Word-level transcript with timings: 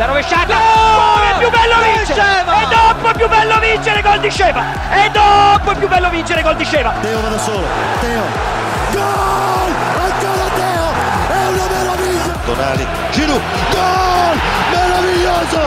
La 0.00 0.06
rovesciata! 0.06 0.56
Oh, 0.56 1.20
è 1.20 1.36
più 1.36 1.50
bello 1.50 1.74
vincere! 1.82 2.22
E 2.40 2.66
dopo 2.70 3.10
è 3.10 3.14
più 3.14 3.28
bello 3.28 3.58
vincere 3.58 4.00
gol 4.00 4.18
di 4.20 4.30
Sceva! 4.30 4.64
E 4.94 5.10
dopo 5.10 5.72
è 5.72 5.74
più 5.74 5.88
bello 5.88 6.08
vincere 6.08 6.40
gol 6.40 6.56
di 6.56 6.64
Sceva! 6.64 6.94
Teo 7.02 7.20
va 7.20 7.28
da 7.28 7.38
solo, 7.38 7.66
Teo! 8.00 8.22
Gol! 8.92 9.74
Ancora 10.00 10.48
Teo! 10.56 10.86
È 11.28 11.46
una 11.48 11.66
meraviglia! 11.68 12.32
Tonali, 12.46 12.86
Giroud, 13.10 13.42
gol! 13.72 14.38
Meraviglioso! 14.70 15.60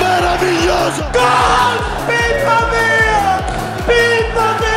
Meraviglioso! 0.00 1.06
Gol! 1.12 1.76
Pippa 2.06 2.66
mia! 2.72 3.42
Pippa 3.84 4.46
mia 4.60 4.73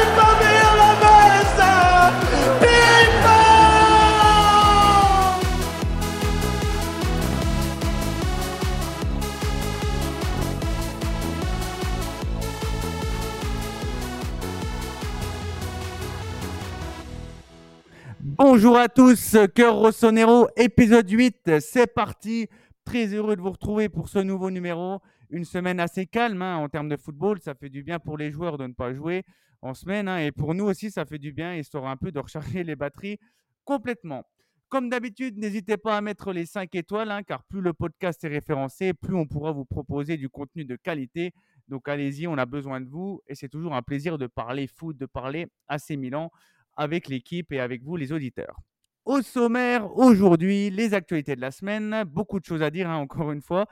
Bonjour 18.40 18.78
à 18.78 18.88
tous, 18.88 19.36
Cœur 19.56 19.78
Rossonero, 19.78 20.48
épisode 20.58 21.10
8, 21.10 21.60
c'est 21.60 21.92
parti. 21.92 22.48
Très 22.86 23.08
heureux 23.08 23.36
de 23.36 23.42
vous 23.42 23.50
retrouver 23.50 23.90
pour 23.90 24.10
ce 24.10 24.20
nouveau 24.20 24.52
numéro. 24.52 25.00
Une 25.32 25.44
semaine 25.44 25.80
assez 25.80 26.06
calme 26.06 26.44
hein, 26.44 26.58
en 26.58 26.70
termes 26.70 26.88
de 26.88 26.98
football, 26.98 27.40
ça 27.42 27.56
fait 27.56 27.70
du 27.70 27.82
bien 27.82 27.98
pour 27.98 28.16
les 28.16 28.30
joueurs 28.30 28.60
de 28.60 28.68
ne 28.68 28.74
pas 28.74 28.94
jouer 28.94 29.24
en 29.64 29.74
semaine 29.74 30.08
hein, 30.08 30.20
et 30.20 30.32
pour 30.32 30.54
nous 30.54 30.66
aussi 30.66 30.92
ça 30.92 31.04
fait 31.04 31.18
du 31.18 31.34
bien, 31.34 31.56
histoire 31.56 31.88
un 31.88 31.98
peu 31.98 32.12
de 32.12 32.20
recharger 32.20 32.64
les 32.64 32.76
batteries 32.76 33.18
complètement. 33.66 34.24
Comme 34.70 34.88
d'habitude, 34.90 35.40
n'hésitez 35.40 35.78
pas 35.78 35.98
à 35.98 36.02
mettre 36.02 36.32
les 36.32 36.46
5 36.46 36.76
étoiles 36.76 37.10
hein, 37.10 37.24
car 37.24 37.44
plus 37.46 37.62
le 37.62 37.74
podcast 37.74 38.24
est 38.24 38.28
référencé, 38.28 38.94
plus 38.94 39.16
on 39.16 39.26
pourra 39.26 39.52
vous 39.52 39.66
proposer 39.66 40.16
du 40.16 40.30
contenu 40.30 40.64
de 40.64 40.76
qualité. 40.76 41.32
Donc 41.70 41.88
allez-y, 41.88 42.28
on 42.28 42.38
a 42.38 42.46
besoin 42.46 42.82
de 42.82 42.88
vous 42.88 43.20
et 43.28 43.34
c'est 43.34 43.50
toujours 43.50 43.74
un 43.74 43.82
plaisir 43.82 44.20
de 44.20 44.28
parler 44.28 44.68
foot, 44.68 44.96
de 44.96 45.08
parler 45.08 45.48
AC 45.68 45.90
Milan 45.98 46.30
avec 46.78 47.08
l'équipe 47.08 47.52
et 47.52 47.60
avec 47.60 47.84
vous 47.84 47.98
les 47.98 48.12
auditeurs. 48.14 48.60
Au 49.06 49.22
sommaire, 49.22 49.96
aujourd'hui, 49.98 50.70
les 50.70 50.94
actualités 50.94 51.36
de 51.36 51.42
la 51.42 51.52
semaine, 51.52 52.04
beaucoup 52.06 52.40
de 52.40 52.46
choses 52.46 52.62
à 52.62 52.70
dire 52.70 52.90
hein, 52.90 52.98
encore 52.98 53.32
une 53.32 53.42
fois, 53.42 53.66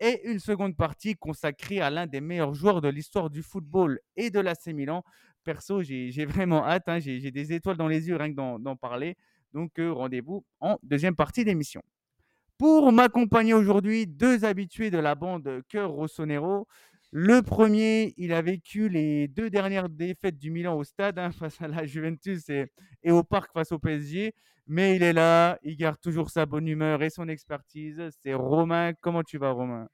et 0.00 0.28
une 0.28 0.38
seconde 0.38 0.76
partie 0.76 1.14
consacrée 1.14 1.80
à 1.80 1.90
l'un 1.90 2.06
des 2.06 2.20
meilleurs 2.20 2.54
joueurs 2.54 2.80
de 2.80 2.88
l'histoire 2.88 3.30
du 3.30 3.42
football 3.42 4.00
et 4.16 4.30
de 4.30 4.40
l'AC 4.40 4.68
Milan. 4.68 5.04
Perso, 5.44 5.82
j'ai 5.82 6.24
vraiment 6.24 6.64
hâte, 6.64 6.88
hein, 6.88 6.98
j'ai 6.98 7.30
des 7.30 7.52
étoiles 7.52 7.76
dans 7.76 7.88
les 7.88 8.08
yeux 8.08 8.16
rien 8.16 8.30
que 8.30 8.36
d'en 8.36 8.58
d'en 8.58 8.76
parler. 8.76 9.16
Donc 9.52 9.78
euh, 9.78 9.92
rendez-vous 9.92 10.44
en 10.60 10.78
deuxième 10.82 11.16
partie 11.16 11.44
d'émission. 11.44 11.82
Pour 12.58 12.90
m'accompagner 12.92 13.54
aujourd'hui, 13.54 14.06
deux 14.06 14.44
habitués 14.44 14.90
de 14.90 14.98
la 14.98 15.14
bande 15.14 15.62
Cœur 15.68 15.90
Rossonero. 15.90 16.66
Le 17.10 17.40
premier, 17.40 18.12
il 18.16 18.32
a 18.32 18.42
vécu 18.42 18.88
les 18.88 19.28
deux 19.28 19.48
dernières 19.48 19.88
défaites 19.88 20.38
du 20.38 20.50
Milan 20.50 20.76
au 20.76 20.84
stade 20.84 21.18
hein, 21.18 21.30
face 21.38 21.60
à 21.60 21.68
la 21.68 21.86
Juventus 21.86 22.48
et, 22.48 22.66
et 23.02 23.10
au 23.10 23.22
parc 23.22 23.52
face 23.52 23.72
au 23.72 23.78
PSG. 23.78 24.34
Mais 24.66 24.96
il 24.96 25.02
est 25.02 25.14
là, 25.14 25.58
il 25.62 25.76
garde 25.76 25.98
toujours 26.00 26.28
sa 26.28 26.44
bonne 26.44 26.68
humeur 26.68 27.02
et 27.02 27.08
son 27.08 27.26
expertise. 27.28 28.10
C'est 28.22 28.34
Romain. 28.34 28.92
Comment 29.00 29.22
tu 29.22 29.38
vas, 29.38 29.50
Romain? 29.52 29.88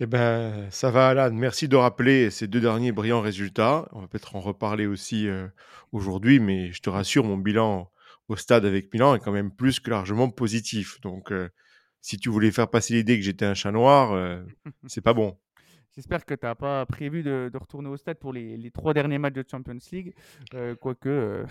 Eh 0.00 0.06
ben, 0.06 0.68
ça 0.70 0.90
va, 0.90 1.08
Alan. 1.10 1.30
Merci 1.30 1.68
de 1.68 1.76
rappeler 1.76 2.30
ces 2.30 2.48
deux 2.48 2.60
derniers 2.60 2.90
brillants 2.90 3.20
résultats. 3.20 3.86
On 3.92 4.00
va 4.00 4.08
peut-être 4.08 4.34
en 4.34 4.40
reparler 4.40 4.86
aussi 4.86 5.28
euh, 5.28 5.46
aujourd'hui, 5.92 6.40
mais 6.40 6.72
je 6.72 6.80
te 6.80 6.88
rassure, 6.88 7.22
mon 7.22 7.36
bilan 7.36 7.90
au 8.28 8.36
stade 8.36 8.64
avec 8.64 8.92
Milan 8.94 9.14
est 9.14 9.20
quand 9.20 9.30
même 9.30 9.50
plus 9.50 9.78
que 9.78 9.90
largement 9.90 10.30
positif. 10.30 11.00
Donc, 11.02 11.30
euh, 11.32 11.50
si 12.00 12.16
tu 12.16 12.30
voulais 12.30 12.50
faire 12.50 12.70
passer 12.70 12.94
l'idée 12.94 13.18
que 13.18 13.24
j'étais 13.24 13.44
un 13.44 13.54
chat 13.54 13.72
noir, 13.72 14.12
euh, 14.12 14.42
c'est 14.86 15.02
pas 15.02 15.12
bon. 15.12 15.36
J'espère 16.00 16.24
que 16.24 16.32
tu 16.32 16.46
n'as 16.46 16.54
pas 16.54 16.86
prévu 16.86 17.22
de, 17.22 17.50
de 17.52 17.58
retourner 17.58 17.90
au 17.90 17.96
stade 17.98 18.18
pour 18.18 18.32
les, 18.32 18.56
les 18.56 18.70
trois 18.70 18.94
derniers 18.94 19.18
matchs 19.18 19.34
de 19.34 19.44
Champions 19.46 19.76
League. 19.92 20.14
Euh, 20.54 20.74
quoique. 20.74 21.10
euh, 21.10 21.44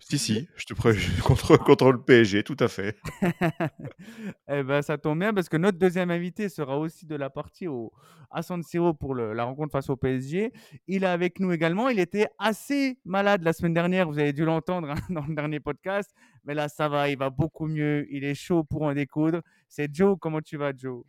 Si, 0.00 0.16
si, 0.16 0.48
je 0.56 0.64
te 0.64 0.74
pré... 0.74 0.92
contre, 1.24 1.56
contre 1.58 1.90
le 1.90 2.00
PSG, 2.00 2.44
tout 2.44 2.56
à 2.60 2.68
fait. 2.68 2.96
Eh 4.48 4.62
ben, 4.62 4.80
ça 4.82 4.96
tombe 4.96 5.18
bien 5.18 5.34
parce 5.34 5.48
que 5.48 5.56
notre 5.56 5.76
deuxième 5.76 6.10
invité 6.12 6.48
sera 6.48 6.78
aussi 6.78 7.04
de 7.04 7.16
la 7.16 7.30
partie 7.30 7.66
au, 7.66 7.92
à 8.30 8.42
San 8.42 8.62
Siro 8.62 8.94
pour 8.94 9.14
le- 9.14 9.32
la 9.32 9.42
rencontre 9.44 9.72
face 9.72 9.90
au 9.90 9.96
PSG. 9.96 10.52
Il 10.86 11.02
est 11.02 11.06
avec 11.06 11.40
nous 11.40 11.50
également. 11.50 11.88
Il 11.88 11.98
était 11.98 12.28
assez 12.38 12.98
malade 13.04 13.42
la 13.42 13.52
semaine 13.52 13.74
dernière. 13.74 14.08
Vous 14.08 14.18
avez 14.20 14.32
dû 14.32 14.44
l'entendre 14.44 14.90
hein, 14.90 14.96
dans 15.10 15.26
le 15.26 15.34
dernier 15.34 15.58
podcast. 15.60 16.14
Mais 16.44 16.54
là, 16.54 16.68
ça 16.68 16.88
va. 16.88 17.08
Il 17.10 17.18
va 17.18 17.28
beaucoup 17.30 17.66
mieux. 17.66 18.06
Il 18.10 18.22
est 18.24 18.34
chaud 18.36 18.62
pour 18.62 18.82
en 18.82 18.94
découdre. 18.94 19.42
C'est 19.68 19.92
Joe. 19.92 20.16
Comment 20.20 20.40
tu 20.40 20.56
vas, 20.56 20.72
Joe? 20.76 21.02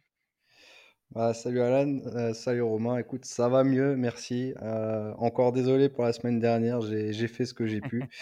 Bah, 1.11 1.33
salut 1.33 1.61
Alan, 1.61 1.99
euh, 2.15 2.33
salut 2.35 2.61
Romain. 2.61 2.97
Écoute, 2.99 3.25
ça 3.25 3.49
va 3.49 3.63
mieux, 3.63 3.95
merci. 3.95 4.53
Euh, 4.61 5.11
encore 5.17 5.51
désolé 5.51 5.89
pour 5.89 6.03
la 6.03 6.13
semaine 6.13 6.39
dernière, 6.39 6.81
j'ai 6.81 7.13
j'ai 7.13 7.27
fait 7.27 7.45
ce 7.45 7.53
que 7.53 7.65
j'ai 7.65 7.81
pu. 7.81 8.03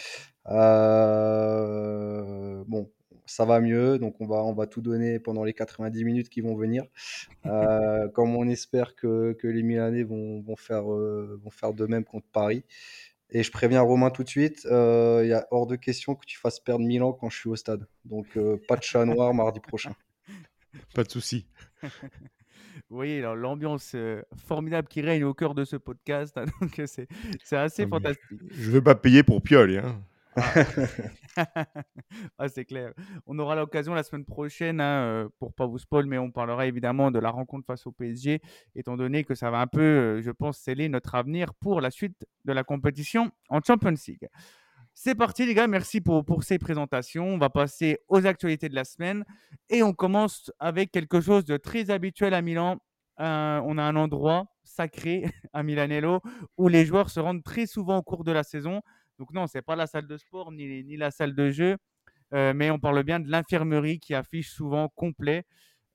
Euh, 0.50 1.04
bon, 2.68 2.90
ça 3.26 3.44
va 3.44 3.60
mieux, 3.60 4.00
donc 4.00 4.16
on 4.22 4.26
va, 4.26 4.38
on 4.46 4.54
va 4.54 4.66
tout 4.66 4.80
donner 4.80 5.20
pendant 5.20 5.44
les 5.44 5.54
90 5.54 6.06
minutes 6.06 6.30
qui 6.30 6.40
vont 6.40 6.56
venir. 6.56 6.86
Euh, 7.46 8.08
comme 8.14 8.34
on 8.38 8.48
espère 8.48 8.96
que, 8.96 9.34
que 9.34 9.48
les 9.48 9.62
Milanais 9.62 10.04
vont, 10.04 10.40
vont 10.42 10.56
faire, 10.56 10.90
euh, 10.94 11.38
vont 11.44 11.50
faire 11.50 11.74
de 11.74 11.86
même 11.86 12.06
contre 12.06 12.28
Paris. 12.32 12.64
Et 13.30 13.44
je 13.44 13.52
préviens 13.52 13.82
Romain 13.82 14.10
tout 14.10 14.24
de 14.24 14.30
suite, 14.30 14.66
euh, 14.68 15.22
il 15.26 15.30
y 15.30 15.34
a 15.34 15.46
hors 15.52 15.68
de 15.68 15.76
question 15.76 16.16
que 16.16 16.26
tu 16.26 16.38
fasses 16.38 16.62
perdre 16.62 16.86
Milan 16.86 17.12
quand 17.12 17.30
je 17.30 17.38
suis 17.38 17.50
au 17.50 17.58
stade. 17.58 17.88
Donc 18.06 18.38
euh, 18.38 18.58
pas 18.70 18.78
de 18.78 18.84
chat 18.84 19.04
noir 19.06 19.34
mardi 19.34 19.60
prochain. 19.60 19.94
Pas 20.96 21.04
de 21.04 21.10
souci. 21.12 21.48
Vous 22.90 22.96
voyez 22.96 23.22
l'ambiance 23.22 23.96
formidable 24.48 24.88
qui 24.88 25.02
règne 25.02 25.24
au 25.24 25.34
cœur 25.34 25.56
de 25.56 25.66
ce 25.66 25.76
podcast. 25.76 26.38
hein, 26.38 26.46
donc, 26.62 26.82
c'est 26.86 27.58
assez 27.58 27.86
mais 27.86 27.90
fantastique. 27.90 28.40
Je 28.52 28.72
veux 28.72 28.84
pas 28.84 28.96
payer 28.96 29.24
pour 29.24 29.42
Pioli. 29.42 29.78
Hein. 29.78 30.02
Ah, 32.40 32.48
c'est 32.48 32.66
clair. 32.66 32.94
On 33.26 33.38
aura 33.40 33.56
l'occasion 33.56 33.94
la 33.94 34.04
semaine 34.04 34.26
prochaine, 34.26 34.82
hein, 34.82 35.30
pour 35.40 35.54
pas 35.54 35.66
vous 35.66 35.78
spoil, 35.78 36.06
mais 36.06 36.18
on 36.18 36.32
parlera 36.32 36.66
évidemment 36.66 37.12
de 37.12 37.20
la 37.20 37.30
rencontre 37.30 37.66
face 37.66 37.86
au 37.86 37.92
PSG, 37.92 38.42
étant 38.76 38.98
donné 38.98 39.24
que 39.24 39.36
ça 39.36 39.52
va 39.52 39.60
un 39.60 39.68
peu, 39.68 40.22
je 40.22 40.32
pense, 40.32 40.58
sceller 40.58 40.90
notre 40.90 41.16
avenir 41.16 41.54
pour 41.54 41.82
la 41.82 41.92
suite 41.92 42.26
de 42.46 42.54
la 42.54 42.64
compétition 42.64 43.32
en 43.50 43.62
Champions 43.62 43.94
League. 44.08 44.28
C'est 45.00 45.14
parti 45.14 45.46
les 45.46 45.54
gars, 45.54 45.68
merci 45.68 46.02
pour, 46.02 46.26
pour 46.26 46.44
ces 46.44 46.58
présentations. 46.58 47.28
On 47.28 47.38
va 47.38 47.52
passer 47.52 48.00
aux 48.08 48.26
actualités 48.26 48.68
de 48.68 48.74
la 48.74 48.84
semaine 48.84 49.24
et 49.70 49.84
on 49.84 49.94
commence 49.94 50.52
avec 50.58 50.92
quelque 50.92 51.22
chose 51.22 51.46
de 51.46 51.56
très 51.56 51.92
habituel 51.92 52.34
à 52.34 52.42
Milan. 52.42 52.78
Euh, 53.20 53.62
on 53.64 53.78
a 53.78 53.84
un 53.84 53.96
endroit 53.96 54.48
sacré 54.64 55.24
à 55.54 55.62
Milanello 55.62 56.20
où 56.58 56.68
les 56.68 56.84
joueurs 56.84 57.12
se 57.12 57.20
rendent 57.20 57.44
très 57.44 57.68
souvent 57.68 57.98
au 58.00 58.02
cours 58.02 58.24
de 58.24 58.32
la 58.32 58.42
saison. 58.42 58.82
Donc 59.20 59.32
non, 59.34 59.46
c'est 59.46 59.62
pas 59.62 59.76
la 59.76 59.86
salle 59.86 60.08
de 60.08 60.18
sport 60.18 60.52
ni, 60.52 60.84
ni 60.84 60.98
la 60.98 61.12
salle 61.12 61.36
de 61.36 61.52
jeu, 61.52 61.78
euh, 62.34 62.54
mais 62.56 62.72
on 62.72 62.80
parle 62.80 63.04
bien 63.04 63.20
de 63.20 63.30
l'infirmerie 63.30 64.00
qui 64.00 64.16
affiche 64.16 64.50
souvent 64.50 64.90
complet. 64.96 65.46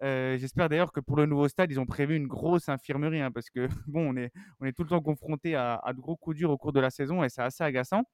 Euh, 0.05 0.39
J'espère 0.39 0.69
d'ailleurs 0.69 0.93
que 0.93 1.01
pour 1.01 1.17
le 1.17 1.27
nouveau 1.27 1.49
stade, 1.49 1.73
ils 1.73 1.81
ont 1.81 1.87
prévu 1.87 2.15
une 2.15 2.29
grosse 2.29 2.69
infirmerie, 2.69 3.21
hein, 3.21 3.33
parce 3.33 3.51
que 3.51 3.67
bon, 3.89 4.13
on 4.13 4.17
est, 4.17 4.31
on 4.61 4.65
est 4.67 4.73
tout 4.73 4.85
le 4.85 4.91
temps 4.91 5.03
confronté 5.03 5.57
à, 5.57 5.75
à 5.83 5.93
de 5.93 5.99
gros 6.01 6.17
coups 6.17 6.37
durs 6.37 6.51
au 6.53 6.57
cours 6.57 6.73
de 6.73 6.79
la 6.81 6.91
saison 6.91 7.25
et 7.25 7.29
c'est 7.29 7.43
assez 7.43 7.65
agaçant. 7.65 8.05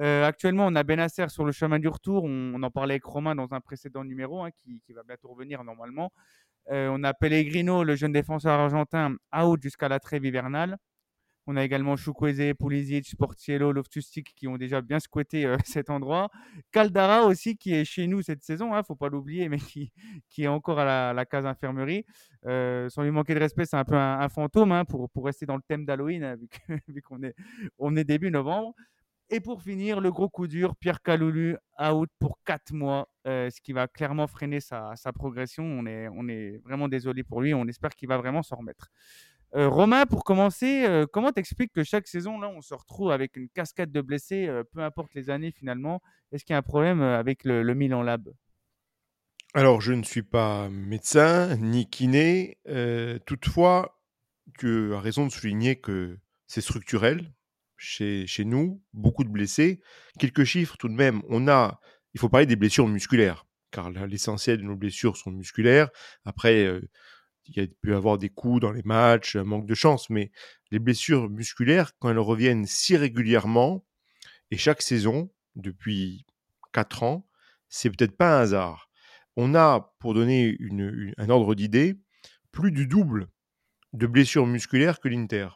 Euh, 0.00 0.24
actuellement, 0.24 0.66
on 0.66 0.74
a 0.74 0.82
Benacer 0.82 1.28
sur 1.28 1.44
le 1.44 1.52
chemin 1.52 1.78
du 1.78 1.88
retour. 1.88 2.24
On, 2.24 2.62
en 2.62 2.70
parlait 2.70 2.94
avec 2.94 3.04
Romain 3.04 3.34
dans 3.34 3.54
un 3.54 3.60
précédent 3.60 4.04
numéro 4.04 4.42
hein, 4.42 4.50
qui, 4.62 4.92
va 4.92 5.02
bientôt 5.02 5.28
revenir 5.28 5.62
normalement. 5.64 6.12
Euh, 6.70 6.88
on 6.92 7.04
a 7.04 7.14
Pellegrino, 7.14 7.84
le 7.84 7.94
jeune 7.94 8.12
défenseur 8.12 8.58
argentin, 8.58 9.16
out 9.36 9.62
jusqu'à 9.62 9.88
la 9.88 10.00
trêve 10.00 10.24
hivernale. 10.24 10.76
On 11.46 11.56
a 11.56 11.62
également 11.62 11.94
Chukwueze, 11.94 12.54
Pulisic, 12.58 13.14
Portiello, 13.18 13.70
Loftus-Cheek 13.70 14.32
qui 14.34 14.48
ont 14.48 14.56
déjà 14.56 14.80
bien 14.80 14.98
squatté 14.98 15.44
euh, 15.44 15.58
cet 15.64 15.90
endroit. 15.90 16.30
Caldara 16.72 17.24
aussi 17.26 17.56
qui 17.58 17.74
est 17.74 17.84
chez 17.84 18.06
nous 18.06 18.22
cette 18.22 18.42
saison, 18.42 18.74
ne 18.74 18.82
faut 18.82 18.96
pas 18.96 19.10
l'oublier, 19.10 19.50
mais 19.50 19.58
qui, 19.58 19.92
est 20.38 20.46
encore 20.46 20.78
à 20.78 21.12
la, 21.12 21.24
case 21.26 21.44
infirmerie. 21.44 22.06
Sans 22.42 23.02
lui 23.02 23.10
manquer 23.10 23.34
de 23.34 23.40
respect, 23.40 23.66
c'est 23.66 23.76
un 23.76 23.84
peu 23.84 23.94
un, 23.94 24.28
fantôme 24.30 24.72
hein, 24.72 24.84
pour, 24.86 25.10
rester 25.24 25.44
dans 25.44 25.56
le 25.56 25.62
thème 25.68 25.84
d'Halloween, 25.84 26.24
hein, 26.24 26.36
vu 26.88 27.02
qu'on 27.02 27.22
est, 27.22 27.34
on 27.78 27.94
est 27.94 28.04
début 28.04 28.30
novembre. 28.30 28.74
Et 29.30 29.40
pour 29.40 29.62
finir, 29.62 30.00
le 30.00 30.10
gros 30.12 30.28
coup 30.28 30.46
dur, 30.46 30.76
Pierre 30.76 31.02
Caloulu, 31.02 31.56
out 31.80 32.10
pour 32.18 32.38
4 32.44 32.72
mois, 32.72 33.08
euh, 33.26 33.48
ce 33.50 33.60
qui 33.60 33.72
va 33.72 33.88
clairement 33.88 34.26
freiner 34.26 34.60
sa, 34.60 34.94
progression. 35.14 35.64
On 35.64 35.86
est, 35.86 36.58
vraiment 36.64 36.88
désolé 36.88 37.22
pour 37.24 37.40
lui. 37.40 37.54
On 37.54 37.66
espère 37.66 37.94
qu'il 37.94 38.08
va 38.08 38.18
vraiment 38.18 38.42
s'en 38.42 38.56
remettre. 38.56 38.90
Euh, 39.56 39.68
Romain, 39.68 40.04
pour 40.04 40.24
commencer, 40.24 40.84
euh, 40.84 41.06
comment 41.06 41.30
t'expliques 41.30 41.72
que 41.72 41.84
chaque 41.84 42.08
saison, 42.08 42.40
là, 42.40 42.48
on 42.48 42.60
se 42.60 42.74
retrouve 42.74 43.12
avec 43.12 43.36
une 43.36 43.48
cascade 43.48 43.92
de 43.92 44.00
blessés, 44.00 44.48
euh, 44.48 44.64
peu 44.64 44.80
importe 44.80 45.14
les 45.14 45.30
années 45.30 45.52
finalement? 45.52 46.02
Est-ce 46.32 46.44
qu'il 46.44 46.54
y 46.54 46.56
a 46.56 46.58
un 46.58 46.62
problème 46.62 47.00
avec 47.00 47.44
le, 47.44 47.62
le 47.62 47.74
Milan 47.74 48.02
Lab? 48.02 48.28
Alors, 49.54 49.80
je 49.80 49.92
ne 49.92 50.02
suis 50.02 50.24
pas 50.24 50.68
médecin 50.70 51.56
ni 51.56 51.88
kiné. 51.88 52.58
toutefois, 53.26 54.00
tu 54.58 54.92
as 54.92 55.00
raison 55.00 55.26
de 55.26 55.30
souligner 55.30 55.76
que 55.76 56.18
c'est 56.48 56.60
structurel 56.60 57.32
chez, 57.76 58.26
nous, 58.44 58.82
beaucoup 58.92 59.24
de 59.24 59.28
blessés. 59.28 59.80
Quelques 60.18 60.44
chiffres 60.44 60.76
tout 60.76 60.88
de 60.88 60.94
même. 60.94 61.22
On 61.28 61.48
a, 61.48 61.80
il 62.14 62.20
faut 62.20 62.28
parler 62.28 62.46
des 62.46 62.56
blessures 62.56 62.88
musculaires, 62.88 63.46
car 63.70 63.90
l'essentiel 63.90 64.58
de 64.58 64.62
nos 64.62 64.76
blessures 64.76 65.16
sont 65.16 65.30
musculaires. 65.30 65.90
Après, 66.24 66.64
euh, 66.64 66.80
il 67.46 67.56
y 67.56 67.60
a 67.60 67.66
pu 67.82 67.94
avoir 67.94 68.18
des 68.18 68.30
coups 68.30 68.60
dans 68.60 68.72
les 68.72 68.82
matchs, 68.84 69.36
un 69.36 69.44
manque 69.44 69.66
de 69.66 69.74
chance, 69.74 70.08
mais 70.10 70.30
les 70.70 70.78
blessures 70.78 71.28
musculaires, 71.28 71.92
quand 71.98 72.10
elles 72.10 72.18
reviennent 72.18 72.66
si 72.66 72.96
régulièrement, 72.96 73.84
et 74.50 74.56
chaque 74.56 74.82
saison, 74.82 75.30
depuis 75.56 76.24
4 76.72 77.02
ans, 77.02 77.28
c'est 77.68 77.90
peut-être 77.90 78.16
pas 78.16 78.38
un 78.38 78.42
hasard. 78.42 78.90
On 79.36 79.54
a, 79.54 79.94
pour 79.98 80.14
donner 80.14 80.56
un 81.18 81.28
ordre 81.28 81.54
d'idée, 81.54 81.96
plus 82.52 82.70
du 82.70 82.86
double 82.86 83.28
de 83.92 84.06
blessures 84.06 84.46
musculaires 84.46 85.00
que 85.00 85.08
l'Inter. 85.08 85.48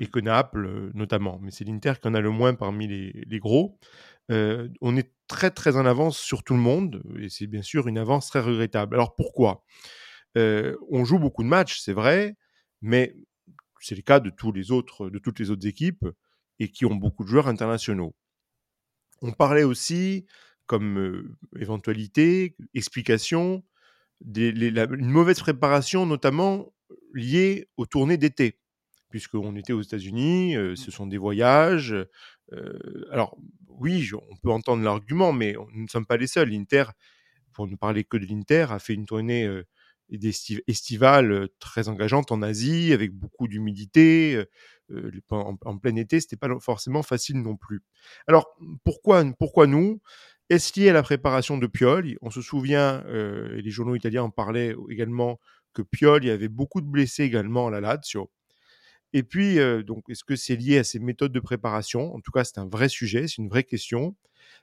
Et 0.00 0.06
que 0.08 0.20
Naples, 0.20 0.66
euh, 0.66 0.90
notamment. 0.94 1.38
Mais 1.40 1.50
c'est 1.50 1.64
l'Inter 1.64 1.94
qui 2.00 2.08
en 2.08 2.14
a 2.14 2.20
le 2.20 2.30
moins 2.30 2.54
parmi 2.54 2.86
les, 2.86 3.38
gros. 3.38 3.78
Euh, 4.30 4.68
on 4.80 4.96
est 4.96 5.12
très, 5.28 5.50
très 5.50 5.76
en 5.76 5.86
avance 5.86 6.18
sur 6.18 6.42
tout 6.42 6.54
le 6.54 6.60
monde. 6.60 7.02
Et 7.18 7.28
c'est 7.28 7.46
bien 7.46 7.62
sûr 7.62 7.88
une 7.88 7.98
avance 7.98 8.28
très 8.28 8.40
regrettable. 8.40 8.94
Alors 8.94 9.14
pourquoi? 9.14 9.64
Euh, 10.36 10.76
On 10.90 11.04
joue 11.04 11.18
beaucoup 11.18 11.42
de 11.42 11.48
matchs, 11.48 11.80
c'est 11.80 11.92
vrai. 11.92 12.36
Mais 12.82 13.14
c'est 13.80 13.94
le 13.94 14.02
cas 14.02 14.20
de, 14.20 14.30
tous 14.30 14.52
les 14.52 14.70
autres, 14.70 15.08
de 15.08 15.18
toutes 15.18 15.38
les 15.38 15.50
autres 15.50 15.66
équipes 15.66 16.06
et 16.58 16.70
qui 16.70 16.84
ont 16.84 16.94
beaucoup 16.94 17.24
de 17.24 17.28
joueurs 17.28 17.48
internationaux. 17.48 18.14
On 19.22 19.32
parlait 19.32 19.62
aussi, 19.62 20.26
comme 20.66 21.36
éventualité, 21.58 22.56
explication, 22.74 23.64
une 24.34 25.10
mauvaise 25.10 25.40
préparation, 25.40 26.06
notamment 26.06 26.72
liée 27.14 27.68
aux 27.76 27.86
tournées 27.86 28.16
d'été, 28.16 28.58
puisqu'on 29.08 29.56
était 29.56 29.72
aux 29.72 29.82
États-Unis, 29.82 30.56
mmh. 30.56 30.76
ce 30.76 30.90
sont 30.90 31.06
des 31.06 31.18
voyages. 31.18 31.94
alors, 33.10 33.36
oui, 33.68 34.08
on 34.14 34.36
peut 34.36 34.50
entendre 34.50 34.82
l'argument, 34.82 35.32
mais 35.32 35.54
nous 35.72 35.82
ne 35.82 35.88
sommes 35.88 36.06
pas 36.06 36.16
les 36.16 36.26
seuls. 36.26 36.50
L'Inter, 36.50 36.84
pour 37.52 37.66
ne 37.66 37.76
parler 37.76 38.04
que 38.04 38.16
de 38.16 38.26
l'Inter, 38.26 38.66
a 38.70 38.78
fait 38.78 38.94
une 38.94 39.06
tournée 39.06 39.48
estivale 40.66 41.48
très 41.58 41.88
engageante 41.88 42.32
en 42.32 42.42
Asie, 42.42 42.92
avec 42.92 43.12
beaucoup 43.12 43.48
d'humidité. 43.48 44.44
en, 45.30 45.56
en, 45.60 45.78
plein 45.78 45.96
été, 45.96 46.20
c'était 46.20 46.36
pas 46.36 46.48
forcément 46.60 47.02
facile 47.02 47.42
non 47.42 47.56
plus. 47.56 47.82
Alors, 48.26 48.56
pourquoi, 48.84 49.24
pourquoi 49.38 49.66
nous? 49.66 50.00
Est-ce 50.48 50.78
lié 50.78 50.90
à 50.90 50.92
la 50.92 51.02
préparation 51.02 51.58
de 51.58 51.66
Pioli? 51.66 52.16
On 52.22 52.30
se 52.30 52.40
souvient, 52.40 53.04
et 53.08 53.62
les 53.62 53.70
journaux 53.70 53.96
italiens 53.96 54.24
en 54.24 54.30
parlaient 54.30 54.76
également, 54.90 55.40
que 55.74 55.82
Pioli 55.82 56.30
avait 56.30 56.48
beaucoup 56.48 56.80
de 56.80 56.86
blessés 56.86 57.24
également 57.24 57.66
à 57.66 57.70
la 57.70 57.80
Lazio. 57.80 58.30
Et 59.12 59.22
puis, 59.22 59.58
euh, 59.58 59.82
donc, 59.82 60.04
est-ce 60.08 60.24
que 60.24 60.36
c'est 60.36 60.56
lié 60.56 60.78
à 60.78 60.84
ces 60.84 60.98
méthodes 60.98 61.32
de 61.32 61.40
préparation? 61.40 62.14
En 62.14 62.20
tout 62.20 62.32
cas, 62.32 62.44
c'est 62.44 62.58
un 62.58 62.68
vrai 62.68 62.88
sujet, 62.88 63.28
c'est 63.28 63.38
une 63.38 63.48
vraie 63.48 63.64
question. 63.64 64.16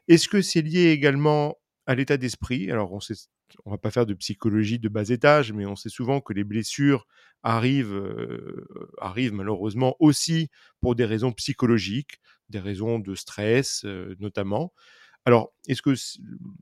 Est-ce 0.07 0.27
que 0.27 0.41
c'est 0.41 0.61
lié 0.61 0.89
également 0.91 1.57
à 1.87 1.95
l'état 1.95 2.17
d'esprit? 2.17 2.71
Alors, 2.71 2.93
on 2.93 2.99
sait, 2.99 3.15
va 3.65 3.77
pas 3.77 3.91
faire 3.91 4.05
de 4.05 4.13
psychologie 4.13 4.79
de 4.79 4.89
bas 4.89 5.09
étage, 5.09 5.53
mais 5.53 5.65
on 5.65 5.75
sait 5.75 5.89
souvent 5.89 6.21
que 6.21 6.33
les 6.33 6.43
blessures 6.43 7.07
arrivent, 7.43 7.93
euh, 7.93 8.65
malheureusement 9.31 9.95
aussi 9.99 10.49
pour 10.81 10.95
des 10.95 11.05
raisons 11.05 11.31
psychologiques, 11.31 12.19
des 12.49 12.59
raisons 12.59 12.99
de 12.99 13.15
stress 13.15 13.85
notamment. 14.19 14.73
Alors, 15.25 15.53
est-ce 15.67 15.81
que 15.81 15.93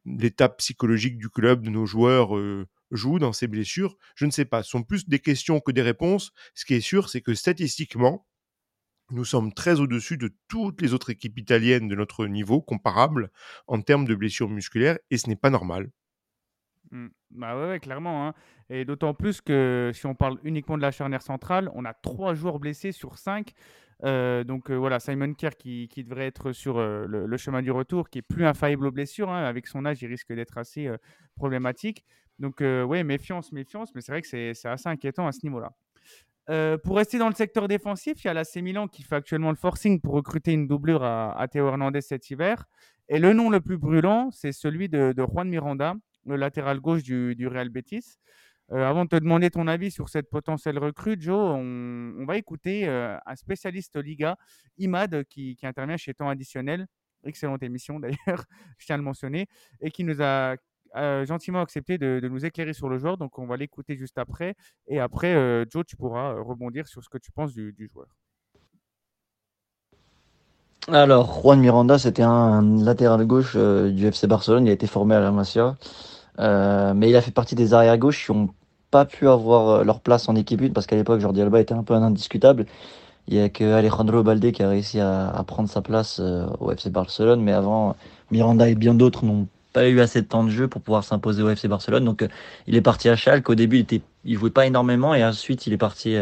l'état 0.05 0.49
psychologique 0.49 1.17
du 1.17 1.29
club, 1.29 1.63
de 1.63 1.69
nos 1.69 1.85
joueurs, 1.85 2.37
euh, 2.37 2.67
joue 2.91 3.19
dans 3.19 3.33
ces 3.33 3.47
blessures 3.47 3.97
Je 4.15 4.25
ne 4.25 4.31
sais 4.31 4.45
pas. 4.45 4.63
Ce 4.63 4.69
sont 4.71 4.83
plus 4.83 5.07
des 5.07 5.19
questions 5.19 5.59
que 5.59 5.71
des 5.71 5.81
réponses. 5.81 6.31
Ce 6.53 6.65
qui 6.65 6.75
est 6.75 6.81
sûr, 6.81 7.09
c'est 7.09 7.21
que 7.21 7.33
statistiquement, 7.33 8.27
nous 9.11 9.25
sommes 9.25 9.53
très 9.53 9.79
au-dessus 9.79 10.17
de 10.17 10.33
toutes 10.47 10.81
les 10.81 10.93
autres 10.93 11.09
équipes 11.09 11.37
italiennes 11.37 11.87
de 11.87 11.95
notre 11.95 12.27
niveau 12.27 12.61
comparable 12.61 13.31
en 13.67 13.81
termes 13.81 14.05
de 14.05 14.15
blessures 14.15 14.49
musculaires, 14.49 14.97
et 15.09 15.17
ce 15.17 15.27
n'est 15.27 15.35
pas 15.35 15.49
normal. 15.49 15.91
Mmh. 16.91 17.07
Bah 17.31 17.57
ouais, 17.57 17.79
clairement. 17.79 18.27
Hein. 18.27 18.33
Et 18.69 18.85
d'autant 18.85 19.13
plus 19.13 19.41
que 19.41 19.91
si 19.93 20.05
on 20.05 20.15
parle 20.15 20.39
uniquement 20.43 20.77
de 20.77 20.81
la 20.81 20.91
charnière 20.91 21.21
centrale, 21.21 21.69
on 21.73 21.85
a 21.85 21.93
trois 21.93 22.33
joueurs 22.33 22.59
blessés 22.59 22.91
sur 22.91 23.17
cinq. 23.17 23.53
Euh, 24.03 24.43
donc 24.43 24.71
euh, 24.71 24.75
voilà, 24.75 24.99
Simon 24.99 25.33
Kerr 25.33 25.51
qui, 25.57 25.87
devrait 25.97 26.25
être 26.25 26.53
sur 26.53 26.77
euh, 26.77 27.05
le, 27.07 27.37
chemin 27.37 27.61
du 27.61 27.71
retour, 27.71 28.09
qui 28.09 28.19
est 28.19 28.23
plus 28.23 28.45
infaillible 28.45 28.87
aux 28.87 28.91
blessures. 28.91 29.29
Hein. 29.29 29.43
Avec 29.43 29.67
son 29.67 29.85
âge, 29.85 30.01
il 30.01 30.07
risque 30.07 30.33
d'être 30.33 30.57
assez 30.57 30.89
problématique. 31.35 32.05
Donc 32.39 32.61
oui, 32.61 33.03
méfiance, 33.03 33.51
méfiance, 33.51 33.93
mais 33.93 34.01
c'est 34.01 34.11
vrai 34.11 34.21
que 34.21 34.27
c'est 34.27 34.65
assez 34.65 34.89
inquiétant 34.89 35.27
à 35.27 35.31
ce 35.31 35.39
niveau-là. 35.43 35.71
pour 36.83 36.97
rester 36.97 37.17
dans 37.17 37.29
le 37.29 37.35
secteur 37.35 37.67
défensif, 37.67 38.23
il 38.23 38.27
y 38.27 38.29
a 38.29 38.33
l'AC 38.33 38.55
Milan 38.57 38.87
qui 38.87 39.03
fait 39.03 39.15
actuellement 39.15 39.51
le 39.51 39.55
forcing 39.55 40.01
pour 40.01 40.13
recruter 40.13 40.53
une 40.53 40.67
doublure 40.67 41.03
à, 41.03 41.47
Théo 41.49 41.67
Hernandez 41.67 42.01
cet 42.01 42.29
hiver. 42.29 42.65
Et 43.13 43.19
le 43.19 43.33
nom 43.33 43.49
le 43.49 43.59
plus 43.59 43.77
brûlant, 43.77 44.31
c'est 44.31 44.53
celui 44.53 44.87
de, 44.87 45.13
Juan 45.17 45.49
Miranda, 45.49 45.95
le 46.25 46.37
latéral 46.37 46.79
gauche 46.79 47.03
du, 47.03 47.45
Real 47.45 47.67
Betis. 47.67 48.17
Euh, 48.71 48.87
avant 48.87 49.03
de 49.03 49.09
te 49.09 49.17
demander 49.17 49.49
ton 49.49 49.67
avis 49.67 49.91
sur 49.91 50.07
cette 50.07 50.29
potentielle 50.29 50.79
recrue, 50.79 51.17
Joe, 51.19 51.57
on, 51.57 52.23
va 52.25 52.37
écouter 52.37 52.87
euh, 52.87 53.17
un 53.25 53.35
spécialiste 53.35 53.97
Liga, 53.97 54.37
Imad, 54.77 55.25
qui, 55.25 55.57
intervient 55.63 55.97
chez 55.97 56.13
Temps 56.13 56.29
Additionnel. 56.29 56.87
Excellente 57.25 57.61
émission 57.63 57.99
d'ailleurs, 57.99 58.45
je 58.77 58.85
tiens 58.85 58.95
à 58.95 58.97
le 58.97 59.03
mentionner, 59.03 59.47
et 59.81 59.91
qui 59.91 60.05
nous 60.05 60.21
a 60.21 60.55
gentiment 60.95 61.61
accepté 61.61 61.97
de, 61.97 62.19
nous 62.27 62.45
éclairer 62.45 62.73
sur 62.73 62.89
le 62.89 62.97
joueur. 62.97 63.17
Donc 63.17 63.39
on 63.39 63.45
va 63.45 63.57
l'écouter 63.57 63.95
juste 63.95 64.17
après. 64.17 64.55
Et 64.87 64.99
après, 64.99 65.33
euh, 65.33 65.65
Joe, 65.69 65.85
tu 65.85 65.95
pourras 65.95 66.33
rebondir 66.33 66.87
sur 66.87 67.03
ce 67.03 67.09
que 67.09 67.17
tu 67.17 67.31
penses 67.31 67.53
du, 67.53 67.89
joueur. 67.91 68.07
Alors, 70.87 71.41
Juan 71.41 71.59
Miranda, 71.59 71.99
c'était 71.99 72.23
un 72.23 72.83
latéral 72.83 73.25
gauche 73.25 73.55
du 73.55 74.07
FC 74.07 74.27
Barcelone. 74.27 74.65
Il 74.65 74.69
a 74.69 74.73
été 74.73 74.87
formé 74.87 75.15
à 75.15 75.19
la 75.19 75.31
Masia. 75.31 75.77
mais 76.37 77.09
il 77.09 77.15
a 77.15 77.21
fait 77.21 77.31
partie 77.31 77.55
des 77.55 77.73
arrières 77.73 77.97
gauches 77.97 78.25
qui 78.25 78.31
ont 78.31 78.49
pas 78.91 79.05
pu 79.05 79.27
avoir 79.27 79.69
euh, 79.69 79.83
leur 79.83 80.01
place 80.01 80.29
en 80.29 80.35
équipe 80.35 80.61
1 80.61 80.69
parce 80.69 80.85
qu'à 80.85 80.97
l'époque 80.97 81.21
Jordi 81.21 81.41
Alba 81.41 81.59
était 81.61 81.73
un 81.73 81.83
peu 81.83 81.95
un 81.95 82.03
indiscutable. 82.03 82.65
Il 83.27 83.35
y 83.35 83.39
a 83.39 83.49
que 83.49 83.63
Alejandro 83.63 84.23
Balde 84.23 84.51
qui 84.51 84.61
a 84.61 84.69
réussi 84.69 84.99
à, 84.99 85.43
prendre 85.47 85.69
sa 85.69 85.81
place 85.81 86.19
euh, 86.19 86.45
au 86.59 86.71
FC 86.71 86.89
Barcelone, 86.89 87.41
mais 87.41 87.53
avant 87.53 87.95
Miranda 88.31 88.67
et 88.67 88.75
bien 88.75 88.93
d'autres 88.93 89.25
n'ont 89.25 89.47
pas 89.73 89.87
eu 89.89 89.99
assez 89.99 90.21
de 90.21 90.27
temps 90.27 90.43
de 90.43 90.49
jeu 90.49 90.67
pour 90.67 90.81
pouvoir 90.81 91.03
s'imposer 91.03 91.43
au 91.43 91.49
FC 91.49 91.67
Barcelone. 91.67 92.05
Donc 92.05 92.21
euh, 92.23 92.27
il 92.67 92.75
est 92.75 92.81
parti 92.81 93.09
à 93.09 93.15
Schalke. 93.15 93.49
Au 93.49 93.55
début, 93.55 93.77
il 93.77 93.81
était, 93.81 94.01
il 94.25 94.37
jouait 94.37 94.49
pas 94.49 94.65
énormément 94.65 95.13
et 95.15 95.23
ensuite 95.23 95.67
il 95.67 95.73
est 95.73 95.77
parti. 95.77 96.15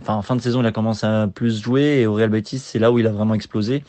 enfin, 0.00 0.14
en 0.14 0.22
fin 0.22 0.36
de 0.36 0.40
saison, 0.40 0.60
il 0.60 0.66
a 0.66 0.72
commencé 0.72 1.06
à 1.06 1.28
plus 1.32 1.62
jouer 1.62 2.00
et 2.00 2.06
au 2.06 2.14
Real 2.14 2.30
Betis, 2.30 2.58
c'est 2.58 2.78
là 2.78 2.92
où 2.92 2.98
il 2.98 3.06
a 3.06 3.12
vraiment 3.12 3.34
explosé. 3.34 3.84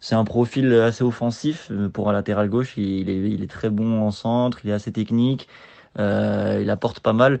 C'est 0.00 0.14
un 0.14 0.24
profil 0.24 0.72
assez 0.74 1.02
offensif 1.04 1.70
pour 1.92 2.10
un 2.10 2.12
latéral 2.12 2.48
gauche. 2.48 2.74
Il, 2.76 3.08
est, 3.08 3.16
il 3.30 3.42
est 3.42 3.50
très 3.50 3.70
bon 3.70 4.02
en 4.02 4.10
centre, 4.10 4.60
il 4.64 4.70
est 4.70 4.74
assez 4.74 4.92
technique. 4.92 5.48
Euh, 5.98 6.60
il 6.62 6.70
apporte 6.70 7.00
pas 7.00 7.12
mal. 7.12 7.40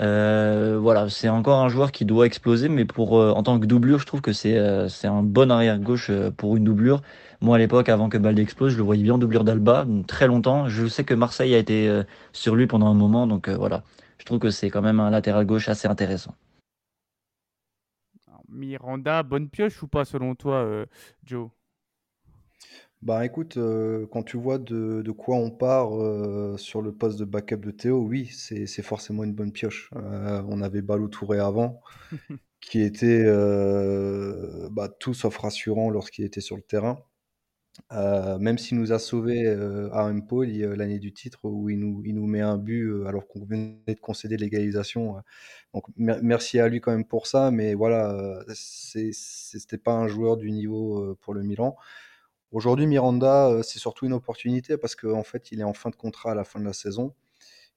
Euh, 0.00 0.78
voilà, 0.80 1.08
c'est 1.10 1.28
encore 1.28 1.58
un 1.60 1.68
joueur 1.68 1.92
qui 1.92 2.04
doit 2.04 2.26
exploser, 2.26 2.68
mais 2.68 2.84
pour 2.86 3.18
euh, 3.20 3.32
en 3.32 3.42
tant 3.42 3.60
que 3.60 3.66
doublure, 3.66 3.98
je 3.98 4.06
trouve 4.06 4.22
que 4.22 4.32
c'est 4.32 4.58
c'est 4.88 5.08
un 5.08 5.22
bon 5.22 5.50
arrière 5.50 5.78
gauche 5.78 6.10
pour 6.36 6.56
une 6.56 6.64
doublure. 6.64 7.02
Moi, 7.40 7.56
à 7.56 7.58
l'époque, 7.58 7.88
avant 7.88 8.08
que 8.08 8.18
Balde 8.18 8.38
explose, 8.38 8.72
je 8.72 8.76
le 8.76 8.82
voyais 8.82 9.02
bien 9.02 9.14
en 9.14 9.18
doublure 9.18 9.44
d'Alba, 9.44 9.86
très 10.06 10.26
longtemps. 10.26 10.68
Je 10.68 10.86
sais 10.86 11.04
que 11.04 11.14
Marseille 11.14 11.54
a 11.54 11.58
été 11.58 12.02
sur 12.32 12.54
lui 12.54 12.66
pendant 12.66 12.86
un 12.88 12.94
moment, 12.94 13.26
donc 13.26 13.48
voilà. 13.48 13.82
Je 14.18 14.26
trouve 14.26 14.38
que 14.38 14.50
c'est 14.50 14.68
quand 14.68 14.82
même 14.82 15.00
un 15.00 15.10
latéral 15.10 15.46
gauche 15.46 15.68
assez 15.68 15.88
intéressant. 15.88 16.34
Miranda, 18.48 19.22
bonne 19.22 19.48
pioche 19.48 19.82
ou 19.82 19.88
pas 19.88 20.04
selon 20.04 20.34
toi, 20.34 20.84
Joe? 21.24 21.50
Bah 23.02 23.24
écoute, 23.24 23.56
euh, 23.56 24.06
quand 24.12 24.22
tu 24.22 24.36
vois 24.36 24.58
de, 24.58 25.00
de 25.02 25.10
quoi 25.10 25.36
on 25.36 25.50
part 25.50 25.98
euh, 25.98 26.58
sur 26.58 26.82
le 26.82 26.92
poste 26.92 27.18
de 27.18 27.24
backup 27.24 27.56
de 27.56 27.70
Théo, 27.70 27.98
oui, 28.02 28.26
c'est 28.26 28.66
c'est 28.66 28.82
forcément 28.82 29.24
une 29.24 29.32
bonne 29.32 29.52
pioche. 29.52 29.90
Euh, 29.96 30.42
on 30.48 30.60
avait 30.60 30.82
Balou 30.82 31.08
Touré 31.08 31.38
avant, 31.38 31.80
qui 32.60 32.82
était 32.82 33.24
bah, 34.70 34.88
tout 35.00 35.14
sauf 35.14 35.36
rassurant 35.38 35.90
lorsqu'il 35.90 36.24
était 36.26 36.42
sur 36.42 36.56
le 36.56 36.62
terrain. 36.62 36.98
Même 37.90 38.58
s'il 38.58 38.78
nous 38.78 38.92
a 38.92 38.98
sauvé 38.98 39.46
à 39.92 40.04
Empoli 40.04 40.60
l'année 40.76 40.98
du 40.98 41.12
titre 41.12 41.38
où 41.44 41.68
il 41.70 41.78
nous, 41.78 42.02
il 42.04 42.14
nous 42.14 42.26
met 42.26 42.40
un 42.40 42.58
but 42.58 43.06
alors 43.06 43.26
qu'on 43.26 43.44
venait 43.44 43.78
de 43.86 44.00
concéder 44.00 44.36
l'égalisation. 44.36 45.16
donc 45.74 45.84
merci 45.96 46.58
à 46.60 46.68
lui 46.68 46.80
quand 46.80 46.92
même 46.92 47.04
pour 47.04 47.26
ça, 47.26 47.50
mais 47.50 47.74
voilà, 47.74 48.42
c'était 48.54 49.78
pas 49.78 49.92
un 49.92 50.08
joueur 50.08 50.36
du 50.36 50.50
niveau 50.50 51.16
pour 51.20 51.34
le 51.34 51.42
Milan. 51.42 51.76
Aujourd'hui, 52.52 52.86
Miranda, 52.88 53.48
euh, 53.48 53.62
c'est 53.62 53.78
surtout 53.78 54.06
une 54.06 54.12
opportunité 54.12 54.76
parce 54.76 54.96
qu'en 54.96 55.22
fait, 55.22 55.52
il 55.52 55.60
est 55.60 55.64
en 55.64 55.72
fin 55.72 55.90
de 55.90 55.94
contrat 55.96 56.32
à 56.32 56.34
la 56.34 56.42
fin 56.44 56.58
de 56.58 56.64
la 56.64 56.72
saison. 56.72 57.14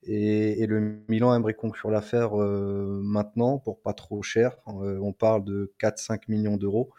Et, 0.06 0.66
le 0.68 1.00
Milan 1.08 1.36
aimerait 1.36 1.54
conclure 1.54 1.90
l'affaire 1.90 2.40
euh, 2.40 3.00
maintenant 3.04 3.58
pour 3.58 3.82
pas 3.82 3.94
trop 3.94 4.22
cher. 4.22 4.58
Euh, 4.68 5.00
on 5.02 5.14
parle 5.14 5.44
de 5.44 5.74
4-5 5.80 6.24
millions 6.28 6.58
d'euros. 6.58 6.90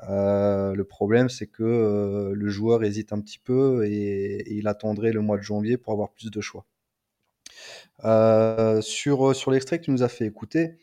le 0.00 0.82
problème, 0.82 1.28
c'est 1.28 1.46
que 1.46 2.32
le 2.34 2.48
joueur 2.48 2.84
hésite 2.84 3.12
un 3.12 3.20
petit 3.20 3.38
peu 3.38 3.86
et, 3.86 4.52
il 4.52 4.68
attendrait 4.68 5.12
le 5.12 5.20
mois 5.20 5.38
de 5.38 5.42
janvier 5.42 5.76
pour 5.76 5.92
avoir 5.92 6.10
plus 6.10 6.30
de 6.30 6.40
choix. 6.40 6.66
sur 8.82 9.36
sur 9.36 9.50
l'extrait 9.50 9.78
que 9.78 9.84
tu 9.84 9.90
nous 9.90 10.02
as 10.02 10.08
fait 10.08 10.26
écouter, 10.26 10.78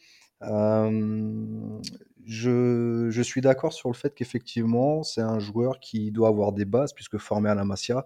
je, 2.29 3.21
suis 3.23 3.41
d'accord 3.41 3.73
sur 3.73 3.89
le 3.89 3.95
fait 3.95 4.13
qu'effectivement, 4.13 5.03
c'est 5.03 5.21
un 5.21 5.39
joueur 5.39 5.79
qui 5.79 6.11
doit 6.11 6.29
avoir 6.29 6.53
des 6.53 6.65
bases, 6.65 6.93
puisque 6.93 7.17
formé 7.17 7.49
à 7.49 7.55
la 7.55 7.65
Masia. 7.65 8.05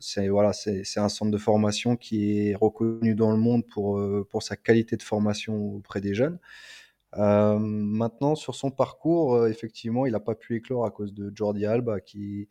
C'est 0.00 0.28
voilà, 0.28 0.52
c'est 0.52 1.00
un 1.00 1.08
centre 1.08 1.30
de 1.30 1.38
formation 1.38 1.96
qui 1.96 2.48
est 2.48 2.54
reconnu 2.54 3.14
dans 3.14 3.30
le 3.30 3.36
monde 3.36 3.66
pour, 3.66 4.00
pour 4.30 4.42
sa 4.42 4.56
qualité 4.56 4.96
de 4.96 5.02
formation 5.02 5.56
auprès 5.56 6.00
des 6.00 6.14
jeunes. 6.14 6.38
maintenant, 7.16 8.34
sur 8.34 8.54
son 8.54 8.70
parcours, 8.70 9.46
effectivement, 9.46 10.06
il 10.06 10.12
n'a 10.12 10.20
pas 10.20 10.34
pu 10.34 10.56
éclore 10.56 10.86
à 10.86 10.90
cause 10.90 11.12
de 11.14 11.32
Jordi 11.34 11.66
Alba 11.66 12.00
qui, 12.00 12.48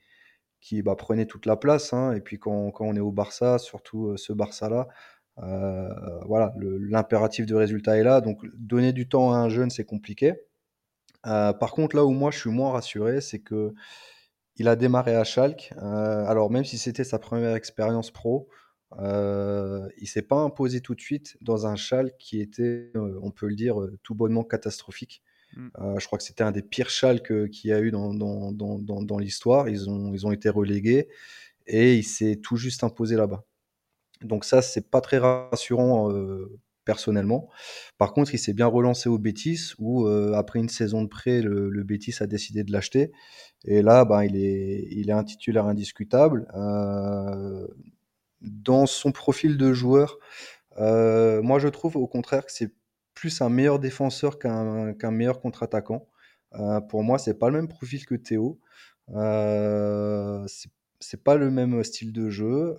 qui 0.61 0.81
bah, 0.81 0.95
prenait 0.95 1.25
toute 1.25 1.45
la 1.45 1.57
place. 1.57 1.93
Hein. 1.93 2.13
et 2.13 2.21
puis 2.21 2.39
quand, 2.39 2.71
quand, 2.71 2.85
on 2.85 2.95
est 2.95 2.99
au 2.99 3.11
Barça, 3.11 3.57
surtout 3.57 4.15
ce 4.17 4.33
Barça-là, 4.33 4.87
voilà, 6.25 6.53
l'impératif 6.57 7.45
de 7.45 7.55
résultat 7.55 7.97
est 7.97 8.03
là. 8.03 8.21
Donc 8.21 8.45
donner 8.55 8.93
du 8.93 9.07
temps 9.09 9.33
à 9.33 9.37
un 9.37 9.49
jeune, 9.49 9.69
c'est 9.69 9.85
compliqué. 9.85 10.33
par 11.23 11.71
contre, 11.71 11.95
là 11.95 12.05
où 12.05 12.11
moi 12.11 12.31
je 12.31 12.39
suis 12.39 12.51
moins 12.51 12.71
rassuré, 12.71 13.21
c'est 13.21 13.39
que 13.39 13.73
il 14.57 14.67
a 14.67 14.75
démarré 14.75 15.15
à 15.15 15.23
Schalke. 15.23 15.73
Euh, 15.77 16.25
alors, 16.25 16.49
même 16.49 16.65
si 16.65 16.77
c'était 16.77 17.03
sa 17.03 17.19
première 17.19 17.55
expérience 17.55 18.11
pro, 18.11 18.49
euh, 18.99 19.87
il 19.97 20.07
s'est 20.07 20.21
pas 20.21 20.37
imposé 20.37 20.81
tout 20.81 20.95
de 20.95 21.01
suite 21.01 21.37
dans 21.41 21.67
un 21.67 21.75
Schalke 21.75 22.15
qui 22.19 22.41
était, 22.41 22.91
euh, 22.95 23.19
on 23.21 23.31
peut 23.31 23.47
le 23.47 23.55
dire, 23.55 23.81
euh, 23.81 23.97
tout 24.03 24.15
bonnement 24.15 24.43
catastrophique. 24.43 25.23
Mm. 25.55 25.69
je 25.97 26.05
crois 26.05 26.17
que 26.17 26.25
c'était 26.25 26.43
un 26.43 26.51
des 26.51 26.61
pires 26.61 26.89
Schalke 26.89 27.49
qu'il 27.49 27.69
y 27.69 27.73
a 27.73 27.79
eu 27.79 27.89
dans, 27.89 28.13
dans, 28.13 28.51
dans, 28.51 29.01
dans 29.01 29.17
l'histoire. 29.17 29.69
Ils 29.69 29.89
ont, 29.89 30.13
ils 30.13 30.27
ont 30.27 30.31
été 30.31 30.49
relégués 30.49 31.07
et 31.67 31.95
il 31.95 32.03
s'est 32.03 32.35
tout 32.35 32.57
juste 32.57 32.83
imposé 32.83 33.15
là-bas. 33.15 33.45
Donc 34.21 34.43
ça, 34.43 34.61
c'est 34.61 34.89
pas 34.89 34.99
très 34.99 35.19
rassurant 35.19 36.11
personnellement. 36.87 37.49
Par 37.97 38.13
contre, 38.13 38.33
il 38.33 38.39
s'est 38.39 38.53
bien 38.53 38.65
relancé 38.65 39.09
au 39.09 39.19
Bétis, 39.19 39.73
où 39.77 40.07
euh, 40.07 40.31
après 40.33 40.59
une 40.59 40.69
saison 40.69 41.03
de 41.03 41.07
prêt, 41.09 41.41
le, 41.41 41.83
Bétis 41.83 42.15
a 42.21 42.27
décidé 42.27 42.63
de 42.63 42.71
l'acheter. 42.71 43.11
Et 43.65 43.81
là, 43.81 44.05
ben, 44.05 44.23
il, 44.23 44.37
est, 44.37 45.11
un 45.11 45.23
titulaire 45.25 45.65
indiscutable. 45.65 46.47
Euh, 46.55 47.67
dans 48.41 48.85
son 48.85 49.11
profil 49.11 49.57
de 49.57 49.73
joueur, 49.73 50.17
euh, 50.77 51.41
moi 51.41 51.59
je 51.59 51.67
trouve 51.67 51.97
au 51.97 52.07
contraire 52.07 52.45
que 52.45 52.51
c'est 52.51 52.71
plus 53.13 53.41
un 53.41 53.49
meilleur 53.49 53.79
défenseur 53.79 54.39
qu'un 54.39 54.93
qu'un 54.93 55.11
meilleur 55.11 55.41
contre-attaquant. 55.41 56.07
pour 56.89 57.03
moi, 57.03 57.17
c'est 57.19 57.37
pas 57.39 57.49
le 57.49 57.57
même 57.57 57.67
profil 57.67 58.05
que 58.05 58.15
Théo. 58.15 58.59
c'est 60.99 61.23
pas 61.23 61.35
le 61.35 61.49
même 61.51 61.83
style 61.83 62.13
de 62.13 62.29
jeu 62.29 62.77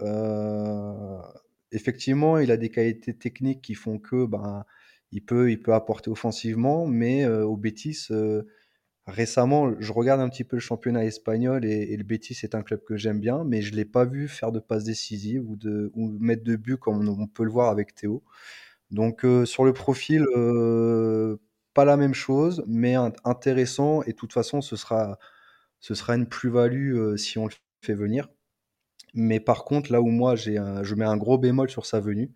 effectivement, 1.73 2.39
il 2.39 2.51
a 2.51 2.57
des 2.57 2.71
qualités 2.71 3.15
techniques 3.15 3.63
qui 3.63 3.75
font 3.75 3.99
que 3.99 4.27
ben, 4.27 4.65
il, 5.13 5.25
peut, 5.25 5.57
apporter 5.69 6.11
offensivement, 6.11 6.87
mais 6.87 7.27
au 7.27 7.57
Betis, 7.57 8.09
récemment, 9.07 9.73
je 9.81 9.93
regarde 9.93 10.21
un 10.21 10.29
petit 10.29 10.45
peu 10.45 10.57
le 10.57 10.61
championnat 10.61 11.05
espagnol 11.05 11.65
et, 11.65 11.97
le 11.97 12.05
Betis 12.05 12.39
est 12.43 12.55
un 12.55 12.63
club 12.63 12.85
que 12.85 12.97
j'aime 12.97 13.21
bien, 13.21 13.45
mais 13.45 13.63
je 13.63 13.73
ne 13.73 13.77
l'ai 13.77 13.85
pas 13.85 14.05
vu 14.05 14.29
faire 14.29 14.53
de 14.53 14.61
passes 14.61 14.85
décisives 14.85 15.45
ou, 15.49 16.19
mettre 16.21 16.45
de 16.45 16.57
but 16.57 16.77
comme 16.77 17.09
on, 17.09 17.27
peut 17.27 17.45
le 17.45 17.51
voir 17.51 17.71
avec 17.71 17.95
Théo. 17.95 18.23
Donc 18.91 19.25
sur 19.45 19.65
le 19.65 19.73
profil, 19.73 20.25
pas 21.75 21.85
la 21.85 21.97
même 21.97 22.15
chose, 22.15 22.65
mais 22.67 22.95
intéressant 23.25 24.03
et 24.03 24.13
de 24.13 24.17
toute 24.17 24.33
façon, 24.33 24.61
ce 24.61 24.77
sera 24.77 25.19
une 26.15 26.27
plus-value 26.27 27.17
si 27.17 27.39
on 27.39 27.47
le 27.47 27.53
fait 27.83 27.95
venir. 27.95 28.29
Mais 29.15 29.41
par 29.41 29.65
contre, 29.65 29.93
là 29.93 30.01
où 30.01 30.09
moi 30.09 30.37
j'ai 30.37 30.57
je 30.83 30.95
mets 30.95 31.05
un 31.05 31.17
gros 31.17 31.39
bémol 31.39 31.71
sur 31.71 31.87
sa 31.87 32.01
venue, 32.01 32.33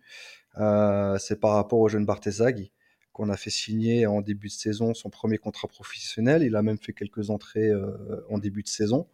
euh, 0.59 1.17
c'est 1.17 1.39
par 1.39 1.53
rapport 1.53 1.79
au 1.79 1.89
jeune 1.89 2.05
Barthésag 2.05 2.69
qu'on 3.11 3.29
a 3.29 3.37
fait 3.37 3.49
signer 3.49 4.07
en 4.07 4.21
début 4.21 4.47
de 4.47 4.53
saison 4.53 4.93
son 4.93 5.09
premier 5.09 5.37
contrat 5.37 5.67
professionnel. 5.67 6.43
Il 6.43 6.55
a 6.55 6.61
même 6.63 6.79
fait 6.79 6.93
quelques 6.93 7.29
entrées 7.29 7.69
euh, 7.69 8.25
en 8.29 8.39
début 8.39 8.63
de 8.63 8.67
saison. 8.67 9.07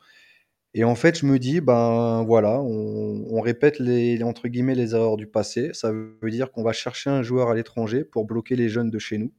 Et 0.74 0.84
en 0.84 0.96
fait, 0.96 1.20
je 1.20 1.26
me 1.26 1.40
dis, 1.40 1.62
ben 1.62 2.24
voilà, 2.24 2.62
on, 2.62 3.42
répète 3.42 3.80
les, 3.80 4.22
entre 4.24 4.48
guillemets 4.48 4.76
les 4.76 4.94
erreurs 4.94 5.18
du 5.18 5.26
passé. 5.26 5.72
Ça 5.74 5.92
veut 5.92 6.30
dire 6.30 6.52
qu'on 6.52 6.64
va 6.64 6.74
chercher 6.74 7.10
un 7.10 7.24
joueur 7.24 7.50
à 7.50 7.56
l'étranger 7.56 8.04
pour 8.04 8.26
bloquer 8.26 8.56
les 8.56 8.70
jeunes 8.70 8.92
de 8.92 9.00
chez 9.00 9.18
nous, 9.18 9.34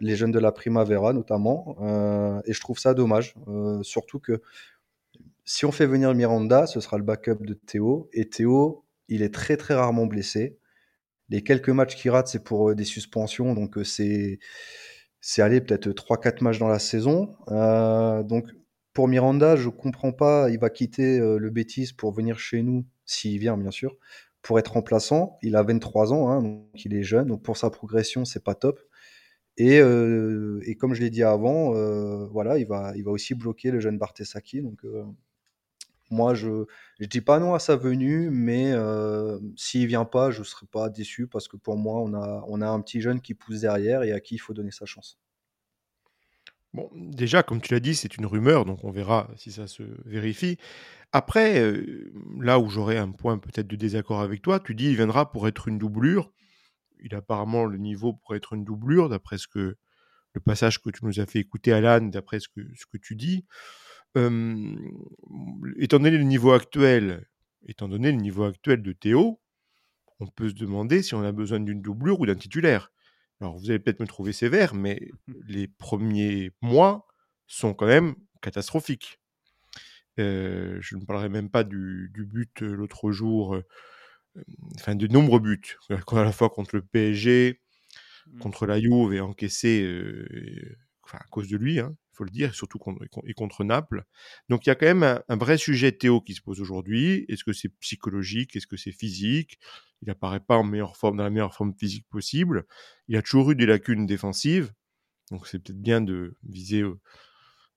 les 0.00 0.16
jeunes 0.16 0.32
de 0.32 0.40
la 0.40 0.50
Primavera 0.52 1.12
notamment. 1.12 1.76
Euh, 1.82 2.40
et 2.46 2.52
je 2.52 2.60
trouve 2.60 2.78
ça 2.80 2.94
dommage, 2.94 3.34
surtout 3.82 4.18
que 4.18 4.42
si 5.46 5.64
on 5.64 5.72
fait 5.72 5.86
venir 5.86 6.12
Miranda, 6.14 6.66
ce 6.66 6.80
sera 6.80 6.98
le 6.98 7.04
backup 7.04 7.38
de 7.40 7.54
Théo. 7.54 8.10
Et 8.12 8.28
Théo, 8.28 8.84
il 9.08 9.22
est 9.22 9.32
très 9.32 9.56
très 9.56 9.74
rarement 9.74 10.06
blessé. 10.06 10.58
Les 11.30 11.42
quelques 11.42 11.70
matchs 11.70 11.96
qu'il 11.96 12.10
rate, 12.10 12.28
c'est 12.28 12.44
pour 12.44 12.70
euh, 12.70 12.74
des 12.74 12.84
suspensions. 12.84 13.54
Donc 13.54 13.78
euh, 13.78 13.84
c'est 13.84 14.40
c'est 15.20 15.42
aller 15.42 15.60
peut-être 15.60 15.88
3-4 15.90 16.42
matchs 16.42 16.58
dans 16.58 16.68
la 16.68 16.80
saison. 16.80 17.36
Euh, 17.50 18.22
donc 18.24 18.48
pour 18.92 19.08
Miranda, 19.08 19.56
je 19.56 19.68
comprends 19.68 20.12
pas. 20.12 20.50
Il 20.50 20.58
va 20.58 20.70
quitter 20.70 21.18
le 21.18 21.50
Bétis 21.50 21.92
pour 21.96 22.12
venir 22.12 22.38
chez 22.38 22.62
nous, 22.62 22.86
s'il 23.04 23.38
vient 23.38 23.56
bien 23.56 23.70
sûr, 23.70 23.96
pour 24.42 24.58
être 24.58 24.72
remplaçant. 24.74 25.38
Il 25.42 25.56
a 25.56 25.62
23 25.62 26.12
ans, 26.12 26.30
hein, 26.30 26.42
donc 26.42 26.84
il 26.84 26.94
est 26.94 27.02
jeune. 27.02 27.28
Donc 27.28 27.42
pour 27.42 27.56
sa 27.56 27.70
progression, 27.70 28.24
c'est 28.24 28.42
pas 28.44 28.54
top. 28.54 28.80
Et, 29.58 29.78
comme 30.78 30.94
je 30.94 31.00
l'ai 31.00 31.10
dit 31.10 31.22
avant, 31.24 31.72
voilà, 32.30 32.58
il 32.58 32.66
va, 32.66 32.92
il 32.96 33.04
va 33.04 33.10
aussi 33.10 33.34
bloquer 33.34 33.70
le 33.70 33.80
jeune 33.80 33.98
Bartesaki. 33.98 34.62
Donc 34.62 34.82
moi, 36.10 36.34
je 36.34 36.66
ne 37.00 37.06
dis 37.06 37.20
pas 37.20 37.38
non 37.38 37.54
à 37.54 37.58
sa 37.58 37.76
venue, 37.76 38.30
mais 38.30 38.72
euh, 38.72 39.38
s'il 39.56 39.86
vient 39.86 40.04
pas, 40.04 40.30
je 40.30 40.40
ne 40.40 40.44
serai 40.44 40.66
pas 40.66 40.88
déçu 40.88 41.26
parce 41.26 41.48
que 41.48 41.56
pour 41.56 41.76
moi, 41.76 42.00
on 42.00 42.60
a, 42.62 42.68
un 42.68 42.80
petit 42.80 43.00
jeune 43.00 43.20
qui 43.20 43.34
pousse 43.34 43.60
derrière 43.60 44.02
et 44.02 44.12
à 44.12 44.20
qui 44.20 44.36
il 44.36 44.38
faut 44.38 44.54
donner 44.54 44.70
sa 44.70 44.86
chance. 44.86 45.18
Bon, 46.72 46.90
déjà, 46.94 47.42
comme 47.42 47.60
tu 47.60 47.72
l'as 47.72 47.80
dit, 47.80 47.94
c'est 47.94 48.16
une 48.16 48.26
rumeur, 48.26 48.64
donc 48.64 48.84
on 48.84 48.90
verra 48.90 49.28
si 49.36 49.50
ça 49.50 49.66
se 49.66 49.82
vérifie. 50.04 50.58
Après, 51.12 51.60
euh, 51.60 52.12
là 52.40 52.58
où 52.58 52.68
j'aurais 52.68 52.98
un 52.98 53.10
point 53.10 53.38
peut-être 53.38 53.66
de 53.66 53.76
désaccord 53.76 54.20
avec 54.20 54.42
toi, 54.42 54.60
tu 54.60 54.74
dis 54.74 54.90
il 54.90 54.96
viendra 54.96 55.30
pour 55.30 55.48
être 55.48 55.68
une 55.68 55.78
doublure. 55.78 56.32
Il 57.02 57.14
a 57.14 57.18
apparemment 57.18 57.64
le 57.64 57.78
niveau 57.78 58.12
pour 58.12 58.34
être 58.34 58.52
une 58.52 58.64
doublure, 58.64 59.08
d'après 59.08 59.38
ce 59.38 59.48
que 59.48 59.76
le 60.32 60.40
passage 60.40 60.82
que 60.82 60.90
tu 60.90 61.04
nous 61.04 61.18
as 61.18 61.26
fait 61.26 61.38
écouter, 61.38 61.72
Alan, 61.72 62.02
d'après 62.02 62.40
ce 62.40 62.48
que 62.48 62.98
tu 62.98 63.16
dis 63.16 63.46
étant 64.16 65.98
donné 65.98 66.10
le 66.10 66.22
niveau 66.22 66.52
actuel, 66.52 67.26
étant 67.66 67.88
donné 67.88 68.10
le 68.12 68.18
niveau 68.18 68.44
actuel 68.44 68.82
de 68.82 68.92
Théo, 68.92 69.40
on 70.20 70.26
peut 70.26 70.48
se 70.48 70.54
demander 70.54 71.02
si 71.02 71.14
on 71.14 71.22
a 71.22 71.32
besoin 71.32 71.60
d'une 71.60 71.82
doublure 71.82 72.20
ou 72.20 72.26
d'un 72.26 72.34
titulaire. 72.34 72.90
Alors 73.40 73.58
vous 73.58 73.68
allez 73.68 73.78
peut-être 73.78 74.00
me 74.00 74.06
trouver 74.06 74.32
sévère, 74.32 74.74
mais 74.74 75.10
les 75.46 75.68
premiers 75.68 76.52
mois 76.62 77.06
sont 77.46 77.74
quand 77.74 77.86
même 77.86 78.14
catastrophiques. 78.40 79.20
je 80.16 80.96
ne 80.96 81.04
parlerai 81.04 81.28
même 81.28 81.50
pas 81.50 81.64
du, 81.64 82.10
but 82.14 82.60
l'autre 82.62 83.12
jour, 83.12 83.58
enfin 84.76 84.94
de 84.94 85.06
nombreux 85.06 85.40
buts, 85.40 85.76
à 85.90 86.24
la 86.24 86.32
fois 86.32 86.48
contre 86.48 86.76
le 86.76 86.82
PSG, 86.82 87.60
mmh. 88.26 88.38
contre 88.38 88.66
la 88.66 88.80
Juve 88.80 89.12
et 89.12 89.20
encaissé 89.20 89.86
à 91.12 91.24
cause 91.30 91.48
de 91.48 91.56
lui, 91.56 91.80
hein, 91.80 91.94
faut 92.16 92.24
le 92.24 92.30
dire, 92.30 92.54
surtout 92.54 92.78
contre, 92.78 93.04
contre 93.34 93.64
Naples. 93.64 94.04
Donc 94.48 94.66
il 94.66 94.70
y 94.70 94.72
a 94.72 94.74
quand 94.74 94.86
même 94.86 95.20
un, 95.28 95.36
vrai 95.36 95.58
sujet 95.58 95.92
Théo 95.92 96.20
qui 96.20 96.34
se 96.34 96.40
pose 96.40 96.60
aujourd'hui. 96.60 97.24
Est-ce 97.28 97.44
que 97.44 97.52
c'est 97.52 97.68
psychologique? 97.80 98.56
Est-ce 98.56 98.66
que 98.66 98.76
c'est 98.76 98.92
physique? 98.92 99.58
Il 100.02 100.08
n'apparaît 100.08 100.40
pas 100.40 100.56
en 100.56 100.64
meilleure 100.64 100.96
forme, 100.96 101.16
dans 101.16 101.24
la 101.24 101.30
meilleure 101.30 101.54
forme 101.54 101.74
physique 101.74 102.06
possible. 102.08 102.66
Il 103.08 103.16
a 103.16 103.22
toujours 103.22 103.50
eu 103.50 103.56
des 103.56 103.66
lacunes 103.66 104.06
défensives. 104.06 104.72
Donc 105.30 105.46
c'est 105.46 105.58
peut-être 105.58 105.80
bien 105.80 106.00
de 106.00 106.36
viser 106.44 106.82
euh, 106.82 106.98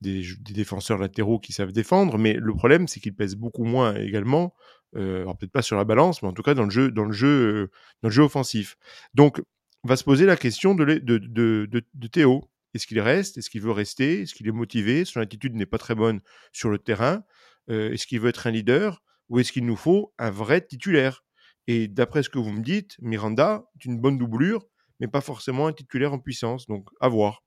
des, 0.01 0.23
défenseurs 0.53 0.97
latéraux 0.97 1.39
qui 1.39 1.53
savent 1.53 1.71
défendre, 1.71 2.17
mais 2.17 2.33
le 2.33 2.53
problème 2.53 2.87
c'est 2.87 2.99
qu'il 2.99 3.15
pèse 3.15 3.35
beaucoup 3.35 3.63
moins 3.63 3.95
également. 3.95 4.53
Euh, 4.95 5.21
alors 5.21 5.37
peut-être 5.37 5.51
pas 5.51 5.61
sur 5.61 5.75
la 5.75 5.83
balance, 5.83 6.21
mais 6.21 6.29
en 6.29 6.33
tout 6.33 6.43
cas 6.43 6.53
dans 6.53 6.63
le 6.63 6.69
jeu, 6.69 6.91
dans 6.91 7.05
le 7.05 7.11
jeu, 7.11 7.27
euh, 7.27 7.71
dans 8.01 8.09
le 8.09 8.13
jeu 8.13 8.23
offensif. 8.23 8.77
Donc 9.13 9.41
on 9.83 9.87
va 9.87 9.95
se 9.95 10.03
poser 10.03 10.25
la 10.25 10.35
question 10.35 10.75
de 10.75 12.07
Théo. 12.11 12.49
Est-ce 12.73 12.87
qu'il 12.87 12.99
reste? 12.99 13.37
Est-ce 13.37 13.49
qu'il 13.49 13.61
veut 13.61 13.71
rester? 13.71 14.21
Est-ce 14.21 14.33
qu'il 14.33 14.47
est 14.47 14.51
motivé? 14.51 15.05
Son 15.05 15.19
attitude 15.19 15.55
n'est 15.55 15.65
pas 15.65 15.77
très 15.77 15.95
bonne 15.95 16.21
sur 16.51 16.69
le 16.69 16.77
terrain. 16.77 17.23
Euh, 17.69 17.91
est-ce 17.91 18.07
qu'il 18.07 18.19
veut 18.19 18.29
être 18.29 18.47
un 18.47 18.51
leader 18.51 19.01
Ou 19.29 19.39
est-ce 19.39 19.51
qu'il 19.51 19.65
nous 19.65 19.75
faut 19.75 20.13
un 20.17 20.31
vrai 20.31 20.61
titulaire? 20.61 21.23
Et 21.67 21.87
d'après 21.87 22.23
ce 22.23 22.29
que 22.29 22.39
vous 22.39 22.51
me 22.51 22.61
dites, 22.61 22.95
Miranda 22.99 23.65
est 23.75 23.85
une 23.85 23.99
bonne 23.99 24.17
doublure, 24.17 24.65
mais 24.99 25.07
pas 25.07 25.21
forcément 25.21 25.67
un 25.67 25.73
titulaire 25.73 26.13
en 26.13 26.19
puissance. 26.19 26.67
Donc, 26.67 26.89
à 26.99 27.09
voir. 27.09 27.43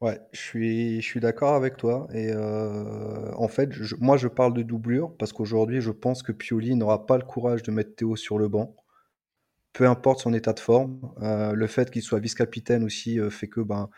Ouais, 0.00 0.20
je 0.32 1.00
suis, 1.00 1.20
d'accord 1.20 1.54
avec 1.54 1.76
toi. 1.76 2.06
Et 2.12 2.30
euh, 2.30 3.32
en 3.34 3.48
fait, 3.48 3.70
moi, 3.98 4.16
je 4.16 4.28
parle 4.28 4.52
de 4.52 4.62
doublure 4.62 5.16
parce 5.16 5.32
qu'aujourd'hui, 5.32 5.80
je 5.80 5.90
pense 5.90 6.22
que 6.22 6.32
Pioli 6.32 6.74
n'aura 6.74 7.06
pas 7.06 7.16
le 7.16 7.24
courage 7.24 7.62
de 7.62 7.70
mettre 7.70 7.94
Théo 7.94 8.14
sur 8.14 8.38
le 8.38 8.48
banc 8.48 8.76
peu 9.76 9.86
importe 9.86 10.20
son 10.20 10.32
état 10.32 10.54
de 10.54 10.60
forme. 10.60 10.98
Euh, 11.20 11.52
le 11.52 11.66
fait 11.66 11.90
qu'il 11.90 12.00
soit 12.00 12.18
vice-capitaine 12.18 12.82
aussi 12.82 13.20
euh, 13.20 13.28
fait 13.28 13.46
que 13.46 13.60
ben, 13.60 13.90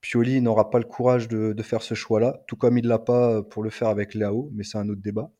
Pioli 0.00 0.40
n'aura 0.40 0.70
pas 0.70 0.78
le 0.78 0.86
courage 0.86 1.28
de, 1.28 1.62
faire 1.62 1.82
ce 1.82 1.94
choix-là, 1.94 2.42
tout 2.46 2.56
comme 2.56 2.78
il 2.78 2.84
ne 2.84 2.88
l'a 2.88 2.98
pas 2.98 3.42
pour 3.42 3.62
le 3.62 3.68
faire 3.68 3.88
avec 3.88 4.14
Léo, 4.14 4.50
mais 4.54 4.64
c'est 4.64 4.78
un 4.78 4.88
autre 4.88 5.02
débat. 5.02 5.30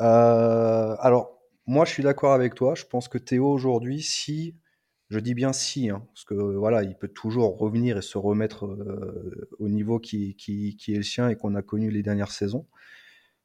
Euh, 0.00 0.96
alors, 0.98 1.38
moi, 1.66 1.84
je 1.84 1.92
suis 1.92 2.02
d'accord 2.02 2.32
avec 2.32 2.56
toi. 2.56 2.74
Je 2.74 2.84
pense 2.84 3.06
que 3.06 3.16
Théo, 3.18 3.48
aujourd'hui, 3.48 4.02
si, 4.02 4.56
je 5.08 5.20
dis 5.20 5.34
bien 5.34 5.52
si, 5.52 5.88
hein, 5.88 6.04
parce 6.12 6.24
que 6.24 6.34
voilà, 6.34 6.82
il 6.82 6.96
peut 6.96 7.06
toujours 7.06 7.58
revenir 7.58 7.96
et 7.96 8.02
se 8.02 8.18
remettre 8.18 8.76
au 9.60 9.68
niveau 9.68 10.00
qui, 10.00 10.36
est 10.88 10.96
le 10.96 11.02
sien 11.04 11.28
et 11.28 11.36
qu'on 11.36 11.54
a 11.54 11.62
connu 11.62 11.92
les 11.92 12.02
dernières 12.02 12.32
saisons. 12.32 12.66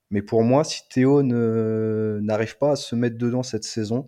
Mais 0.10 0.24
pour 0.24 0.42
moi, 0.42 0.64
si 0.64 0.88
Théo 0.90 1.22
n'arrive 1.22 2.58
pas 2.58 2.72
à 2.72 2.76
se 2.76 2.96
mettre 2.96 3.20
dedans 3.20 3.44
cette 3.44 3.64
saison, 3.64 4.08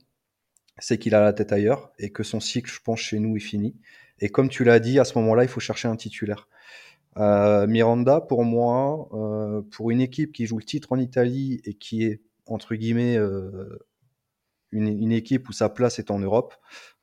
c'est 0.79 0.97
qu'il 0.97 1.15
a 1.15 1.21
la 1.21 1.33
tête 1.33 1.51
ailleurs 1.51 1.91
et 1.99 2.11
que 2.11 2.23
son 2.23 2.39
cycle, 2.39 2.69
je 2.71 2.79
pense, 2.81 2.99
chez 2.99 3.19
nous 3.19 3.35
est 3.37 3.41
fini. 3.41 3.75
Et 4.19 4.29
comme 4.29 4.49
tu 4.49 4.63
l'as 4.63 4.79
dit, 4.79 4.99
à 4.99 5.05
ce 5.05 5.17
moment-là, 5.19 5.43
il 5.43 5.49
faut 5.49 5.59
chercher 5.59 5.87
un 5.87 5.95
titulaire. 5.95 6.47
Euh, 7.17 7.65
Miranda, 7.67 8.21
pour 8.21 8.43
moi, 8.43 9.07
euh, 9.13 9.61
pour 9.71 9.91
une 9.91 10.01
équipe 10.01 10.33
qui 10.33 10.45
joue 10.45 10.57
le 10.57 10.63
titre 10.63 10.91
en 10.91 10.97
Italie 10.99 11.61
et 11.65 11.73
qui 11.75 12.03
est, 12.03 12.21
entre 12.45 12.75
guillemets, 12.75 13.17
euh, 13.17 13.79
une, 14.71 15.11
équipe 15.11 15.47
où 15.47 15.53
sa 15.53 15.69
place 15.69 15.99
est 15.99 16.11
en 16.11 16.19
Europe, 16.19 16.53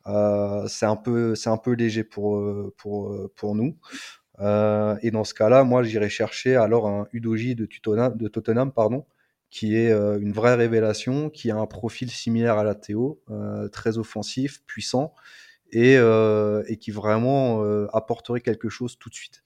c'est 0.04 0.86
un, 0.86 0.96
peu, 0.96 1.34
un 1.46 1.56
peu 1.56 1.72
léger 1.72 2.04
pour, 2.04 2.44
pour, 2.76 3.30
pour 3.34 3.54
nous. 3.54 3.78
Et 4.38 5.10
dans 5.10 5.24
ce 5.24 5.32
cas-là, 5.32 5.64
moi, 5.64 5.82
j'irai 5.82 6.10
chercher 6.10 6.56
alors 6.56 6.86
un 6.86 7.06
Udoji 7.12 7.54
de, 7.54 7.66
de 7.66 8.28
Tottenham 8.28 8.72
pardon, 8.72 9.06
qui 9.52 9.76
est 9.76 9.92
euh, 9.92 10.18
une 10.18 10.32
vraie 10.32 10.54
révélation, 10.54 11.28
qui 11.28 11.50
a 11.50 11.56
un 11.56 11.66
profil 11.66 12.10
similaire 12.10 12.56
à 12.56 12.64
la 12.64 12.74
Théo, 12.74 13.22
euh, 13.30 13.68
très 13.68 13.98
offensif, 13.98 14.64
puissant, 14.66 15.14
et, 15.70 15.98
euh, 15.98 16.62
qui 16.80 16.90
vraiment 16.90 17.62
apporterait 17.92 18.40
quelque 18.40 18.70
chose 18.70 18.98
tout 18.98 19.10
de 19.10 19.14
suite. 19.14 19.44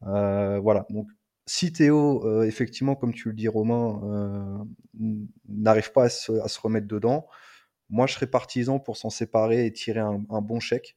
Voilà, 0.00 0.86
donc 0.90 1.08
si 1.46 1.72
Théo, 1.72 2.42
effectivement, 2.42 2.96
comme 2.96 3.14
tu 3.14 3.28
le 3.28 3.34
dis 3.34 3.48
Romain, 3.48 4.66
n'arrive 5.48 5.92
pas 5.92 6.04
à 6.04 6.08
se, 6.08 6.60
remettre 6.60 6.88
dedans, 6.88 7.26
moi 7.90 8.06
je 8.06 8.14
serais 8.14 8.26
partisan 8.26 8.80
pour 8.80 8.96
s'en 8.96 9.10
séparer 9.10 9.66
et 9.66 9.72
tirer 9.72 10.00
un, 10.00 10.40
bon 10.42 10.58
chèque 10.58 10.96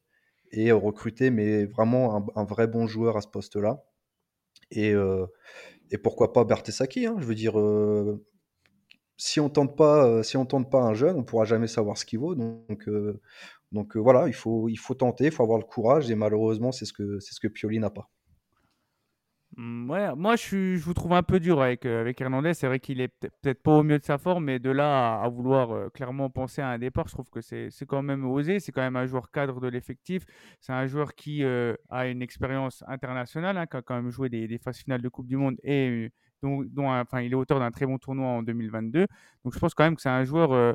et 0.50 0.72
recruter, 0.72 1.30
mais 1.30 1.64
vraiment 1.64 2.28
un, 2.36 2.44
vrai 2.44 2.66
bon 2.66 2.86
joueur 2.88 3.16
à 3.16 3.20
ce 3.20 3.28
poste-là. 3.28 3.84
Et, 4.72 4.94
pourquoi 6.02 6.32
pas 6.32 6.44
Bertesaki 6.44 7.06
hein, 7.06 7.16
Je 7.18 7.24
veux 7.24 7.36
dire, 7.36 7.56
si 9.18 9.40
on 9.40 9.50
tente 9.50 9.76
pas, 9.76 10.06
euh, 10.06 10.22
si 10.22 10.36
on 10.36 10.46
tente 10.46 10.70
pas 10.70 10.80
un 10.80 10.94
jeune, 10.94 11.16
on 11.16 11.24
pourra 11.24 11.44
jamais 11.44 11.66
savoir 11.66 11.98
ce 11.98 12.06
qu'il 12.06 12.20
vaut. 12.20 12.34
Donc, 12.34 12.88
donc 13.72 13.96
voilà, 13.96 14.28
il 14.28 14.34
faut, 14.34 14.70
tenter, 14.98 15.26
il 15.26 15.30
faut 15.30 15.42
avoir 15.42 15.58
le 15.58 15.64
courage. 15.64 16.10
Et 16.10 16.14
malheureusement, 16.14 16.72
c'est 16.72 16.86
ce 16.86 16.92
que, 16.92 17.48
Pioli 17.48 17.78
n'a 17.78 17.90
pas. 17.90 18.08
Mmh, 19.56 20.14
moi 20.16 20.36
je, 20.36 20.76
vous 20.76 20.94
trouve 20.94 21.14
un 21.14 21.22
peu 21.22 21.40
dur 21.40 21.60
avec, 21.60 21.84
euh, 21.84 22.12
Hernandez. 22.16 22.54
C'est 22.54 22.66
vrai 22.66 22.78
qu'il 22.80 23.00
est 23.00 23.08
peut-être 23.08 23.62
pas 23.62 23.72
au 23.72 23.82
mieux 23.82 23.98
de 23.98 24.04
sa 24.04 24.18
forme, 24.18 24.44
mais 24.44 24.58
de 24.58 24.70
là 24.70 25.20
à, 25.20 25.28
vouloir 25.28 25.72
euh, 25.72 25.88
clairement 25.88 26.30
penser 26.30 26.60
à 26.62 26.68
un 26.68 26.78
départ, 26.78 27.08
je 27.08 27.14
trouve 27.14 27.30
que 27.30 27.40
c'est 27.40 27.70
quand 27.86 28.02
même 28.02 28.24
osé. 28.24 28.60
C'est 28.60 28.72
quand 28.72 28.82
même 28.82 28.96
un 28.96 29.06
joueur 29.06 29.30
cadre 29.30 29.60
de 29.60 29.68
l'effectif. 29.68 30.24
C'est 30.60 30.72
un 30.72 30.86
joueur 30.86 31.14
qui 31.14 31.42
euh, 31.42 31.74
a 31.88 32.06
une 32.06 32.22
expérience 32.22 32.84
internationale, 32.86 33.56
hein, 33.56 33.66
qui 33.66 33.76
a 33.76 33.82
quand 33.82 33.96
même 33.96 34.10
joué 34.10 34.28
des, 34.28 34.46
des, 34.46 34.58
phases 34.58 34.78
finales 34.78 35.02
de 35.02 35.08
Coupe 35.08 35.26
du 35.26 35.36
Monde 35.36 35.56
et 35.64 36.12
dont, 36.42 36.64
enfin, 36.76 37.20
il 37.20 37.32
est 37.32 37.36
auteur 37.36 37.58
d'un 37.58 37.70
très 37.70 37.86
bon 37.86 37.98
tournoi 37.98 38.26
en 38.26 38.42
2022. 38.42 39.06
Donc 39.44 39.54
je 39.54 39.58
pense 39.58 39.74
quand 39.74 39.84
même 39.84 39.96
que 39.96 40.02
c'est 40.02 40.08
un 40.08 40.24
joueur 40.24 40.74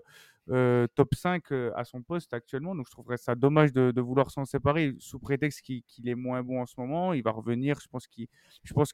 euh, 0.50 0.88
top 0.96 1.16
5 1.16 1.52
euh, 1.52 1.72
à 1.76 1.86
son 1.86 2.02
poste 2.02 2.34
actuellement. 2.34 2.76
Donc 2.76 2.88
je 2.88 2.92
trouverais 2.92 3.18
ça 3.18 3.36
dommage 3.36 3.72
de, 3.72 4.02
vouloir 4.02 4.30
s'en 4.32 4.46
séparer 4.46 4.94
sous 5.00 5.20
prétexte 5.20 5.62
qu'il 5.62 5.84
qu 5.84 6.08
est 6.08 6.16
moins 6.16 6.44
bon 6.44 6.62
en 6.62 6.66
ce 6.66 6.76
moment. 6.78 7.14
Il 7.14 7.24
va 7.24 7.32
revenir. 7.32 7.80
Je 7.80 7.88
pense 7.88 8.08
qu'il 8.08 8.28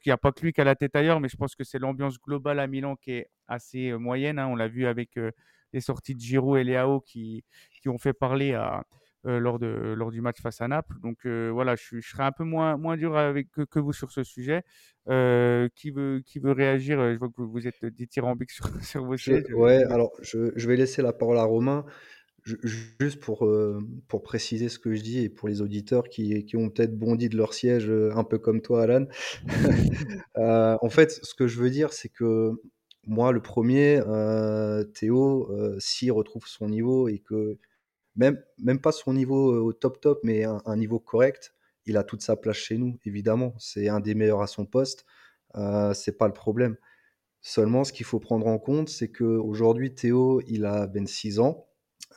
n'y 0.06 0.12
a 0.12 0.16
pas 0.16 0.32
que 0.32 0.42
lui 0.42 0.52
qui 0.52 0.60
a 0.60 0.64
la 0.64 0.76
tête 0.76 0.94
ailleurs, 0.94 1.20
mais 1.20 1.28
je 1.28 1.36
pense 1.36 1.54
que 1.56 1.64
c'est 1.64 1.78
l'ambiance 1.78 2.20
globale 2.20 2.60
à 2.60 2.66
Milan 2.66 2.96
qui 2.96 3.12
est 3.12 3.30
assez 3.48 3.90
euh, 3.90 3.98
moyenne. 3.98 4.38
Hein. 4.38 4.46
On 4.48 4.56
l'a 4.56 4.68
vu 4.68 4.86
avec 4.86 5.16
euh, 5.16 5.30
les 5.72 5.80
sorties 5.80 6.14
de 6.14 6.20
Giroud 6.20 6.58
et 6.58 6.64
Léao 6.64 7.00
qui, 7.00 7.44
qui 7.82 7.88
ont 7.88 7.98
fait 7.98 8.12
parler 8.12 8.54
à, 8.54 8.78
euh, 8.78 8.82
lors, 9.24 9.58
de, 9.58 9.94
lors 9.96 10.10
du 10.10 10.20
match 10.20 10.40
face 10.40 10.60
à 10.60 10.68
Naples. 10.68 10.94
Donc 11.02 11.18
euh, 11.26 11.50
voilà, 11.52 11.76
je, 11.76 12.00
je, 12.00 12.08
serai 12.08 12.22
un 12.22 12.32
peu 12.32 12.44
moins, 12.44 12.76
moins 12.76 12.96
dur 12.96 13.16
avec, 13.16 13.50
que, 13.50 13.62
que 13.62 13.78
vous 13.78 13.92
sur 13.92 14.10
ce 14.10 14.22
sujet. 14.22 14.62
Euh, 15.08 15.68
qui, 15.74 15.90
veut, 15.90 16.22
qui 16.24 16.38
veut 16.38 16.52
réagir? 16.52 16.98
Je 17.12 17.18
vois 17.18 17.28
que 17.28 17.42
vous 17.42 17.66
êtes 17.66 17.84
dithyrambique 17.84 18.50
sur, 18.50 18.66
sur 18.82 19.04
vos 19.04 19.16
sujets. 19.16 19.50
Ouais, 19.52 19.82
alors 19.84 20.12
je, 20.22 20.52
je, 20.54 20.68
vais 20.68 20.76
laisser 20.76 21.02
la 21.02 21.12
parole 21.12 21.38
à 21.38 21.44
Romain. 21.44 21.84
Je, 22.44 22.56
juste 23.00 23.20
pour, 23.20 23.44
euh, 23.44 23.78
pour 24.08 24.22
préciser 24.22 24.68
ce 24.68 24.78
que 24.78 24.94
je 24.94 25.02
dis 25.02 25.18
et 25.24 25.28
pour 25.28 25.48
les 25.48 25.60
auditeurs 25.60 26.08
qui, 26.08 26.44
qui 26.46 26.56
ont 26.56 26.70
peut-être 26.70 26.96
bondi 26.96 27.28
de 27.28 27.36
leur 27.36 27.52
siège 27.52 27.90
un 27.90 28.24
peu 28.24 28.38
comme 28.38 28.62
toi, 28.62 28.82
Alan. 28.84 29.06
euh, 30.38 30.76
en 30.80 30.88
fait, 30.88 31.10
ce 31.22 31.34
que 31.34 31.46
je 31.46 31.58
veux 31.58 31.70
dire, 31.70 31.92
c'est 31.92 32.08
que 32.08 32.52
moi, 33.06 33.32
le 33.32 33.40
premier, 33.40 34.00
euh, 34.06 34.84
Théo, 34.84 35.50
euh, 35.50 35.76
s'il 35.78 36.12
retrouve 36.12 36.46
son 36.46 36.68
niveau 36.68 37.08
et 37.08 37.18
que 37.18 37.58
même, 38.16 38.42
même 38.58 38.80
pas 38.80 38.92
son 38.92 39.12
niveau 39.12 39.62
au 39.62 39.72
top 39.72 40.00
top, 40.00 40.20
mais 40.22 40.44
un, 40.44 40.60
un, 40.64 40.76
niveau 40.76 40.98
correct, 40.98 41.54
il 41.86 41.96
a 41.96 42.04
toute 42.04 42.22
sa 42.22 42.36
place 42.36 42.56
chez 42.56 42.78
nous, 42.78 42.98
évidemment. 43.04 43.54
C'est 43.58 43.88
un 43.88 44.00
des 44.00 44.14
meilleurs 44.14 44.42
à 44.42 44.46
son 44.46 44.66
poste, 44.66 45.04
euh, 45.56 45.94
c'est 45.94 46.16
pas 46.16 46.26
le 46.26 46.32
problème. 46.32 46.76
Seulement, 47.42 47.84
ce 47.84 47.92
qu'il 47.92 48.04
faut 48.04 48.20
prendre 48.20 48.46
en 48.46 48.58
compte, 48.58 48.88
c'est 48.88 49.10
qu'aujourd'hui, 49.10 49.94
Théo, 49.94 50.42
il 50.46 50.64
a 50.66 50.86
26 50.86 51.40
ans. 51.40 51.66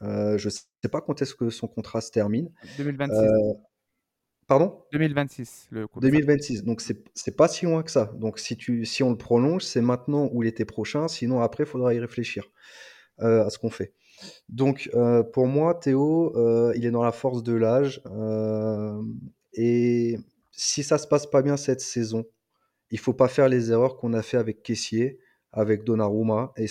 Euh, 0.02 0.38
je 0.38 0.50
sais 0.50 0.90
pas 0.92 1.02
quand 1.02 1.22
est-ce 1.22 1.34
que 1.34 1.50
son 1.50 1.68
contrat 1.68 2.02
se 2.02 2.12
termine. 2.12 2.52
2026. 2.78 3.16
Euh, 3.16 3.54
pardon? 4.48 4.84
2026. 4.92 5.68
Le 5.72 5.88
2026. 6.02 6.64
Donc, 6.64 6.82
c'est 6.82 7.38
pas 7.38 7.48
si 7.48 7.66
loin 7.66 7.84
que 7.84 7.92
ça. 7.92 8.12
Donc, 8.18 8.38
si, 8.38 8.58
tu, 8.58 8.86
si 8.86 9.02
on 9.02 9.12
le 9.12 9.18
prolonge, 9.18 9.64
c'est 9.64 9.82
maintenant 9.82 10.30
ou 10.34 10.42
l'été 10.42 10.66
prochain. 10.66 11.08
Sinon, 11.08 11.40
après, 11.40 11.64
il 11.64 11.68
faudra 11.68 11.94
y 11.94 12.00
réfléchir 12.00 12.50
euh, 13.22 13.46
à 13.46 13.50
ce 13.50 13.58
qu'on 13.58 13.70
fait. 13.70 13.94
Donc, 14.50 14.90
euh, 14.94 15.24
pour 15.24 15.48
moi, 15.48 15.76
Théo, 15.76 16.36
euh, 16.38 16.74
il 16.76 16.86
est 16.86 16.92
dans 16.92 17.04
la 17.04 17.12
force 17.12 17.44
de 17.44 17.54
l'âge. 17.54 18.02
Euh, 18.06 19.02
et 19.54 20.18
si 20.52 20.84
ça 20.84 20.98
se 20.98 21.08
passe 21.08 21.28
pas 21.28 21.42
bien 21.42 21.58
cette 21.58 21.82
saison, 21.82 22.26
il 22.92 23.00
faut 23.00 23.14
pas 23.14 23.28
faire 23.28 23.50
les 23.50 23.72
erreurs 23.72 23.98
qu'on 23.98 24.14
a 24.14 24.22
fait 24.22 24.38
avec 24.38 24.64
Caissier, 24.64 25.20
avec 25.52 25.84
Donnarumma, 25.84 26.54
et, 26.58 26.68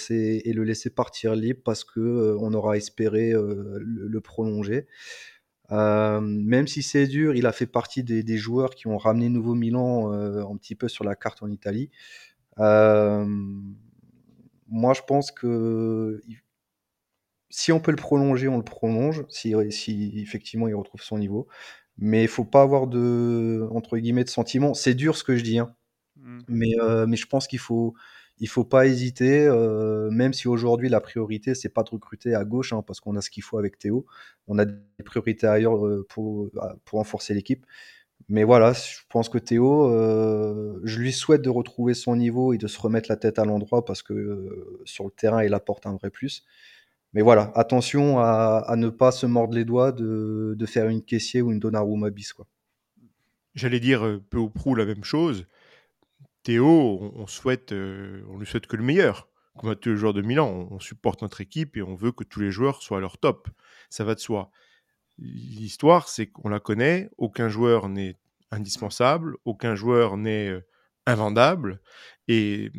le 0.53 0.65
laisser 0.65 0.91
partir 0.91 1.35
libre 1.35 1.61
parce 1.65 1.85
que 1.85 2.37
on 2.39 2.53
aura 2.55 2.77
espéré 2.77 3.33
le, 3.33 4.21
prolonger. 4.21 4.87
même 5.71 6.67
si 6.69 6.83
c'est 6.83 7.07
dur, 7.07 7.35
il 7.35 7.47
a 7.47 7.53
fait 7.53 7.67
partie 7.67 8.05
des, 8.05 8.23
des, 8.23 8.37
joueurs 8.37 8.75
qui 8.75 8.87
ont 8.87 8.99
ramené 8.99 9.29
Nouveau 9.29 9.55
Milan 9.55 10.13
un 10.13 10.57
petit 10.57 10.75
peu 10.77 10.89
sur 10.89 11.05
la 11.05 11.17
carte 11.17 11.43
en 11.43 11.51
Italie. 11.51 11.91
moi, 12.59 13.25
je 14.95 15.03
pense 15.07 15.33
que 15.33 16.21
si 17.53 17.71
on 17.73 17.81
peut 17.81 17.93
le 17.93 17.97
prolonger, 17.97 18.49
on 18.49 18.57
le 18.59 18.65
prolonge, 18.65 19.25
si, 19.29 19.55
si 19.71 20.13
effectivement 20.21 20.69
il 20.69 20.75
retrouve 20.75 21.03
son 21.03 21.19
niveau. 21.19 21.49
Mais 21.99 22.23
il 22.25 22.29
faut 22.29 22.45
pas 22.47 22.63
avoir 22.63 22.87
de 22.89 23.69
entre 23.73 23.99
guillemets 23.99 24.25
de 24.25 24.31
sentiments. 24.31 24.75
C'est 24.75 24.95
dur 24.95 25.17
ce 25.17 25.25
que 25.25 25.37
je 25.37 25.45
dis, 25.45 25.59
hein. 25.59 25.75
mmh. 26.17 26.41
mais, 26.49 26.73
euh, 26.81 27.07
mais 27.07 27.17
je 27.17 27.27
pense 27.27 27.47
qu'il 27.47 27.59
faut 27.61 27.95
il 28.39 28.49
faut 28.49 28.65
pas 28.65 28.87
hésiter, 28.87 29.47
euh, 29.47 30.11
même 30.11 30.33
si 30.33 30.49
aujourd'hui 30.49 30.89
la 30.89 31.01
priorité 31.01 31.55
c'est 31.55 31.69
pas 31.69 31.83
de 31.85 31.91
recruter 31.91 32.35
à 32.35 32.45
gauche, 32.45 32.73
hein, 32.73 32.83
parce 32.87 33.01
qu'on 33.01 33.15
a 33.17 33.21
ce 33.21 33.31
qu'il 33.31 33.43
faut 33.45 33.59
avec 33.59 33.79
Théo. 33.79 34.07
On 34.49 34.59
a 34.59 34.65
des 34.65 35.05
priorités 35.05 35.47
ailleurs 35.47 35.87
euh, 35.87 36.07
pour 36.09 36.51
pour 36.85 36.99
renforcer 36.99 37.35
l'équipe. 37.35 37.67
Mais 38.29 38.45
voilà, 38.45 38.73
je 38.73 39.01
pense 39.09 39.29
que 39.29 39.39
Théo, 39.39 39.91
euh, 39.91 40.81
je 40.85 40.99
lui 41.01 41.13
souhaite 41.13 41.43
de 41.43 41.51
retrouver 41.51 41.95
son 41.95 42.17
niveau 42.17 42.53
et 42.53 42.59
de 42.59 42.67
se 42.67 42.81
remettre 42.81 43.09
la 43.09 43.17
tête 43.17 43.39
à 43.39 43.45
l'endroit 43.45 43.85
parce 43.85 44.03
que 44.03 44.15
euh, 44.15 44.81
sur 44.85 45.05
le 45.05 45.11
terrain 45.11 45.43
il 45.45 45.55
apporte 45.55 45.87
un 45.87 45.97
vrai 45.97 46.11
plus. 46.11 46.45
Mais 47.13 47.23
voilà, 47.23 47.53
attention 47.55 48.19
à, 48.21 48.75
ne 48.77 48.89
pas 48.89 49.13
se 49.13 49.27
mordre 49.27 49.55
les 49.55 49.65
doigts 49.65 49.93
de, 49.93 50.55
de 50.57 50.67
faire 50.67 50.89
une 50.89 51.03
caissier 51.03 51.43
ou 51.43 51.53
une 51.53 51.59
Donnarumma 51.59 52.11
bis. 52.11 52.35
J'allais 53.55 53.81
dire 53.81 54.07
euh, 54.07 54.23
peu 54.31 54.39
ou 54.39 54.49
prou 54.49 54.75
la 54.75 54.87
même 54.87 55.05
chose. 55.05 55.47
Théo, 56.43 57.13
on, 57.15 57.27
souhaite, 57.27 57.73
euh, 57.73 58.25
on 58.31 58.39
lui 58.39 58.47
souhaite 58.47 58.67
que 58.67 58.77
le 58.77 58.83
meilleur. 58.83 59.29
Comme 59.59 59.71
à 59.71 59.77
tous 59.77 59.91
les 59.91 59.97
joueurs 59.97 60.15
de 60.15 60.23
Milan, 60.23 60.69
on, 60.71 60.81
supporte 60.81 61.21
notre 61.21 61.43
équipe 61.43 61.77
et 61.77 61.83
on 61.83 61.95
veut 61.95 62.13
que 62.13 62.25
tous 62.25 62.41
les 62.41 62.51
joueurs 62.51 62.83
soient 62.83 62.97
à 62.97 63.01
leur 63.01 63.19
top. 63.19 63.49
Ça 63.91 64.05
va 64.05 64.15
de 64.15 64.21
soi. 64.21 64.51
L'histoire, 65.19 66.09
c'est 66.09 66.27
qu'on 66.27 66.49
la 66.49 66.59
connaît. 66.59 67.11
Aucun 67.19 67.49
joueur 67.49 67.91
n'est 67.91 68.17
indispensable. 68.51 69.37
Aucun 69.45 69.75
joueur 69.75 70.17
n'est 70.17 70.49
euh, 70.49 70.67
invendable. 71.07 71.83
Et 72.29 72.73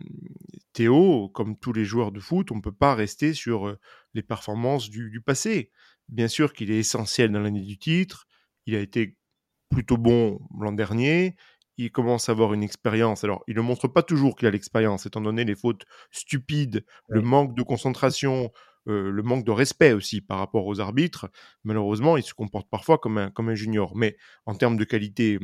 Théo, 0.73 1.29
comme 1.29 1.55
tous 1.57 1.73
les 1.73 1.85
joueurs 1.85 2.11
de 2.11 2.19
foot, 2.19 2.51
on 2.51 2.55
ne 2.55 2.61
peut 2.61 2.71
pas 2.71 2.95
rester 2.95 3.35
sur 3.35 3.77
les 4.13 4.23
performances 4.23 4.89
du, 4.89 5.09
du 5.09 5.21
passé. 5.21 5.71
Bien 6.09 6.27
sûr 6.27 6.53
qu'il 6.53 6.71
est 6.71 6.79
essentiel 6.79 7.31
dans 7.31 7.39
l'année 7.39 7.61
du 7.61 7.77
titre. 7.77 8.27
Il 8.65 8.75
a 8.75 8.79
été 8.79 9.17
plutôt 9.69 9.97
bon 9.97 10.39
l'an 10.59 10.71
dernier. 10.71 11.35
Il 11.77 11.91
commence 11.91 12.29
à 12.29 12.33
avoir 12.33 12.53
une 12.53 12.63
expérience. 12.63 13.23
Alors, 13.23 13.43
il 13.47 13.55
ne 13.55 13.61
montre 13.61 13.87
pas 13.87 14.03
toujours 14.03 14.35
qu'il 14.35 14.47
a 14.47 14.51
l'expérience, 14.51 15.05
étant 15.05 15.21
donné 15.21 15.43
les 15.43 15.55
fautes 15.55 15.85
stupides, 16.11 16.85
le 17.09 17.21
manque 17.21 17.55
de 17.55 17.63
concentration, 17.63 18.51
euh, 18.87 19.09
le 19.09 19.23
manque 19.23 19.43
de 19.43 19.51
respect 19.51 19.93
aussi 19.93 20.21
par 20.21 20.37
rapport 20.37 20.67
aux 20.67 20.79
arbitres. 20.79 21.31
Malheureusement, 21.63 22.15
il 22.17 22.23
se 22.23 22.35
comporte 22.35 22.69
parfois 22.69 22.99
comme 22.99 23.17
un, 23.17 23.31
comme 23.31 23.49
un 23.49 23.55
junior. 23.55 23.95
Mais 23.95 24.17
en 24.45 24.53
termes 24.53 24.77
de 24.77 24.83
qualité 24.83 25.39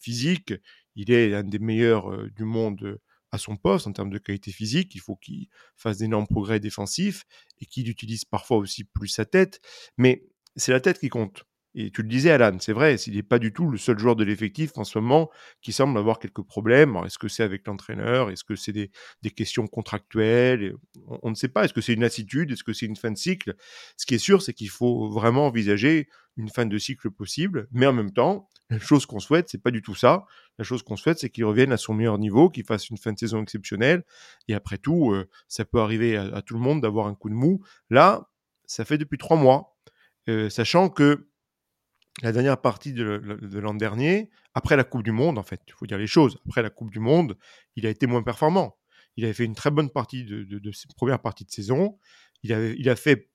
physique, 0.00 0.54
il 0.96 1.10
est 1.10 1.34
un 1.34 1.44
des 1.44 1.58
meilleurs 1.58 2.10
euh, 2.10 2.30
du 2.34 2.44
monde 2.44 2.98
à 3.34 3.38
son 3.38 3.56
poste 3.56 3.86
en 3.88 3.92
termes 3.92 4.10
de 4.10 4.18
qualité 4.18 4.52
physique. 4.52 4.94
Il 4.94 5.00
faut 5.00 5.16
qu'il 5.16 5.48
fasse 5.76 5.98
d'énormes 5.98 6.26
progrès 6.26 6.60
défensifs 6.60 7.24
et 7.60 7.66
qu'il 7.66 7.88
utilise 7.88 8.24
parfois 8.24 8.58
aussi 8.58 8.84
plus 8.84 9.08
sa 9.08 9.24
tête. 9.24 9.60
Mais 9.98 10.24
c'est 10.56 10.72
la 10.72 10.80
tête 10.80 11.00
qui 11.00 11.08
compte. 11.08 11.44
Et 11.76 11.90
tu 11.90 12.02
le 12.02 12.08
disais, 12.08 12.30
Alan, 12.30 12.56
c'est 12.60 12.72
vrai, 12.72 12.94
il 12.94 13.16
n'est 13.16 13.24
pas 13.24 13.40
du 13.40 13.52
tout 13.52 13.68
le 13.68 13.76
seul 13.76 13.98
joueur 13.98 14.14
de 14.14 14.22
l'effectif 14.22 14.70
en 14.76 14.84
ce 14.84 14.96
moment 14.96 15.28
qui 15.60 15.72
semble 15.72 15.98
avoir 15.98 16.20
quelques 16.20 16.44
problèmes. 16.44 16.96
Est-ce 17.04 17.18
que 17.18 17.26
c'est 17.26 17.42
avec 17.42 17.66
l'entraîneur 17.66 18.30
Est-ce 18.30 18.44
que 18.44 18.54
c'est 18.54 18.70
des, 18.70 18.90
questions 19.32 19.66
contractuelles 19.66 20.74
on, 21.22 21.30
ne 21.30 21.34
sait 21.34 21.48
pas. 21.48 21.64
Est-ce 21.64 21.74
que 21.74 21.80
c'est 21.80 21.94
une 21.94 22.02
lassitude 22.02 22.52
Est-ce 22.52 22.62
que 22.62 22.72
c'est 22.72 22.86
une 22.86 22.94
fin 22.94 23.10
de 23.10 23.16
cycle? 23.16 23.56
Ce 23.96 24.06
qui 24.06 24.14
est 24.14 24.18
sûr, 24.18 24.40
c'est 24.40 24.52
qu'il 24.52 24.70
faut 24.70 25.10
vraiment 25.10 25.48
envisager 25.48 26.08
une 26.36 26.48
fin 26.48 26.64
de 26.64 26.78
cycle 26.78 27.10
possible. 27.10 27.66
Mais 27.72 27.86
en 27.86 27.92
même 27.92 28.12
temps, 28.12 28.48
la 28.70 28.78
chose 28.78 29.04
qu'on 29.04 29.18
souhaite, 29.18 29.48
c'est 29.48 29.62
pas 29.62 29.72
du 29.72 29.82
tout 29.82 29.96
ça. 29.96 30.26
La 30.58 30.64
chose 30.64 30.82
qu'on 30.82 30.96
souhaite, 30.96 31.18
c'est 31.18 31.30
qu'il 31.30 31.44
revienne 31.44 31.72
à 31.72 31.76
son 31.76 31.94
meilleur 31.94 32.18
niveau, 32.18 32.48
qu'il 32.48 32.64
fasse 32.64 32.88
une 32.88 32.96
fin 32.96 33.12
de 33.12 33.18
saison 33.18 33.42
exceptionnelle. 33.42 34.04
Et 34.48 34.54
après 34.54 34.78
tout, 34.78 35.10
euh, 35.12 35.28
ça 35.48 35.64
peut 35.64 35.80
arriver 35.80 36.16
à, 36.16 36.42
tout 36.42 36.54
le 36.54 36.60
monde 36.60 36.80
d'avoir 36.80 37.06
un 37.06 37.14
coup 37.14 37.28
de 37.28 37.34
mou. 37.34 37.64
Là, 37.90 38.30
ça 38.66 38.84
fait 38.84 38.98
depuis 38.98 39.18
trois 39.18 39.36
mois, 39.36 39.76
euh, 40.28 40.48
sachant 40.48 40.88
que 40.88 41.28
la 42.22 42.32
dernière 42.32 42.60
partie 42.60 42.92
de, 42.92 43.02
l'an 43.58 43.74
dernier, 43.74 44.30
après 44.54 44.76
la 44.76 44.84
Coupe 44.84 45.02
du 45.02 45.10
Monde, 45.10 45.36
en 45.38 45.42
fait, 45.42 45.60
il 45.66 45.72
faut 45.72 45.86
dire 45.86 45.98
les 45.98 46.06
choses, 46.06 46.38
après 46.46 46.62
la 46.62 46.70
Coupe 46.70 46.90
du 46.90 47.00
Monde, 47.00 47.36
il 47.74 47.86
a 47.86 47.90
été 47.90 48.06
moins 48.06 48.22
performant. 48.22 48.76
Il 49.16 49.24
avait 49.24 49.34
fait 49.34 49.44
une 49.44 49.54
très 49.54 49.70
bonne 49.70 49.90
partie 49.90 50.24
de, 50.24 50.44
de, 50.44 50.58
de 50.58 50.72
saison. 51.48 51.98
Il 52.42 52.88
a 52.88 52.96
fait, 52.96 53.30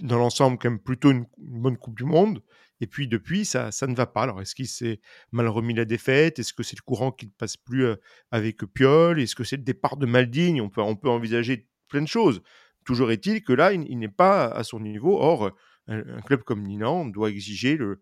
dans 0.00 0.18
l'ensemble, 0.18 0.58
quand 0.58 0.70
même 0.70 0.78
plutôt 0.78 1.10
une, 1.10 1.26
bonne 1.38 1.78
Coupe 1.78 1.96
du 1.96 2.04
Monde. 2.04 2.42
Et 2.80 2.86
puis, 2.86 3.08
depuis, 3.08 3.44
ça, 3.44 3.72
ça 3.72 3.86
ne 3.86 3.94
va 3.94 4.06
pas. 4.06 4.22
Alors, 4.22 4.40
est-ce 4.40 4.54
qu'il 4.54 4.68
s'est 4.68 5.00
mal 5.32 5.48
remis 5.48 5.74
la 5.74 5.84
défaite? 5.84 6.38
Est-ce 6.38 6.52
que 6.52 6.62
c'est 6.62 6.76
le 6.76 6.82
courant 6.82 7.12
qui 7.12 7.26
ne 7.26 7.32
passe 7.32 7.56
plus 7.56 7.86
avec 8.30 8.64
Piol 8.66 9.20
Est-ce 9.20 9.34
que 9.34 9.44
c'est 9.44 9.56
le 9.56 9.62
départ 9.62 9.96
de 9.96 10.06
Maldigne 10.06 10.60
on 10.60 10.70
peut, 10.70 10.80
on 10.80 10.96
peut 10.96 11.08
envisager 11.08 11.68
plein 11.88 12.02
de 12.02 12.08
choses. 12.08 12.42
Toujours 12.84 13.10
est-il 13.10 13.42
que 13.42 13.52
là, 13.52 13.72
il, 13.72 13.98
n'est 13.98 14.08
pas 14.08 14.46
à 14.46 14.62
son 14.62 14.80
niveau. 14.80 15.18
Or, 15.18 15.50
un, 15.88 16.20
club 16.20 16.42
comme 16.42 16.62
Ninan 16.62 17.06
doit 17.06 17.30
exiger 17.30 17.76
le, 17.76 18.00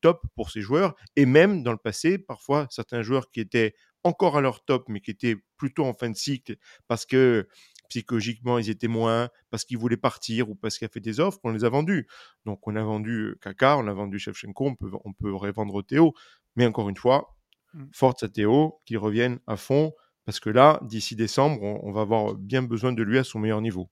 top 0.00 0.22
pour 0.34 0.50
ses 0.50 0.60
joueurs. 0.60 0.94
Et 1.16 1.26
même 1.26 1.62
dans 1.62 1.72
le 1.72 1.78
passé, 1.78 2.18
parfois, 2.18 2.66
certains 2.70 3.02
joueurs 3.02 3.30
qui 3.30 3.40
étaient 3.40 3.74
encore 4.04 4.36
à 4.36 4.40
leur 4.40 4.64
top, 4.64 4.88
mais 4.88 5.00
qui 5.00 5.10
étaient 5.10 5.36
plutôt 5.56 5.84
en 5.84 5.92
fin 5.92 6.08
de 6.08 6.16
cycle 6.16 6.56
parce 6.86 7.04
que 7.04 7.48
psychologiquement 7.88 8.58
ils 8.58 8.70
étaient 8.70 8.88
moins, 8.88 9.28
parce 9.50 9.64
qu'ils 9.64 9.78
voulaient 9.78 9.96
partir 9.96 10.50
ou 10.50 10.54
parce 10.54 10.78
qu'il 10.78 10.86
a 10.86 10.88
fait 10.88 11.00
des 11.00 11.20
offres, 11.20 11.38
on 11.44 11.50
les 11.50 11.64
a 11.64 11.68
vendus. 11.68 12.06
Donc 12.44 12.66
on 12.66 12.76
a 12.76 12.82
vendu 12.82 13.36
Kaka, 13.40 13.76
on 13.78 13.86
a 13.88 13.92
vendu 13.92 14.18
Shevchenko, 14.18 14.66
on 14.66 14.74
peut, 14.74 14.90
on 15.04 15.12
peut 15.12 15.34
revendre 15.34 15.84
Théo. 15.84 16.14
Mais 16.56 16.66
encore 16.66 16.88
une 16.88 16.96
fois, 16.96 17.36
mmh. 17.74 17.84
force 17.92 18.22
à 18.22 18.28
Théo, 18.28 18.80
qu'il 18.84 18.98
revienne 18.98 19.38
à 19.46 19.56
fond, 19.56 19.92
parce 20.24 20.40
que 20.40 20.50
là, 20.50 20.78
d'ici 20.82 21.16
décembre, 21.16 21.62
on 21.62 21.90
va 21.90 22.02
avoir 22.02 22.34
bien 22.34 22.62
besoin 22.62 22.92
de 22.92 23.02
lui 23.02 23.18
à 23.18 23.24
son 23.24 23.38
meilleur 23.38 23.62
niveau. 23.62 23.88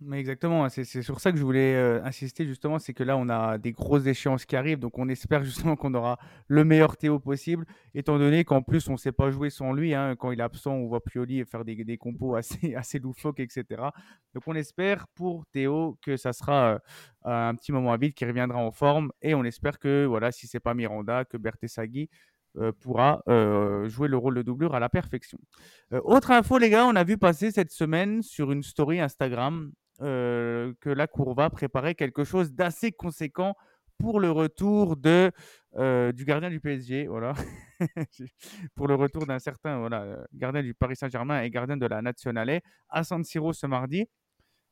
Mais 0.00 0.18
exactement, 0.18 0.68
c'est 0.68 0.84
sur 0.84 1.20
ça 1.20 1.30
que 1.30 1.38
je 1.38 1.44
voulais 1.44 1.74
euh, 1.76 2.02
insister 2.02 2.44
justement, 2.44 2.80
c'est 2.80 2.94
que 2.94 3.04
là 3.04 3.16
on 3.16 3.28
a 3.28 3.58
des 3.58 3.70
grosses 3.70 4.06
échéances 4.06 4.44
qui 4.44 4.56
arrivent, 4.56 4.80
donc 4.80 4.98
on 4.98 5.08
espère 5.08 5.44
justement 5.44 5.76
qu'on 5.76 5.94
aura 5.94 6.18
le 6.48 6.64
meilleur 6.64 6.96
Théo 6.96 7.20
possible, 7.20 7.64
étant 7.94 8.18
donné 8.18 8.44
qu'en 8.44 8.62
plus 8.62 8.88
on 8.88 8.92
ne 8.92 8.96
sait 8.96 9.12
pas 9.12 9.30
jouer 9.30 9.50
sans 9.50 9.72
lui, 9.72 9.94
hein, 9.94 10.16
quand 10.16 10.32
il 10.32 10.40
est 10.40 10.42
absent 10.42 10.72
on 10.72 10.86
voit 10.88 11.00
Pioli 11.04 11.44
faire 11.44 11.64
des, 11.64 11.84
des 11.84 11.96
compos 11.96 12.34
assez, 12.34 12.74
assez 12.74 12.98
loufoques, 12.98 13.38
etc. 13.38 13.64
Donc 14.34 14.42
on 14.46 14.54
espère 14.54 15.06
pour 15.14 15.46
Théo 15.46 15.96
que 16.02 16.16
ça 16.16 16.32
sera 16.32 16.72
euh, 16.72 16.78
un 17.24 17.54
petit 17.54 17.70
moment 17.70 17.92
à 17.92 17.98
vide, 17.98 18.14
qui 18.14 18.24
reviendra 18.24 18.58
en 18.58 18.72
forme, 18.72 19.12
et 19.22 19.34
on 19.34 19.44
espère 19.44 19.78
que 19.78 20.06
voilà, 20.06 20.32
si 20.32 20.48
c'est 20.48 20.60
pas 20.60 20.74
Miranda, 20.74 21.24
que 21.24 21.36
Bertesagui 21.36 22.08
euh, 22.10 22.37
pourra 22.80 23.22
euh, 23.28 23.88
jouer 23.88 24.08
le 24.08 24.16
rôle 24.16 24.34
de 24.34 24.42
doublure 24.42 24.74
à 24.74 24.80
la 24.80 24.88
perfection. 24.88 25.38
Euh, 25.92 26.00
autre 26.04 26.30
info, 26.30 26.58
les 26.58 26.70
gars, 26.70 26.86
on 26.86 26.96
a 26.96 27.04
vu 27.04 27.18
passer 27.18 27.50
cette 27.50 27.70
semaine 27.70 28.22
sur 28.22 28.52
une 28.52 28.62
story 28.62 29.00
Instagram 29.00 29.72
que 30.00 30.90
la 30.90 31.08
Courva 31.08 31.50
préparait 31.50 31.96
quelque 31.96 32.22
chose 32.22 32.52
d'assez 32.52 32.92
conséquent 32.92 33.56
pour 33.98 34.20
le 34.20 34.30
retour 34.30 34.96
de, 34.96 35.32
du 36.12 36.24
gardien 36.24 36.50
du 36.50 36.60
PSG, 36.60 37.08
voilà. 37.08 37.32
pour 38.76 38.86
le 38.86 38.94
retour 38.94 39.26
d'un 39.26 39.40
certain 39.40 39.80
voilà, 39.80 40.24
gardien 40.32 40.62
du 40.62 40.72
Paris 40.72 40.94
Saint-Germain 40.94 41.42
et 41.42 41.50
gardien 41.50 41.76
de 41.76 41.86
la 41.86 42.00
Nationale 42.00 42.60
à 42.88 43.02
San 43.02 43.24
Siro 43.24 43.52
ce 43.52 43.66
mardi. 43.66 44.06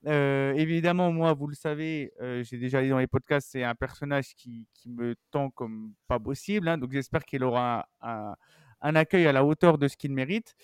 Évidemment, 0.07 1.11
moi, 1.13 1.35
vous 1.35 1.49
le 1.49 1.55
savez, 1.55 2.13
j'ai 2.43 2.59
déjà 2.59 2.83
dit 2.83 2.89
dans 2.89 2.99
les 2.99 3.07
podcasts, 3.07 3.49
c'est 3.51 3.65
un 3.65 3.75
personnage 3.75 4.35
qui, 4.37 4.67
me 4.87 5.17
tend 5.31 5.51
comme 5.51 5.95
pas 6.07 6.21
possible. 6.21 6.69
Hein, 6.69 6.79
donc, 6.79 6.93
j'espère 6.93 7.25
qu'il 7.25 7.43
aura 7.43 7.89
un, 8.01 8.95
accueil 8.95 9.27
à 9.27 9.33
la 9.33 9.45
hauteur 9.45 9.79
de 9.79 9.89
ce 9.89 9.97
qu'il 9.97 10.13
mérite. 10.13 10.55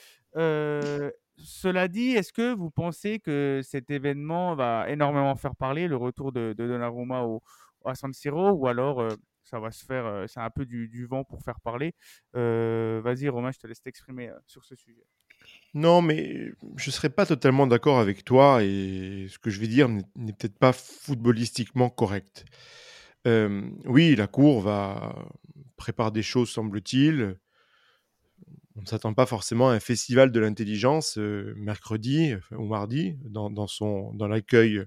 Cela 1.36 1.88
dit, 1.88 2.10
est-ce 2.10 2.32
que 2.32 2.54
vous 2.54 2.70
pensez 2.70 3.18
que 3.18 3.60
cet 3.64 3.90
événement 3.90 4.54
va 4.54 4.88
énormément 4.88 5.34
faire 5.34 5.56
parler, 5.56 5.88
le 5.88 5.96
retour 5.96 6.30
de, 6.30 6.54
de 6.56 6.68
Donnarumma 6.68 7.22
au, 7.22 7.42
à 7.84 7.94
San 7.94 8.12
Siro, 8.12 8.50
ou 8.52 8.68
alors 8.68 9.06
ça 9.42 9.58
va 9.58 9.70
se 9.72 9.84
faire, 9.84 10.24
c'est 10.28 10.40
un 10.40 10.50
peu 10.50 10.64
du, 10.64 10.88
du, 10.88 11.06
vent 11.06 11.24
pour 11.24 11.42
faire 11.42 11.60
parler? 11.60 11.94
Vas-y, 12.34 13.28
Romain, 13.28 13.50
je 13.50 13.58
te 13.58 13.66
laisse 13.66 13.82
t'exprimer 13.82 14.30
sur 14.46 14.64
ce 14.64 14.76
sujet. 14.76 15.04
Non, 15.74 16.02
mais 16.02 16.52
je 16.76 16.88
ne 16.90 16.92
serais 16.92 17.08
pas 17.08 17.24
totalement 17.24 17.66
d'accord 17.66 17.98
avec 17.98 18.24
toi 18.24 18.62
et 18.62 19.26
ce 19.30 19.38
que 19.38 19.48
je 19.48 19.58
vais 19.58 19.68
dire 19.68 19.88
n'est 19.88 20.32
peut-être 20.32 20.58
pas 20.58 20.72
footballistiquement 20.72 21.88
correct. 21.88 22.44
Euh, 23.26 23.62
oui, 23.86 24.14
la 24.14 24.26
Cour 24.26 24.60
va 24.60 25.16
préparer 25.76 26.10
des 26.10 26.22
choses, 26.22 26.50
semble-t-il. 26.50 27.38
On 28.76 28.82
ne 28.82 28.86
s'attend 28.86 29.14
pas 29.14 29.26
forcément 29.26 29.70
à 29.70 29.74
un 29.74 29.80
festival 29.80 30.30
de 30.30 30.40
l'intelligence 30.40 31.16
euh, 31.18 31.54
mercredi 31.56 32.34
ou 32.50 32.66
mardi 32.66 33.16
dans, 33.24 33.66
son, 33.66 34.12
dans 34.14 34.28
l'accueil 34.28 34.82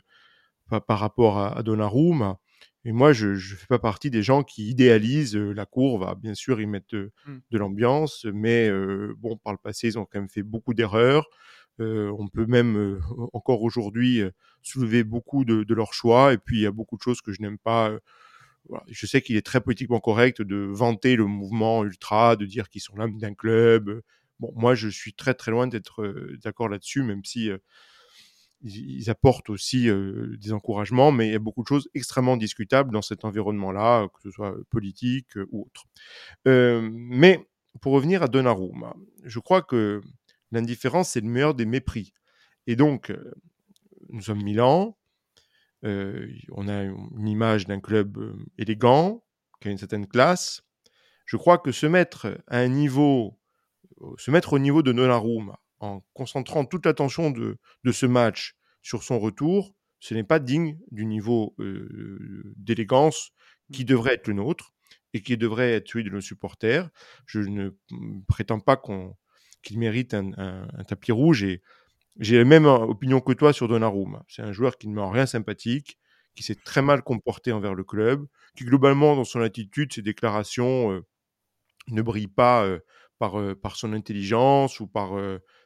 par, 0.69 0.99
rapport 0.99 1.37
à, 1.39 1.59
à. 1.59 2.39
Et 2.85 2.91
moi, 2.91 3.13
je 3.13 3.29
ne 3.29 3.37
fais 3.37 3.65
pas 3.65 3.79
partie 3.79 4.11
des 4.11 4.21
gens 4.21 4.43
qui 4.43 4.69
idéalisent 4.69 5.35
la 5.35 5.65
cour. 5.65 5.97
Va 5.97 6.13
bien 6.13 6.35
sûr 6.35 6.61
y 6.61 6.67
mettre 6.67 6.95
mmh. 6.95 7.37
de 7.49 7.57
l'ambiance, 7.57 8.25
mais 8.31 8.69
bon, 9.17 9.37
par 9.37 9.53
le 9.53 9.57
passé, 9.57 9.87
ils 9.87 9.99
ont 9.99 10.05
quand 10.05 10.19
même 10.19 10.29
fait 10.29 10.43
beaucoup 10.43 10.75
d'erreurs. 10.75 11.27
on 11.79 12.27
peut 12.31 12.45
même 12.45 13.01
encore 13.33 13.63
aujourd'hui 13.63 14.21
soulever 14.61 15.03
beaucoup 15.03 15.45
de, 15.45 15.63
de 15.63 15.73
leurs 15.73 15.93
choix. 15.93 16.33
Et 16.33 16.37
puis, 16.37 16.57
il 16.57 16.61
y 16.61 16.67
a 16.67 16.71
beaucoup 16.71 16.95
de 16.95 17.01
choses 17.01 17.21
que 17.21 17.33
je 17.33 17.41
n'aime 17.41 17.57
pas. 17.57 17.91
Voilà. 18.69 18.83
Je 18.87 19.05
sais 19.07 19.21
qu'il 19.21 19.35
est 19.35 19.45
très 19.45 19.61
politiquement 19.61 19.99
correct 19.99 20.43
de 20.43 20.55
vanter 20.55 21.15
le 21.15 21.25
mouvement 21.25 21.83
ultra, 21.83 22.35
de 22.35 22.45
dire 22.45 22.69
qu'ils 22.69 22.81
sont 22.81 22.95
l'âme 22.95 23.17
d'un 23.17 23.33
club. 23.33 24.01
Bon, 24.39 24.51
moi, 24.55 24.75
je 24.75 24.89
suis 24.89 25.13
très 25.13 25.33
très 25.33 25.49
loin 25.49 25.65
d'être 25.65 26.13
d'accord 26.43 26.69
là-dessus, 26.69 27.01
même 27.01 27.25
si 27.25 27.49
ils, 28.61 29.09
apportent 29.09 29.49
aussi 29.49 29.89
euh, 29.89 30.35
des 30.37 30.53
encouragements, 30.53 31.11
mais 31.11 31.27
il 31.27 31.31
y 31.31 31.35
a 31.35 31.39
beaucoup 31.39 31.63
de 31.63 31.67
choses 31.67 31.89
extrêmement 31.93 32.37
discutables 32.37 32.91
dans 32.91 33.01
cet 33.01 33.25
environnement-là, 33.25 34.07
que 34.07 34.21
ce 34.21 34.31
soit 34.31 34.55
politique 34.69 35.37
euh, 35.37 35.47
ou 35.51 35.63
autre. 35.63 35.85
Euh, 36.47 36.89
mais 36.91 37.47
pour 37.81 37.93
revenir 37.93 38.23
à 38.23 38.27
Donnarumma, 38.27 38.95
je 39.23 39.39
crois 39.39 39.61
que 39.61 40.01
l'indifférence, 40.51 41.09
c'est 41.09 41.21
le 41.21 41.29
meilleur 41.29 41.53
des 41.53 41.65
mépris. 41.65 42.13
Et 42.67 42.75
donc, 42.75 43.13
nous 44.09 44.21
sommes 44.21 44.41
Milan, 44.41 44.97
on 45.83 46.67
a 46.67 46.83
une 46.83 47.27
image 47.27 47.67
d'un 47.67 47.79
club 47.79 48.17
élégant, 48.57 49.23
qui 49.59 49.67
a 49.67 49.71
une 49.71 49.77
certaine 49.77 50.07
classe. 50.07 50.63
Je 51.25 51.37
crois 51.37 51.57
que 51.57 51.71
se 51.71 51.85
mettre 51.85 52.41
à 52.47 52.59
un 52.59 52.69
niveau, 52.69 53.37
se 54.17 54.31
mettre 54.31 54.53
au 54.53 54.59
niveau 54.59 54.81
de 54.81 54.93
Donnarumma, 54.93 55.59
en 55.79 56.01
concentrant 56.13 56.65
toute 56.65 56.85
l'attention 56.85 57.31
de, 57.31 57.57
de, 57.83 57.91
ce 57.91 58.05
match 58.05 58.55
sur 58.81 59.03
son 59.03 59.19
retour, 59.19 59.73
ce 59.99 60.13
n'est 60.13 60.23
pas 60.23 60.39
digne 60.39 60.77
du 60.91 61.05
niveau 61.05 61.55
euh, 61.59 62.53
d'élégance 62.57 63.31
qui 63.73 63.83
mmh. 63.83 63.87
devrait 63.87 64.13
être 64.13 64.27
le 64.27 64.35
nôtre 64.35 64.73
et 65.13 65.21
qui 65.21 65.37
devrait 65.37 65.73
être 65.73 65.87
celui 65.87 66.03
de 66.03 66.09
nos 66.09 66.21
supporters. 66.21 66.89
Je 67.25 67.39
ne 67.39 67.69
prétends 68.27 68.59
pas 68.59 68.77
qu'on 68.77 69.15
qu'il 69.63 69.79
mérite 69.79 70.13
un, 70.13 70.31
un, 70.37 70.83
tapis 70.83 71.11
rouge 71.11 71.43
et 71.43 71.63
j'ai 72.19 72.37
la 72.37 72.45
même 72.45 72.65
opinion 72.67 73.19
que 73.19 73.33
toi 73.33 73.51
sur 73.51 73.67
Donnarumma. 73.67 74.23
C'est 74.27 74.43
un 74.43 74.51
joueur 74.51 74.77
qui 74.77 74.87
ne 74.87 74.93
m'a 74.93 75.09
rien 75.09 75.25
sympathique, 75.25 75.97
qui 76.35 76.43
s'est 76.43 76.55
très 76.63 76.83
mal 76.83 77.01
comporté 77.01 77.51
envers 77.51 77.73
le 77.73 77.83
club, 77.83 78.27
qui 78.55 78.63
globalement 78.63 79.15
dans 79.15 79.23
son 79.23 79.41
attitude, 79.41 79.91
ses 79.91 80.03
déclarations 80.03 80.91
euh, 80.91 81.01
ne 81.87 82.01
brillent 82.03 82.27
pas 82.27 82.63
euh, 82.63 82.79
par, 83.17 83.37
par 83.57 83.75
son 83.75 83.93
intelligence 83.93 84.79
ou 84.79 84.87
par 84.87 85.13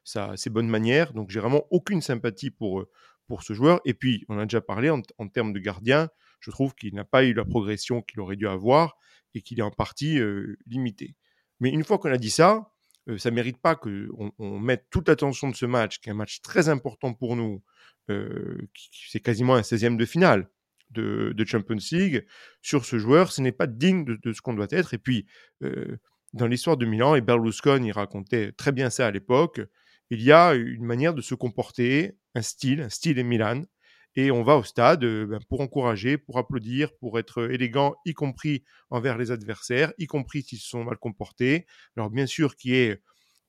sa, 0.09 0.35
ses 0.37 0.49
bonnes 0.49 0.67
manières. 0.67 1.13
Donc 1.13 1.29
j'ai 1.29 1.39
vraiment 1.39 1.65
aucune 1.69 2.01
sympathie 2.01 2.49
pour, 2.49 2.85
pour 3.27 3.43
ce 3.43 3.53
joueur. 3.53 3.79
Et 3.85 3.93
puis, 3.93 4.25
on 4.27 4.39
a 4.39 4.43
déjà 4.43 4.61
parlé 4.61 4.89
en, 4.89 5.01
termes 5.27 5.53
de 5.53 5.59
gardien, 5.59 6.09
je 6.39 6.51
trouve 6.51 6.73
qu'il 6.73 6.95
n'a 6.95 7.05
pas 7.05 7.23
eu 7.23 7.33
la 7.33 7.45
progression 7.45 8.01
qu'il 8.01 8.19
aurait 8.19 8.35
dû 8.35 8.47
avoir 8.47 8.97
et 9.35 9.41
qu'il 9.41 9.59
est 9.59 9.63
en 9.63 9.71
partie 9.71 10.19
limité. 10.65 11.15
Mais 11.59 11.69
une 11.69 11.83
fois 11.83 11.99
qu'on 11.99 12.11
a 12.11 12.17
dit 12.17 12.31
ça, 12.31 12.71
ça 13.17 13.29
ne 13.29 13.35
mérite 13.35 13.57
pas 13.57 13.75
qu'on 13.75 14.31
on 14.39 14.59
mette 14.59 14.85
toute 14.89 15.07
l'attention 15.07 15.49
de 15.49 15.55
ce 15.55 15.65
match, 15.65 15.99
qui 15.99 16.09
est 16.09 16.11
un 16.11 16.15
match 16.15 16.41
très 16.41 16.69
important 16.69 17.13
pour 17.13 17.35
nous. 17.35 17.61
c'est 18.07 19.19
quasiment 19.19 19.55
un 19.55 19.61
16e 19.61 19.97
de 19.97 20.05
finale 20.05 20.49
de, 20.91 21.33
de, 21.35 21.45
Champions 21.45 21.77
League. 21.91 22.25
Sur 22.63 22.85
ce 22.85 22.97
joueur, 22.97 23.31
ce 23.31 23.41
n'est 23.41 23.51
pas 23.51 23.67
digne 23.67 24.05
de, 24.05 24.17
de 24.23 24.33
ce 24.33 24.41
qu'on 24.41 24.55
doit 24.55 24.67
être. 24.71 24.95
Et 24.95 24.97
puis, 24.97 25.27
dans 26.33 26.47
l'histoire 26.47 26.77
de 26.77 26.85
Milan, 26.85 27.15
et 27.15 27.21
Berlusconi 27.21 27.91
racontait 27.91 28.51
très 28.53 28.71
bien 28.71 28.89
ça 28.89 29.07
à 29.07 29.11
l'époque, 29.11 29.61
il 30.09 30.21
y 30.21 30.31
a 30.31 30.53
une 30.53 30.85
manière 30.85 31.13
de 31.13 31.21
se 31.21 31.35
comporter, 31.35 32.17
un 32.35 32.41
style, 32.41 32.81
un 32.81 32.89
style 32.89 33.23
Milan, 33.23 33.63
et 34.15 34.31
on 34.31 34.43
va 34.43 34.57
au 34.57 34.63
stade 34.63 35.03
euh, 35.03 35.25
ben, 35.25 35.39
pour 35.49 35.61
encourager, 35.61 36.17
pour 36.17 36.39
applaudir, 36.39 36.95
pour 36.97 37.19
être 37.19 37.49
élégant, 37.51 37.95
y 38.05 38.13
compris 38.13 38.63
envers 38.89 39.17
les 39.17 39.31
adversaires, 39.31 39.93
y 39.97 40.07
compris 40.07 40.41
s'ils 40.41 40.59
sont 40.59 40.83
mal 40.83 40.97
comportés. 40.97 41.65
Alors 41.95 42.09
bien 42.09 42.25
sûr 42.25 42.55
qu'il 42.55 42.71
y 42.71 42.75
ait 42.75 43.01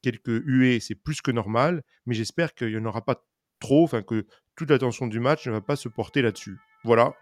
quelques 0.02 0.42
huées, 0.44 0.80
c'est 0.80 0.94
plus 0.94 1.22
que 1.22 1.30
normal, 1.30 1.82
mais 2.06 2.14
j'espère 2.14 2.54
qu'il 2.54 2.68
n'y 2.68 2.76
en 2.76 2.84
aura 2.84 3.04
pas 3.04 3.24
trop, 3.58 3.84
enfin 3.84 4.02
que 4.02 4.26
toute 4.54 4.70
l'attention 4.70 5.06
du 5.06 5.20
match 5.20 5.46
ne 5.46 5.52
va 5.52 5.60
pas 5.60 5.76
se 5.76 5.88
porter 5.88 6.22
là-dessus. 6.22 6.58
Voilà 6.84 7.14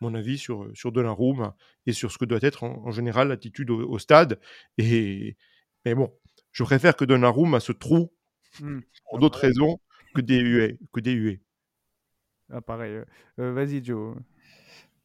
mon 0.00 0.14
avis 0.14 0.36
sur, 0.36 0.68
sur 0.74 0.92
Donnarumma 0.92 1.56
et 1.86 1.92
sur 1.92 2.12
ce 2.12 2.18
que 2.18 2.26
doit 2.26 2.40
être 2.42 2.64
en, 2.64 2.90
général 2.90 3.28
l'attitude 3.28 3.70
au, 3.70 3.98
stade. 3.98 4.38
Et, 4.76 5.36
mais 5.84 5.94
bon, 5.94 6.12
je 6.52 6.64
préfère 6.64 6.96
que 6.96 7.04
Donnarumma 7.04 7.60
se 7.60 7.72
trou 7.72 8.12
mmh. 8.60 8.80
pour 9.08 9.18
d'autres 9.18 9.40
raisons 9.40 9.78
que 10.14 10.20
des 10.20 10.40
huées. 10.40 10.78
Que 10.92 11.00
des 11.00 11.12
huées. 11.12 11.40
Ah, 12.50 12.60
pareil. 12.60 12.92
Euh, 12.92 13.04
euh, 13.40 13.52
vas-y, 13.52 13.84
Joe. 13.84 14.16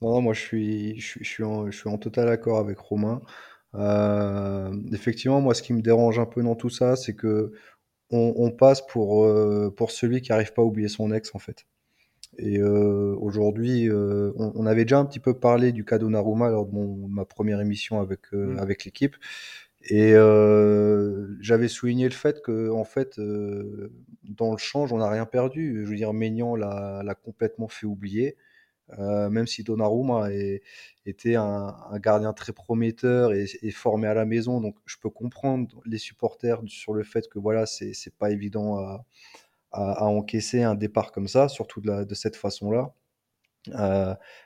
Non, 0.02 0.22
moi 0.22 0.34
je 0.34 0.42
suis, 0.42 1.00
je 1.00 1.24
suis, 1.24 1.44
en, 1.44 1.70
je 1.70 1.78
suis 1.78 1.90
en 1.90 1.98
total 1.98 2.30
accord 2.30 2.58
avec 2.58 2.78
Romain. 2.80 3.22
Euh, 3.76 4.76
effectivement, 4.92 5.42
moi 5.42 5.54
ce 5.54 5.62
qui 5.62 5.74
me 5.74 5.82
dérange 5.82 6.20
un 6.20 6.26
peu 6.26 6.42
dans 6.42 6.56
tout 6.56 6.70
ça, 6.70 6.96
c'est 6.96 7.16
que 7.16 7.52
on, 8.14 8.52
passe 8.52 8.86
pour, 8.86 9.26
pour 9.78 9.92
celui 9.92 10.22
qui 10.22 10.32
n'arrive 10.32 10.52
pas 10.52 10.62
à 10.62 10.66
oublier 10.66 10.90
son 10.90 11.14
ex 11.14 11.34
en 11.34 11.40
fait. 11.40 11.66
Et 12.38 12.62
aujourd'hui, 12.62 13.90
on, 13.90 14.66
avait 14.66 14.84
déjà 14.84 15.00
un 15.00 15.06
petit 15.06 15.22
peu 15.22 15.34
parlé 15.34 15.72
du 15.72 15.86
cas 15.86 15.98
Donnarumma 15.98 16.50
lors 16.50 16.66
de, 16.66 16.74
mon, 16.74 17.08
ma 17.08 17.24
première 17.24 17.62
émission 17.62 18.02
avec, 18.02 18.34
mmh. 18.34 18.60
avec 18.60 18.84
l'équipe. 18.84 19.16
Et 19.90 20.14
j'avais 21.40 21.68
souligné 21.68 22.06
le 22.06 22.14
fait 22.14 22.42
que, 22.42 22.70
en 22.72 22.84
fait, 22.84 23.20
dans 24.24 24.52
le 24.52 24.58
change, 24.58 24.94
on 24.94 24.98
n'a 24.98 25.10
rien 25.10 25.26
perdu. 25.26 25.84
Je 25.86 25.90
veux 25.90 25.96
dire, 25.96 26.14
Maignan 26.14 26.56
l'a 26.56 27.16
complètement 27.24 27.68
fait 27.68 27.86
oublier. 27.86 28.38
même 28.98 29.48
si 29.48 29.64
Donnarumma 29.64 30.30
était 31.06 31.36
un, 31.36 31.76
gardien 32.00 32.34
très 32.34 32.54
prometteur 32.54 33.34
et, 33.34 33.72
formé 33.72 34.08
à 34.08 34.14
la 34.14 34.26
maison, 34.26 34.62
donc 34.62 34.76
je 34.86 34.98
peux 34.98 35.10
comprendre 35.10 35.82
les 35.86 35.98
supporters 35.98 36.62
sur 36.68 36.94
le 36.94 37.04
fait 37.04 37.28
que 37.28 37.40
voilà, 37.40 37.66
c'est 37.66 38.16
pas 38.18 38.32
évident 38.32 38.78
à, 38.80 40.06
encaisser 40.06 40.64
un 40.64 40.76
départ 40.76 41.12
comme 41.12 41.28
ça, 41.28 41.48
surtout 41.50 41.82
de, 41.82 42.14
cette 42.14 42.36
façon-là. 42.36 42.94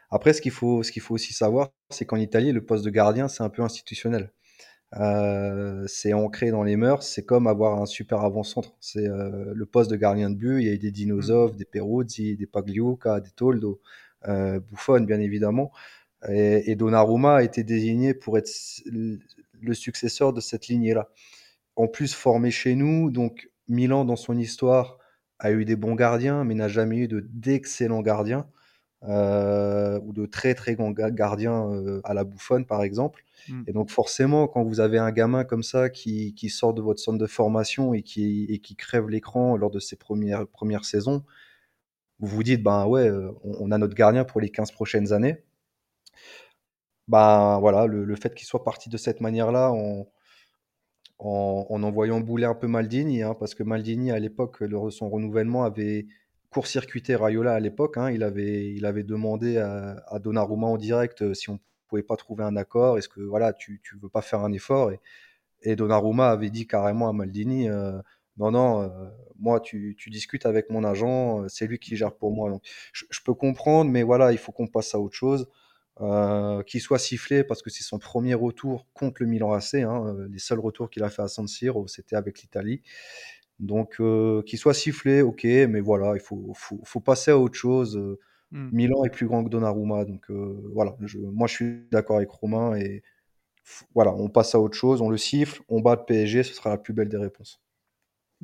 après, 0.09 0.33
ce 0.33 0.41
qu'il 0.41 0.51
faut, 0.51 0.83
ce 0.83 0.91
qu'il 0.91 1.01
faut 1.01 1.15
aussi 1.15 1.33
savoir, 1.33 1.71
c'est 1.89 2.05
qu'en 2.05 2.17
Italie, 2.17 2.51
le 2.51 2.63
poste 2.65 2.85
de 2.85 2.89
gardien, 2.89 3.27
c'est 3.27 3.43
un 3.43 3.49
peu 3.49 3.61
institutionnel. 3.63 4.31
Euh, 4.93 5.85
c'est 5.87 6.13
ancré 6.13 6.51
dans 6.51 6.63
les 6.63 6.75
mœurs. 6.75 7.03
C'est 7.03 7.25
comme 7.25 7.47
avoir 7.47 7.81
un 7.81 7.85
super 7.85 8.21
avant-centre. 8.21 8.75
C'est 8.79 9.07
euh, 9.07 9.51
le 9.53 9.65
poste 9.65 9.91
de 9.91 9.95
gardien 9.95 10.29
de 10.29 10.35
but. 10.35 10.61
Il 10.61 10.67
y 10.67 10.73
a 10.73 10.77
des 10.77 10.91
Dinosov, 10.91 11.53
mmh. 11.53 11.57
des 11.57 11.65
Peruzzi, 11.65 12.37
des 12.37 12.47
Pagliuca, 12.47 13.19
des 13.19 13.31
Toldo, 13.31 13.81
euh, 14.27 14.59
Buffon, 14.59 15.01
bien 15.01 15.19
évidemment. 15.19 15.71
Et, 16.29 16.71
et, 16.71 16.75
Donnarumma 16.75 17.35
a 17.35 17.43
été 17.43 17.63
désigné 17.63 18.13
pour 18.13 18.37
être 18.37 18.49
le 18.85 19.73
successeur 19.73 20.33
de 20.33 20.41
cette 20.41 20.67
lignée-là. 20.67 21.09
En 21.75 21.87
plus, 21.87 22.13
formé 22.13 22.51
chez 22.51 22.75
nous, 22.75 23.11
donc 23.11 23.49
Milan, 23.67 24.05
dans 24.05 24.15
son 24.15 24.37
histoire, 24.37 24.97
a 25.39 25.51
eu 25.51 25.65
des 25.65 25.75
bons 25.75 25.95
gardiens, 25.95 26.43
mais 26.43 26.55
n'a 26.55 26.67
jamais 26.67 26.97
eu 26.97 27.07
d'excellents 27.07 28.01
gardiens. 28.01 28.47
Euh, 29.03 29.99
ou 30.03 30.13
de 30.13 30.25
très 30.25 30.55
très 30.55 30.73
grands 30.73 30.89
gardiens 30.89 31.69
euh, 31.69 32.01
à 32.05 32.15
la 32.15 32.23
bouffonne 32.23 32.65
par 32.65 32.81
exemple. 32.81 33.23
Mmh. 33.49 33.63
Et 33.67 33.73
donc 33.73 33.91
forcément, 33.91 34.47
quand 34.47 34.63
vous 34.63 34.79
avez 34.79 34.97
un 34.97 35.11
gamin 35.11 35.43
comme 35.43 35.61
ça 35.61 35.89
qui, 35.89 36.33
qui 36.33 36.49
sort 36.49 36.73
de 36.73 36.81
votre 36.81 36.99
centre 36.99 37.19
de 37.19 37.27
formation 37.27 37.93
et 37.93 38.01
qui, 38.01 38.45
et 38.49 38.59
qui 38.59 38.75
crève 38.75 39.07
l'écran 39.07 39.57
lors 39.57 39.69
de 39.69 39.79
ses 39.79 39.95
premières, 39.95 40.47
premières 40.47 40.85
saisons, 40.85 41.23
vous 42.19 42.27
vous 42.27 42.43
dites, 42.43 42.63
ben 42.63 42.87
ouais, 42.87 43.07
euh, 43.07 43.31
on, 43.43 43.71
a 43.71 43.77
notre 43.77 43.93
gardien 43.95 44.23
pour 44.23 44.41
les 44.41 44.49
15 44.49 44.71
prochaines 44.71 45.13
années. 45.13 45.43
Ben 47.07 47.59
voilà, 47.59 47.85
le, 47.85 48.05
le 48.05 48.15
fait 48.15 48.33
qu'il 48.33 48.47
soit 48.47 48.63
parti 48.63 48.89
de 48.89 48.97
cette 48.97 49.21
manière-là, 49.21 49.71
en, 49.71 50.07
en, 51.19 51.67
en, 51.69 51.83
envoyant 51.83 52.19
bouler 52.21 52.45
un 52.45 52.55
peu 52.55 52.67
Maldini, 52.67 53.21
hein, 53.23 53.35
parce 53.39 53.53
que 53.53 53.63
Maldini 53.63 54.11
à 54.11 54.19
l'époque, 54.19 54.61
lors 54.61 54.85
de 54.85 54.91
son 54.91 55.09
renouvellement, 55.09 55.63
avait 55.63 56.07
court-circuité 56.55 57.17
Rayola 57.17 57.53
à 57.53 57.59
l'époque. 57.59 57.97
Hein. 57.97 58.11
il, 58.11 58.23
avait, 58.23 58.73
il 58.73 58.85
avait 58.85 59.03
demandé 59.03 59.57
à, 59.57 60.01
à, 60.07 60.19
Donnarumma 60.19 60.67
en 60.67 60.77
direct 60.77 61.21
euh, 61.21 61.33
si 61.33 61.49
on 61.49 61.59
pouvait 61.89 62.01
pas 62.01 62.15
trouver 62.15 62.45
un 62.45 62.55
accord. 62.55 62.97
Est-ce 62.97 63.09
que 63.09 63.19
voilà, 63.19 63.51
tu, 63.51 63.81
tu 63.83 63.97
veux 63.97 64.07
pas 64.07 64.21
faire 64.21 64.39
un 64.39 64.53
effort 64.53 64.89
et, 64.89 65.01
et 65.63 65.75
Donnarumma 65.75 66.29
avait 66.29 66.49
dit 66.49 66.65
carrément 66.65 67.09
à 67.09 67.13
Maldini 67.13 67.67
euh, 67.67 67.99
non, 68.37 68.51
non, 68.51 68.83
euh, 68.83 68.89
moi, 69.37 69.59
tu, 69.59 69.95
tu, 69.97 70.09
discutes 70.09 70.45
avec 70.45 70.69
mon 70.69 70.85
agent, 70.85 71.45
c'est 71.49 71.67
lui 71.67 71.77
qui 71.77 71.97
gère 71.97 72.15
pour 72.15 72.31
moi. 72.31 72.49
Donc, 72.49 72.63
je, 72.93 73.19
peux 73.25 73.33
comprendre, 73.33 73.91
mais 73.91 74.03
voilà, 74.03 74.31
il 74.31 74.37
faut 74.37 74.53
qu'on 74.53 74.67
passe 74.67 74.95
à 74.95 74.99
autre 74.99 75.15
chose. 75.15 75.47
Qu'il 76.67 76.81
soit 76.81 76.99
sifflé 76.99 77.45
parce 77.45 77.61
que 77.61 77.69
c'est 77.69 77.83
son 77.83 77.99
premier 77.99 78.33
retour 78.33 78.87
contre 78.93 79.21
le 79.21 79.27
Milan 79.27 79.53
AC. 79.53 79.75
Hein, 79.75 80.17
les 80.29 80.39
seuls 80.39 80.59
retours 80.59 80.89
qu'il 80.89 81.03
a 81.03 81.09
fait 81.09 81.21
à 81.21 81.29
San 81.29 81.47
Siro, 81.47 81.87
c'était 81.87 82.17
avec 82.17 82.41
l'Italie. 82.41 82.81
Donc, 83.59 83.95
euh, 83.99 84.41
qu'il 84.43 84.59
soit 84.59 84.73
sifflé, 84.73 85.21
ok, 85.21 85.43
mais 85.43 85.79
voilà, 85.79 86.13
il 86.15 86.19
faut, 86.19 86.51
faut, 86.55 86.79
faut 86.83 86.99
passer 86.99 87.31
à 87.31 87.39
autre 87.39 87.55
chose. 87.55 87.97
Euh, 87.97 88.19
mmh. 88.51 88.69
Milan 88.73 89.03
est 89.05 89.09
plus 89.09 89.27
grand 89.27 89.43
que 89.43 89.49
Donnarumma, 89.49 90.05
donc 90.05 90.29
euh, 90.29 90.61
voilà, 90.73 90.95
je, 91.01 91.19
moi 91.19 91.47
je 91.47 91.53
suis 91.53 91.87
d'accord 91.91 92.17
avec 92.17 92.29
Romain 92.29 92.75
et 92.75 93.01
voilà, 93.93 94.13
on 94.13 94.29
passe 94.29 94.55
à 94.55 94.59
autre 94.59 94.75
chose, 94.77 95.01
on 95.01 95.09
le 95.09 95.17
siffle, 95.17 95.61
on 95.69 95.81
bat 95.81 95.95
le 95.95 96.05
PSG, 96.05 96.43
ce 96.43 96.53
sera 96.53 96.69
la 96.69 96.77
plus 96.77 96.93
belle 96.93 97.09
des 97.09 97.17
réponses. 97.17 97.64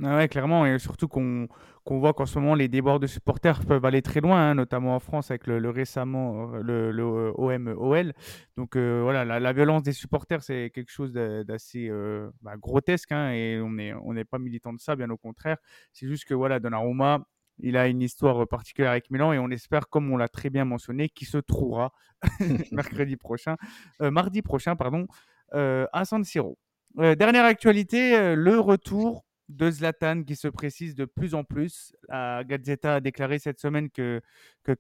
Ah 0.04 0.18
ouais, 0.18 0.28
clairement, 0.28 0.66
et 0.66 0.80
surtout 0.80 1.08
qu'on 1.08 1.48
qu'on 1.84 2.00
voit 2.00 2.14
qu'en 2.14 2.26
ce 2.26 2.38
moment, 2.40 2.54
les 2.56 2.68
débords 2.68 3.00
de 3.00 3.08
supporters 3.08 3.66
peuvent 3.66 3.86
aller 3.86 4.02
très 4.02 4.22
loin, 4.22 4.52
hein, 4.52 4.56
notamment 4.56 4.96
en 4.96 5.00
France 5.00 5.32
avec 5.32 5.48
le, 5.48 5.70
récemment 5.70 6.48
le, 6.48 6.92
le 6.92 7.04
OM-OL. 7.36 8.14
Donc 8.56 8.76
euh, 8.76 9.02
voilà, 9.04 9.40
la, 9.40 9.54
violence 9.54 9.84
des 9.84 9.94
supporters, 9.94 10.44
c'est 10.44 10.72
quelque 10.74 10.92
chose 10.92 11.12
d'assez 11.12 11.88
euh, 11.90 12.30
bah, 12.42 12.56
grotesque, 12.58 13.12
hein, 13.12 13.32
et 13.32 13.60
on 13.62 13.72
n'est 13.72 13.94
on 13.94 14.14
n'est 14.14 14.26
pas 14.26 14.40
militant 14.40 14.74
de 14.74 14.80
ça, 14.80 14.96
bien 14.96 15.10
au 15.10 15.18
contraire. 15.18 15.58
C'est 15.92 16.08
juste 16.08 16.26
que 16.26 16.34
voilà, 16.34 16.60
Donnarumma, 16.60 17.26
il 17.60 17.78
a 17.78 17.88
une 17.88 18.02
histoire 18.02 18.48
particulière 18.48 18.92
avec 18.92 19.10
Milan, 19.12 19.34
et 19.34 19.40
on 19.40 19.50
espère, 19.50 19.90
comme 19.90 20.12
on 20.12 20.18
l'a 20.18 20.28
très 20.30 20.50
bien 20.50 20.66
mentionné, 20.66 21.10
qu'il 21.10 21.28
se 21.28 21.38
trouvera 21.38 21.94
mercredi 22.72 23.18
prochain, 23.18 23.56
euh, 24.02 24.12
mardi 24.12 24.42
prochain, 24.42 24.76
pardon, 24.76 25.08
à 25.52 26.06
San 26.06 26.24
Siro. 26.24 26.58
dernière 26.96 27.46
actualité, 27.46 28.36
le 28.36 28.60
retour 28.60 29.26
de 29.56 29.70
Zlatan 29.70 30.24
qui 30.24 30.36
se 30.36 30.48
précise 30.48 30.96
de 30.96 31.06
plus 31.06 31.36
en 31.36 31.44
plus. 31.44 31.94
La 32.10 32.44
Gazzetta 32.44 32.96
a 32.96 33.00
déclaré 33.00 33.40
cette 33.40 33.60
semaine 33.60 33.90
que, 33.90 34.22
que 34.64 34.76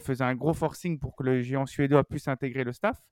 faisait 0.00 0.24
un 0.24 0.34
gros 0.34 0.54
forcing 0.54 0.98
pour 0.98 1.16
que 1.16 1.24
le 1.24 1.42
géant 1.42 1.66
suédois 1.66 2.04
puisse 2.04 2.28
intégrer 2.28 2.64
le 2.64 2.72
staff. 2.72 3.02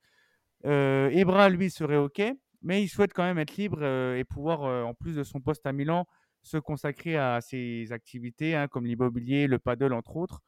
Euh, 0.67 1.09
Ebra, 1.11 1.49
lui, 1.49 1.71
serait 1.71 1.97
OK, 1.97 2.23
mais 2.63 2.83
il 2.83 2.89
souhaite 2.89 3.13
quand 3.15 3.25
même 3.25 3.39
être 3.39 3.57
libre 3.57 3.79
euh, 3.83 4.17
et 4.17 4.25
pouvoir, 4.25 4.65
euh, 4.65 4.83
en 4.83 4.95
plus 4.95 5.17
de 5.17 5.23
son 5.23 5.41
poste 5.41 5.67
à 5.67 5.73
Milan, 5.73 6.07
se 6.43 6.59
consacrer 6.59 7.17
à 7.17 7.41
ses 7.41 7.93
activités, 7.93 8.55
hein, 8.55 8.69
comme 8.69 8.87
l'immobilier, 8.87 9.47
le 9.47 9.59
paddle, 9.59 9.93
entre 9.93 10.17
autres. 10.17 10.43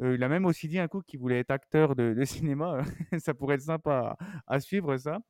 il 0.00 0.22
a 0.22 0.28
même 0.28 0.46
aussi 0.46 0.68
dit 0.68 0.78
un 0.78 0.88
coup 0.88 1.02
qu'il 1.02 1.20
voulait 1.20 1.40
être 1.40 1.50
acteur 1.50 1.94
de, 1.96 2.24
cinéma. 2.24 2.80
ça 3.18 3.34
pourrait 3.34 3.56
être 3.56 3.62
sympa 3.62 4.16
à, 4.46 4.54
à 4.56 4.60
suivre, 4.60 4.96
ça. 4.96 5.20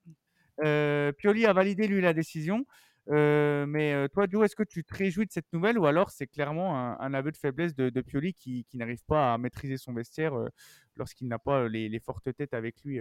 Pioli 1.18 1.46
a 1.46 1.52
validé, 1.52 1.86
lui, 1.88 2.00
la 2.00 2.12
décision. 2.14 2.64
Euh, 3.10 3.66
mais 3.66 3.92
euh, 3.92 4.08
toi, 4.08 4.26
Joe, 4.30 4.44
est-ce 4.44 4.54
que 4.54 4.62
tu 4.62 4.84
te 4.84 4.94
réjouis 4.94 5.26
de 5.26 5.32
cette 5.32 5.52
nouvelle 5.52 5.78
ou 5.78 5.86
alors 5.86 6.10
c'est 6.10 6.26
clairement 6.26 7.00
un, 7.00 7.14
aveu 7.14 7.32
de 7.32 7.36
faiblesse 7.36 7.74
de, 7.74 8.00
Pioli 8.00 8.34
qui, 8.34 8.66
n'arrive 8.74 9.02
pas 9.06 9.34
à 9.34 9.38
maîtriser 9.38 9.76
son 9.76 9.92
vestiaire 9.92 10.34
euh, 10.34 10.48
lorsqu'il 10.96 11.28
n'a 11.28 11.38
pas 11.38 11.68
les, 11.68 12.00
fortes 12.00 12.34
têtes 12.34 12.54
avec 12.54 12.82
lui 12.84 13.00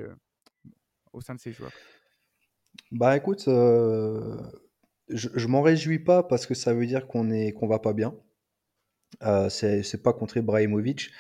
au 1.14 1.22
sein 1.22 1.36
de 1.36 1.40
ses 1.40 1.52
joueurs? 1.52 1.74
Bah 2.92 3.16
écoute, 3.18 3.44
je, 3.46 5.48
m'en 5.48 5.62
réjouis 5.62 6.00
pas 6.00 6.24
parce 6.24 6.46
que 6.46 6.54
ça 6.54 6.74
veut 6.74 6.86
dire 6.86 7.08
qu'on 7.08 7.30
est 7.30 7.54
va 7.62 7.80
pas 7.80 7.94
bien. 7.94 8.16
c'est 9.50 10.02
pas 10.02 10.14
contre 10.14 10.38
Ibrahimovic, 10.38 11.12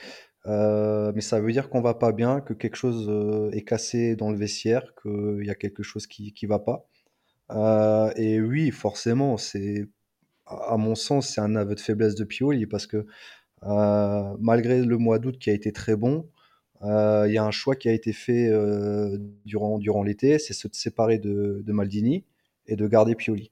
mais 0.46 1.22
ça 1.22 1.39
veut 1.39 1.52
dire 1.52 1.70
qu'on 1.70 1.82
va 1.82 1.94
pas 1.94 2.13
bien, 2.13 2.41
que 2.41 2.54
quelque 2.54 2.78
chose 2.78 3.52
est 3.54 3.63
cassé 3.63 4.15
dans 4.15 4.32
le 4.32 4.38
vestiaire, 4.38 4.96
qu'il 5.02 5.46
y 5.46 5.52
a 5.52 5.56
quelque 5.56 5.84
chose 5.84 6.08
qui 6.08 6.34
qui 6.34 6.48
va 6.48 6.58
pas. 6.58 6.89
Euh, 7.52 8.12
et 8.16 8.42
oui, 8.42 8.72
forcément, 8.72 9.38
c'est, 9.38 9.86
à 10.46 10.78
mon 10.78 10.96
sens, 10.96 11.30
c'est 11.30 11.42
un 11.42 11.56
aveu 11.56 11.76
de 11.76 11.80
faiblesse 11.80 12.16
de 12.16 12.24
Pioli 12.24 12.66
parce 12.68 12.88
que 12.88 13.06
euh, 13.64 14.36
malgré 14.40 14.82
le 14.84 14.98
mois 14.98 15.20
d'août 15.20 15.38
qui 15.40 15.50
a 15.50 15.54
été 15.54 15.72
très 15.72 15.96
bon, 15.96 16.30
euh, 16.84 17.26
il 17.28 17.34
y 17.34 17.38
a 17.38 17.44
un 17.44 17.52
choix 17.52 17.76
qui 17.76 17.90
a 17.90 17.94
été 17.94 18.14
fait 18.14 18.52
durant, 19.46 19.80
durant 19.80 20.04
l'été, 20.04 20.40
c'est 20.40 20.68
de 20.68 20.76
séparer 20.76 21.20
de, 21.20 21.62
de, 21.64 21.74
Maldini 21.74 22.26
et 22.68 22.76
de 22.76 22.88
garder 22.88 23.16
Pioli. 23.16 23.52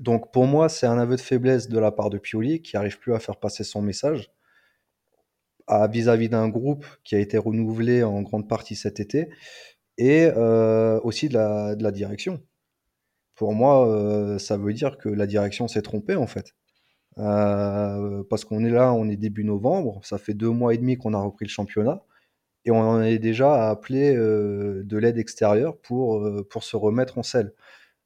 Donc 0.00 0.32
pour 0.32 0.46
moi, 0.46 0.68
c'est 0.68 0.86
un 0.86 0.98
aveu 0.98 1.16
de 1.16 1.20
faiblesse 1.20 1.68
de 1.68 1.78
la 1.78 1.92
part 1.92 2.10
de 2.10 2.18
Pioli 2.18 2.62
qui 2.62 2.76
n'arrive 2.76 2.98
plus 2.98 3.14
à 3.14 3.18
faire 3.18 3.36
passer 3.38 3.64
son 3.64 3.82
message 3.82 4.30
vis-à-vis 5.90 6.28
d'un 6.28 6.48
groupe 6.48 6.84
qui 7.04 7.14
a 7.14 7.20
été 7.20 7.38
renouvelé 7.38 8.02
en 8.02 8.22
grande 8.22 8.48
partie 8.48 8.74
cet 8.74 8.98
été 8.98 9.28
et 9.98 10.28
aussi 11.04 11.28
de 11.28 11.34
la, 11.34 11.76
de 11.76 11.82
la 11.84 11.92
direction 11.92 12.42
pour 13.40 13.54
moi, 13.54 13.88
euh, 13.88 14.38
ça 14.38 14.58
veut 14.58 14.74
dire 14.74 14.98
que 14.98 15.08
la 15.08 15.26
direction 15.26 15.66
s'est 15.66 15.80
trompée 15.80 16.14
en 16.14 16.26
fait. 16.26 16.54
Euh, 17.16 18.22
parce 18.28 18.44
qu'on 18.44 18.62
est 18.66 18.70
là, 18.70 18.92
on 18.92 19.08
est 19.08 19.16
début 19.16 19.44
novembre, 19.44 19.98
ça 20.04 20.18
fait 20.18 20.34
deux 20.34 20.50
mois 20.50 20.74
et 20.74 20.76
demi 20.76 20.98
qu'on 20.98 21.14
a 21.14 21.18
repris 21.18 21.46
le 21.46 21.50
championnat, 21.50 22.02
et 22.66 22.70
on 22.70 22.80
en 22.80 23.00
est 23.00 23.18
déjà 23.18 23.54
à 23.54 23.70
appeler 23.70 24.14
euh, 24.14 24.82
de 24.84 24.98
l'aide 24.98 25.16
extérieure 25.16 25.78
pour, 25.78 26.22
pour 26.50 26.64
se 26.64 26.76
remettre 26.76 27.16
en 27.16 27.22
selle. 27.22 27.54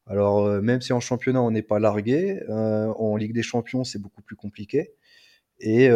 Alors, 0.06 0.48
même 0.62 0.80
si 0.80 0.92
en 0.92 1.00
championnat 1.00 1.42
on 1.42 1.50
n'est 1.50 1.62
pas 1.62 1.80
largué, 1.80 2.40
en 2.48 3.16
Ligue 3.16 3.34
des 3.34 3.42
Champions 3.42 3.82
c'est 3.82 4.00
beaucoup 4.00 4.22
plus 4.22 4.36
compliqué. 4.36 4.92
Et 5.58 5.88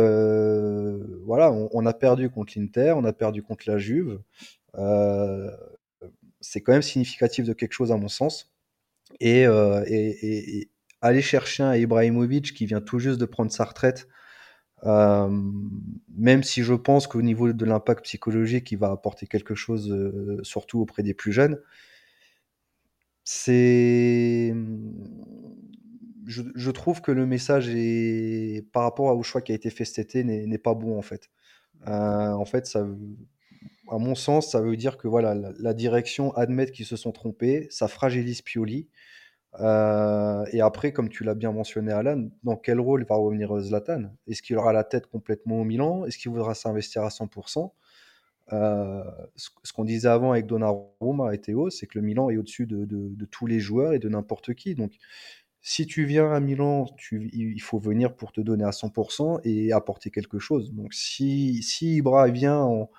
voilà, 1.25 1.53
on, 1.53 1.69
on 1.73 1.87
a 1.87 1.95
perdu 1.95 2.29
contre 2.29 2.55
l'Inter, 2.57 2.95
on 2.97 3.05
a 3.05 3.13
perdu 3.13 3.45
contre 3.45 3.71
la 3.71 3.79
Juve. 3.79 4.19
C'est 6.41 6.61
quand 6.61 6.73
même 6.73 6.83
significatif 6.83 7.47
de 7.47 7.53
quelque 7.53 7.73
chose 7.73 7.93
à 7.93 7.97
mon 7.97 8.09
sens. 8.09 8.53
Et, 9.21 9.47
euh, 9.47 9.85
et- 9.87 10.69
aller 11.01 11.23
chercher 11.23 11.63
un 11.63 11.77
Ibrahimovic 11.77 12.53
qui 12.55 12.67
vient 12.67 12.81
tout 12.81 12.99
juste 12.99 13.21
de 13.21 13.25
prendre 13.25 13.53
sa 13.53 13.65
retraite, 13.65 14.09
euh, 14.85 15.29
même 16.17 16.43
si 16.43 16.63
je 16.63 16.75
pense 16.75 17.07
qu'au 17.07 17.23
niveau 17.23 17.53
de 17.53 17.65
l'impact 17.65 18.05
psychologique, 18.05 18.73
il 18.73 18.79
va 18.79 18.91
apporter 18.91 19.27
quelque 19.27 19.55
chose, 19.55 19.91
euh, 19.93 20.41
surtout 20.43 20.81
auprès 20.81 21.03
des 21.05 21.15
plus 21.15 21.33
jeunes, 21.33 21.59
c'est, 23.25 24.55
je, 26.27 26.71
trouve 26.71 27.01
que 27.03 27.13
le 27.13 27.27
message 27.27 27.69
est, 27.71 28.67
par 28.73 28.83
rapport 28.85 29.17
au 29.17 29.23
choix 29.23 29.41
qui 29.43 29.53
a 29.53 29.55
été 29.55 29.71
fait 29.71 29.85
cet 29.85 29.99
été, 29.99 30.25
n'est 30.25 30.59
pas 30.59 30.75
bon 30.75 30.99
en 30.99 31.03
fait. 31.03 31.31
En 31.87 32.45
fait, 32.45 32.77
à 33.91 33.99
mon 33.99 34.15
sens, 34.15 34.51
ça 34.53 34.61
veut 34.61 34.77
dire 34.77 34.97
que 34.99 35.09
voilà, 35.09 35.35
la, 35.35 35.53
la 35.59 35.75
direction 35.75 36.35
admet 36.37 36.71
qu'ils 36.71 36.87
se 36.87 36.97
sont 36.97 37.13
trompés, 37.13 37.67
ça 37.71 37.89
fragilise 37.89 38.43
Pioli. 38.43 38.89
Euh, 39.61 40.45
et 40.53 40.61
après, 40.61 40.93
comme 40.93 41.09
tu 41.09 41.25
l'as 41.25 41.35
bien 41.35 41.53
mentionné, 41.53 41.93
Alan, 41.93 42.29
dans 42.45 42.57
quel 42.57 42.81
rôle 42.81 43.05
va 43.05 43.17
revenir 43.17 43.57
euh, 43.57 43.61
Zlatan? 43.61 44.11
Est-ce 44.27 44.43
qu'il 44.43 44.57
aura 44.57 44.73
la 44.73 44.85
tête 44.85 45.07
complètement 45.07 45.61
au 45.61 45.65
Milan? 45.65 46.05
Est-ce 46.05 46.19
qu'il 46.19 46.31
voudra 46.31 46.55
s'investir 46.55 47.03
à 47.03 47.09
100%? 47.09 47.73
Euh, 48.53 49.05
ce 49.37 49.73
qu'on 49.73 49.85
disait 49.85 50.09
avant 50.09 50.33
avec 50.33 50.47
Donnarumma 50.47 51.35
et 51.35 51.39
Théo, 51.39 51.71
c'est 51.71 51.87
que 51.87 51.99
le 51.99 52.05
Milan 52.05 52.31
est 52.31 52.37
au-dessus 52.39 52.67
de, 52.67 53.25
tous 53.31 53.47
les 53.47 53.61
joueurs 53.61 53.93
et 53.93 53.99
de 53.99 54.09
n'importe 54.09 54.55
qui. 54.55 54.75
Donc, 54.75 54.93
si 55.61 55.87
tu 55.87 56.05
viens 56.05 56.33
à 56.33 56.41
Milan, 56.41 56.87
il 57.13 57.61
faut 57.61 57.79
venir 57.79 58.15
pour 58.15 58.33
te 58.33 58.41
donner 58.41 58.65
à 58.65 58.71
100% 58.71 59.41
et 59.45 59.73
apporter 59.73 60.11
quelque 60.11 60.39
chose. 60.39 60.73
Donc, 60.73 60.95
si, 60.95 61.63
si 61.63 61.97
Ibra 61.97 62.29
vient 62.29 62.61
en, 62.61 62.91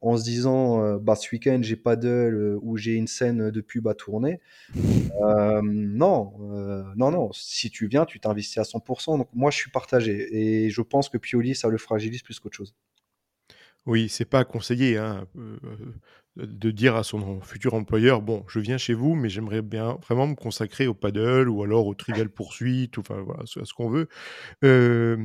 en 0.00 0.16
se 0.16 0.24
disant, 0.24 0.82
euh, 0.82 0.98
bah, 0.98 1.16
ce 1.16 1.28
week-end, 1.32 1.58
j'ai 1.62 1.76
pas 1.76 1.96
d'œil 1.96 2.34
ou 2.62 2.76
j'ai 2.76 2.94
une 2.94 3.06
scène 3.06 3.50
de 3.50 3.60
pub 3.60 3.88
à 3.88 3.94
tourner, 3.94 4.40
euh, 5.22 5.60
non, 5.62 6.32
euh, 6.52 6.84
non, 6.96 7.10
non. 7.10 7.30
Si 7.32 7.70
tu 7.70 7.88
viens, 7.88 8.04
tu 8.04 8.20
t'investis 8.20 8.58
à 8.58 8.64
100%. 8.64 9.18
Donc, 9.18 9.28
moi, 9.34 9.50
je 9.50 9.56
suis 9.56 9.70
partagé 9.70 10.64
et 10.66 10.70
je 10.70 10.82
pense 10.82 11.08
que 11.08 11.18
Pioli, 11.18 11.54
ça 11.54 11.68
le 11.68 11.78
fragilise 11.78 12.22
plus 12.22 12.38
qu'autre 12.40 12.56
chose. 12.56 12.74
Oui, 13.86 14.08
c'est 14.10 14.26
pas 14.26 14.44
conseillé 14.44 14.98
hein, 14.98 15.26
euh, 15.36 15.56
euh, 15.64 16.46
de 16.46 16.70
dire 16.70 16.94
à 16.94 17.04
son 17.04 17.40
futur 17.40 17.72
employeur, 17.72 18.20
bon, 18.20 18.44
je 18.46 18.60
viens 18.60 18.76
chez 18.76 18.92
vous, 18.92 19.14
mais 19.14 19.30
j'aimerais 19.30 19.62
bien 19.62 19.98
vraiment 20.06 20.26
me 20.26 20.34
consacrer 20.34 20.86
au 20.86 20.92
paddle 20.94 21.48
ou 21.48 21.62
alors 21.62 21.86
au 21.86 21.94
trivial 21.94 22.28
poursuite, 22.28 22.98
ou 22.98 23.00
enfin 23.00 23.22
voilà, 23.22 23.44
à 23.44 23.46
ce 23.46 23.72
qu'on 23.72 23.88
veut. 23.88 24.08
Euh, 24.62 25.16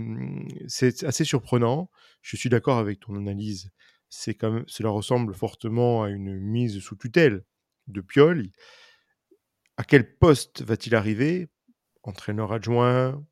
c'est 0.68 1.04
assez 1.04 1.26
surprenant. 1.26 1.90
Je 2.22 2.38
suis 2.38 2.50
d'accord 2.50 2.78
avec 2.78 3.02
ton 3.02 3.18
analyse. 3.18 3.70
Cela 4.14 4.90
ressemble 4.90 5.34
fortement 5.34 6.04
à 6.04 6.10
une 6.10 6.40
mise 6.40 6.80
sous 6.80 6.96
tutelle 6.96 7.44
de 7.88 8.00
Pioli. 8.00 8.52
À 9.76 9.84
quel 9.84 10.18
poste 10.18 10.62
va-t-il 10.62 10.96
arriver? 10.96 11.50
Entraîneur 12.04 12.52
adjoint, 12.52 13.26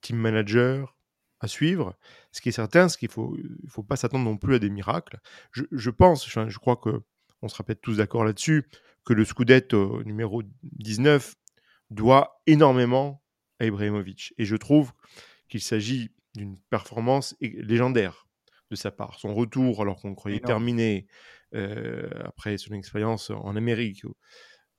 team 0.00 0.16
manager 0.16 0.96
à 1.40 1.48
suivre. 1.48 1.96
Ce 2.32 2.40
qui 2.40 2.50
est 2.50 2.52
certain, 2.52 2.88
c'est 2.88 2.98
qu'il 2.98 3.08
ne 3.08 3.12
faut, 3.12 3.36
faut 3.66 3.82
pas 3.82 3.96
s'attendre 3.96 4.24
non 4.24 4.36
plus 4.36 4.54
à 4.54 4.58
des 4.60 4.70
miracles. 4.70 5.18
Je, 5.52 5.90
pense, 5.90 6.28
je 6.28 6.58
crois 6.58 6.76
que 6.76 7.02
on 7.42 7.48
sera 7.48 7.64
peut-être 7.64 7.80
tous 7.80 7.96
d'accord 7.96 8.24
là-dessus, 8.24 8.68
que 9.04 9.14
le 9.14 9.24
Scudetto 9.24 10.04
numéro 10.04 10.42
19 10.62 11.34
doit 11.88 12.40
énormément 12.46 13.24
à 13.58 13.64
Ibrahimovic. 13.64 14.34
Et 14.38 14.44
je 14.44 14.56
trouve 14.56 14.92
qu'il 15.48 15.62
s'agit 15.62 16.12
d'une 16.34 16.56
performance 16.70 17.34
légendaire 17.40 18.28
de 18.70 18.76
sa 18.76 18.90
part. 18.90 19.18
Son 19.18 19.34
retour, 19.34 19.82
alors 19.82 20.00
qu'on 20.00 20.14
croyait 20.14 20.38
terminé 20.46 21.06
euh, 21.54 22.08
après 22.24 22.56
son 22.58 22.74
expérience 22.74 23.30
en 23.30 23.56
Amérique, 23.56 24.02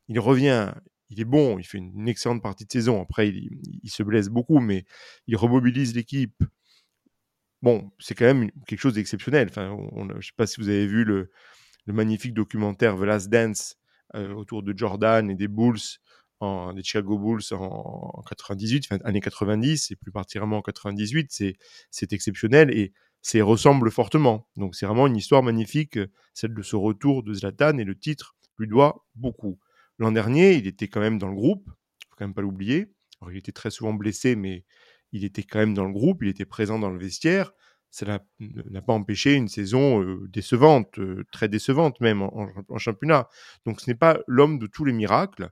il 0.07 0.19
revient, 0.19 0.73
il 1.09 1.19
est 1.19 1.25
bon, 1.25 1.59
il 1.59 1.63
fait 1.65 1.77
une 1.79 2.07
excellente 2.07 2.41
partie 2.41 2.65
de 2.65 2.71
saison. 2.71 3.01
Après, 3.01 3.29
il, 3.29 3.59
il 3.83 3.89
se 3.89 4.03
blesse 4.03 4.29
beaucoup, 4.29 4.59
mais 4.59 4.85
il 5.27 5.35
remobilise 5.35 5.93
l'équipe. 5.95 6.43
Bon, 7.61 7.91
c'est 7.99 8.15
quand 8.15 8.25
même 8.25 8.49
quelque 8.67 8.79
chose 8.79 8.95
d'exceptionnel. 8.95 9.47
Enfin, 9.49 9.69
on- 9.71 10.07
je 10.09 10.15
ne 10.15 10.21
sais 10.21 10.31
pas 10.35 10.47
si 10.47 10.59
vous 10.59 10.69
avez 10.69 10.87
vu 10.87 11.03
le, 11.03 11.29
le 11.85 11.93
magnifique 11.93 12.33
documentaire 12.33 12.95
The 12.97 13.01
Last 13.01 13.29
Dance 13.29 13.75
euh, 14.15 14.33
autour 14.33 14.63
de 14.63 14.75
Jordan 14.75 15.29
et 15.29 15.35
des 15.35 15.47
Bulls, 15.47 15.79
en, 16.39 16.73
des 16.73 16.83
Chicago 16.83 17.19
Bulls 17.19 17.43
en, 17.51 18.11
en 18.15 18.21
98, 18.23 18.87
enfin, 18.89 18.99
années 19.05 19.21
90, 19.21 19.91
et 19.91 19.95
plus 19.95 20.11
particulièrement 20.11 20.57
en 20.57 20.61
98. 20.63 21.27
C'est, 21.31 21.55
c'est 21.91 22.13
exceptionnel 22.13 22.71
et 22.75 22.93
c'est 23.21 23.41
ressemble 23.41 23.91
fortement. 23.91 24.47
Donc, 24.57 24.75
c'est 24.75 24.85
vraiment 24.85 25.07
une 25.07 25.17
histoire 25.17 25.43
magnifique, 25.43 25.99
celle 26.33 26.53
de 26.53 26.61
ce 26.61 26.75
retour 26.75 27.23
de 27.23 27.33
Zlatan, 27.33 27.77
et 27.77 27.83
le 27.83 27.97
titre 27.97 28.35
lui 28.57 28.67
doit 28.67 29.05
beaucoup. 29.15 29.59
L'an 29.99 30.11
dernier, 30.11 30.53
il 30.55 30.67
était 30.67 30.87
quand 30.87 30.99
même 30.99 31.19
dans 31.19 31.27
le 31.27 31.35
groupe, 31.35 31.67
faut 32.09 32.15
quand 32.17 32.25
même 32.25 32.33
pas 32.33 32.41
l'oublier. 32.41 32.91
Il 33.29 33.37
était 33.37 33.51
très 33.51 33.69
souvent 33.69 33.93
blessé, 33.93 34.35
mais 34.35 34.65
il 35.11 35.23
était 35.25 35.43
quand 35.43 35.59
même 35.59 35.73
dans 35.73 35.85
le 35.85 35.91
groupe, 35.93 36.23
il 36.23 36.29
était 36.29 36.45
présent 36.45 36.79
dans 36.79 36.89
le 36.89 36.97
vestiaire. 36.97 37.53
Ça 37.91 38.05
n'a- 38.05 38.81
pas 38.81 38.93
empêché 38.93 39.33
une 39.35 39.49
saison 39.49 40.01
euh, 40.01 40.27
décevante, 40.29 40.97
euh, 40.99 41.25
très 41.31 41.49
décevante 41.49 41.99
même 41.99 42.21
en, 42.21 42.47
championnat. 42.77 43.27
Donc 43.65 43.81
ce 43.81 43.89
n'est 43.89 43.95
pas 43.97 44.19
l'homme 44.27 44.59
de 44.59 44.67
tous 44.67 44.85
les 44.85 44.93
miracles. 44.93 45.49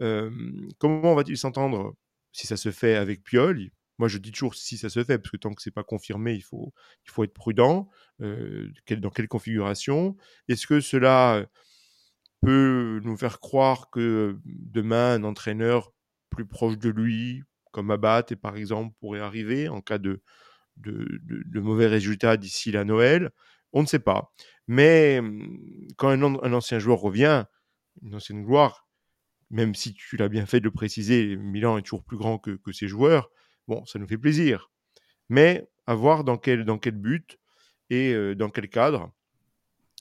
Euh, 0.00 0.30
comment 0.78 1.14
va-t-il 1.14 1.38
s'entendre 1.38 1.96
si 2.32 2.46
ça 2.46 2.56
se 2.58 2.70
fait 2.70 2.94
avec 2.94 3.22
Pioli? 3.24 3.72
Moi 3.98 4.08
je 4.08 4.18
dis 4.18 4.30
toujours 4.32 4.54
si 4.54 4.78
ça 4.78 4.88
se 4.88 5.02
fait, 5.04 5.18
parce 5.18 5.30
que 5.30 5.36
tant 5.36 5.52
que 5.52 5.62
c'est 5.62 5.70
pas 5.72 5.84
confirmé, 5.84 6.34
il 6.34 6.42
faut, 6.42 6.72
il 7.04 7.10
faut 7.10 7.24
être 7.24 7.34
prudent. 7.34 7.88
Euh, 8.20 8.68
dans 8.90 9.10
quelle 9.10 9.28
configuration 9.28 10.16
Est-ce 10.48 10.66
que 10.66 10.80
cela 10.80 11.46
peut 12.40 13.00
nous 13.04 13.16
faire 13.16 13.40
croire 13.40 13.90
que 13.90 14.38
demain, 14.44 15.14
un 15.14 15.24
entraîneur 15.24 15.92
plus 16.30 16.46
proche 16.46 16.78
de 16.78 16.90
lui, 16.90 17.42
comme 17.72 17.90
Abbat, 17.90 18.26
et 18.30 18.36
par 18.36 18.56
exemple, 18.56 18.94
pourrait 19.00 19.20
arriver 19.20 19.68
en 19.68 19.80
cas 19.80 19.98
de, 19.98 20.22
de, 20.76 21.60
mauvais 21.60 21.86
résultats 21.86 22.36
d'ici 22.36 22.70
la 22.70 22.84
Noël? 22.84 23.30
On 23.72 23.82
ne 23.82 23.86
sait 23.86 23.98
pas. 23.98 24.32
Mais 24.68 25.18
hum, 25.18 25.58
quand 25.96 26.08
un, 26.08 26.22
an- 26.22 26.40
un 26.42 26.52
ancien 26.52 26.78
joueur 26.78 26.98
revient, 27.00 27.44
une 28.02 28.14
ancienne 28.14 28.44
gloire, 28.44 28.88
même 29.50 29.74
si 29.74 29.94
tu 29.94 30.16
l'as 30.16 30.28
bien 30.28 30.46
fait 30.46 30.60
de 30.60 30.64
le 30.66 30.70
préciser, 30.70 31.36
Milan 31.36 31.78
est 31.78 31.82
toujours 31.82 32.04
plus 32.04 32.18
grand 32.18 32.38
que 32.38 32.72
ses 32.72 32.86
joueurs, 32.86 33.30
bon, 33.68 33.84
ça 33.86 33.98
nous 33.98 34.08
fait 34.08 34.18
plaisir. 34.18 34.70
Mais 35.28 35.68
à 35.86 35.94
voir 35.94 36.24
dans 36.24 36.38
quel, 36.38 36.64
dans 36.64 36.78
quel 36.78 36.94
but 36.94 37.38
et 37.90 38.12
euh, 38.12 38.34
dans 38.34 38.50
quel 38.50 38.68
cadre 38.68 39.12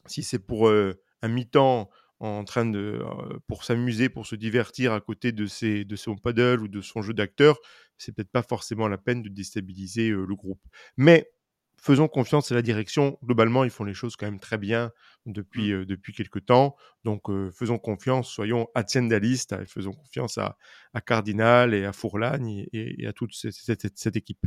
si 0.06 0.24
c'est 0.24 0.40
pour 0.40 0.70
euh, 0.70 0.94
un 1.22 1.28
mi-temps 1.28 1.90
en 2.20 2.44
train 2.46 2.66
de 2.66 3.00
euh, 3.04 3.40
pour 3.48 3.64
s'amuser, 3.64 4.10
pour 4.10 4.26
se 4.26 4.36
divertir 4.36 4.94
à 4.94 5.02
côté 5.02 5.32
de 5.32 5.46
ses 5.46 5.86
de 5.86 5.96
son 5.96 6.16
paddle 6.16 6.62
ou 6.62 6.68
de 6.68 6.82
son 6.82 7.02
jeu 7.02 7.14
d'acteur, 7.14 7.60
c'est 7.98 8.16
peut-être 8.16 8.32
pas 8.32 8.42
forcément 8.42 8.88
la 8.88 8.98
peine 8.98 9.22
de 9.22 9.30
déstabiliser 9.30 10.10
le 10.10 10.36
groupe. 10.36 10.66
Mais 10.96 11.30
faisons 11.80 12.08
confiance 12.08 12.52
à 12.52 12.56
la 12.56 12.62
direction. 12.62 13.18
Globalement, 13.24 13.64
ils 13.64 13.70
font 13.70 13.84
les 13.84 13.94
choses 13.94 14.16
quand 14.16 14.26
même 14.26 14.40
très 14.40 14.58
bien 14.58 14.92
depuis 15.26 15.72
euh, 15.72 15.86
depuis 15.86 16.14
quelque 16.14 16.40
temps. 16.40 16.76
Donc 17.04 17.30
euh, 17.30 17.52
faisons 17.52 17.78
confiance, 17.78 18.30
soyons 18.30 18.68
aziendalistes, 18.76 19.54
et 19.54 19.66
faisons 19.66 19.94
confiance 19.94 20.38
à, 20.38 20.58
à 20.94 21.02
Cardinal 21.02 21.74
et 21.74 21.86
à 21.86 21.94
Fourlagne 21.94 22.66
et, 22.74 23.06
à 23.08 23.14
toute 23.14 23.34
cette- 23.34 23.54
cette- 23.54 23.98
cette 23.98 24.16
équipe. 24.16 24.46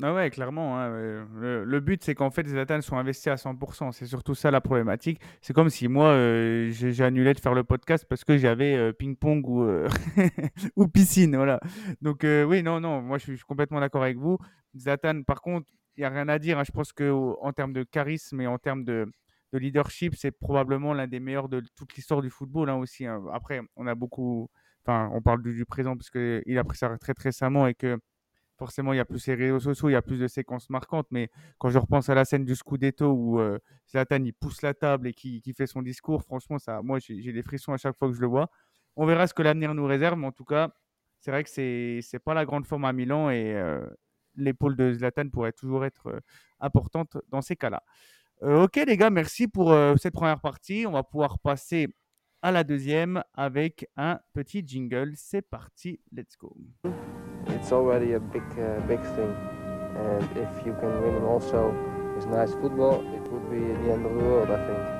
Ah 0.00 0.14
ouais, 0.14 0.30
clairement. 0.30 0.78
hein, 0.78 0.90
Le, 1.34 1.64
le 1.64 1.80
but, 1.80 2.04
c'est 2.04 2.14
qu'en 2.14 2.30
fait, 2.30 2.44
les 2.44 2.50
Zlatan 2.50 2.80
sont 2.82 2.96
investis 2.98 3.26
à 3.26 3.34
100%. 3.36 3.90
C'est 3.90 4.06
surtout 4.06 4.36
ça 4.36 4.52
la 4.52 4.60
problématique. 4.60 5.20
C'est 5.40 5.52
comme 5.52 5.70
si 5.70 5.88
moi, 5.88 6.10
euh, 6.10 6.70
j'ai 6.70 7.02
annulé 7.02 7.34
de 7.34 7.40
faire 7.40 7.52
le 7.54 7.64
podcast 7.64 8.06
parce 8.08 8.22
que 8.22 8.38
j'avais 8.38 8.92
ping-pong 8.92 9.44
ou, 9.48 9.66
ou 10.76 10.86
piscine. 10.86 11.34
Voilà. 11.34 11.58
Donc, 12.00 12.20
oui, 12.24 12.62
non, 12.62 12.78
non, 12.78 13.02
moi, 13.02 13.18
je 13.18 13.24
suis, 13.24 13.32
je 13.32 13.36
suis 13.38 13.44
complètement 13.46 13.80
d'accord 13.80 14.04
avec 14.04 14.18
vous. 14.18 14.38
Zlatan, 14.76 15.22
par 15.24 15.40
contre, 15.42 15.66
n'y 16.00 16.04
a 16.06 16.10
rien 16.10 16.28
à 16.28 16.38
dire. 16.38 16.58
hein. 16.58 16.64
Je 16.64 16.72
pense 16.72 16.92
qu'en 16.92 17.52
termes 17.52 17.72
de 17.72 17.82
charisme 17.84 18.40
et 18.40 18.46
en 18.46 18.58
termes 18.58 18.84
de, 18.84 19.10
de 19.52 19.58
leadership, 19.58 20.14
c'est 20.16 20.30
probablement 20.30 20.92
l'un 20.94 21.06
des 21.06 21.20
meilleurs 21.20 21.48
de 21.48 21.62
toute 21.76 21.94
l'histoire 21.94 22.22
du 22.22 22.30
football 22.30 22.70
hein, 22.70 22.76
aussi. 22.76 23.06
hein. 23.06 23.22
Après, 23.32 23.60
on 23.76 23.86
a 23.86 23.94
beaucoup. 23.94 24.50
Enfin, 24.84 25.10
on 25.12 25.20
parle 25.22 25.42
du, 25.42 25.64
présent 25.66 25.96
parce 25.96 26.10
qu'il 26.10 26.58
a 26.58 26.64
pris 26.64 26.78
sa 26.78 26.88
retraite 26.88 27.18
récemment 27.18 27.66
et 27.66 27.74
que 27.74 27.98
forcément, 28.58 28.92
il 28.92 28.96
y 28.96 29.00
a 29.00 29.04
plus 29.04 29.26
les 29.28 29.34
réseaux 29.34 29.60
sociaux, 29.60 29.88
il 29.90 29.92
y 29.92 29.96
a 29.96 30.02
plus 30.02 30.18
de 30.18 30.26
séquences 30.28 30.70
marquantes. 30.70 31.06
Mais 31.10 31.30
quand 31.58 31.70
je 31.70 31.78
repense 31.78 32.08
à 32.08 32.14
la 32.14 32.24
scène 32.24 32.44
du 32.44 32.54
Scudetto 32.56 33.10
où 33.12 33.40
euh, 33.40 33.58
Zlatan 33.90 34.24
il 34.24 34.32
pousse 34.34 34.62
la 34.62 34.74
table 34.74 35.08
et 35.08 35.12
qui, 35.14 35.42
fait 35.56 35.66
son 35.66 35.82
discours, 35.82 36.22
franchement, 36.22 36.58
ça, 36.58 36.82
moi, 36.82 36.98
j'ai 37.00 37.32
des 37.32 37.42
frissons 37.42 37.72
à 37.72 37.76
chaque 37.78 37.96
fois 37.96 38.08
que 38.08 38.14
je 38.14 38.20
le 38.20 38.26
vois. 38.26 38.50
On 38.96 39.06
verra 39.06 39.26
ce 39.26 39.34
que 39.34 39.42
l'avenir 39.42 39.74
nous 39.74 39.86
réserve, 39.86 40.18
mais 40.18 40.26
en 40.26 40.32
tout 40.32 40.44
cas, 40.44 40.72
c'est 41.20 41.30
vrai 41.30 41.44
que 41.44 41.50
c'est 41.50 42.00
c'est 42.02 42.18
pas 42.18 42.34
la 42.34 42.44
grande 42.44 42.66
forme 42.66 42.84
à 42.84 42.92
Milan 42.92 43.30
et, 43.30 43.54
euh, 43.54 43.86
l'épaule 44.38 44.76
de 44.76 44.92
Zlatan 44.92 45.28
pourrait 45.28 45.52
toujours 45.52 45.84
être 45.84 46.20
importante 46.60 47.16
dans 47.28 47.42
ces 47.42 47.56
cas-là. 47.56 47.82
ok 48.42 48.76
les 48.86 48.96
gars, 48.96 49.10
merci 49.10 49.48
pour 49.48 49.74
cette 49.96 50.14
première 50.14 50.40
partie. 50.40 50.84
On 50.86 50.92
va 50.92 51.02
pouvoir 51.02 51.38
passer 51.38 51.88
à 52.42 52.52
la 52.52 52.64
deuxième 52.64 53.22
avec 53.34 53.88
un 53.96 54.20
petit 54.32 54.62
jingle. 54.66 55.12
C'est 55.16 55.42
parti, 55.42 56.00
let's 56.12 56.36
go. 56.38 56.56
It's 57.48 57.72
already 57.72 58.14
a 58.14 58.20
big, 58.20 58.42
uh, 58.58 58.80
big 58.86 59.00
thing, 59.16 59.34
and 59.96 60.22
if 60.36 60.66
you 60.66 60.74
can 60.80 61.02
win 61.02 61.24
also 61.24 61.72
nice 62.26 62.52
football, 62.60 63.02
it 63.14 63.30
would 63.30 63.48
be 63.50 63.58
the 63.58 63.92
end 63.92 64.04
of 64.04 64.12
the 64.14 64.24
world, 64.24 64.50
I 64.50 64.66
think. 64.66 64.97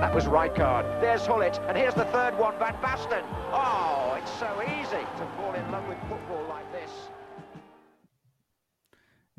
That 0.00 0.14
was 0.14 0.26
Rijkaard. 0.26 1.00
There's 1.00 1.26
Hullet, 1.26 1.58
and 1.68 1.76
here's 1.76 1.94
the 1.94 2.04
third 2.12 2.38
one, 2.38 2.54
Van 2.60 2.76
Basten. 2.80 3.24
Oh, 3.52 4.14
it's 4.16 4.30
so 4.38 4.46
easy 4.62 5.04
to 5.18 5.26
fall 5.36 5.52
in 5.54 5.72
love 5.72 5.88
with 5.88 5.98
football 6.08 6.46
like 6.48 6.70
this. 6.70 7.10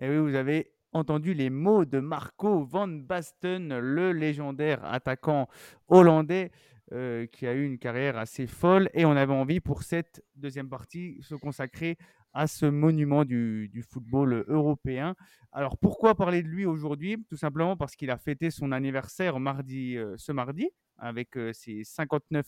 Et 0.02 0.10
oui, 0.10 0.18
vous 0.18 0.36
avez 0.36 0.74
entendu 0.92 1.34
les 1.34 1.50
mots 1.50 1.86
de 1.86 2.02
Marco 2.02 2.66
van 2.66 2.90
Basten, 2.90 3.80
le 3.80 4.12
légendaire 4.12 4.84
attaquant 4.84 5.48
hollandais 5.88 6.52
euh, 6.92 7.26
qui 7.28 7.48
a 7.48 7.54
eu 7.54 7.66
une 7.66 7.78
carrière 7.78 8.18
assez 8.18 8.46
folle. 8.46 8.90
Et 8.94 9.06
on 9.06 9.16
avait 9.16 9.32
envie 9.32 9.62
pour 9.62 9.84
cette 9.84 10.22
deuxième 10.36 10.68
partie 10.68 11.20
se 11.22 11.36
consacrer 11.36 11.98
à 12.34 12.48
ce 12.48 12.66
monument 12.66 13.26
du, 13.26 13.84
football 13.90 14.46
européen. 14.48 15.16
Alors 15.52 15.78
pourquoi 15.78 16.16
parler 16.16 16.44
de 16.44 16.48
lui 16.48 16.66
aujourd'hui? 16.66 17.18
Tout 17.30 17.38
simplement 17.38 17.76
parce 17.76 17.96
qu'il 17.96 18.12
a 18.12 18.18
fêté 18.18 18.52
son 18.52 18.72
anniversaire 18.72 19.40
mardi, 19.40 19.98
euh, 19.98 20.16
ce 20.18 20.32
mardi 20.32 20.70
avec 20.98 21.38
euh, 21.38 21.54
ses 21.54 21.84
59 21.84 22.46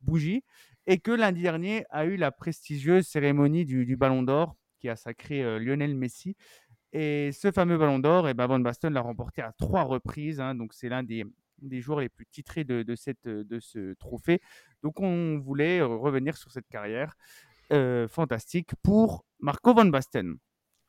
bougies 0.00 0.42
et 0.86 0.98
que 0.98 1.12
lundi 1.12 1.42
dernier 1.42 1.84
a 1.90 2.06
eu 2.06 2.16
la 2.16 2.32
prestigieuse 2.32 3.06
cérémonie 3.06 3.64
du, 3.64 3.96
Ballon 3.96 4.22
d'Or 4.22 4.56
qui 4.78 4.88
a 4.88 4.96
sacré 4.96 5.60
Lionel 5.60 5.94
Messi. 5.94 6.36
Et 6.92 7.30
ce 7.32 7.50
fameux 7.50 7.78
ballon 7.78 7.98
d'or, 7.98 8.26
et 8.26 8.32
eh 8.32 8.34
ben 8.34 8.46
Van 8.46 8.60
Basten 8.60 8.92
l'a 8.92 9.00
remporté 9.00 9.40
à 9.40 9.52
trois 9.52 9.82
reprises. 9.82 10.40
Hein, 10.40 10.54
donc 10.54 10.74
c'est 10.74 10.90
l'un 10.90 11.02
des, 11.02 11.24
joueurs 11.80 12.00
les 12.00 12.10
plus 12.10 12.26
titrés 12.26 12.64
de, 12.64 12.82
de, 12.82 12.94
ce 13.60 13.94
trophée. 13.94 14.42
Donc 14.82 15.00
on 15.00 15.38
voulait 15.38 15.80
revenir 15.80 16.36
sur 16.36 16.50
cette 16.50 16.68
carrière 16.68 17.14
euh, 17.14 17.51
fantastique 18.08 18.70
pour 18.82 19.24
Marco 19.40 19.74
Van 19.74 19.86
Basten. 19.86 20.36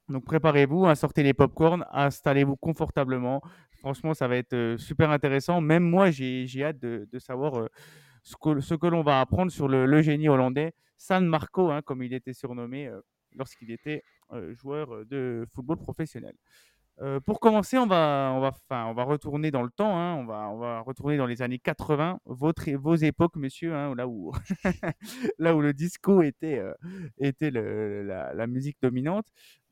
Donc 0.09 0.26
préparez-vous, 0.26 0.93
sortez 0.95 1.24
les 1.24 1.34
popcorns, 1.34 1.86
installez-vous 1.91 2.57
confortablement. 2.57 3.41
Franchement, 3.80 4.13
ça 4.13 4.28
va 4.28 4.36
être 4.38 4.53
euh, 4.53 4.78
super 4.78 5.09
intéressant. 5.11 5.61
Même 5.61 5.84
moi, 5.84 6.11
j'ai 6.11 6.63
hâte 6.63 6.80
de, 6.80 7.07
de 7.11 7.19
savoir 7.19 7.57
euh, 7.59 7.67
ce 8.21 8.36
que, 8.36 8.59
ce 8.59 8.76
que 8.76 8.88
l'on 8.88 9.01
va 9.01 9.21
apprendre 9.21 9.51
sur 9.51 9.67
le, 9.67 10.01
génie 10.01 10.28
hollandais, 10.28 10.74
San 10.97 11.26
Marco, 11.26 11.71
hein, 11.71 11.82
comme 11.82 12.03
il 12.03 12.13
était 12.13 12.34
surnommé 12.34 12.89
lorsqu'il 13.36 13.71
était 13.71 14.03
euh, 14.32 14.53
joueur 14.55 14.93
euh, 14.93 15.05
de 15.05 15.45
football 15.53 15.78
professionnel. 15.78 16.36
Euh, 17.02 17.20
pour 17.20 17.39
commencer, 17.39 17.78
on 17.78 17.88
va, 17.88 18.32
on, 18.36 18.39
va, 18.39 18.54
on 18.88 18.94
va 18.94 19.04
retourner 19.04 19.50
dans 19.50 19.64
le 19.64 19.72
temps, 19.72 19.98
hein. 19.98 20.14
on, 20.16 20.26
va, 20.26 20.50
on 20.50 20.60
va 20.60 20.82
retourner 20.82 21.18
dans 21.18 21.26
les 21.26 21.41
années 21.41 21.58
80, 21.58 22.20
votre, 22.26 22.70
vos 22.72 22.96
époques, 22.96 23.36
monsieur, 23.36 23.74
hein, 23.74 23.96
là, 23.96 24.08
où, 24.08 24.32
là 25.39 25.56
où 25.56 25.62
le 25.62 25.74
disco 25.74 26.22
était, 26.22 26.62
était 27.18 27.50
le, 27.50 28.04
la, 28.04 28.48
musique 28.48 28.78
dominante. 28.82 29.26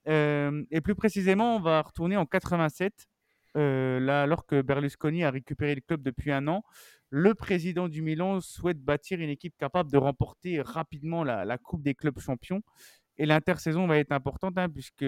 et 0.07 0.82
plus 0.84 0.95
précisément, 0.95 1.57
on 1.57 1.59
va 1.59 1.82
retourner 1.84 2.17
en 2.17 2.26
87, 2.26 3.07
là, 3.53 4.24
alors 4.24 4.47
que 4.47 4.61
Berlusconi 4.63 5.24
a 5.24 5.30
récupéré 5.30 5.76
le 5.76 5.82
club 5.82 6.01
depuis 6.01 6.32
un 6.32 6.47
an. 6.47 6.63
Le 7.11 7.36
président 7.36 7.88
du 7.88 8.01
Milan 8.01 8.39
souhaite 8.39 8.80
bâtir 8.80 9.19
une 9.19 9.30
équipe 9.30 9.55
capable 9.57 9.91
de 9.91 9.97
remporter 9.97 10.61
rapidement 10.61 11.24
la 11.24 11.57
Coupe 11.59 11.84
des 11.84 11.93
clubs 11.93 12.19
champions. 12.19 12.63
Et 13.22 13.28
l'intersaison 13.28 13.86
va 13.86 13.99
être 13.99 14.13
importante 14.13 14.57
hein, 14.57 14.67
puisque 14.67 15.05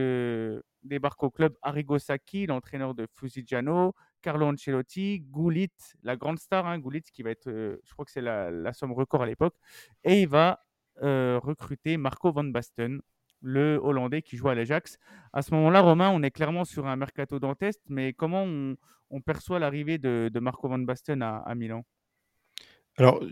débarque 0.84 1.24
au 1.24 1.32
club 1.32 1.57
Arrigo 1.64 1.97
Sacchi, 1.97 2.45
l'entraîneur 2.45 2.93
de 2.93 3.07
Fusigiano, 3.11 3.95
Carlo 4.22 4.45
Ancelotti, 4.45 5.22
Goulit, 5.22 5.72
la 6.03 6.16
grande 6.16 6.38
star, 6.38 6.68
hein, 6.68 6.78
Goulit 6.78 7.01
qui 7.01 7.24
va 7.24 7.32
être, 7.32 7.47
euh, 7.47 7.78
je 7.84 7.91
crois 7.91 8.05
que 8.05 8.11
c'est 8.11 8.22
la, 8.22 8.72
somme 8.74 8.91
record 8.91 9.24
à 9.24 9.26
l'époque, 9.26 9.55
et 10.03 10.22
il 10.22 10.28
va 10.28 10.64
euh, 11.01 11.39
recruter 11.41 11.97
Marco 11.97 12.32
van 12.32 12.43
Basten, 12.43 13.01
le 13.41 13.80
Hollandais 13.82 14.22
qui 14.22 14.38
joue 14.38 14.49
à 14.49 14.53
l'Ajax. 14.53 14.99
À 15.34 15.41
ce 15.41 15.51
moment-là, 15.55 15.82
Romain, 15.82 16.11
on 16.11 16.22
est 16.22 16.30
clairement 16.30 16.66
sur 16.66 16.86
un 16.86 16.95
mercato 16.95 17.39
dantesque, 17.39 17.82
mais 17.89 18.14
comment 18.14 18.43
on, 18.43 19.22
perçoit 19.22 19.57
l'arrivée 19.57 19.97
de, 19.97 20.39
Marco 20.39 20.68
van 20.68 20.78
Basten 20.78 21.24
à 21.24 21.55
Milan? 21.55 21.84
Alors, 22.97 23.24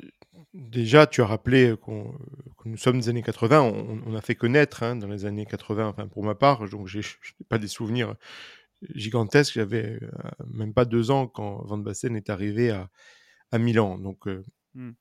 déjà, 0.53 1.07
tu 1.07 1.21
as 1.21 1.25
rappelé 1.25 1.75
qu'on 1.81 2.13
que 2.57 2.69
nous 2.69 2.77
sommes 2.77 2.99
des 2.99 3.09
années 3.09 3.23
80. 3.23 3.61
On, 4.05 4.15
a 4.15 4.21
fait 4.21 4.35
connaître 4.35 4.83
hein, 4.83 4.95
dans 4.95 5.07
les 5.07 5.25
années 5.25 5.45
80, 5.45 5.87
enfin 5.87 6.07
pour 6.07 6.23
ma 6.23 6.35
part, 6.35 6.67
donc 6.69 6.87
je 6.87 6.99
n'ai 6.99 7.03
pas 7.49 7.57
des 7.57 7.67
souvenirs 7.67 8.15
gigantesques. 8.93 9.55
J'avais 9.55 9.99
euh, 10.01 10.09
même 10.47 10.73
pas 10.73 10.85
deux 10.85 11.11
ans 11.11 11.27
quand 11.27 11.63
Van 11.65 11.77
Basten 11.77 12.15
est 12.15 12.29
arrivé 12.29 12.71
à, 12.71 12.89
à 13.51 13.57
Milan. 13.57 13.97
Donc, 13.97 14.27
euh, 14.27 14.43
mmh. 14.75 14.91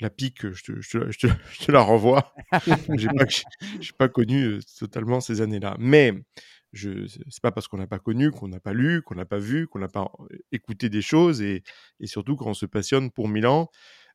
la 0.00 0.10
pique, 0.10 0.50
je 0.52 0.64
te, 0.64 0.80
je, 0.80 0.98
te, 0.98 1.10
je, 1.10 1.64
te, 1.64 1.72
la 1.72 1.80
renvoie. 1.80 2.34
je 2.96 3.08
n'ai 3.08 3.92
pas, 3.98 4.08
connu 4.08 4.44
euh, 4.44 4.60
totalement 4.78 5.20
ces 5.20 5.40
années-là. 5.40 5.76
Mais 5.78 6.12
ce 6.74 6.88
n'est 6.88 7.08
pas 7.42 7.52
parce 7.52 7.68
qu'on 7.68 7.78
n'a 7.78 7.86
pas 7.86 7.98
connu 7.98 8.30
qu'on 8.30 8.48
n'a 8.48 8.60
pas 8.60 8.74
lu, 8.74 9.02
qu'on 9.02 9.14
n'a 9.14 9.24
pas 9.24 9.38
vu, 9.38 9.66
qu'on 9.66 9.78
n'a 9.78 9.88
pas 9.88 10.10
écouté 10.52 10.90
des 10.90 11.02
choses. 11.02 11.40
Et, 11.40 11.62
et 12.00 12.06
surtout 12.06 12.36
quand 12.36 12.48
on 12.48 12.54
se 12.54 12.66
passionne 12.66 13.10
pour 13.10 13.28
Milan. 13.28 13.70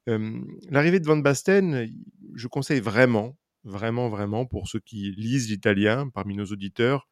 L'arrivée 0.08 1.00
de 1.00 1.06
Van 1.06 1.18
Basten, 1.18 1.88
je 2.34 2.48
conseille 2.48 2.80
vraiment, 2.80 3.38
vraiment, 3.64 4.10
vraiment, 4.10 4.46
pour 4.46 4.68
ceux 4.68 4.80
qui 4.80 5.12
lisent 5.12 5.50
l'italien 5.50 6.10
parmi 6.10 6.36
nos 6.36 6.46
auditeurs, 6.46 7.08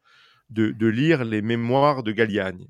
de, 0.48 0.86
lire 0.86 1.24
les 1.24 1.42
mémoires 1.42 2.02
de 2.02 2.12
Galliani, 2.12 2.68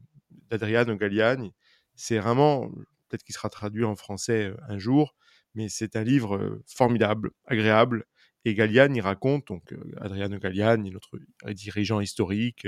d'Adriano 0.51 0.97
Galliani. 0.97 1.55
C'est 1.95 2.19
vraiment, 2.19 2.69
peut-être 3.09 3.25
qu'il 3.25 3.35
sera 3.35 3.49
traduit 3.49 3.85
en 3.85 3.97
français 3.97 4.53
un 4.69 4.79
jour, 4.79 5.15
mais 5.55 5.69
c'est 5.69 5.97
un 5.97 6.05
livre 6.05 6.61
formidable, 6.67 7.31
agréable. 7.47 8.05
Et 8.45 8.55
Galliani 8.55 9.01
raconte, 9.01 9.49
donc 9.49 9.75
Adriano 9.99 10.39
Galliani, 10.39 10.91
notre 10.91 11.19
dirigeant 11.53 12.01
historique, 12.01 12.67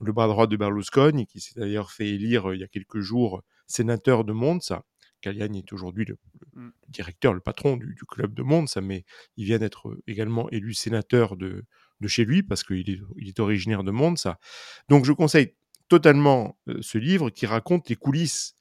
le 0.00 0.12
bras 0.12 0.28
droit 0.28 0.46
de 0.46 0.56
Berlusconi, 0.56 1.26
qui 1.26 1.40
s'est 1.40 1.58
d'ailleurs 1.58 1.90
fait 1.90 2.08
élire 2.08 2.52
il 2.52 2.60
y 2.60 2.64
a 2.64 2.68
quelques 2.68 3.00
jours 3.00 3.42
sénateur 3.66 4.24
de 4.24 4.32
Monza, 4.32 4.84
Galliani 5.24 5.60
est 5.60 5.72
aujourd'hui 5.72 6.04
le, 6.04 6.18
mmh. 6.54 6.68
directeur, 6.88 7.32
le 7.32 7.40
patron 7.40 7.76
du, 7.76 7.96
club 8.08 8.34
de 8.34 8.42
Monza, 8.42 8.80
mais 8.80 9.04
il 9.36 9.46
vient 9.46 9.58
d'être 9.58 9.96
également 10.06 10.50
élu 10.50 10.74
sénateur 10.74 11.36
de, 11.36 11.64
chez 12.06 12.26
lui 12.26 12.42
parce 12.42 12.64
qu'il 12.64 12.90
est, 12.90 13.00
il 13.16 13.28
est 13.28 13.40
originaire 13.40 13.82
de 13.82 13.90
Monza. 13.90 14.38
Donc 14.90 15.06
je 15.06 15.12
conseille 15.12 15.54
totalement 15.88 16.58
ce 16.82 16.98
livre 16.98 17.30
qui 17.30 17.46
raconte 17.46 17.88
les 17.88 17.96
coulisses 17.96 18.54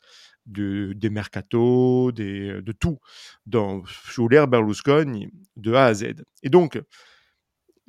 de, 0.46 0.94
des 0.94 1.10
mercato, 1.10 2.14
des, 2.14 2.62
de 2.62 2.72
tout, 2.72 3.00
dans, 3.46 3.84
sous 3.86 4.30
l'ère 4.30 4.48
Berlusconi, 4.48 5.30
de 5.58 5.74
A 5.74 5.86
à 5.88 5.94
Z. 5.94 6.24
Et 6.42 6.50
donc, 6.50 6.82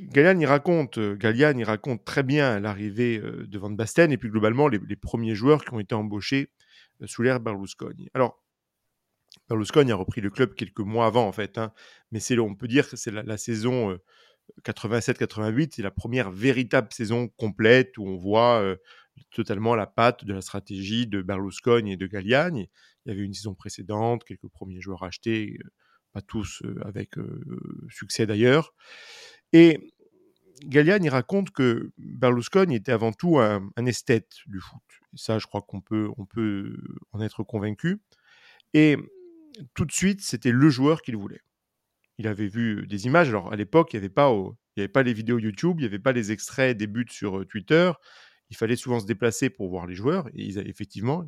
Galliani 0.00 0.44
raconte, 0.44 0.98
Galliani 0.98 1.62
raconte 1.62 2.04
très 2.04 2.24
bien 2.24 2.58
l'arrivée 2.58 3.20
de 3.20 3.58
Van 3.58 3.70
Basten 3.70 4.10
et 4.10 4.18
puis 4.18 4.28
globalement 4.28 4.66
les, 4.66 4.80
les 4.88 4.96
premiers 4.96 5.36
joueurs 5.36 5.64
qui 5.64 5.72
ont 5.72 5.80
été 5.80 5.94
embauchés 5.94 6.50
sous 7.06 7.22
l'ère 7.22 7.40
Berlusconi. 7.40 8.08
Alors, 8.14 8.43
Berlusconi 9.48 9.92
a 9.92 9.96
repris 9.96 10.20
le 10.20 10.30
club 10.30 10.54
quelques 10.54 10.80
mois 10.80 11.06
avant, 11.06 11.26
en 11.26 11.32
fait. 11.32 11.58
Hein. 11.58 11.72
Mais 12.12 12.20
c'est, 12.20 12.38
on 12.38 12.54
peut 12.54 12.68
dire 12.68 12.88
que 12.88 12.96
c'est 12.96 13.10
la, 13.10 13.36
saison 13.36 13.98
87-88, 14.64 15.72
c'est 15.76 15.82
la 15.82 15.90
première 15.90 16.30
véritable 16.30 16.88
saison 16.92 17.28
complète 17.28 17.96
où 17.98 18.06
on 18.06 18.16
voit 18.16 18.62
totalement 19.30 19.74
la 19.74 19.86
patte 19.86 20.24
de 20.24 20.32
la 20.32 20.40
stratégie 20.40 21.06
de 21.06 21.22
Berlusconi 21.22 21.92
et 21.92 21.96
de 21.96 22.06
Galliani. 22.06 22.70
Il 23.04 23.12
y 23.12 23.12
avait 23.14 23.24
une 23.24 23.34
saison 23.34 23.54
précédente, 23.54 24.24
quelques 24.24 24.48
premiers 24.48 24.80
joueurs 24.80 25.02
achetés, 25.02 25.58
pas 26.12 26.22
tous 26.22 26.62
avec 26.84 27.14
succès 27.90 28.26
d'ailleurs. 28.26 28.74
Et 29.52 29.92
Galliani 30.62 31.08
raconte 31.08 31.50
que 31.50 31.90
Berlusconi 31.98 32.76
était 32.76 32.92
avant 32.92 33.12
tout 33.12 33.38
un, 33.38 33.68
un 33.76 33.86
esthète 33.86 34.32
du 34.46 34.60
foot. 34.60 34.82
Et 35.12 35.16
ça, 35.16 35.38
je 35.38 35.46
crois 35.46 35.62
qu'on 35.62 35.80
peut, 35.80 36.08
on 36.16 36.26
peut 36.26 36.76
en 37.12 37.20
être 37.20 37.42
convaincu. 37.42 38.00
Et 38.72 38.96
tout 39.74 39.84
de 39.84 39.92
suite, 39.92 40.20
c'était 40.20 40.52
le 40.52 40.68
joueur 40.68 41.02
qu'il 41.02 41.16
voulait. 41.16 41.40
Il 42.18 42.26
avait 42.28 42.46
vu 42.46 42.86
des 42.86 43.06
images. 43.06 43.28
Alors, 43.28 43.52
à 43.52 43.56
l'époque, 43.56 43.92
il 43.92 43.96
n'y 43.96 44.04
avait, 44.04 44.14
pas, 44.14 44.32
il 44.76 44.80
avait 44.80 44.88
pas 44.88 45.02
les 45.02 45.12
vidéos 45.12 45.38
YouTube, 45.38 45.76
il 45.78 45.82
n'y 45.82 45.86
avait 45.86 45.98
pas 45.98 46.12
les 46.12 46.32
extraits 46.32 46.76
des 46.76 46.86
buts 46.86 47.06
sur 47.10 47.46
Twitter. 47.46 47.92
Il 48.50 48.56
fallait 48.56 48.76
souvent 48.76 49.00
se 49.00 49.06
déplacer 49.06 49.50
pour 49.50 49.68
voir 49.68 49.86
les 49.86 49.94
joueurs. 49.94 50.28
Et 50.34 50.56
effectivement, 50.58 51.24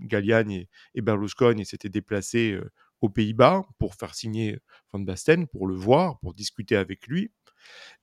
Galliani 0.00 0.68
et, 0.94 1.00
Berlusconi 1.00 1.64
s'étaient 1.64 1.88
déplacés 1.88 2.58
aux 3.00 3.08
Pays-Bas 3.08 3.62
pour 3.78 3.94
faire 3.94 4.14
signer 4.14 4.58
Van 4.92 4.98
Basten, 4.98 5.46
pour 5.46 5.66
le 5.68 5.74
voir, 5.74 6.18
pour 6.20 6.34
discuter 6.34 6.76
avec 6.76 7.06
lui. 7.06 7.30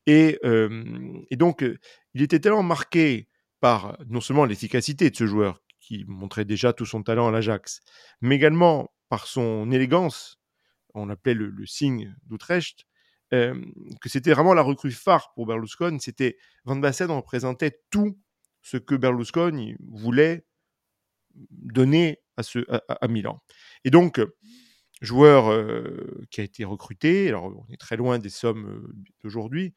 Et, 0.05 0.39
et 1.30 1.36
donc, 1.36 1.66
il 2.14 2.22
était 2.22 2.39
tellement 2.39 2.64
marqué 2.64 3.28
par 3.59 3.97
non 4.07 4.22
seulement 4.22 4.45
l'efficacité 4.45 5.09
de 5.09 5.16
ce 5.16 5.26
joueur, 5.26 5.61
qui 5.80 6.05
montrait 6.07 6.45
déjà 6.45 6.74
tout 6.74 6.86
son 6.86 7.03
talent 7.03 7.28
à 7.28 7.32
l'Ajax, 7.32 7.82
mais 8.22 8.36
également 8.36 8.93
par 9.14 9.28
son 9.28 9.72
élégance, 9.72 10.41
on 10.95 11.05
l'appelait 11.05 11.36
le, 11.36 11.66
signe 11.68 12.16
d'Utrecht, 12.26 12.88
euh, 13.32 13.64
que 14.01 14.09
c'était 14.09 14.34
vraiment 14.34 14.55
la 14.55 14.64
recrue 14.64 14.89
phare 14.89 15.34
pour 15.36 15.45
Berlusconi. 15.45 16.01
C'était 16.01 16.36
Van 16.66 16.78
Basten 16.78 17.11
représentait 17.11 17.80
tout 17.91 18.20
ce 18.64 18.78
que 18.78 18.95
Berlusconi 18.95 19.76
voulait 19.88 20.47
donner 21.36 22.24
à, 22.38 22.41
ce, 22.41 22.66
à, 22.89 23.07
Milan. 23.07 23.43
Et 23.84 23.91
donc, 23.91 24.20
joueur 25.03 25.51
euh, 25.51 26.26
qui 26.32 26.41
a 26.41 26.43
été 26.43 26.64
recruté, 26.64 27.28
alors 27.28 27.45
on 27.45 27.72
est 27.72 27.78
très 27.78 27.97
loin 27.97 28.18
des 28.18 28.32
sommes 28.32 28.68
euh, 28.68 28.95
d'aujourd'hui, 29.24 29.76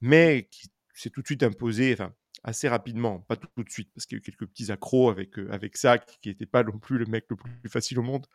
mais 0.00 0.48
qui 0.52 0.68
s'est 0.94 1.10
tout 1.10 1.22
de 1.22 1.26
suite 1.26 1.42
imposé, 1.42 1.92
enfin 1.92 2.14
assez 2.46 2.68
rapidement, 2.68 3.20
pas 3.20 3.36
tout, 3.36 3.48
tout 3.56 3.64
de 3.64 3.70
suite, 3.70 3.90
parce 3.94 4.06
qu'il 4.06 4.16
y 4.16 4.18
a 4.18 4.20
eu 4.20 4.22
quelques 4.22 4.46
petits 4.46 4.70
accros 4.72 5.10
avec, 5.10 5.38
euh, 5.38 5.48
avec 5.52 5.76
Sack, 5.76 6.18
qui 6.22 6.28
n'était 6.30 6.46
pas 6.46 6.62
non 6.62 6.78
plus 6.78 6.96
le 6.96 7.06
mec 7.06 7.26
le 7.28 7.36
plus 7.36 7.68
facile 7.68 7.98
au 7.98 8.02
monde, 8.02 8.26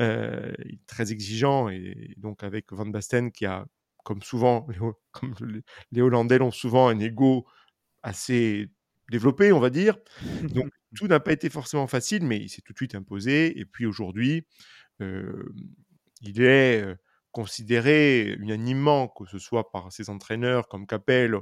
euh, 0.00 0.52
très 0.86 1.12
exigeant, 1.12 1.68
et 1.68 2.14
donc 2.16 2.42
avec 2.42 2.72
Van 2.72 2.86
Basten 2.86 3.30
qui 3.30 3.46
a, 3.46 3.66
comme 4.04 4.22
souvent, 4.22 4.66
les, 4.70 4.78
comme 5.12 5.34
les- 5.46 5.62
les 5.92 6.00
Hollandais 6.02 6.38
l'ont 6.38 6.50
souvent, 6.50 6.88
un 6.88 6.98
ego 6.98 7.46
assez 8.02 8.68
développé, 9.10 9.52
on 9.52 9.60
va 9.60 9.70
dire. 9.70 9.98
Donc 10.42 10.70
tout 10.96 11.06
n'a 11.06 11.20
pas 11.20 11.32
été 11.32 11.50
forcément 11.50 11.86
facile, 11.86 12.24
mais 12.24 12.38
il 12.38 12.48
s'est 12.48 12.62
tout 12.62 12.72
de 12.72 12.78
suite 12.78 12.94
imposé, 12.94 13.58
et 13.58 13.64
puis 13.66 13.86
aujourd'hui, 13.86 14.46
euh, 15.02 15.52
il 16.22 16.42
est 16.42 16.82
euh, 16.82 16.94
considéré 17.32 18.34
unanimement, 18.38 19.08
que 19.08 19.24
ce 19.26 19.38
soit 19.38 19.70
par 19.70 19.92
ses 19.92 20.10
entraîneurs 20.10 20.66
comme 20.68 20.86
Capel 20.86 21.36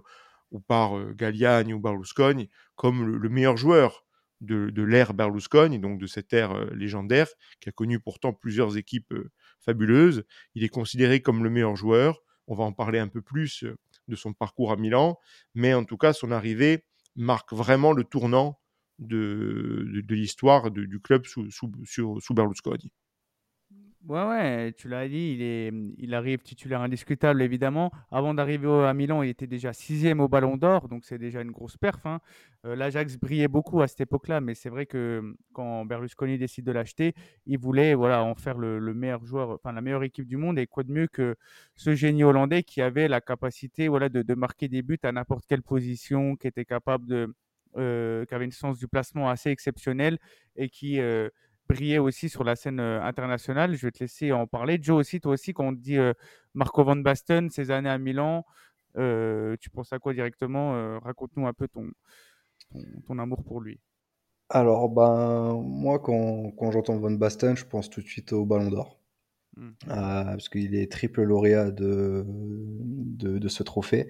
ou 0.50 0.60
par 0.60 1.14
Galliani 1.14 1.74
ou 1.74 1.80
Berlusconi, 1.80 2.48
comme 2.76 3.06
le, 3.06 3.18
le 3.18 3.28
meilleur 3.28 3.56
joueur 3.56 4.04
de, 4.40 4.82
l'ère 4.82 5.14
Berlusconi, 5.14 5.78
donc 5.78 6.00
de 6.00 6.06
cette 6.06 6.32
ère 6.32 6.54
légendaire, 6.74 7.28
qui 7.60 7.68
a 7.68 7.72
connu 7.72 8.00
pourtant 8.00 8.32
plusieurs 8.32 8.76
équipes 8.76 9.14
fabuleuses. 9.60 10.24
Il 10.54 10.64
est 10.64 10.68
considéré 10.68 11.20
comme 11.20 11.42
le 11.42 11.50
meilleur 11.50 11.76
joueur. 11.76 12.22
On 12.46 12.54
va 12.54 12.64
en 12.64 12.72
parler 12.72 12.98
un 12.98 13.08
peu 13.08 13.20
plus 13.20 13.64
de 14.08 14.16
son 14.16 14.32
parcours 14.32 14.72
à 14.72 14.76
Milan, 14.76 15.18
mais 15.54 15.74
en 15.74 15.84
tout 15.84 15.96
cas, 15.96 16.12
son 16.12 16.30
arrivée 16.30 16.84
marque 17.16 17.52
vraiment 17.52 17.92
le 17.92 18.04
tournant 18.04 18.58
de, 18.98 19.84
l'histoire 20.08 20.70
du 20.70 21.00
club 21.00 21.26
sous, 21.26 21.50
sous 21.50 22.34
Berlusconi. 22.34 22.92
Ouais, 24.06 24.22
ouais, 24.26 24.72
tu 24.76 24.88
l'as 24.88 25.08
dit, 25.08 25.32
il 25.34 25.42
est, 25.42 25.72
il 25.98 26.14
arrive 26.14 26.38
titulaire 26.42 26.80
indiscutable, 26.80 27.42
évidemment. 27.42 27.90
Avant 28.12 28.32
d'arriver 28.32 28.68
à 28.86 28.94
Milan, 28.94 29.22
il 29.22 29.28
était 29.28 29.48
déjà 29.48 29.72
sixième 29.72 30.20
au 30.20 30.28
Ballon 30.28 30.56
d'Or, 30.56 30.88
donc 30.88 31.04
c'est 31.04 31.18
déjà 31.18 31.40
une 31.42 31.50
grosse 31.50 31.76
perf. 31.76 32.06
hein. 32.06 32.20
Euh, 32.64 32.76
L'Ajax 32.76 33.16
brillait 33.18 33.48
beaucoup 33.48 33.82
à 33.82 33.88
cette 33.88 34.00
époque-là, 34.02 34.40
mais 34.40 34.54
c'est 34.54 34.68
vrai 34.70 34.86
que 34.86 35.18
hum, 35.18 35.36
quand 35.52 35.84
Berlusconi 35.84 36.38
décide 36.38 36.64
de 36.64 36.72
l'acheter, 36.72 37.12
il 37.46 37.58
voulait 37.58 37.94
voilà, 37.94 38.22
en 38.22 38.34
faire 38.36 38.56
le, 38.56 38.78
le 38.78 38.94
meilleur 38.94 39.24
joueur, 39.26 39.50
enfin 39.50 39.72
la 39.72 39.80
meilleure 39.80 40.04
équipe 40.04 40.26
du 40.28 40.36
monde. 40.36 40.58
Et 40.60 40.66
quoi 40.68 40.84
de 40.84 40.92
mieux 40.92 41.08
que 41.08 41.34
ce 41.74 41.94
génie 41.96 42.22
hollandais 42.22 42.62
qui 42.62 42.80
avait 42.80 43.08
la 43.08 43.20
capacité 43.20 43.88
voilà, 43.88 44.08
de, 44.08 44.34
marquer 44.34 44.68
des 44.68 44.82
buts 44.82 44.98
à 45.02 45.10
n'importe 45.12 45.44
quelle 45.48 45.62
position, 45.62 46.36
qui 46.36 46.46
était 46.46 46.64
capable 46.64 47.04
de, 47.06 47.34
euh, 47.76 48.24
qui 48.26 48.34
avait 48.34 48.44
une 48.44 48.52
sens 48.52 48.78
du 48.78 48.88
placement 48.88 49.28
assez 49.28 49.50
exceptionnel 49.50 50.18
et 50.56 50.68
qui 50.68 51.00
euh, 51.00 51.28
brillait 51.68 51.98
aussi 51.98 52.28
sur 52.28 52.44
la 52.44 52.56
scène 52.56 52.80
internationale. 52.80 53.74
Je 53.74 53.86
vais 53.86 53.92
te 53.92 54.00
laisser 54.00 54.32
en 54.32 54.46
parler. 54.46 54.78
Joe 54.80 54.98
aussi, 55.00 55.20
toi 55.20 55.32
aussi, 55.32 55.52
quand 55.52 55.66
on 55.66 55.74
te 55.74 55.80
dit 55.80 55.98
Marco 56.54 56.82
Van 56.84 56.96
Basten, 56.96 57.50
ses 57.50 57.70
années 57.70 57.90
à 57.90 57.98
Milan, 57.98 58.44
tu 58.94 59.70
penses 59.70 59.92
à 59.92 59.98
quoi 59.98 60.14
directement 60.14 60.98
Raconte-nous 61.00 61.46
un 61.46 61.52
peu 61.52 61.68
ton, 61.68 61.90
ton, 62.72 62.80
ton 63.06 63.18
amour 63.18 63.44
pour 63.44 63.60
lui. 63.60 63.80
Alors, 64.50 64.88
ben, 64.88 65.60
moi, 65.62 65.98
quand, 65.98 66.52
quand 66.52 66.70
j'entends 66.70 66.98
Van 66.98 67.10
Basten, 67.10 67.56
je 67.56 67.66
pense 67.66 67.90
tout 67.90 68.00
de 68.00 68.06
suite 68.06 68.32
au 68.32 68.46
Ballon 68.46 68.70
d'Or. 68.70 68.98
Mm. 69.56 69.68
Euh, 69.88 70.24
parce 70.24 70.48
qu'il 70.48 70.74
est 70.74 70.90
triple 70.90 71.22
lauréat 71.22 71.70
de, 71.70 72.24
de, 72.26 73.38
de 73.38 73.48
ce 73.48 73.62
trophée. 73.62 74.08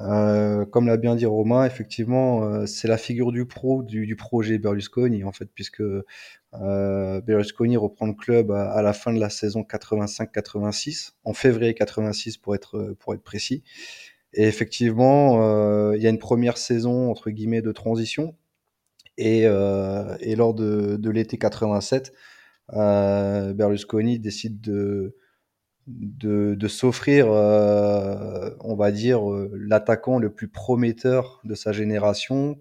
Euh, 0.00 0.64
comme 0.64 0.86
l'a 0.86 0.96
bien 0.96 1.14
dit 1.14 1.26
Romain, 1.26 1.64
effectivement, 1.66 2.44
euh, 2.44 2.66
c'est 2.66 2.88
la 2.88 2.96
figure 2.96 3.32
du 3.32 3.44
pro 3.44 3.82
du, 3.82 4.06
du 4.06 4.16
projet 4.16 4.58
Berlusconi, 4.58 5.24
en 5.24 5.32
fait, 5.32 5.48
puisque 5.54 5.82
euh, 5.82 7.20
Berlusconi 7.20 7.76
reprend 7.76 8.06
le 8.06 8.14
club 8.14 8.50
à, 8.50 8.80
la 8.82 8.92
fin 8.92 9.12
de 9.12 9.20
la 9.20 9.30
saison 9.30 9.60
85-86, 9.62 11.12
en 11.24 11.34
février 11.34 11.74
86 11.74 12.38
pour 12.38 12.54
être, 12.54 12.94
pour 12.98 13.14
être 13.14 13.22
précis. 13.22 13.62
Et 14.32 14.44
effectivement, 14.44 15.42
euh, 15.42 15.96
il 15.96 16.02
y 16.02 16.06
a 16.06 16.10
une 16.10 16.18
première 16.18 16.56
saison, 16.56 17.10
entre 17.10 17.30
guillemets, 17.30 17.62
de 17.62 17.72
transition. 17.72 18.36
Et, 19.16 19.42
euh, 19.46 20.16
et 20.20 20.36
lors 20.36 20.54
de, 20.54 20.96
de 20.96 21.10
l'été 21.10 21.36
87, 21.36 22.12
euh, 22.74 23.52
Berlusconi 23.52 24.18
décide 24.18 24.60
de, 24.60 25.16
de, 25.98 26.54
de 26.54 26.68
s'offrir, 26.68 27.26
euh, 27.30 28.50
on 28.60 28.74
va 28.76 28.90
dire, 28.92 29.30
euh, 29.30 29.50
l'attaquant 29.54 30.18
le 30.18 30.30
plus 30.30 30.48
prometteur 30.48 31.40
de 31.44 31.54
sa 31.54 31.72
génération, 31.72 32.58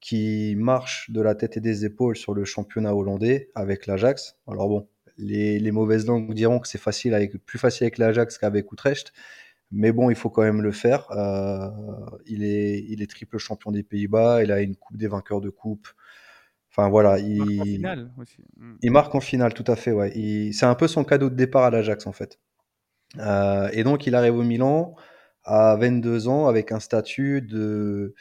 qui 0.00 0.54
marche 0.56 1.10
de 1.10 1.20
la 1.20 1.34
tête 1.34 1.56
et 1.58 1.60
des 1.60 1.84
épaules 1.84 2.16
sur 2.16 2.32
le 2.32 2.44
championnat 2.44 2.94
hollandais 2.94 3.50
avec 3.54 3.86
l'Ajax. 3.86 4.36
Alors 4.48 4.68
bon, 4.68 4.88
les, 5.18 5.58
les 5.58 5.70
mauvaises 5.72 6.06
langues 6.06 6.32
diront 6.32 6.58
que 6.58 6.68
c'est 6.68 6.78
facile 6.80 7.12
avec, 7.12 7.36
plus 7.44 7.58
facile 7.58 7.84
avec 7.84 7.98
l'Ajax 7.98 8.38
qu'avec 8.38 8.72
Utrecht, 8.72 9.12
mais 9.70 9.92
bon, 9.92 10.08
il 10.08 10.16
faut 10.16 10.30
quand 10.30 10.42
même 10.42 10.62
le 10.62 10.72
faire. 10.72 11.10
Euh, 11.12 11.68
il, 12.26 12.42
est, 12.44 12.84
il 12.88 13.02
est 13.02 13.10
triple 13.10 13.36
champion 13.38 13.70
des 13.72 13.82
Pays-Bas, 13.82 14.42
il 14.42 14.50
a 14.52 14.62
une 14.62 14.74
coupe 14.74 14.96
des 14.96 15.06
vainqueurs 15.06 15.40
de 15.42 15.50
coupe. 15.50 15.86
Enfin 16.72 16.88
voilà, 16.88 17.18
Il 17.18 17.36
marque 17.38 17.50
en 17.60 17.64
il, 17.64 17.76
finale 17.76 18.10
aussi. 18.18 18.36
Il 18.82 18.90
marque 18.92 19.14
en 19.14 19.20
finale, 19.20 19.52
tout 19.54 19.64
à 19.66 19.76
fait, 19.76 19.92
ouais. 19.92 20.12
Il- 20.16 20.54
C'est 20.54 20.66
un 20.66 20.74
peu 20.76 20.88
son 20.88 21.04
cadeau 21.04 21.28
de 21.28 21.34
départ 21.34 21.64
à 21.64 21.70
l'Ajax, 21.70 22.06
en 22.06 22.12
fait. 22.12 22.38
Euh, 23.18 23.68
et 23.72 23.84
donc, 23.84 24.06
il 24.06 24.14
arrive 24.14 24.36
au 24.36 24.42
Milan 24.42 24.94
à 25.44 25.76
22 25.76 26.28
ans 26.28 26.46
avec 26.46 26.72
un 26.72 26.80
statut 26.80 27.42
de, 27.42 28.14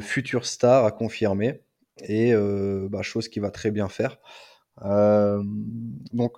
futur 0.00 0.46
star 0.46 0.84
à 0.84 0.92
confirmer. 0.92 1.62
Et 2.02 2.34
euh, 2.34 2.88
bah, 2.90 3.02
chose 3.02 3.28
qu'il 3.28 3.42
va 3.42 3.50
très 3.50 3.70
bien 3.70 3.88
faire. 3.88 4.18
Euh, 4.82 5.42
donc, 6.12 6.36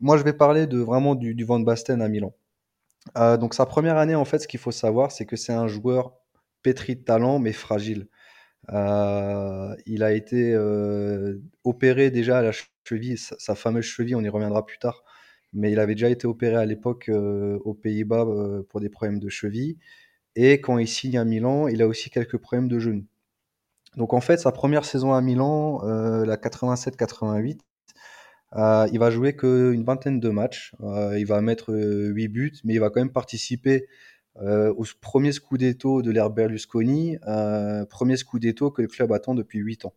moi, 0.00 0.16
je 0.16 0.22
vais 0.22 0.32
parler 0.32 0.66
de 0.66 0.78
vraiment 0.78 1.14
du, 1.14 1.44
Van 1.44 1.60
Basten 1.60 2.00
à 2.02 2.08
Milan. 2.08 2.32
Donc, 3.16 3.54
sa 3.54 3.66
première 3.66 3.96
année, 3.96 4.14
en 4.14 4.24
fait, 4.24 4.38
ce 4.38 4.48
qu'il 4.48 4.60
faut 4.60 4.70
savoir, 4.70 5.10
c'est 5.12 5.26
que 5.26 5.36
c'est 5.36 5.52
un 5.52 5.66
joueur 5.66 6.14
pétri 6.62 6.96
de 6.96 7.02
talent, 7.02 7.38
mais 7.38 7.52
fragile. 7.52 8.08
Il 8.68 10.02
a 10.02 10.12
été 10.12 10.56
opéré 11.64 12.10
déjà 12.10 12.38
à 12.38 12.42
la 12.42 12.52
cheville, 12.84 13.18
sa, 13.18 13.36
sa 13.38 13.54
fameuse 13.54 13.84
cheville, 13.84 14.16
on 14.16 14.22
y 14.22 14.28
reviendra 14.28 14.64
plus 14.64 14.78
tard, 14.78 15.02
mais 15.52 15.72
il 15.72 15.80
avait 15.80 15.94
déjà 15.94 16.10
été 16.10 16.26
opéré 16.26 16.56
à 16.56 16.64
l'époque 16.64 17.08
euh, 17.08 17.58
aux 17.64 17.74
Pays-Bas 17.74 18.24
euh, 18.26 18.62
pour 18.68 18.80
des 18.80 18.88
problèmes 18.88 19.18
de 19.18 19.28
cheville. 19.28 19.78
Et 20.36 20.60
quand 20.60 20.78
il 20.78 20.88
signe 20.88 21.18
à 21.18 21.24
Milan, 21.24 21.68
il 21.68 21.82
a 21.82 21.88
aussi 21.88 22.10
quelques 22.10 22.38
problèmes 22.38 22.68
de 22.68 22.78
genou. 22.78 23.04
Donc 23.96 24.12
en 24.12 24.20
fait, 24.20 24.38
sa 24.38 24.52
première 24.52 24.84
saison 24.84 25.12
à 25.12 25.20
Milan, 25.20 25.82
euh, 25.84 26.24
la 26.24 26.36
87-88, 26.36 27.58
euh, 28.56 28.88
il 28.92 28.98
va 28.98 29.10
jouer 29.10 29.36
qu'une 29.36 29.84
vingtaine 29.84 30.20
de 30.20 30.28
matchs. 30.30 30.74
Il 31.16 31.24
va 31.26 31.40
mettre 31.40 31.72
euh, 31.72 32.08
8 32.08 32.28
buts, 32.28 32.52
mais 32.64 32.74
il 32.74 32.80
va 32.80 32.90
quand 32.90 33.00
même 33.00 33.12
participer 33.12 33.86
au 34.42 34.84
premier 35.02 35.32
Scudetto 35.32 36.00
de 36.00 36.10
l'ère 36.10 36.30
Berlusconi, 36.30 37.18
premier 37.90 38.16
Scudetto 38.16 38.70
que 38.70 38.80
le 38.80 38.88
club 38.88 39.12
attend 39.12 39.34
depuis 39.34 39.58
8 39.58 39.84
ans. 39.84 39.92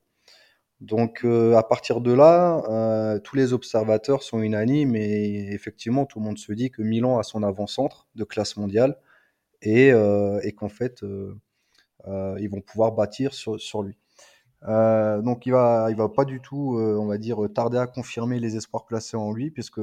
Donc 0.84 1.21
euh, 1.23 1.55
à 1.55 1.63
partir 1.63 2.01
de 2.01 2.11
là, 2.11 2.61
euh, 2.67 3.17
tous 3.17 3.38
les 3.38 3.53
observateurs 3.53 4.21
sont 4.21 4.41
unanimes 4.41 4.97
et 4.97 5.53
effectivement 5.53 6.05
tout 6.05 6.19
le 6.19 6.25
monde 6.25 6.38
se 6.38 6.51
dit 6.51 6.71
que 6.71 6.81
Milan 6.81 7.17
a 7.19 7.23
son 7.23 7.41
avant-centre 7.41 8.09
de 8.15 8.25
classe 8.25 8.57
mondiale 8.57 8.97
et, 9.61 9.93
euh, 9.93 10.41
qu'en 10.57 10.67
fait 10.67 11.01
ils 11.01 12.49
vont 12.49 12.59
pouvoir 12.59 12.91
bâtir 12.91 13.34
sur, 13.34 13.81
lui. 13.81 13.97
Donc 14.61 15.45
il 15.45 15.53
va, 15.53 15.88
il 15.89 15.95
va 15.95 16.09
pas 16.09 16.25
du 16.25 16.41
tout, 16.41 16.77
on 16.77 17.05
va 17.05 17.17
dire, 17.17 17.38
tarder 17.55 17.77
à 17.77 17.88
confirmer 17.88 18.41
les 18.41 18.57
espoirs 18.57 18.86
placés 18.86 19.15
en 19.15 19.31
lui, 19.31 19.51
puisque 19.51 19.79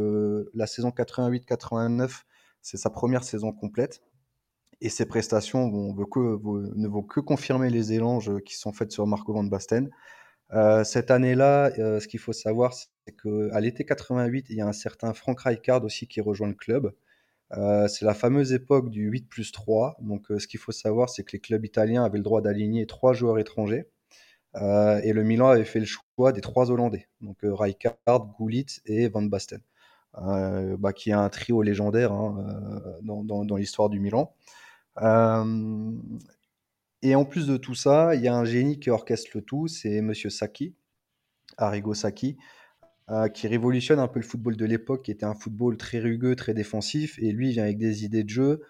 la 0.53 0.67
saison 0.67 0.91
88-89, 0.91 2.25
c'est 2.61 2.77
sa 2.77 2.91
première 2.91 3.25
saison 3.25 3.53
complète. 3.53 4.03
Et 4.83 4.91
ses 4.91 5.07
prestations 5.07 5.67
ne 5.69 6.89
vont 6.89 7.03
que 7.03 7.21
confirmer 7.21 7.71
les 7.71 7.95
élanges 7.95 8.31
qui 8.45 8.57
sont 8.57 8.73
faits 8.73 8.93
sur 8.93 9.07
Marco 9.07 9.33
Van 9.33 9.45
Basten. 9.45 9.91
Euh, 10.53 10.85
cette 10.85 11.11
année-là, 11.11 11.71
euh, 11.79 12.01
ce 12.01 12.09
qu'il 12.09 12.21
faut 12.21 12.33
savoir, 12.33 12.75
c'est 12.75 13.17
qu'à 13.23 13.61
l'été 13.61 13.85
88, 13.85 14.47
il 14.51 14.57
y 14.57 14.61
a 14.61 14.67
un 14.67 14.73
certain 14.73 15.13
Frank 15.15 15.41
Rijkaard 15.41 15.85
aussi 15.85 16.07
qui 16.09 16.21
rejoint 16.21 16.49
le 16.49 16.55
club. 16.55 16.93
Euh, 17.53 17.89
c'est 17.89 18.05
la 18.05 18.15
fameuse 18.15 18.53
époque 18.53 18.91
du 18.91 19.09
8 19.09 19.29
plus 19.29 19.53
3. 19.53 19.97
Donc, 20.01 20.27
ce 20.39 20.47
qu'il 20.47 20.61
faut 20.61 20.73
savoir, 20.73 21.09
c'est 21.09 21.25
que 21.25 21.33
les 21.33 21.41
clubs 21.41 21.65
italiens 21.65 22.05
avaient 22.05 22.19
le 22.19 22.25
droit 22.25 22.43
d'aligner 22.43 22.87
trois 22.87 23.13
joueurs 23.13 23.39
étrangers. 23.39 23.87
Et 24.55 25.13
le 25.13 25.23
Milan 25.23 25.49
avait 25.49 25.65
fait 25.65 25.79
le 25.79 25.87
choix 25.87 26.33
des 26.33 26.41
trois 26.41 26.73
Hollandais, 26.73 27.09
donc 27.21 27.39
Rijkaard, 27.43 28.35
Gullit 28.37 28.67
et 28.85 29.09
Van 29.09 29.23
Basten, 29.23 29.61
bah, 30.13 30.93
qui 30.93 31.11
est 31.11 31.13
un 31.13 31.29
trio 31.29 31.63
légendaire 31.63 32.11
hein, 32.13 32.99
dans 33.03 33.57
l'histoire 33.57 33.89
du 33.91 34.01
Milan. 34.01 34.35
Euh, 35.03 35.93
et 37.03 37.15
en 37.15 37.25
plus 37.25 37.47
de 37.47 37.57
tout 37.57 37.75
ça, 37.75 38.15
il 38.15 38.23
y 38.23 38.29
a 38.29 38.35
un 38.35 38.45
génie 38.45 38.79
qui 38.79 38.91
orchestre 38.91 39.31
le 39.35 39.43
tout, 39.43 39.69
c'est 39.69 40.01
Monsieur 40.01 40.31
Sacchi, 40.31 40.75
Arrigo 41.57 41.95
Sacchi, 41.95 42.37
euh, 43.11 43.29
qui 43.29 43.49
révolutionne 43.49 43.99
un 43.99 44.09
peu 44.09 44.21
le 44.21 44.25
football 44.25 44.57
de 44.57 44.65
l'époque, 44.65 45.05
qui 45.05 45.11
était 45.11 45.27
un 45.27 45.35
football 45.35 45.77
très 45.77 45.99
rugueux, 45.99 46.37
très 46.37 46.55
défensif, 46.55 47.19
et 47.19 47.33
lui 47.33 47.49
il 47.49 47.53
vient 47.53 47.65
avec 47.65 47.79
des 47.79 48.05
idées 48.05 48.25
de 48.25 48.29
jeu 48.29 48.63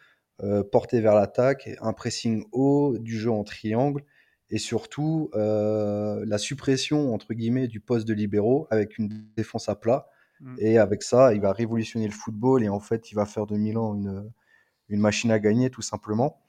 euh, 0.42 0.62
porté 0.62 1.00
vers 1.00 1.14
l'attaque, 1.14 1.68
un 1.82 1.92
pressing 1.92 2.44
haut, 2.52 2.96
du 2.98 3.18
jeu 3.18 3.30
en 3.30 3.44
triangle 3.44 4.02
et 4.48 4.58
surtout 4.58 5.30
euh, 5.34 6.24
la 6.26 6.38
suppression 6.38 7.12
entre 7.14 7.34
guillemets 7.34 7.68
du 7.68 7.80
poste 7.80 8.08
de 8.08 8.14
libéraux 8.14 8.66
avec 8.70 8.96
une 8.96 9.26
défense 9.36 9.68
à 9.68 9.74
plat. 9.74 10.08
Mm. 10.40 10.56
Et 10.58 10.78
avec 10.78 11.02
ça, 11.02 11.34
il 11.34 11.40
va 11.40 11.52
révolutionner 11.52 12.06
le 12.06 12.12
football 12.12 12.62
et 12.62 12.68
en 12.70 12.80
fait, 12.80 13.12
il 13.12 13.14
va 13.14 13.26
faire 13.26 13.46
de 13.46 13.56
Milan 13.56 13.94
une, 13.94 14.30
une 14.88 15.00
machine 15.00 15.30
à 15.30 15.38
gagner 15.38 15.68
tout 15.68 15.82
simplement. 15.82 16.40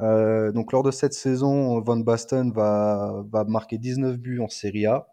Euh, 0.00 0.52
donc 0.52 0.72
lors 0.72 0.82
de 0.82 0.90
cette 0.90 1.14
saison, 1.14 1.80
Van 1.80 1.96
Basten 1.96 2.52
va, 2.52 3.24
va 3.30 3.44
marquer 3.44 3.78
19 3.78 4.18
buts 4.18 4.40
en 4.40 4.48
Serie 4.48 4.86
A, 4.86 5.06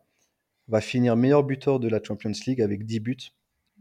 va 0.67 0.81
finir 0.81 1.15
meilleur 1.15 1.43
buteur 1.43 1.79
de 1.79 1.87
la 1.87 2.01
Champions 2.03 2.31
League 2.47 2.61
avec 2.61 2.85
10 2.85 2.99
buts, 2.99 3.17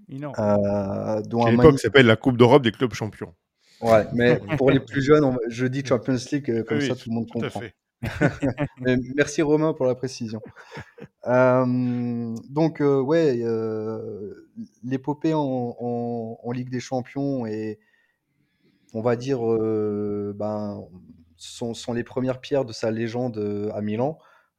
Énorme. 0.08 0.34
euh, 0.38 1.22
dont 1.22 1.44
À 1.44 1.48
un 1.48 1.50
l'époque, 1.52 1.78
s'appelle 1.80 2.06
la 2.06 2.16
Coupe 2.16 2.36
d'Europe 2.36 2.62
des 2.62 2.72
clubs 2.72 2.92
champions. 2.94 3.34
Ouais, 3.80 4.06
mais 4.12 4.38
pour 4.58 4.70
les 4.70 4.78
plus 4.80 5.02
jeunes, 5.02 5.24
on 5.24 5.36
je 5.48 5.66
dis 5.66 5.84
Champions 5.84 6.16
League, 6.30 6.50
euh, 6.50 6.62
comme 6.62 6.78
Oui, 6.78 6.86
ça 6.88 6.94
tout 6.94 7.08
le 7.10 7.14
monde 7.16 7.26
Tout 7.28 7.38
à 7.38 7.50
comprend. 7.50 7.60
fait. 7.60 7.74
Mais 8.80 8.96
merci 9.16 9.42
Romain 9.42 9.74
pour 9.74 9.86
la 9.86 9.94
précision. 9.94 10.40
Euh, 11.28 12.34
donc 12.50 12.80
euh, 12.80 13.00
ouais, 13.00 13.40
euh, 13.42 14.48
l'épopée 14.82 15.34
en, 15.34 15.40
en- 15.78 16.38
en 16.42 16.52
Ligue 16.52 16.68
des 16.70 16.80
Champions 16.80 17.46
et 17.46 17.78
on 18.94 19.00
va 19.00 19.16
dire 19.16 19.46
euh, 19.46 20.34
ben, 20.36 20.84
sont, 21.36 21.74
sont 21.74 21.92
les 21.92 22.04
premières 22.04 22.40
pierres 22.40 22.64
de 22.64 22.72
sa 22.72 22.90
légende 22.90 23.38
euh, 23.38 23.70
à 23.72 23.80
Milan. 23.80 24.18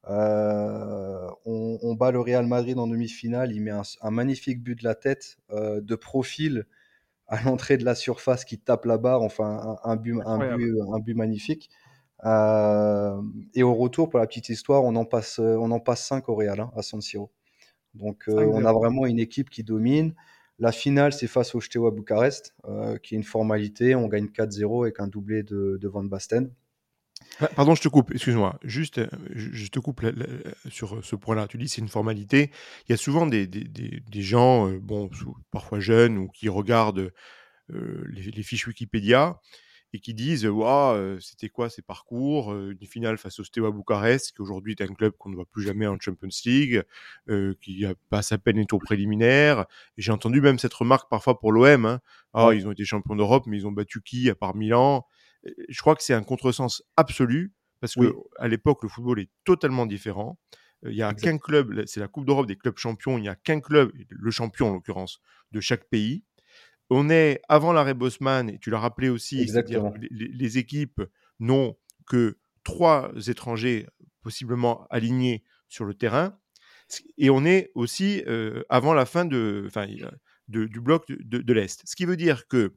Euh, 0.09 1.29
on, 1.45 1.79
on 1.81 1.95
bat 1.95 2.11
le 2.11 2.19
Real 2.19 2.45
Madrid 2.45 2.77
en 2.77 2.87
demi-finale, 2.87 3.53
il 3.53 3.61
met 3.61 3.71
un, 3.71 3.83
un 4.01 4.11
magnifique 4.11 4.61
but 4.61 4.77
de 4.77 4.83
la 4.83 4.95
tête 4.95 5.37
euh, 5.51 5.79
de 5.79 5.95
profil 5.95 6.65
à 7.27 7.41
l'entrée 7.43 7.77
de 7.77 7.85
la 7.85 7.95
surface 7.95 8.43
qui 8.43 8.59
tape 8.59 8.83
la 8.85 8.97
barre, 8.97 9.21
enfin 9.21 9.77
un, 9.83 9.91
un 9.91 9.95
but, 9.95 10.19
un, 10.25 10.57
but, 10.57 10.75
un 10.93 10.99
but 10.99 11.15
magnifique. 11.15 11.69
Euh, 12.25 13.21
et 13.53 13.63
au 13.63 13.73
retour, 13.73 14.09
pour 14.09 14.19
la 14.19 14.27
petite 14.27 14.49
histoire, 14.49 14.83
on 14.83 14.95
en 14.95 15.05
passe, 15.05 15.39
on 15.39 15.71
en 15.71 15.79
passe 15.79 16.05
5 16.05 16.27
au 16.29 16.35
Real, 16.35 16.59
hein, 16.59 16.71
à 16.75 16.81
San 16.81 17.01
Siro. 17.01 17.31
Donc 17.93 18.25
on 18.27 18.61
5-0. 18.61 18.65
a 18.65 18.73
vraiment 18.73 19.05
une 19.05 19.19
équipe 19.19 19.49
qui 19.49 19.63
domine. 19.63 20.13
La 20.59 20.71
finale, 20.71 21.13
c'est 21.13 21.27
face 21.27 21.55
au 21.55 21.61
Steaua 21.61 21.91
Bucarest, 21.91 22.55
euh, 22.65 22.97
qui 22.97 23.15
est 23.15 23.17
une 23.17 23.23
formalité. 23.23 23.95
On 23.95 24.07
gagne 24.07 24.27
4-0 24.27 24.83
avec 24.83 24.99
un 24.99 25.07
doublé 25.07 25.43
de, 25.43 25.79
Van 25.83 26.03
Basten. 26.03 26.51
Ah, 27.39 27.47
Pardon, 27.47 27.73
je 27.73 27.81
te 27.81 27.87
coupe, 27.87 28.11
excuse-moi. 28.11 28.59
Juste, 28.63 28.99
euh, 28.99 29.07
je, 29.31 29.67
te 29.67 29.79
coupe 29.79 30.05
sur 30.69 31.03
ce 31.03 31.15
point-là. 31.15 31.47
Tu 31.47 31.57
dis 31.57 31.67
c'est 31.67 31.81
une 31.81 31.87
formalité. 31.87 32.51
Il 32.87 32.91
y 32.91 32.93
a 32.93 32.97
souvent 32.97 33.25
des, 33.25 33.47
des- 33.47 33.63
des- 33.63 34.21
gens, 34.21 34.69
euh, 34.69 34.79
bon, 34.79 35.09
parfois 35.51 35.79
jeunes, 35.79 36.17
ou 36.17 36.27
qui 36.27 36.49
regardent 36.49 37.11
les 37.69 38.43
fiches 38.43 38.67
Wikipédia 38.67 39.39
et 39.93 39.99
qui 39.99 40.13
disent 40.15 40.45
euh, 40.45 41.19
c'était 41.19 41.49
quoi 41.49 41.69
ces 41.69 41.83
parcours 41.83 42.53
Une 42.53 42.85
finale 42.87 43.17
face 43.17 43.39
au 43.39 43.43
Steaua 43.43 43.71
Bucarest, 43.71 44.31
qui 44.35 44.41
aujourd'hui 44.41 44.75
est 44.77 44.81
un 44.81 44.93
club 44.93 45.13
qu'on 45.17 45.29
ne 45.29 45.35
voit 45.35 45.45
plus 45.45 45.63
jamais 45.63 45.85
en 45.85 45.97
Champions 45.99 46.29
League, 46.45 46.81
euh, 47.29 47.53
qui 47.61 47.85
passe 48.09 48.31
à 48.31 48.39
peine 48.39 48.57
les 48.57 48.65
tours 48.65 48.81
préliminaires. 48.81 49.65
J'ai 49.97 50.11
entendu 50.11 50.41
même 50.41 50.57
cette 50.57 50.73
remarque 50.73 51.09
parfois 51.09 51.39
pour 51.39 51.51
l'OM 51.51 51.85
hein. 51.85 51.99
Ah, 52.33 52.49
ils 52.55 52.67
ont 52.67 52.71
été 52.71 52.83
champions 52.83 53.15
d'Europe, 53.15 53.43
mais 53.45 53.57
ils 53.57 53.67
ont 53.67 53.71
battu 53.71 54.01
qui 54.01 54.29
à 54.29 54.35
part 54.35 54.55
Milan? 54.55 55.05
Je 55.69 55.79
crois 55.81 55.95
que 55.95 56.01
c'est 56.01 56.13
un 56.15 56.23
contresens 56.23 56.81
absolu, 56.97 57.53
parce 57.79 57.93
que 57.93 57.99
Oui. 57.99 58.13
à 58.39 58.47
l'époque, 58.47 58.81
le 58.81 58.89
football 58.89 59.19
est 59.19 59.29
totalement 59.43 59.85
différent. 59.85 60.39
Il 60.85 60.93
n'y 60.93 61.01
a 61.03 61.13
qu'un 61.13 61.37
club, 61.37 61.83
c'est 61.85 61.99
la 61.99 62.07
Coupe 62.07 62.25
d'Europe 62.25 62.47
des 62.47 62.57
clubs 62.57 62.77
champions, 62.77 63.17
il 63.17 63.21
n'y 63.21 63.29
a 63.29 63.35
qu'un 63.35 63.61
club, 63.61 63.91
le 64.09 64.31
champion 64.31 64.69
en 64.69 64.73
l'occurrence, 64.73 65.21
de 65.51 65.59
chaque 65.59 65.85
pays. 65.85 66.23
On 66.89 67.09
est 67.09 67.41
avant 67.49 67.73
l'arrêt 67.73 67.93
Bosman, 67.93 68.49
et 68.49 68.59
tu 68.59 68.69
l'as 68.69 68.79
rappelé 68.79 69.09
aussi, 69.09 69.37
c'est-à-dire 69.47 69.81
les, 70.11 70.27
les- 70.27 70.57
équipes 70.57 71.01
n'ont 71.39 71.75
que 72.07 72.37
trois 72.63 73.11
étrangers 73.27 73.87
possiblement 74.21 74.85
alignés 74.89 75.43
sur 75.69 75.85
le 75.85 75.93
terrain. 75.93 76.37
Et 77.17 77.29
on 77.29 77.45
est 77.45 77.71
aussi 77.75 78.23
euh, 78.27 78.63
avant 78.69 78.93
la 78.93 79.05
fin 79.05 79.25
de, 79.25 79.67
de- 80.49 80.65
du 80.65 80.81
bloc 80.81 81.07
de, 81.07 81.17
de- 81.23 81.41
de 81.41 81.53
l'Est. 81.53 81.81
Ce 81.85 81.95
qui 81.95 82.05
veut 82.05 82.17
dire 82.17 82.47
que 82.47 82.75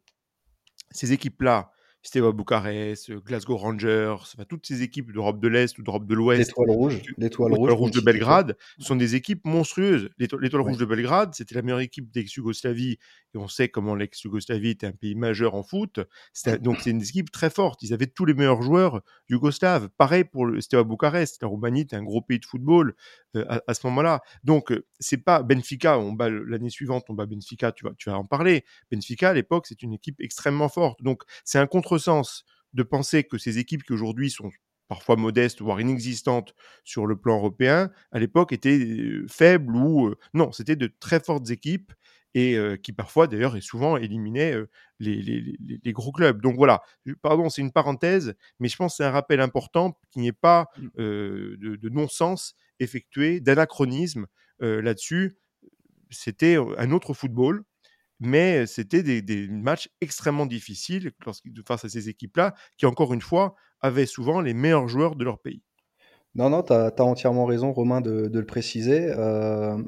ces 0.91 1.13
équipes-là, 1.13 1.71
Steaua 2.07 2.33
Bucarest, 2.33 3.11
euh, 3.11 3.21
Glasgow 3.21 3.57
Rangers, 3.57 4.15
enfin, 4.21 4.45
toutes 4.49 4.67
ces 4.67 4.83
équipes 4.83 5.13
d'Europe 5.13 5.41
de 5.41 5.49
l'Est 5.49 5.77
ou 5.79 5.83
d'Europe 5.83 6.07
de 6.07 6.15
l'Ouest, 6.15 6.49
L'étoile 6.49 6.71
rouge, 6.71 6.95
l'étoile 7.19 7.51
l'Étoile 7.51 7.53
rouge, 7.55 7.73
rouge 7.73 7.91
de. 7.91 8.01
Belgrade, 8.01 8.57
sont 8.79 8.97
des 8.97 9.15
équipes 9.15 9.45
monstrueuses. 9.45 10.09
L'éto- 10.19 10.39
L'Étoile 10.39 10.63
Ouais. 10.63 10.69
rouge 10.71 10.79
de 10.79 10.85
Belgrade, 10.85 11.35
c'était 11.35 11.55
la 11.57 11.63
meilleure 11.63 11.81
équipe 11.81 12.11
d'ex-Yougoslavie, 12.13 12.93
et 13.35 13.39
on 13.39 13.49
sait 13.49 13.69
comment 13.69 13.95
l'ex-Yougoslavie 13.95 14.71
était 14.71 14.87
un 14.87 14.93
pays 14.93 15.15
majeur 15.15 15.55
en 15.55 15.63
foot. 15.63 16.01
Donc 16.61 16.79
c'est 16.81 16.91
une 16.91 17.03
équipe 17.03 17.31
très 17.31 17.51
forte. 17.51 17.83
Ils 17.83 17.93
avaient 17.93 18.07
tous 18.07 18.25
les 18.25 18.35
meilleurs 18.35 18.63
joueurs 18.63 19.03
yougoslaves. 19.29 19.89
Pareil 19.99 20.25
pour 20.25 20.47
le 20.47 20.61
Steaua 20.61 20.85
Bucarest. 20.85 21.43
La 21.43 21.49
Roumanie 21.49 21.81
était 21.83 21.97
un 21.97 22.03
gros 22.05 22.21
pays 22.23 22.39
de 22.39 22.45
football 22.45 22.95
euh, 23.37 23.45
à, 23.49 23.63
à 23.67 23.75
ce 23.75 23.87
moment-là. 23.89 24.23
Donc 24.45 24.73
euh, 24.73 24.87
c'est 25.01 25.19
pas 25.19 25.43
Benfica. 25.43 25.99
On 25.99 26.13
bat 26.13 26.31
l'année 26.31 26.71
suivante, 26.71 27.05
on 27.09 27.15
bat 27.15 27.27
Benfica. 27.27 27.73
Tu 27.73 27.85
vas, 27.85 27.93
tu 27.99 28.09
vas 28.11 28.17
en 28.19 28.25
parler. 28.25 28.65
Benfica 28.91 29.31
à 29.31 29.35
l'époque, 29.35 29.67
c'est 29.67 29.83
une 29.83 29.93
équipe 29.93 30.21
extrêmement 30.21 30.69
forte. 30.69 31.03
Donc 31.03 31.23
c'est 31.45 31.59
un 31.59 31.67
contresens 31.99 32.45
de 32.75 32.83
penser 32.83 33.25
que 33.25 33.39
ces 33.39 33.59
équipes 33.59 33.83
qui 33.85 33.93
aujourd'hui 33.93 34.31
sont 34.31 34.51
parfois 34.89 35.17
modestes, 35.17 35.63
voire 35.63 35.81
inexistantes 35.81 36.55
sur 36.85 37.07
le 37.07 37.17
plan 37.17 37.39
européen, 37.39 37.91
à 38.13 38.19
l'époque 38.21 38.53
étaient 38.53 39.19
faibles 39.29 39.75
ou 39.75 40.15
non, 40.35 40.53
c'était 40.53 40.77
de 40.77 40.93
très 41.01 41.19
fortes 41.21 41.51
équipes 41.51 41.93
et 42.35 42.57
euh, 42.57 42.77
qui 42.77 42.93
parfois 42.93 43.27
d'ailleurs 43.27 43.57
et 43.57 43.61
souvent 43.63 43.97
éliminaient 43.97 44.55
euh, 44.55 44.69
les, 45.01 45.23
les- 45.23 45.41
les- 45.59 45.81
les 45.83 45.93
gros 45.93 46.13
clubs. 46.13 46.41
Donc 46.43 46.57
voilà, 46.57 46.83
pardon, 47.23 47.49
c'est 47.49 47.63
une 47.63 47.73
parenthèse, 47.73 48.35
mais 48.61 48.69
je 48.69 48.77
pense 48.77 48.93
que 48.93 48.97
c'est 48.99 49.05
un 49.05 49.11
rappel 49.11 49.41
important 49.41 49.99
qu'il 50.11 50.23
n'y 50.23 50.29
ait 50.29 50.33
pas 50.33 50.69
Mm. 50.79 50.89
euh, 50.99 51.57
de, 51.59 51.77
de 51.77 51.89
non-sens 51.89 52.55
effectué, 52.79 53.41
d'anachronisme 53.41 54.27
là-dessus. 54.61 55.37
C'était 56.11 56.57
un 56.79 56.91
autre 56.93 57.15
football, 57.15 57.65
mais 58.21 58.67
c'était 58.67 59.03
des, 59.03 59.49
matchs 59.49 59.89
extrêmement 60.01 60.47
difficiles 60.47 61.13
face 61.67 61.85
à 61.85 61.89
ces 61.89 62.09
équipes-là, 62.09 62.55
qui 62.77 62.87
encore 62.87 63.13
une 63.13 63.21
fois 63.21 63.55
avaient 63.81 64.07
souvent 64.07 64.41
les 64.41 64.55
meilleurs 64.55 64.89
joueurs 64.89 65.17
de 65.17 65.25
leur 65.25 65.39
pays. 65.39 65.63
Non, 66.35 66.51
non, 66.51 66.63
tu 66.63 66.73
as, 66.73 66.93
entièrement 67.01 67.47
raison, 67.47 67.73
Romain, 67.73 68.01
de, 68.01 68.31
le 68.33 68.47
préciser. 68.47 69.07
Euh, 69.17 69.79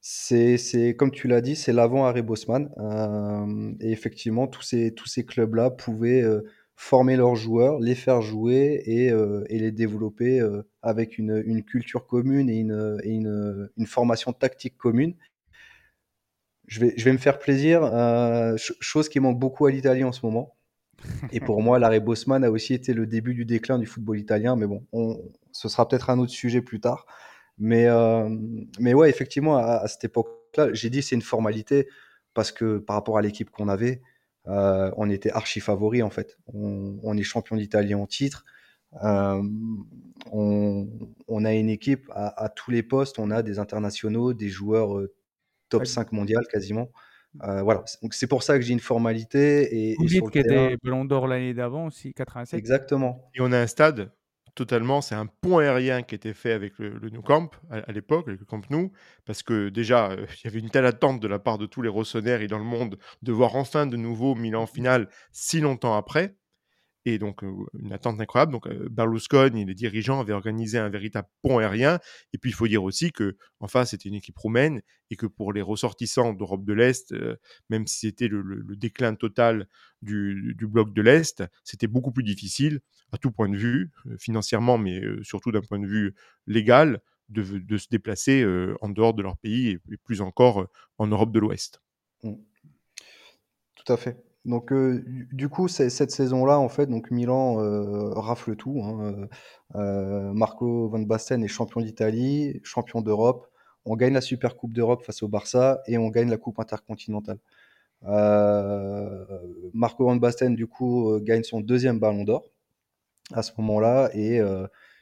c'est, 0.00 0.96
comme 0.98 1.10
tu 1.10 1.28
l'as 1.28 1.40
dit, 1.40 1.56
c'est 1.56 1.72
l'avant 1.72 2.04
Harry 2.04 2.22
Bosman. 2.22 2.70
Et 3.80 3.92
effectivement, 3.92 4.46
tous 4.46 4.62
ces, 4.62 4.94
tous 4.94 5.06
ces 5.06 5.24
clubs-là 5.24 5.70
pouvaient 5.70 6.24
former 6.74 7.16
leurs 7.16 7.36
joueurs, 7.36 7.78
les 7.80 7.94
faire 7.94 8.22
jouer 8.22 8.82
et, 8.86 9.12
les 9.58 9.72
développer 9.72 10.40
avec 10.82 11.18
une, 11.18 11.42
une 11.46 11.62
culture 11.62 12.06
commune 12.06 12.48
et, 12.50 12.60
et 13.04 13.12
une, 13.12 13.70
une 13.76 13.86
formation 13.86 14.32
tactique 14.32 14.76
commune. 14.76 15.14
Je 16.68 16.80
vais, 16.80 16.94
je 16.96 17.04
vais 17.04 17.12
me 17.12 17.18
faire 17.18 17.38
plaisir, 17.38 17.82
euh, 17.82 18.56
ch- 18.56 18.74
chose 18.78 19.08
qui 19.08 19.18
manque 19.20 19.38
beaucoup 19.38 19.66
à 19.66 19.70
l'Italie 19.70 20.04
en 20.04 20.12
ce 20.12 20.24
moment. 20.24 20.54
Et 21.32 21.40
pour 21.40 21.62
moi, 21.62 21.78
l'arrêt 21.78 22.00
Bosman 22.00 22.44
a 22.44 22.50
aussi 22.50 22.74
été 22.74 22.92
le 22.92 23.06
début 23.06 23.34
du 23.34 23.44
déclin 23.44 23.78
du 23.78 23.86
football 23.86 24.18
italien. 24.18 24.56
Mais 24.56 24.66
bon, 24.66 24.86
on, 24.92 25.20
ce 25.52 25.68
sera 25.68 25.88
peut-être 25.88 26.10
un 26.10 26.18
autre 26.18 26.32
sujet 26.32 26.60
plus 26.60 26.80
tard. 26.80 27.06
Mais, 27.58 27.86
euh, 27.86 28.28
mais 28.78 28.94
ouais, 28.94 29.08
effectivement, 29.10 29.56
à, 29.56 29.86
cette 29.88 30.04
époque-là, 30.04 30.72
j'ai 30.72 30.90
dit 30.90 31.02
c'est 31.02 31.14
une 31.14 31.22
formalité 31.22 31.88
parce 32.34 32.52
que 32.52 32.78
par 32.78 32.94
rapport 32.96 33.18
à 33.18 33.22
l'équipe 33.22 33.50
qu'on 33.50 33.68
avait, 33.68 34.00
euh, 34.46 34.90
on 34.96 35.10
était 35.10 35.30
archi 35.30 35.60
favori 35.60 36.02
en 36.02 36.10
fait. 36.10 36.38
On, 36.52 37.16
est 37.16 37.22
champion 37.22 37.56
d'Italie 37.56 37.94
en 37.94 38.06
titre. 38.06 38.44
Euh, 39.04 39.42
on, 40.32 41.44
a 41.44 41.52
une 41.52 41.68
équipe 41.68 42.10
à, 42.14 42.48
tous 42.48 42.70
les 42.70 42.82
postes. 42.82 43.18
On 43.18 43.30
a 43.30 43.42
des 43.42 43.58
internationaux, 43.58 44.32
des 44.32 44.48
joueurs 44.48 45.00
top 45.68 45.82
Ouais. 45.82 45.86
5 45.86 46.12
mondial 46.12 46.46
quasiment. 46.50 46.90
Euh, 47.44 47.62
voilà. 47.62 47.84
Donc 48.02 48.14
c'est 48.14 48.26
pour 48.26 48.42
ça 48.42 48.58
que 48.58 48.64
j'ai 48.64 48.72
une 48.72 48.80
formalité 48.80 49.90
et, 49.92 50.02
et 50.02 50.08
sur 50.08 50.26
le 50.26 50.32
qui 50.32 50.42
terrain. 50.42 50.70
était 50.70 50.76
Ballon 50.82 51.04
d'Or 51.04 51.26
l'année 51.28 51.54
d'avant 51.54 51.86
aussi, 51.86 52.14
87. 52.14 52.58
Exactement. 52.58 53.30
Et 53.34 53.40
on 53.40 53.52
a 53.52 53.58
un 53.58 53.66
stade 53.66 54.10
totalement, 54.54 55.00
c'est 55.02 55.14
un 55.14 55.26
pont 55.26 55.58
aérien 55.58 56.02
qui 56.02 56.16
était 56.16 56.32
fait 56.34 56.50
avec 56.52 56.78
le, 56.78 56.90
le 56.98 57.10
Nou 57.10 57.22
Camp 57.22 57.50
à, 57.70 57.76
à 57.78 57.92
l'époque, 57.92 58.26
avec 58.26 58.40
le 58.40 58.46
Camp 58.46 58.68
Nou, 58.70 58.90
parce 59.24 59.44
que 59.44 59.68
déjà, 59.68 60.10
euh, 60.10 60.26
il 60.42 60.46
y 60.46 60.48
avait 60.48 60.58
une 60.58 60.70
telle 60.70 60.86
attente 60.86 61.20
de 61.20 61.28
la 61.28 61.38
part 61.38 61.58
de 61.58 61.66
tous 61.66 61.80
les 61.82 61.88
Rossoneri 61.88 62.48
dans 62.48 62.58
le 62.58 62.64
monde 62.64 62.98
de 63.22 63.32
voir 63.32 63.54
enfin 63.54 63.86
de 63.86 63.96
nouveau 63.96 64.34
Milan 64.34 64.62
en 64.62 64.66
finale 64.66 65.08
si 65.30 65.60
longtemps 65.60 65.96
après. 65.96 66.34
Et 67.04 67.18
donc, 67.18 67.42
une 67.78 67.92
attente 67.92 68.20
incroyable. 68.20 68.52
Donc, 68.52 68.68
Berlusconi 68.68 69.62
et 69.62 69.64
les 69.64 69.74
dirigeants 69.74 70.20
avaient 70.20 70.32
organisé 70.32 70.78
un 70.78 70.88
véritable 70.88 71.28
pont 71.42 71.58
aérien. 71.58 72.00
Et 72.32 72.38
puis, 72.38 72.50
il 72.50 72.54
faut 72.54 72.68
dire 72.68 72.82
aussi 72.82 73.12
que 73.12 73.36
en 73.60 73.68
face, 73.68 73.90
c'était 73.90 74.08
une 74.08 74.16
équipe 74.16 74.36
roumaine 74.36 74.82
et 75.10 75.16
que 75.16 75.26
pour 75.26 75.52
les 75.52 75.62
ressortissants 75.62 76.34
d'Europe 76.34 76.64
de 76.64 76.72
l'Est, 76.72 77.14
même 77.70 77.86
si 77.86 78.00
c'était 78.00 78.28
le, 78.28 78.64
déclin 78.76 79.14
total 79.14 79.68
du, 80.02 80.54
bloc 80.60 80.92
de 80.92 81.00
l'Est, 81.00 81.42
c'était 81.64 81.86
beaucoup 81.86 82.12
plus 82.12 82.24
difficile 82.24 82.80
à 83.12 83.16
tout 83.16 83.30
point 83.30 83.48
de 83.48 83.56
vue, 83.56 83.90
financièrement, 84.18 84.76
mais 84.76 85.00
surtout 85.22 85.50
d'un 85.50 85.62
point 85.62 85.78
de 85.78 85.86
vue 85.86 86.14
légal, 86.46 87.00
de, 87.30 87.42
se 87.76 87.88
déplacer 87.90 88.44
en 88.80 88.88
dehors 88.88 89.14
de 89.14 89.22
leur 89.22 89.38
pays 89.38 89.78
et, 89.90 89.96
plus 89.96 90.20
encore 90.20 90.68
en 90.98 91.06
Europe 91.06 91.32
de 91.32 91.38
l'Ouest. 91.38 91.80
Mm. 92.22 92.34
Tout 93.74 93.92
à 93.92 93.96
fait. 93.96 94.27
Donc, 94.48 94.72
euh, 94.72 95.04
du 95.30 95.50
coup, 95.50 95.68
cette 95.68 96.10
saison-là, 96.10 96.58
en 96.58 96.70
fait, 96.70 96.86
donc 96.86 97.10
Milan 97.10 97.60
euh, 97.60 98.10
rafle 98.14 98.56
tout. 98.56 98.80
hein, 98.82 98.98
euh, 99.02 99.26
euh, 99.76 100.32
Marco 100.32 100.88
Van 100.88 101.00
Basten 101.00 101.44
est 101.44 101.48
champion 101.48 101.82
d'Italie, 101.82 102.58
champion 102.64 103.02
d'Europe. 103.02 103.46
On 103.84 103.94
gagne 103.94 104.14
la 104.14 104.22
Super 104.22 104.56
Coupe 104.56 104.72
d'Europe 104.72 105.04
face 105.04 105.22
au 105.22 105.28
Barça 105.28 105.82
et 105.86 105.98
on 105.98 106.08
gagne 106.08 106.30
la 106.30 106.38
Coupe 106.38 106.60
intercontinentale. 106.60 107.38
Marco 109.74 110.04
Van 110.04 110.16
Basten, 110.16 110.54
du 110.54 110.66
coup, 110.66 111.18
gagne 111.20 111.42
son 111.42 111.60
deuxième 111.60 111.98
ballon 111.98 112.24
d'or 112.24 112.44
à 113.32 113.42
ce 113.42 113.52
moment-là 113.58 114.10
et 114.14 114.40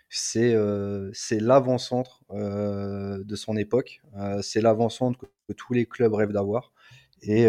c'est 0.09 0.55
euh, 0.55 1.13
l'avant-centre 1.31 2.25
de 2.31 3.37
son 3.37 3.57
époque. 3.57 4.03
C'est 4.43 4.61
l'avant-centre 4.61 5.19
que, 5.21 5.27
que 5.49 5.53
tous 5.53 5.73
les 5.73 5.87
clubs 5.87 6.13
rêvent 6.15 6.33
d'avoir. 6.33 6.73
Et, 7.23 7.47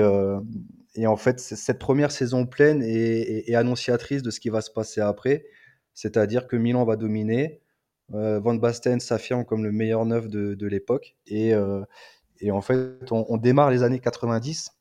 et 0.98 1.06
en 1.06 1.16
fait, 1.16 1.40
cette 1.40 1.78
première 1.78 2.12
saison 2.12 2.48
pleine 2.48 2.82
est, 2.84 3.54
annonciatrice 3.54 4.24
de 4.24 4.32
ce 4.32 4.40
qui 4.40 4.50
va 4.50 4.62
se 4.62 4.72
passer 4.72 5.00
après. 5.00 5.46
C'est-à-dire 5.94 6.48
que 6.48 6.56
Milan 6.56 6.86
va 6.86 6.96
dominer. 6.96 7.62
Euh, 8.16 8.40
Van 8.40 8.56
Basten 8.56 9.00
s'affirme 9.00 9.46
comme 9.46 9.64
le 9.64 9.72
meilleur 9.72 10.06
neuf 10.06 10.28
de, 10.28 10.68
l'époque. 10.68 11.16
Et, 11.28 11.54
euh, 11.54 11.84
et 12.40 12.50
en 12.50 12.62
fait, 12.62 13.12
on, 13.12 13.38
démarre 13.38 13.70
les 13.70 13.84
années 13.84 14.00
90 14.00 14.72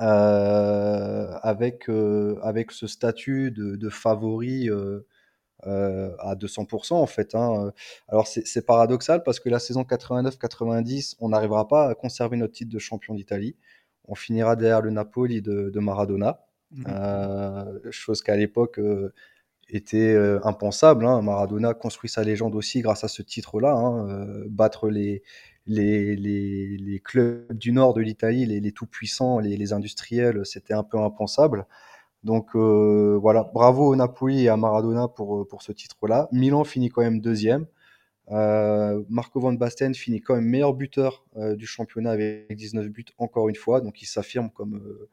euh, 0.00 1.32
avec, 1.42 1.88
euh, 1.88 2.38
avec 2.42 2.72
ce 2.72 2.88
statut 2.88 3.52
de, 3.52 3.88
favori 3.88 4.68
à 5.62 6.34
200% 6.34 6.94
en 6.94 7.06
fait. 7.06 7.36
hein. 7.36 7.72
Alors 8.08 8.26
c'est 8.26 8.66
paradoxal 8.66 9.22
parce 9.22 9.38
que 9.38 9.48
la 9.48 9.60
saison 9.60 9.82
89-90, 9.82 11.16
on 11.20 11.28
n'arrivera 11.28 11.68
pas 11.68 11.88
à 11.88 11.94
conserver 11.94 12.36
notre 12.36 12.54
titre 12.54 12.72
de 12.72 12.80
champion 12.80 13.14
d'Italie. 13.14 13.54
On 14.08 14.14
finira 14.14 14.56
derrière 14.56 14.82
le 14.82 14.90
Napoli 14.90 15.42
de, 15.42 15.70
de 15.70 15.80
Maradona, 15.80 16.40
Mhm. 16.72 16.84
euh, 16.88 17.78
chose 17.90 18.22
qu'à 18.22 18.36
l'époque 18.36 18.78
euh, 18.80 19.12
était 19.68 20.12
euh, 20.14 20.40
impensable. 20.44 21.06
hein. 21.06 21.22
Maradona 21.22 21.74
construit 21.74 22.10
sa 22.10 22.24
légende 22.24 22.54
aussi 22.56 22.80
grâce 22.82 23.04
à 23.04 23.08
ce 23.08 23.22
titre-là. 23.22 23.72
hein. 23.74 24.44
Battre 24.48 24.88
les, 24.90 25.22
les, 25.66 26.16
les, 26.16 26.76
les 26.78 27.00
clubs 27.00 27.52
du 27.52 27.72
nord 27.72 27.94
de 27.94 28.00
l'Italie, 28.02 28.46
les, 28.46 28.60
les 28.60 28.72
tout-puissants, 28.72 29.38
les, 29.40 29.72
industriels, 29.72 30.46
c'était 30.46 30.74
un 30.74 30.84
peu 30.84 30.98
impensable. 30.98 31.66
Donc 32.24 32.56
voilà, 32.56 33.44
bravo 33.54 33.86
au 33.88 33.96
Napoli 33.96 34.44
et 34.44 34.48
à 34.48 34.56
Maradona 34.56 35.08
pour, 35.08 35.46
pour 35.48 35.62
ce 35.62 35.72
titre-là. 35.72 36.28
Milan 36.32 36.64
finit 36.64 36.88
quand 36.90 37.02
même 37.02 37.20
deuxième. 37.20 37.66
Euh, 38.30 39.02
Marco 39.08 39.38
Van 39.40 39.52
Basten 39.52 39.94
finit 39.94 40.20
quand 40.20 40.34
même 40.34 40.46
meilleur 40.46 40.74
buteur 40.74 41.24
euh, 41.36 41.54
du 41.56 41.66
championnat 41.66 42.10
avec 42.10 42.52
19 42.54 42.88
buts 42.88 43.04
encore 43.18 43.48
une 43.48 43.54
fois, 43.56 43.80
donc 43.80 44.02
il 44.02 44.06
s'affirme 44.06 44.50
comme, 44.50 44.76
euh, 44.76 45.08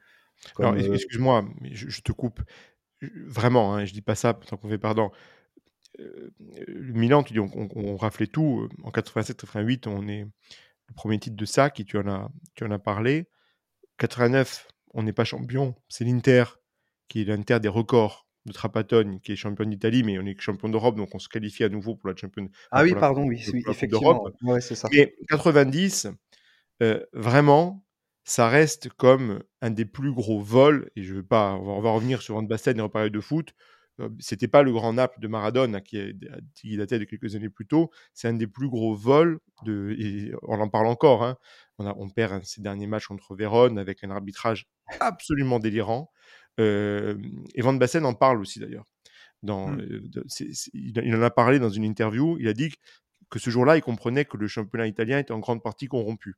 comme 0.55 0.78
excuse-moi, 0.95 1.45
je, 1.72 1.89
je 1.89 2.01
te 2.01 2.11
coupe. 2.11 2.41
Je- 3.01 3.09
Vraiment, 3.26 3.76
hein, 3.76 3.86
je 3.86 3.93
dis 3.93 4.01
pas 4.01 4.16
ça 4.16 4.34
tant 4.34 4.57
qu'on 4.57 4.70
fait 4.70 4.78
pardon. 4.80 5.11
Milan, 6.68 7.24
tu 7.24 7.34
dis, 7.34 7.39
on, 7.39 7.49
on- 7.55 7.70
on 7.76 7.95
raflait 7.97 8.28
tout. 8.28 8.68
En 8.84 8.89
87-88, 8.91 9.88
on 9.88 10.07
est 10.07 10.22
le 10.88 10.93
premier 10.95 11.20
titre 11.20 11.36
de 11.36 11.45
ça, 11.45 11.70
qui 11.70 11.86
tu 11.86 11.97
en 11.97 12.07
as, 12.07 12.30
tu 12.55 12.64
en 12.64 12.72
as 12.72 12.80
parlé. 12.80 13.28
89, 13.97 14.68
on 14.93 15.03
n'est 15.03 15.14
pas 15.14 15.24
champion. 15.24 15.76
C'est 15.88 16.03
l'Inter 16.05 16.45
qui 17.07 17.22
est 17.22 17.26
l'Inter 17.26 17.59
des 17.59 17.68
records 17.68 18.22
de 18.46 18.52
Trapattoni, 18.52 19.22
qui 19.22 19.32
est 19.32 19.36
champion 19.36 19.66
d'Italie, 19.66 20.04
mais 20.04 20.20
on 20.20 20.26
est 20.26 20.39
champion 20.39 20.70
d'Europe, 20.70 20.96
donc 20.96 21.14
on 21.16 21.20
se 21.20 21.30
qualifie 21.30 21.64
à 21.64 21.70
nouveau 21.70 21.96
pour 21.96 22.10
la 22.10 22.16
champion. 22.16 22.50
Ah 22.72 22.84
oui, 22.84 22.94
pardon, 22.94 23.26
oui, 23.26 23.38
effectivement. 23.39 24.14
d'Europe. 24.14 24.36
Ouais, 24.41 24.62
c'est 24.62 24.76
ça. 24.76 24.89
Mais 24.91 25.16
90, 25.30 26.08
euh, 26.82 27.04
vraiment, 27.14 27.86
ça 28.26 28.50
reste 28.50 28.89
comme 28.89 29.44
un 29.62 29.70
des 29.72 29.86
plus 29.86 30.14
gros 30.14 30.39
vols, 30.41 30.89
et 30.96 31.04
je 31.04 31.14
veux 31.16 31.24
pas, 31.24 31.54
on 31.56 31.82
va, 31.82 31.91
revenir 31.91 32.22
sur 32.22 32.36
Van 32.36 32.44
Basten 32.44 32.78
et 32.78 32.82
reparler 32.82 33.10
de 33.10 33.20
foot. 33.20 33.54
euh, 34.00 34.10
C'était 34.20 34.48
pas 34.48 34.64
le 34.64 34.72
grand 34.72 34.94
Naples 34.94 35.20
de 35.20 35.28
Maradona 35.28 35.80
qui, 35.82 35.98
est- 35.98 36.16
qui 36.56 36.76
datait 36.78 37.00
de 37.00 37.04
quelques 37.06 37.36
années 37.36 37.50
plus 37.50 37.68
tôt. 37.68 37.91
C'est 38.14 38.28
un 38.28 38.34
des 38.34 38.48
plus 38.48 38.68
gros 38.70 38.96
vols 38.96 39.39
de, 39.66 39.96
et 40.00 40.34
on 40.44 40.60
en 40.60 40.68
parle 40.70 40.88
encore. 40.88 41.24
hein. 41.24 41.38
On, 41.78 41.86
a, 41.86 41.94
on 41.98 42.10
perd 42.10 42.44
ces 42.44 42.62
derniers 42.62 42.88
matchs 42.88 43.08
contre 43.08 43.36
Vérone 43.36 43.78
avec 43.78 44.04
un 44.04 44.12
arbitrage 44.12 44.68
absolument 45.00 45.60
délirant. 45.60 46.12
Euh, 46.60 47.18
et 47.56 47.62
Van 47.62 47.74
Basten 47.74 48.06
en 48.06 48.14
parle 48.14 48.39
aussi 48.39 48.60
d'ailleurs. 48.60 48.86
Dans, 49.43 49.70
Mm. 49.70 49.82
euh, 49.82 50.24
il, 50.74 50.93
il 51.04 51.16
en 51.16 51.22
a 51.22 51.30
parlé 51.32 51.60
dans 51.60 51.70
une 51.70 51.84
interview. 51.84 52.38
Il 52.39 52.47
a 52.47 52.54
dit 52.54 52.74
que 53.30 53.39
ce 53.39 53.49
jour-là, 53.49 53.78
il 53.78 53.82
comprenait 53.82 54.26
que 54.26 54.38
le 54.38 54.47
championnat 54.47 54.88
italien 54.88 55.20
était 55.20 55.34
en 55.34 55.39
grande 55.39 55.64
partie 55.64 55.88
corrompu. 55.88 56.36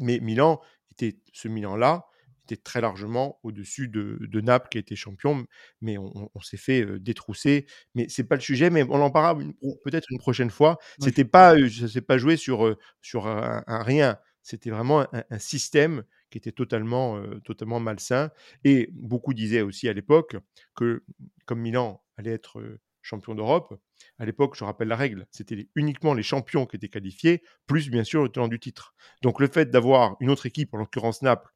Mais 0.00 0.18
Milan 0.20 0.60
était 0.92 1.18
ce 1.32 1.48
Milan-là 1.48 2.06
était 2.44 2.56
très 2.62 2.82
largement 2.82 3.38
au-dessus 3.42 3.88
de, 3.88 4.18
de 4.20 4.40
Naples 4.42 4.68
qui 4.70 4.76
était 4.76 4.96
champion, 4.96 5.46
mais 5.80 5.96
on, 5.96 6.28
s'est 6.42 6.58
fait 6.58 6.84
euh, 6.84 6.98
détrousser. 7.00 7.66
Mais 7.94 8.06
c'est 8.10 8.24
pas 8.24 8.34
le 8.34 8.42
sujet, 8.42 8.68
mais 8.68 8.82
on 8.82 9.00
en 9.00 9.10
parlera 9.10 9.42
une- 9.42 9.54
peut-être 9.82 10.06
une 10.10 10.18
prochaine 10.18 10.50
fois. 10.50 10.76
Oui. 10.98 11.06
C'était 11.06 11.24
pas, 11.24 11.54
euh, 11.56 11.70
ça 11.70 11.88
s'est 11.88 12.02
pas 12.02 12.18
joué 12.18 12.36
sur 12.36 12.66
euh, 12.66 12.76
sur 13.00 13.26
un, 13.28 13.64
un 13.66 13.82
rien. 13.82 14.18
C'était 14.42 14.68
vraiment 14.70 15.00
un, 15.14 15.24
un 15.30 15.38
système 15.38 16.04
était 16.38 16.52
totalement 16.52 17.22
totalement 17.44 17.80
malsain. 17.80 18.30
Et 18.64 18.90
beaucoup 18.92 19.34
disaient 19.34 19.62
aussi 19.62 19.88
à 19.88 19.92
l'époque 19.92 20.36
que 20.74 21.04
comme 21.46 21.60
Milan 21.60 22.02
allait 22.16 22.32
être 22.32 22.78
champion 23.02 23.34
d'Europe, 23.34 23.78
à 24.18 24.24
l'époque, 24.24 24.56
je 24.56 24.64
rappelle 24.64 24.88
la 24.88 24.96
règle, 24.96 25.26
c'était 25.30 25.68
uniquement 25.74 26.14
les 26.14 26.22
champions 26.22 26.66
qui 26.66 26.76
étaient 26.76 26.88
qualifiés, 26.88 27.42
plus 27.66 27.90
bien 27.90 28.04
sûr 28.04 28.22
le 28.22 28.28
tenant 28.28 28.48
du 28.48 28.58
titre. 28.58 28.94
Donc 29.22 29.40
le 29.40 29.46
fait 29.46 29.70
d'avoir 29.70 30.16
une 30.20 30.30
autre 30.30 30.46
équipe, 30.46 30.74
en 30.74 30.78
l'occurrence 30.78 31.22
Naples, 31.22 31.53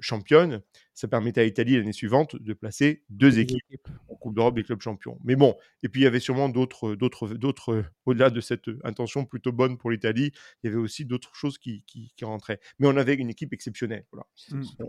championne, 0.00 0.62
ça 0.94 1.08
permettait 1.08 1.40
à 1.40 1.44
l'Italie 1.44 1.76
l'année 1.76 1.92
suivante 1.92 2.36
de 2.36 2.54
placer 2.54 3.02
deux 3.10 3.38
équipes 3.38 3.62
équipes. 3.70 3.88
en 4.08 4.14
Coupe 4.16 4.34
d'Europe 4.34 4.54
des 4.54 4.62
clubs 4.62 4.80
champions. 4.80 5.18
Mais 5.24 5.36
bon, 5.36 5.54
et 5.82 5.88
puis 5.88 6.00
il 6.00 6.04
y 6.04 6.06
avait 6.06 6.20
sûrement 6.20 6.48
d'autres, 6.48 6.94
d'autres, 6.94 7.28
d'autres, 7.34 7.84
au-delà 8.06 8.30
de 8.30 8.40
cette 8.40 8.68
intention 8.84 9.24
plutôt 9.24 9.52
bonne 9.52 9.76
pour 9.78 9.90
l'Italie, 9.90 10.32
il 10.62 10.66
y 10.66 10.72
avait 10.72 10.80
aussi 10.80 11.04
d'autres 11.04 11.34
choses 11.34 11.58
qui, 11.58 11.82
qui, 11.86 12.12
qui 12.16 12.24
rentraient. 12.24 12.60
Mais 12.78 12.86
on 12.88 12.96
avait 12.96 13.14
une 13.14 13.30
équipe 13.30 13.52
exceptionnelle. 13.52 14.06
Voilà. 14.12 14.26
Mm. 14.50 14.60
dire. 14.60 14.86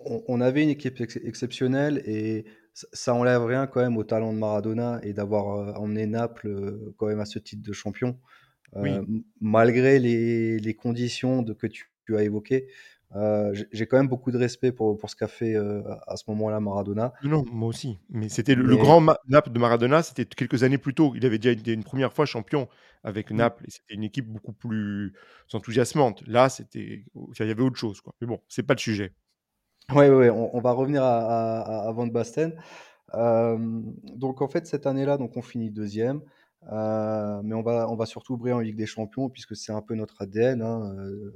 on, 0.00 0.22
on 0.28 0.40
avait 0.40 0.62
une 0.62 0.70
équipe 0.70 1.00
ex- 1.00 1.18
exceptionnelle 1.22 2.02
et 2.04 2.44
ça, 2.74 3.14
enlève 3.14 3.42
rien 3.44 3.66
quand 3.66 3.80
même 3.80 3.96
au 3.96 4.04
talent 4.04 4.34
de 4.34 4.38
Maradona 4.38 5.00
et 5.02 5.14
d'avoir 5.14 5.80
emmené 5.80 6.06
Naples 6.06 6.92
quand 6.98 7.06
même 7.06 7.20
à 7.20 7.24
ce 7.24 7.38
titre 7.38 7.62
de 7.62 7.72
champion. 7.72 8.18
Oui. 8.72 8.90
malgré 9.40 9.98
les, 9.98 10.58
les 10.58 10.74
conditions 10.74 11.40
de, 11.40 11.54
que 11.54 11.66
tu, 11.66 11.90
tu 12.04 12.16
as 12.16 12.24
évoquées, 12.24 12.68
euh, 13.14 13.54
j'ai 13.72 13.86
quand 13.86 13.96
même 13.96 14.08
beaucoup 14.08 14.30
de 14.30 14.38
respect 14.38 14.72
pour, 14.72 14.96
pour 14.98 15.08
ce 15.08 15.16
qu'a 15.16 15.28
fait 15.28 15.54
euh, 15.54 15.82
à 16.06 16.16
ce 16.16 16.24
moment-là 16.28 16.60
Maradona. 16.60 17.12
Non, 17.22 17.44
moi 17.50 17.68
aussi. 17.68 17.98
Mais 18.10 18.28
c'était 18.28 18.54
le, 18.54 18.76
grand 18.76 19.00
Naples 19.28 19.52
de 19.52 19.58
Maradona, 19.58 20.02
c'était 20.02 20.24
quelques 20.24 20.64
années 20.64 20.78
plus 20.78 20.94
tôt. 20.94 21.12
Il 21.14 21.24
avait 21.24 21.38
déjà 21.38 21.52
été 21.52 21.72
une 21.72 21.84
première 21.84 22.12
fois 22.12 22.26
champion 22.26 22.68
avec 23.04 23.30
Naples 23.30 23.64
et 23.66 23.70
c'était 23.70 23.94
une 23.94 24.04
équipe 24.04 24.26
beaucoup 24.26 24.52
plus 24.52 25.14
enthousiasmante. 25.52 26.26
Là, 26.26 26.48
c'était, 26.48 27.04
il 27.14 27.46
y 27.46 27.50
avait 27.50 27.62
autre 27.62 27.78
chose, 27.78 28.00
quoi. 28.00 28.14
Mais 28.20 28.26
bon, 28.26 28.40
c'est 28.48 28.64
pas 28.64 28.74
le 28.74 28.80
sujet. 28.80 29.12
Ouais, 29.92 30.08
ouais, 30.08 30.16
ouais, 30.16 30.30
on, 30.30 30.54
on 30.56 30.60
va 30.60 30.72
revenir 30.72 31.04
à, 31.04 31.60
à, 31.60 31.88
à 31.88 31.92
Van 31.92 32.08
Basten. 32.08 32.52
Euh, 33.14 33.56
donc 34.02 34.42
en 34.42 34.48
fait 34.48 34.66
cette 34.66 34.86
année-là, 34.86 35.16
donc 35.16 35.36
on 35.36 35.42
finit 35.42 35.70
deuxième, 35.70 36.22
euh, 36.72 37.40
mais 37.44 37.54
on 37.54 37.62
va 37.62 37.88
on 37.88 37.96
va 37.96 38.06
surtout 38.06 38.36
briller 38.36 38.54
en 38.54 38.60
Ligue 38.60 38.76
des 38.76 38.86
Champions 38.86 39.28
puisque 39.28 39.54
c'est 39.54 39.72
un 39.72 39.82
peu 39.82 39.94
notre 39.94 40.22
ADN, 40.22 40.62
hein, 40.62 40.92
euh, 40.98 41.32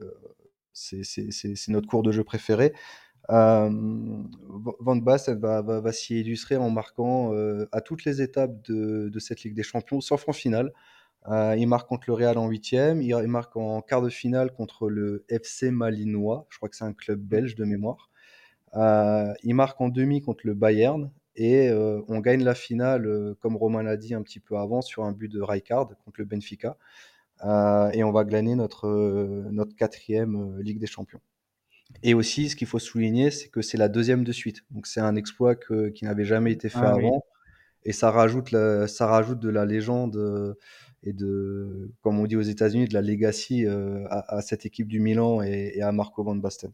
c'est 0.73 1.69
notre 1.69 1.89
cours 1.89 2.03
de 2.03 2.13
jeu 2.13 2.25
préféré. 2.25 2.73
Euh, 3.31 3.71
Van 4.81 4.97
Basten 4.97 5.39
va, 5.39 5.63
va, 5.63 5.81
va 5.81 5.93
s'y 5.93 6.21
illustrer 6.21 6.57
en 6.57 6.71
marquant 6.71 7.33
euh, 7.33 7.69
à 7.71 7.81
toutes 7.81 8.05
les 8.05 8.23
étapes 8.23 8.61
de, 8.69 9.09
de 9.09 9.19
cette 9.19 9.43
Ligue 9.43 9.55
des 9.55 9.63
Champions, 9.63 10.01
sauf 10.01 10.29
en 10.29 10.33
finale. 10.33 10.73
Euh, 11.29 11.55
il 11.59 11.69
marque 11.69 11.89
contre 11.89 12.05
le 12.09 12.15
Real 12.15 12.39
en 12.39 12.49
huitième, 12.49 13.03
il, 13.03 13.15
marque 13.27 13.57
en 13.57 13.83
quart 13.83 14.03
de 14.03 14.09
finale 14.09 14.53
contre 14.53 14.89
le 14.89 15.25
FC 15.29 15.71
Malinois, 15.71 16.47
je 16.49 16.57
crois 16.57 16.69
que 16.69 16.77
c'est 16.77 16.85
un 16.85 16.95
club 16.95 17.21
belge 17.21 17.55
de 17.55 17.65
mémoire. 17.65 18.11
Il 18.75 19.55
marque 19.55 19.81
en 19.81 19.91
demi 19.91 20.23
contre 20.23 20.47
le 20.47 20.55
Bayern 20.55 21.11
et 21.37 21.71
on 21.73 22.21
gagne 22.21 22.43
la 22.43 22.55
finale, 22.55 23.35
comme 23.41 23.57
Romain 23.57 23.83
l'a 23.83 23.99
dit 23.99 24.15
un 24.15 24.23
petit 24.23 24.41
peu 24.41 24.57
avant, 24.57 24.81
sur 24.81 25.05
un 25.05 25.13
but 25.13 25.29
de 25.31 25.43
Rijkaard 25.43 25.89
contre 26.05 26.21
le 26.21 26.25
Benfica. 26.25 26.79
Euh, 27.45 27.91
et 27.93 28.05
on 28.05 28.13
va 28.13 28.25
glaner 28.25 28.55
notre, 28.55 28.87
euh, 28.87 29.45
notre 29.51 29.75
quatrième 29.75 30.37
euh, 30.37 30.63
Ligue 30.63 30.79
des 30.79 30.87
Champions. 30.87 31.21
Et 32.03 32.15
aussi, 32.15 32.49
ce 32.51 32.57
qu'il 32.57 32.67
faut 32.69 32.79
souligner, 32.79 33.31
c'est 33.31 33.49
que 33.49 33.63
c'est 33.63 33.79
la 33.79 33.89
deuxième 33.89 34.25
de 34.25 34.33
suite. 34.33 34.63
Donc 34.71 34.87
c'est 34.87 35.01
un 35.01 35.17
exploit 35.17 35.55
que- 35.55 35.89
qui 35.89 36.05
n'avait 36.05 36.25
jamais 36.25 36.53
été 36.53 36.69
fait 36.69 36.79
Ah 36.83 36.95
oui. 36.97 37.07
avant. 37.07 37.25
Et 37.85 37.93
ça 37.93 38.11
rajoute, 38.11 38.51
la- 38.53 38.87
ça 38.89 39.07
rajoute 39.07 39.41
de 39.41 39.49
la 39.49 39.65
légende 39.65 40.57
et 41.03 41.13
de, 41.15 41.91
comme 42.03 42.21
on 42.21 42.27
dit 42.27 42.37
aux 42.37 42.43
États-Unis, 42.43 42.87
de 42.87 42.95
la 42.95 43.01
legacy 43.03 43.67
à, 43.67 44.37
à 44.37 44.43
cette 44.43 44.67
équipe 44.67 44.87
du 44.87 45.01
Milan 45.01 45.43
et, 45.43 45.73
et 45.77 45.83
à 45.83 45.91
Marco 45.93 46.23
Van 46.23 46.37
Basten. 46.37 46.73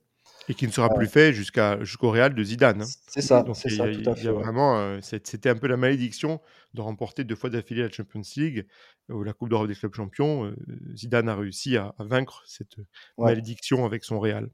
Et 0.49 0.55
qui 0.55 0.67
ne 0.67 0.73
sera 0.73 0.93
plus 0.93 1.07
fait 1.09 1.33
jusqu'à, 1.33 1.83
jusqu'au 1.83 2.11
Real 2.11 2.35
de 2.35 2.43
Zidane. 2.43 2.83
hein. 2.83 2.87
C'est 3.09 3.21
ça, 3.23 3.43
Donc, 3.43 3.57
c'est 3.57 3.69
ça, 3.71 3.89
tout 3.89 4.09
à 4.11 4.15
fait. 4.15 4.29
ouais. 4.29 4.35
vraiment, 4.43 4.99
c'était 5.03 5.49
un 5.49 5.57
peu 5.57 5.67
la 5.67 5.77
malédiction 5.77 6.41
de 6.77 6.81
remporter 6.83 7.25
deux 7.25 7.35
fois 7.35 7.51
d'affilée 7.51 7.83
la 7.83 7.91
Champions 7.91 8.23
League 8.37 8.67
ou 9.09 9.23
la 9.25 9.33
Coupe 9.33 9.49
d'Europe 9.49 9.67
des 9.69 9.75
clubs 9.75 9.95
champions. 9.95 10.45
Euh, 10.47 10.55
Zidane 10.95 11.29
a 11.29 11.35
réussi 11.35 11.77
à, 11.77 11.95
à 11.99 12.05
vaincre 12.05 12.45
cette 12.47 12.77
Ouais. 13.19 13.31
malédiction 13.33 13.85
avec 13.85 14.05
son 14.05 14.21
Real. 14.21 14.51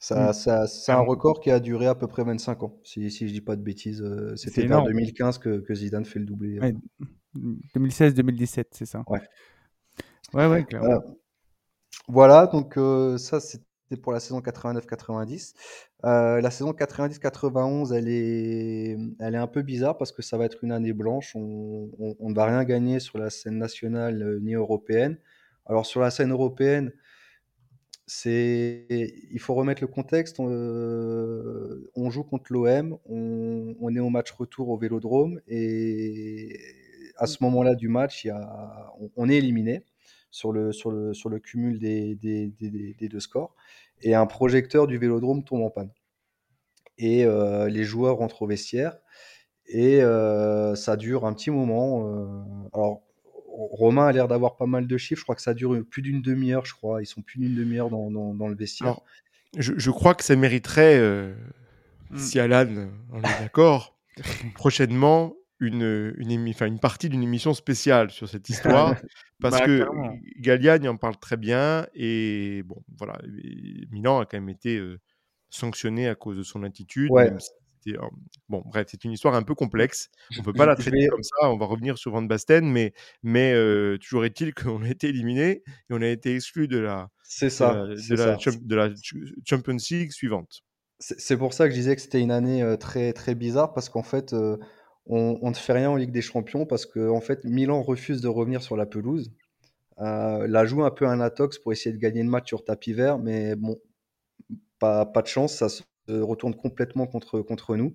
Ça, 0.00 0.30
Mm. 0.30 0.32
ça- 0.32 0.66
c'est 0.66 0.92
un 0.92 1.00
record 1.00 1.40
qui 1.40 1.50
a 1.50 1.58
duré 1.60 1.86
à 1.86 1.94
peu 1.94 2.06
près 2.06 2.24
25 2.24 2.62
ans, 2.62 2.80
si, 2.84 3.10
si 3.10 3.28
je 3.28 3.32
dis 3.32 3.40
pas 3.40 3.56
de 3.56 3.62
bêtises. 3.62 4.00
euh, 4.02 4.34
C'est 4.36 4.50
C'était 4.50 4.64
énorme. 4.64 4.86
2015 4.86 5.38
que, 5.38 5.60
que 5.60 5.74
Zidane 5.74 6.04
fait 6.04 6.18
le 6.20 6.24
doublé. 6.24 6.58
euh. 6.58 6.60
Ouais, 6.62 6.74
2016-2017, 7.74 8.68
c'est 8.72 8.86
ça. 8.86 9.02
Ouais. 9.08 9.20
Ouais, 10.34 10.46
ouais, 10.46 10.64
clairement. 10.64 10.90
Euh, 10.92 10.98
voilà, 12.08 12.46
donc 12.46 12.76
euh, 12.78 13.18
ça 13.18 13.40
c'était 13.88 14.00
pour 14.00 14.12
la 14.12 14.20
saison 14.20 14.40
89-90. 14.40 15.54
Euh, 16.04 16.40
la 16.40 16.50
saison 16.50 16.72
90-91, 16.72 17.92
elle 17.94 18.08
est, 18.08 18.96
elle 19.20 19.34
est 19.34 19.38
un 19.38 19.46
peu 19.46 19.62
bizarre 19.62 19.96
parce 19.96 20.12
que 20.12 20.22
ça 20.22 20.36
va 20.38 20.44
être 20.44 20.62
une 20.62 20.72
année 20.72 20.92
blanche. 20.92 21.34
On, 21.36 21.90
on- 21.98 22.28
ne 22.30 22.34
va 22.34 22.44
rien 22.46 22.64
gagner 22.64 23.00
sur 23.00 23.18
la 23.18 23.30
scène 23.30 23.58
nationale 23.58 24.22
euh, 24.22 24.38
ni 24.40 24.54
européenne. 24.54 25.18
Alors 25.66 25.86
sur 25.86 26.00
la 26.00 26.10
scène 26.10 26.32
européenne, 26.32 26.92
c'est, 28.06 28.86
il 29.30 29.38
faut 29.40 29.54
remettre 29.54 29.82
le 29.82 29.88
contexte. 29.88 30.40
euh, 30.40 31.90
on 31.94 32.10
joue 32.10 32.24
contre 32.24 32.52
l'OM, 32.52 32.98
on, 33.06 33.94
est 33.94 34.00
au 34.00 34.08
match 34.10 34.30
retour 34.32 34.70
au 34.70 34.78
Vélodrome 34.78 35.40
et 35.48 36.58
à 37.18 37.26
ce 37.26 37.42
moment-là 37.42 37.74
du 37.74 37.88
match, 37.88 38.24
il 38.24 38.28
y 38.28 38.30
a, 38.30 38.92
on 39.16 39.28
est 39.28 39.36
éliminé 39.36 39.84
sur 40.30 40.52
le, 40.52 40.72
sur 40.72 40.90
le, 40.90 41.14
sur 41.14 41.28
le 41.28 41.38
cumul 41.38 41.78
des, 41.78 42.14
des, 42.16 42.48
des- 42.60 43.08
deux 43.08 43.20
scores 43.20 43.54
et 44.02 44.14
un 44.14 44.26
projecteur 44.26 44.86
du 44.86 44.98
Vélodrome 44.98 45.42
tombe 45.44 45.62
en 45.62 45.70
panne. 45.70 45.90
Et 46.98 47.24
euh, 47.24 47.68
les 47.68 47.84
joueurs 47.84 48.16
rentrent 48.16 48.42
au 48.42 48.46
vestiaire 48.46 48.98
et 49.66 50.02
euh, 50.02 50.74
ça 50.74 50.96
dure 50.96 51.24
un 51.26 51.32
petit 51.32 51.50
moment. 51.50 52.06
euh, 52.12 52.68
alors, 52.72 53.02
Romain 53.46 54.06
a 54.06 54.12
l'air 54.12 54.28
d'avoir 54.28 54.56
pas 54.56 54.66
mal 54.66 54.86
de 54.86 54.96
chiffres. 54.96 55.18
Je 55.20 55.24
crois 55.24 55.34
que 55.34 55.42
ça 55.42 55.54
dure 55.54 55.76
plus 55.90 56.02
d'une 56.02 56.22
demi-heure, 56.22 56.64
je 56.64 56.74
crois. 56.74 57.02
Ils 57.02 57.06
sont 57.06 57.22
plus 57.22 57.38
d'une 57.40 57.54
demi-heure 57.54 57.90
dans, 57.90 58.10
dans- 58.10 58.34
dans 58.34 58.48
le 58.48 58.54
vestiaire. 58.54 58.88
Alors, 58.88 59.04
je, 59.56 59.72
je 59.76 59.90
crois 59.90 60.14
que 60.14 60.24
ça 60.24 60.36
mériterait, 60.36 60.98
euh, 60.98 61.34
Mm. 62.10 62.16
si 62.16 62.40
Alan 62.40 62.88
en 63.12 63.18
est 63.18 63.38
d'accord, 63.40 63.94
prochainement 64.54 65.34
une, 65.60 66.14
une, 66.18 66.28
émi- 66.30 66.50
enfin, 66.50 66.66
une 66.66 66.78
partie 66.80 67.08
d'une 67.08 67.22
émission 67.22 67.54
spéciale 67.54 68.10
sur 68.10 68.28
cette 68.28 68.48
histoire. 68.48 68.94
Parce 69.40 69.58
Bah, 69.58 69.66
que 69.66 69.76
clairement. 69.78 70.16
Galliani 70.40 70.88
en 70.88 70.96
parle 70.96 71.16
très 71.18 71.36
bien. 71.36 71.86
Et 71.94 72.62
bon, 72.64 72.82
voilà, 72.96 73.18
et 73.44 73.86
Milan 73.90 74.20
a 74.20 74.26
quand 74.26 74.36
même 74.38 74.48
été 74.48 74.76
euh, 74.78 74.98
sanctionné 75.50 76.08
à 76.08 76.14
cause 76.14 76.36
de 76.36 76.42
son 76.42 76.62
attitude. 76.62 77.10
Ouais. 77.10 77.32
si 77.82 77.94
euh, 77.94 78.00
bon, 78.48 78.62
bref, 78.66 78.86
c'est 78.90 79.04
une 79.04 79.12
histoire 79.12 79.34
un 79.34 79.42
peu 79.42 79.54
complexe. 79.54 80.10
On 80.38 80.42
peut 80.42 80.52
pas 80.54 80.66
la 80.66 80.74
traiter 80.76 80.90
vais- 81.02 81.06
comme 81.08 81.22
ça. 81.22 81.50
On 81.50 81.56
va 81.56 81.66
revenir 81.66 81.98
sur 81.98 82.12
Van 82.12 82.22
Basten. 82.22 82.70
Mais, 82.70 82.92
mais 83.22 83.52
euh, 83.54 83.96
toujours 83.98 84.24
est-il 84.24 84.52
qu'on 84.54 84.82
a 84.82 84.88
été 84.88 85.08
éliminé 85.08 85.62
et 85.66 85.90
on 85.90 86.02
a 86.02 86.06
été 86.08 86.34
exclu 86.34 86.68
de 86.68 86.78
la, 86.78 87.08
C'est 87.22 87.50
ça. 87.50 87.74
de 87.86 88.14
la 88.14 88.38
ça. 88.38 88.50
De 88.60 88.74
la 88.76 88.88
Ch- 88.88 89.14
Champions 89.44 89.76
League 89.90 90.12
suivante. 90.12 90.62
C'est 91.00 91.18
c'est 91.20 91.36
pour 91.36 91.52
ça 91.52 91.66
que 91.68 91.70
je 91.74 91.78
disais 91.78 91.94
que 91.94 92.02
c'était 92.02 92.20
une 92.20 92.32
année 92.32 92.60
euh, 92.62 92.76
très, 92.76 93.12
très 93.12 93.36
bizarre 93.36 93.72
parce 93.72 93.88
qu'en 93.88 94.02
fait, 94.02 94.32
euh, 94.32 94.56
on, 95.08 95.38
on 95.42 95.50
ne 95.50 95.54
fait 95.54 95.72
rien 95.72 95.90
en 95.90 95.96
Ligue 95.96 96.12
des 96.12 96.22
Champions 96.22 96.66
parce 96.66 96.86
que 96.86 97.08
en 97.08 97.20
fait, 97.20 97.44
Milan 97.44 97.82
refuse 97.82 98.20
de 98.20 98.28
revenir 98.28 98.62
sur 98.62 98.76
la 98.76 98.86
pelouse. 98.86 99.32
Euh, 100.00 100.46
la 100.46 100.64
joue 100.64 100.84
un 100.84 100.90
peu 100.90 101.06
un 101.06 101.20
atox 101.20 101.58
pour 101.58 101.72
essayer 101.72 101.92
de 101.92 102.00
gagner 102.00 102.22
le 102.22 102.28
match 102.28 102.48
sur 102.48 102.64
tapis 102.64 102.92
vert, 102.92 103.18
mais 103.18 103.56
bon, 103.56 103.78
pas, 104.78 105.06
pas 105.06 105.22
de 105.22 105.26
chance, 105.26 105.54
ça 105.54 105.68
se 105.68 105.82
retourne 106.08 106.54
complètement 106.54 107.06
contre, 107.06 107.40
contre 107.40 107.76
nous. 107.76 107.94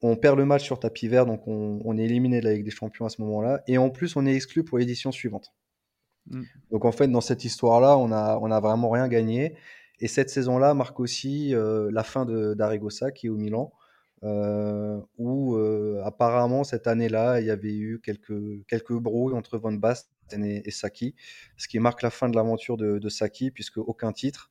On 0.00 0.16
perd 0.16 0.38
le 0.38 0.44
match 0.44 0.62
sur 0.62 0.78
tapis 0.78 1.08
vert, 1.08 1.26
donc 1.26 1.48
on, 1.48 1.80
on 1.84 1.98
est 1.98 2.04
éliminé 2.04 2.40
de 2.40 2.44
la 2.44 2.54
Ligue 2.54 2.64
des 2.64 2.70
Champions 2.70 3.06
à 3.06 3.08
ce 3.08 3.20
moment-là. 3.22 3.62
Et 3.66 3.78
en 3.78 3.90
plus, 3.90 4.16
on 4.16 4.26
est 4.26 4.34
exclu 4.34 4.62
pour 4.62 4.78
l'édition 4.78 5.10
suivante. 5.12 5.52
Mm. 6.26 6.42
Donc 6.70 6.84
en 6.84 6.92
fait, 6.92 7.08
dans 7.08 7.20
cette 7.20 7.44
histoire-là, 7.44 7.96
on 7.98 8.12
a, 8.12 8.38
on 8.40 8.50
a 8.50 8.60
vraiment 8.60 8.90
rien 8.90 9.08
gagné. 9.08 9.56
Et 10.00 10.08
cette 10.08 10.30
saison-là 10.30 10.74
marque 10.74 11.00
aussi 11.00 11.54
euh, 11.54 11.90
la 11.92 12.02
fin 12.02 12.24
de 12.24 12.54
d'Arrigosa 12.54 13.12
qui 13.12 13.26
est 13.26 13.30
au 13.30 13.36
Milan, 13.36 13.72
euh, 14.24 15.00
apparemment 16.14 16.64
cette 16.64 16.86
année-là, 16.86 17.40
il 17.40 17.46
y 17.46 17.50
avait 17.50 17.74
eu 17.74 18.00
quelques, 18.00 18.92
brouilles 18.92 19.34
entre 19.34 19.58
Van 19.58 19.72
Basten 19.72 20.44
et, 20.44 20.70
Saki, 20.70 21.14
ce 21.56 21.68
qui 21.68 21.78
marque 21.80 22.02
la 22.02 22.10
fin 22.10 22.28
de 22.28 22.36
l'aventure 22.36 22.76
de, 22.76 23.08
Saki, 23.08 23.50
puisque 23.50 23.78
aucun 23.78 24.12
titre, 24.12 24.50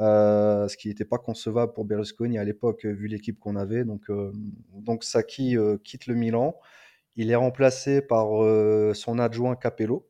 euh, 0.00 0.68
ce 0.68 0.76
qui 0.76 0.88
n'était 0.88 1.04
pas 1.04 1.18
concevable 1.18 1.72
pour 1.72 1.84
Berlusconi 1.84 2.38
à 2.38 2.44
l'époque, 2.44 2.84
vu 2.84 3.06
l'équipe 3.06 3.38
qu'on 3.38 3.56
avait. 3.56 3.84
Donc, 3.84 4.10
euh, 4.10 4.32
Saki 5.00 5.56
euh, 5.56 5.78
quitte 5.78 6.06
le 6.06 6.14
Milan. 6.14 6.56
Il 7.16 7.30
est 7.30 7.36
remplacé 7.36 8.00
par 8.00 8.28
son 8.94 9.18
adjoint 9.18 9.54
Capello 9.54 10.08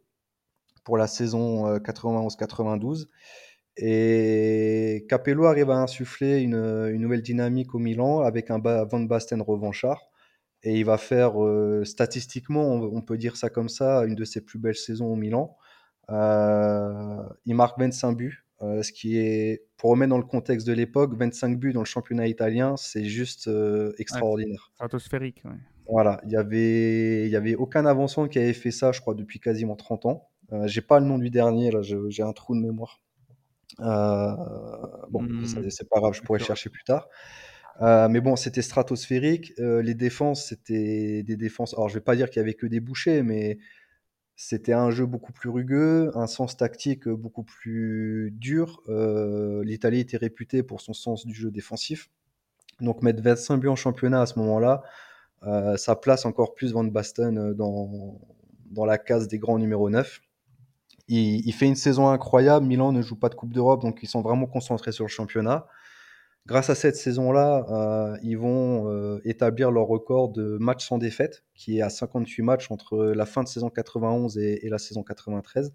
pour 0.84 0.96
la 0.96 1.06
saison 1.06 1.66
euh, 1.66 1.78
91-92. 1.78 3.08
Et 3.76 5.06
Capello 5.08 5.46
arrive 5.46 5.70
à 5.70 5.76
insuffler 5.76 6.40
une, 6.40 6.54
une 6.54 7.00
nouvelle 7.00 7.22
dynamique 7.22 7.74
au 7.74 7.78
Milan 7.78 8.20
avec 8.20 8.50
un 8.50 8.58
Van 8.58 9.00
Basten 9.00 9.40
revanchard. 9.40 10.11
Et 10.64 10.78
il 10.78 10.84
va 10.84 10.96
faire, 10.98 11.42
euh, 11.42 11.84
statistiquement, 11.84 12.62
on, 12.72 12.82
on 12.96 13.02
peut 13.02 13.18
dire 13.18 13.36
ça 13.36 13.50
comme 13.50 13.68
ça, 13.68 14.04
une 14.04 14.14
de 14.14 14.24
ses 14.24 14.40
plus 14.44 14.58
belles 14.58 14.76
saisons 14.76 15.06
au 15.06 15.16
Milan. 15.16 15.56
Euh, 16.10 17.22
il 17.46 17.54
marque 17.54 17.78
25 17.80 18.12
buts, 18.12 18.46
euh, 18.62 18.82
ce 18.82 18.92
qui 18.92 19.18
est, 19.18 19.64
pour 19.76 19.90
remettre 19.90 20.10
dans 20.10 20.18
le 20.18 20.24
contexte 20.24 20.66
de 20.66 20.72
l'époque, 20.72 21.14
25 21.16 21.58
buts 21.58 21.72
dans 21.72 21.80
le 21.80 21.86
championnat 21.86 22.28
italien, 22.28 22.76
c'est 22.76 23.04
juste 23.04 23.50
extraordinaire. 23.98 24.70
Stratosphérique, 24.74 25.42
ouais. 25.44 25.56
Voilà, 25.88 26.20
il 26.24 26.30
y 26.30 26.36
avait, 26.36 27.28
y 27.28 27.36
avait 27.36 27.56
aucun 27.56 27.86
avançant 27.86 28.28
qui 28.28 28.38
avait 28.38 28.52
fait 28.52 28.70
ça, 28.70 28.92
je 28.92 29.00
crois, 29.00 29.14
depuis 29.14 29.40
quasiment 29.40 29.74
30 29.76 30.06
ans. 30.06 30.28
J'ai 30.66 30.80
pas 30.82 31.00
le 31.00 31.06
nom 31.06 31.18
du 31.18 31.30
dernier, 31.30 31.70
là, 31.70 31.80
j'ai 31.82 32.22
un 32.22 32.32
trou 32.32 32.54
de 32.54 32.60
mémoire. 32.60 33.00
Bon, 35.10 35.22
ça- 35.42 35.60
c'est 35.70 35.88
pas 35.88 35.98
grave, 36.00 36.12
je 36.14 36.22
pourrais 36.22 36.38
chercher 36.46 36.70
plus 36.70 36.84
tard. 36.84 37.08
Euh, 37.80 38.08
mais 38.08 38.20
bon, 38.20 38.36
c'était 38.36 38.62
stratosphérique. 38.62 39.52
Euh, 39.58 39.82
les 39.82 39.94
défenses, 39.94 40.46
c'était 40.48 41.22
des 41.22 41.36
défenses. 41.36 41.74
Alors, 41.74 41.88
je 41.88 41.94
vais 41.94 42.00
pas 42.00 42.16
dire 42.16 42.28
qu'il 42.30 42.40
y 42.40 42.42
avait 42.42 42.54
que 42.54 42.66
des 42.66 42.80
bouchées, 42.80 43.22
mais 43.22 43.58
c'était 44.36 44.72
un 44.72 44.90
jeu 44.90 45.06
beaucoup 45.06 45.32
plus 45.32 45.50
rugueux, 45.50 46.10
un 46.14 46.26
sens 46.26 46.56
tactique 46.56 47.08
beaucoup 47.08 47.44
plus 47.44 48.30
dur. 48.32 48.82
Euh, 48.88 49.62
L'Italie 49.64 50.00
était 50.00 50.16
réputée 50.16 50.62
pour 50.62 50.80
son 50.80 50.92
sens 50.92 51.26
du 51.26 51.34
jeu 51.34 51.50
défensif. 51.50 52.10
Donc, 52.80 53.02
mettre 53.02 53.22
25 53.22 53.58
buts 53.58 53.68
en 53.68 53.76
championnat 53.76 54.22
à 54.22 54.26
ce 54.26 54.38
moment-là, 54.38 54.82
ça 55.76 55.96
place 55.96 56.24
encore 56.24 56.54
plus 56.54 56.72
Van 56.72 56.84
Basten 56.84 57.52
dans, 57.54 58.20
dans 58.70 58.84
la 58.84 58.98
case 58.98 59.28
des 59.28 59.38
grands 59.38 59.58
numéro 59.58 59.90
9. 59.90 60.20
Il, 61.08 61.46
il 61.46 61.52
fait 61.52 61.66
une 61.66 61.76
saison 61.76 62.08
incroyable. 62.08 62.64
Milan 62.66 62.92
ne 62.92 63.02
joue 63.02 63.16
pas 63.16 63.28
de 63.28 63.34
Coupe 63.34 63.52
d'Europe, 63.52 63.82
donc 63.82 64.00
ils 64.02 64.08
sont 64.08 64.22
vraiment 64.22 64.46
concentrés 64.46 64.92
sur 64.92 65.04
le 65.04 65.10
championnat. 65.10 65.66
Grâce 66.46 66.70
à 66.70 66.74
cette 66.74 66.96
saison-là, 66.96 67.64
euh, 67.70 68.18
ils 68.24 68.36
vont 68.36 68.90
euh, 68.90 69.20
établir 69.24 69.70
leur 69.70 69.86
record 69.86 70.28
de 70.30 70.56
matchs 70.58 70.88
sans 70.88 70.98
défaite, 70.98 71.44
qui 71.54 71.78
est 71.78 71.82
à 71.82 71.88
58 71.88 72.42
matchs 72.42 72.70
entre 72.72 72.98
la 73.14 73.26
fin 73.26 73.44
de 73.44 73.48
saison 73.48 73.70
91 73.70 74.36
et, 74.38 74.66
et 74.66 74.68
la 74.68 74.78
saison 74.78 75.04
93. 75.04 75.72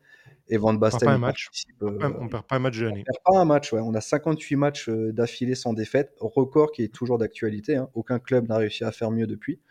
Et 0.50 0.58
Van 0.58 0.70
On 0.70 0.72
perd 0.72 0.80
Basten 0.82 1.06
pas 1.08 1.14
un 1.14 1.18
match. 1.18 1.48
On 1.82 1.88
euh, 1.88 1.98
perd- 1.98 2.16
On 2.20 2.28
pas 2.28 2.44
un 2.58 2.60
match 2.60 2.78
de 2.80 2.86
on 2.86 2.90
l'année. 2.90 3.04
perd 3.06 3.18
pas 3.24 3.40
un 3.40 3.46
match, 3.46 3.72
ouais. 3.72 3.80
On 3.82 3.94
a 3.94 4.02
58 4.02 4.56
matchs 4.58 4.90
d'affilée 4.90 5.56
sans 5.56 5.72
défaite, 5.72 6.14
record 6.20 6.72
qui 6.74 6.84
est 6.84 6.94
toujours 6.94 7.18
d'actualité. 7.18 7.78
hein. 7.78 7.90
Aucun 7.94 8.20
club 8.20 8.50
n'a 8.50 8.58
réussi 8.58 8.84
à 8.84 8.92
faire 8.92 9.10
mieux 9.12 9.26
depuis. 9.28 9.62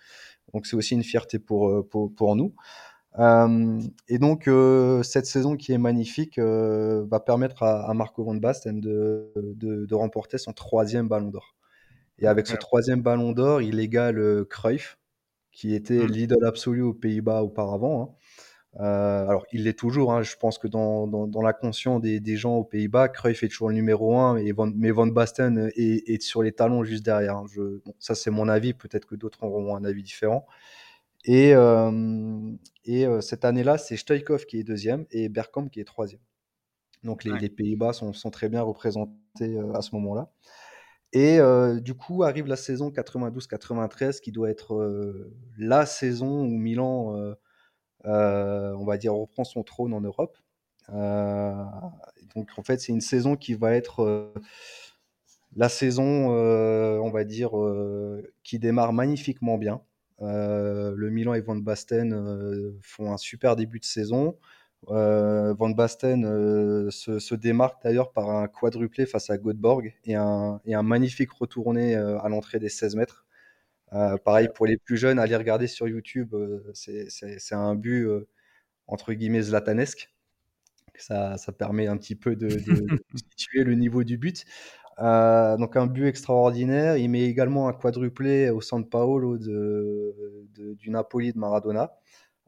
Donc 0.55 0.67
c'est 0.67 0.77
aussi 0.77 0.95
une 0.95 1.05
fierté 1.05 1.39
pour, 1.39 1.87
pour, 1.91 2.15
pour 2.15 2.37
nous. 2.37 2.55
Euh, 3.19 3.81
et 4.09 4.19
donc 4.19 4.47
euh, 4.47 5.03
cette 5.03 5.25
saison 5.27 5.57
qui 5.57 5.73
est 5.73 5.79
magnifique 5.79 6.39
euh, 6.39 7.07
va 7.11 7.19
permettre 7.21 7.63
à, 7.63 7.89
à 7.89 7.95
Marco 7.95 8.23
Van 8.25 8.35
Basten 8.35 8.81
de, 8.81 9.33
de, 9.37 9.87
de 9.87 9.95
remporter 9.95 10.37
son 10.39 10.53
troisième 10.53 11.09
ballon 11.09 11.31
d'or. 11.31 11.57
Et 12.19 12.27
avec 12.27 12.47
ce 12.47 12.57
troisième 12.57 13.03
ballon 13.03 13.33
d'or, 13.33 13.63
il 13.63 13.81
égale 13.81 14.45
Cruyff, 14.51 14.99
qui 15.53 15.75
était 15.75 16.07
Mm. 16.07 16.13
l'idole 16.13 16.45
absolue 16.47 16.83
aux 16.83 16.95
Pays-Bas 16.95 17.43
auparavant. 17.43 18.17
hein. 18.79 18.85
Alors, 19.29 19.47
il 19.53 19.65
l'est 19.65 19.79
toujours. 19.79 20.13
hein. 20.13 20.23
Je 20.23 20.37
pense 20.37 20.59
que 20.59 20.69
dans, 20.69 21.07
dans, 21.07 21.27
dans 21.27 21.43
la 21.43 21.53
conscience 21.53 22.01
des, 22.03 22.21
des 22.21 22.37
gens 22.37 22.57
aux 22.57 22.65
Pays-Bas, 22.65 23.09
Cruyff 23.09 23.43
est 23.43 23.49
toujours 23.49 23.69
le 23.71 23.75
numéro 23.75 24.19
un, 24.19 24.37
et 24.37 24.53
Van, 24.53 24.71
mais 24.75 24.91
Van 24.91 25.07
Basten 25.07 25.71
est, 25.77 26.09
est 26.09 26.23
sur 26.23 26.43
les 26.43 26.53
talons 26.53 26.85
juste 26.85 27.05
derrière. 27.05 27.37
hein. 27.39 27.47
Je, 27.53 27.81
bon, 27.85 27.95
ça, 27.99 28.15
c'est 28.15 28.31
mon 28.31 28.49
avis. 28.49 28.75
Peut-être 28.75 29.07
que 29.07 29.15
d'autres 29.15 29.43
auront 29.45 29.77
un 29.77 29.85
avis 29.85 30.03
différent. 30.03 30.47
Et, 31.27 31.55
euh, 31.55 32.53
et 32.87 33.07
euh, 33.07 33.21
cette 33.23 33.45
année-là, 33.45 33.79
c'est 33.79 33.97
Stoïkov 33.99 34.47
qui 34.47 34.59
est 34.61 34.65
deuxième 34.65 35.07
et 35.13 35.29
Bergkamp 35.29 35.69
qui 35.69 35.81
est 35.81 35.85
troisième. 35.85 36.23
Donc, 37.05 37.25
les, 37.25 37.33
Ouais. 37.33 37.41
les 37.41 37.51
Pays-Bas 37.51 37.93
sont, 37.95 38.13
sont 38.15 38.31
très 38.31 38.49
bien 38.49 38.63
représentés 38.63 39.13
euh, 39.43 39.73
à 39.75 39.83
ce 39.83 39.95
moment-là. 39.97 40.31
Et 41.13 41.41
euh, 41.41 41.81
du 41.81 41.95
coup, 41.95 42.25
arrive 42.25 42.47
la 42.47 42.57
saison 42.57 42.91
92-93 42.91 44.21
qui 44.21 44.33
doit 44.33 44.51
être 44.51 44.75
euh, 44.77 45.35
la 45.59 45.87
saison 45.87 46.43
où 46.45 46.59
Milan, 46.59 47.17
euh, 48.07 48.75
on 48.75 48.85
va 48.85 48.99
dire, 48.99 49.15
reprend 49.15 49.45
son 49.45 49.63
trône 49.65 49.95
en 49.95 50.01
Europe. 50.03 50.39
Donc 52.35 52.51
en 52.59 52.63
fait, 52.63 52.81
c'est 52.81 52.93
une 52.93 53.01
saison 53.01 53.37
qui 53.37 53.55
va 53.55 53.75
être 53.75 54.33
la 55.57 55.69
saison, 55.69 56.29
on 56.31 57.11
va 57.11 57.25
dire, 57.25 57.51
qui 58.43 58.59
démarre 58.59 58.93
magnifiquement 58.93 59.59
bien. 59.59 59.83
Euh, 60.23 60.95
le 60.97 61.11
Milan 61.11 61.35
et 61.35 61.41
Van 61.41 61.57
Basten 61.57 62.13
euh, 62.15 62.73
font 62.83 63.13
un 63.13 63.19
super 63.19 63.57
début 63.57 63.81
de 63.81 63.85
saison. 63.85 64.39
Euh, 64.89 65.55
Van 65.55 65.71
Basten 65.71 66.25
euh, 66.25 66.91
se, 66.91 67.19
se 67.19 67.35
démarque 67.35 67.83
d'ailleurs 67.83 68.13
par 68.13 68.31
un 68.31 68.49
quadruplé 68.49 69.07
face 69.07 69.31
à 69.31 69.37
Göteborg 69.39 69.95
et 70.05 70.15
un, 70.15 70.61
et 70.65 70.75
un 70.75 70.83
magnifique 70.83 71.33
retourné 71.33 71.97
euh, 71.97 72.19
à 72.21 72.29
l'entrée 72.29 72.59
des 72.59 72.69
16 72.69 72.97
mètres. 72.97 73.25
Pareil 74.25 74.49
pour 74.55 74.67
les 74.67 74.77
plus 74.77 74.97
jeunes, 74.97 75.19
allez 75.19 75.37
regarder 75.37 75.67
sur 75.69 75.89
YouTube, 75.89 76.35
c'est 76.75 77.55
un 77.55 77.75
but 77.75 78.09
entre 78.87 79.13
guillemets 79.13 79.43
zlatanesque. 79.43 80.13
Ça, 80.99 81.37
ça 81.37 81.53
permet 81.53 81.87
un 81.89 81.97
petit 81.99 82.15
peu 82.15 82.37
de, 82.37 82.49
de- 82.49 82.87
de 82.87 82.99
situer 83.37 83.65
le 83.65 83.75
niveau 83.75 84.03
du 84.05 84.17
but. 84.19 84.45
Euh, 85.01 85.57
donc 85.57 85.77
un 85.77 85.87
but 85.87 86.07
extraordinaire. 86.07 86.97
Il 86.97 87.11
met 87.11 87.23
également 87.23 87.69
un 87.69 87.73
quadruplé 87.73 88.51
au 88.51 88.61
San 88.61 88.89
Paolo 88.89 89.39
de, 89.39 90.15
du 90.55 90.91
Napoli 90.91 91.33
de 91.33 91.39
Maradona. 91.39 91.93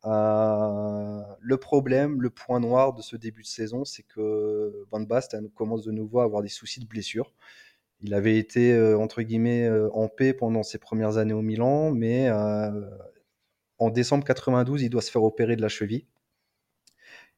Euh, 0.05 1.21
le 1.41 1.57
problème, 1.57 2.23
le 2.23 2.31
point 2.31 2.61
noir 2.61 2.95
de 2.95 3.03
ce 3.03 3.17
début 3.17 3.43
de 3.43 3.47
saison, 3.49 3.85
c'est 3.85 4.05
que 4.05 4.87
Van 4.91 5.01
Basten 5.01 5.51
commence 5.51 5.85
de 5.85 5.93
nouveau 5.93 6.21
à 6.21 6.25
avoir 6.25 6.43
des 6.43 6.49
soucis 6.49 6.81
de 6.81 6.87
blessure. 6.87 7.33
Il 8.01 8.15
avait 8.15 8.39
été 8.39 8.73
euh, 8.73 8.99
entre 8.99 9.23
guillemets 9.23 9.69
en 9.93 10.09
paix 10.09 10.33
pendant 10.33 10.63
ses 10.63 10.79
premières 10.79 11.19
années 11.19 11.35
au 11.35 11.43
Milan, 11.43 11.91
mais 11.91 12.31
en 13.79 13.91
décembre 13.91 14.25
92, 14.25 14.83
il 14.83 14.91
doit 14.91 15.03
se 15.03 15.11
faire 15.11 15.23
opérer 15.23 15.57
de 15.57 15.63
la 15.63 15.69
cheville. 15.69 16.07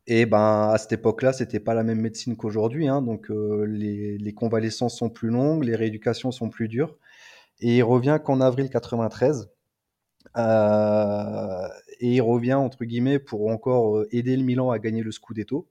Et 0.06 0.26
ben 0.26 0.70
à 0.72 0.78
cette 0.78 0.92
époque-là, 0.92 1.32
c'était 1.32 1.60
pas 1.60 1.74
la 1.74 1.82
même 1.84 2.00
médecine 2.00 2.36
qu'aujourd'hui, 2.36 2.88
hein, 2.88 3.02
donc 3.02 3.30
euh, 3.30 3.64
les, 3.66 4.18
les 4.18 4.32
convalescences 4.34 4.96
sont 4.98 5.10
plus 5.10 5.28
longues, 5.28 5.64
les 5.64 5.76
rééducations 5.76 6.32
sont 6.32 6.48
plus 6.48 6.68
dures. 6.68 6.96
Et 7.60 7.78
il 7.78 7.82
revient 7.82 8.18
qu'en 8.24 8.40
avril 8.40 8.70
93. 8.70 9.50
Euh, 10.36 11.68
et 12.00 12.14
il 12.14 12.20
revient 12.20 12.54
entre 12.54 12.84
guillemets 12.84 13.18
pour 13.18 13.48
encore 13.48 13.98
euh, 13.98 14.08
aider 14.12 14.36
le 14.36 14.44
Milan 14.44 14.70
à 14.70 14.78
gagner 14.78 15.02
le 15.02 15.10
Scudetto 15.10 15.68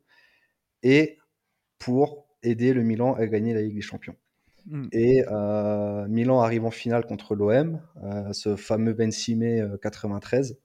et 0.84 1.18
pour 1.80 2.28
aider 2.44 2.74
le 2.74 2.84
Milan 2.84 3.14
à 3.14 3.26
gagner 3.28 3.54
la 3.54 3.62
Ligue 3.62 3.76
des 3.76 3.82
Champions. 3.82 4.16
Mm. 4.68 4.88
Et 4.92 5.24
euh, 5.32 6.08
Milan 6.08 6.42
arrive 6.42 6.66
en 6.66 6.72
finale 6.72 7.06
contre 7.06 7.36
l'OM, 7.36 7.82
ce 8.34 8.56
fameux 8.56 8.94
26 8.94 9.36
mai 9.36 9.62
euh, 9.62 9.78
93. 9.78 10.60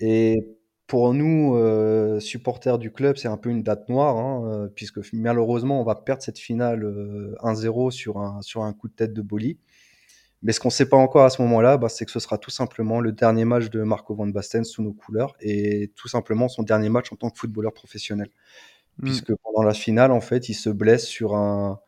Et 0.00 0.55
pour 0.86 1.12
nous, 1.14 1.56
euh, 1.56 2.20
supporters 2.20 2.78
du 2.78 2.92
club, 2.92 3.16
c'est 3.16 3.28
un 3.28 3.36
peu 3.36 3.50
une 3.50 3.62
date 3.62 3.88
noire, 3.88 4.16
hein, 4.16 4.44
euh, 4.46 4.68
puisque 4.68 5.00
malheureusement, 5.12 5.80
on 5.80 5.84
va 5.84 5.96
perdre 5.96 6.22
cette 6.22 6.38
finale 6.38 6.84
euh, 6.84 7.34
1-0 7.42 7.90
sur 7.90 8.18
un, 8.18 8.40
sur 8.42 8.62
un 8.62 8.72
coup 8.72 8.88
de 8.88 8.94
tête 8.94 9.12
de 9.12 9.22
Boli. 9.22 9.58
Mais 10.42 10.52
ce 10.52 10.60
qu'on 10.60 10.68
ne 10.68 10.72
sait 10.72 10.88
pas 10.88 10.96
encore 10.96 11.24
à 11.24 11.30
ce 11.30 11.42
moment-là, 11.42 11.76
bah, 11.76 11.88
c'est 11.88 12.04
que 12.04 12.12
ce 12.12 12.20
sera 12.20 12.38
tout 12.38 12.50
simplement 12.50 13.00
le 13.00 13.10
dernier 13.10 13.44
match 13.44 13.68
de 13.70 13.82
Marco 13.82 14.14
Van 14.14 14.28
Basten 14.28 14.64
sous 14.64 14.82
nos 14.82 14.92
couleurs 14.92 15.34
et 15.40 15.90
tout 15.96 16.08
simplement 16.08 16.48
son 16.48 16.62
dernier 16.62 16.88
match 16.88 17.12
en 17.12 17.16
tant 17.16 17.30
que 17.30 17.38
footballeur 17.38 17.72
professionnel. 17.72 18.28
Mm. 18.98 19.04
Puisque 19.04 19.34
pendant 19.42 19.62
la 19.66 19.74
finale, 19.74 20.12
en 20.12 20.20
fait, 20.20 20.48
il 20.48 20.54
se 20.54 20.70
blesse 20.70 21.06
sur 21.06 21.34
un, 21.34 21.80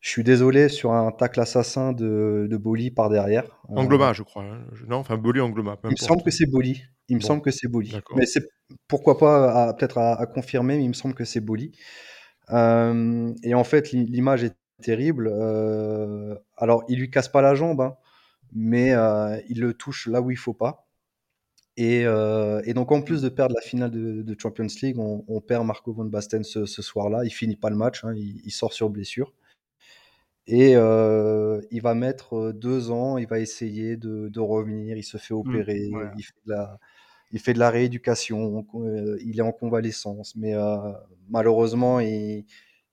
je 0.00 0.08
suis 0.08 0.24
désolé, 0.24 0.68
sur 0.68 0.92
un 0.92 1.12
tacle 1.12 1.40
assassin 1.40 1.92
de, 1.92 2.46
de 2.50 2.56
Boli 2.56 2.90
par 2.90 3.10
derrière. 3.10 3.44
Euh, 3.70 3.76
Angloma, 3.76 4.12
je 4.12 4.22
crois. 4.22 4.42
hein. 4.42 4.64
Non, 4.88 4.96
enfin, 4.96 5.16
Boli 5.16 5.40
Angloma. 5.40 5.76
il 5.84 5.90
me 5.90 5.96
semble 5.96 6.22
que 6.22 6.30
c'est 6.30 6.46
Boli. 6.46 6.82
Il 7.08 7.16
me 7.16 7.20
Bon, 7.20 7.28
semble 7.28 7.42
que 7.42 7.50
c'est 7.50 7.68
Boli. 7.68 8.02
Mais 8.14 8.26
c'est 8.26 8.48
pourquoi 8.88 9.18
pas 9.18 9.74
peut-être 9.74 9.98
à, 9.98 10.14
à 10.20 10.26
confirmer, 10.26 10.76
mais 10.78 10.84
il 10.84 10.88
me 10.88 10.94
semble 10.94 11.14
que 11.14 11.24
c'est 11.24 11.40
Boli. 11.40 11.72
Euh, 12.52 13.32
et 13.42 13.54
en 13.54 13.64
fait, 13.64 13.92
l'i- 13.92 14.06
l'image 14.06 14.44
est 14.44 14.56
terrible. 14.82 15.28
Euh, 15.32 16.36
alors, 16.56 16.84
il 16.88 16.98
lui 16.98 17.10
casse 17.10 17.28
pas 17.28 17.42
la 17.42 17.54
jambe, 17.54 17.80
hein, 17.82 17.96
mais 18.54 18.92
euh, 18.94 19.40
il 19.48 19.60
le 19.60 19.74
touche 19.74 20.06
là 20.08 20.22
où 20.22 20.30
il 20.30 20.36
faut 20.38 20.54
pas. 20.54 20.86
Et, 21.76 22.02
et 22.02 22.74
donc, 22.74 22.92
en 22.92 23.02
plus 23.02 23.22
de 23.22 23.28
perdre 23.30 23.54
la 23.54 23.62
finale 23.62 23.90
de, 23.90 24.22
de 24.22 24.36
Champions 24.40 24.66
League, 24.82 24.98
on, 24.98 25.24
on 25.28 25.40
perd 25.40 25.66
Marco 25.66 25.92
Van 25.92 26.04
Basten 26.04 26.44
ce, 26.44 26.66
ce 26.66 26.82
soir-là. 26.82 27.24
Il 27.24 27.30
finit 27.30 27.56
pas 27.56 27.70
le 27.70 27.76
match, 27.76 28.04
hein, 28.04 28.12
il, 28.14 28.40
il 28.44 28.50
sort 28.50 28.72
sur 28.72 28.90
blessure. 28.90 29.32
Et 30.46 30.72
il 30.72 31.80
va 31.82 31.94
mettre 31.94 32.52
deux 32.52 32.90
ans, 32.90 33.16
il 33.18 33.26
va 33.26 33.38
essayer 33.40 33.96
de, 33.96 34.28
de 34.28 34.40
revenir, 34.40 34.96
il 34.96 35.04
se 35.04 35.16
fait 35.16 35.34
opérer, 35.34 35.88
voilà. 35.90 36.12
il 36.16 36.22
fait 36.24 36.34
de 36.46 36.50
la, 36.52 36.78
il 37.30 37.40
fait 37.40 37.54
de 37.54 37.58
la 37.58 37.70
rééducation, 37.70 38.66
il 39.24 39.38
est 39.38 39.42
en 39.42 39.52
convalescence, 39.52 40.34
mais 40.36 40.54
malheureusement, 41.28 42.00
il, 42.00 42.44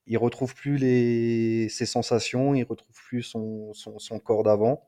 il 0.08 0.18
retrouve 0.18 0.56
plus 0.56 0.78
les, 0.78 1.70
ses 1.70 1.86
sensations, 1.86 2.54
il 2.56 2.64
retrouve 2.64 2.96
plus 3.08 3.24
son, 3.24 3.74
son, 3.74 4.00
son 4.00 4.20
corps 4.20 4.44
d'avant. 4.44 4.88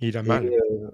Il 0.00 0.16
a 0.16 0.20
Et, 0.22 0.26
mal. 0.28 0.46
euh, 0.46 0.90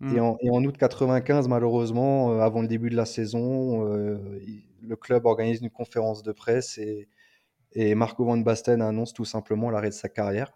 Mm. 0.00 0.16
et, 0.16 0.20
en, 0.20 0.36
et 0.40 0.50
en 0.50 0.64
août 0.64 0.76
95, 0.78 1.48
malheureusement, 1.48 2.40
avant 2.40 2.62
le 2.62 2.68
début 2.68 2.88
de 2.88 2.94
la 2.96 3.04
saison, 3.04 3.82
le 3.84 4.96
club 4.96 5.26
organise 5.26 5.60
une 5.60 5.70
conférence 5.70 6.22
de 6.22 6.30
presse 6.32 6.78
et, 6.78 7.08
et 7.72 7.94
Marco 7.94 8.24
Van 8.24 8.36
Basten 8.38 8.82
annonce 8.82 9.12
tout 9.12 9.24
simplement 9.24 9.70
l'arrêt 9.70 9.90
de 9.90 9.94
sa 9.94 10.08
carrière. 10.08 10.52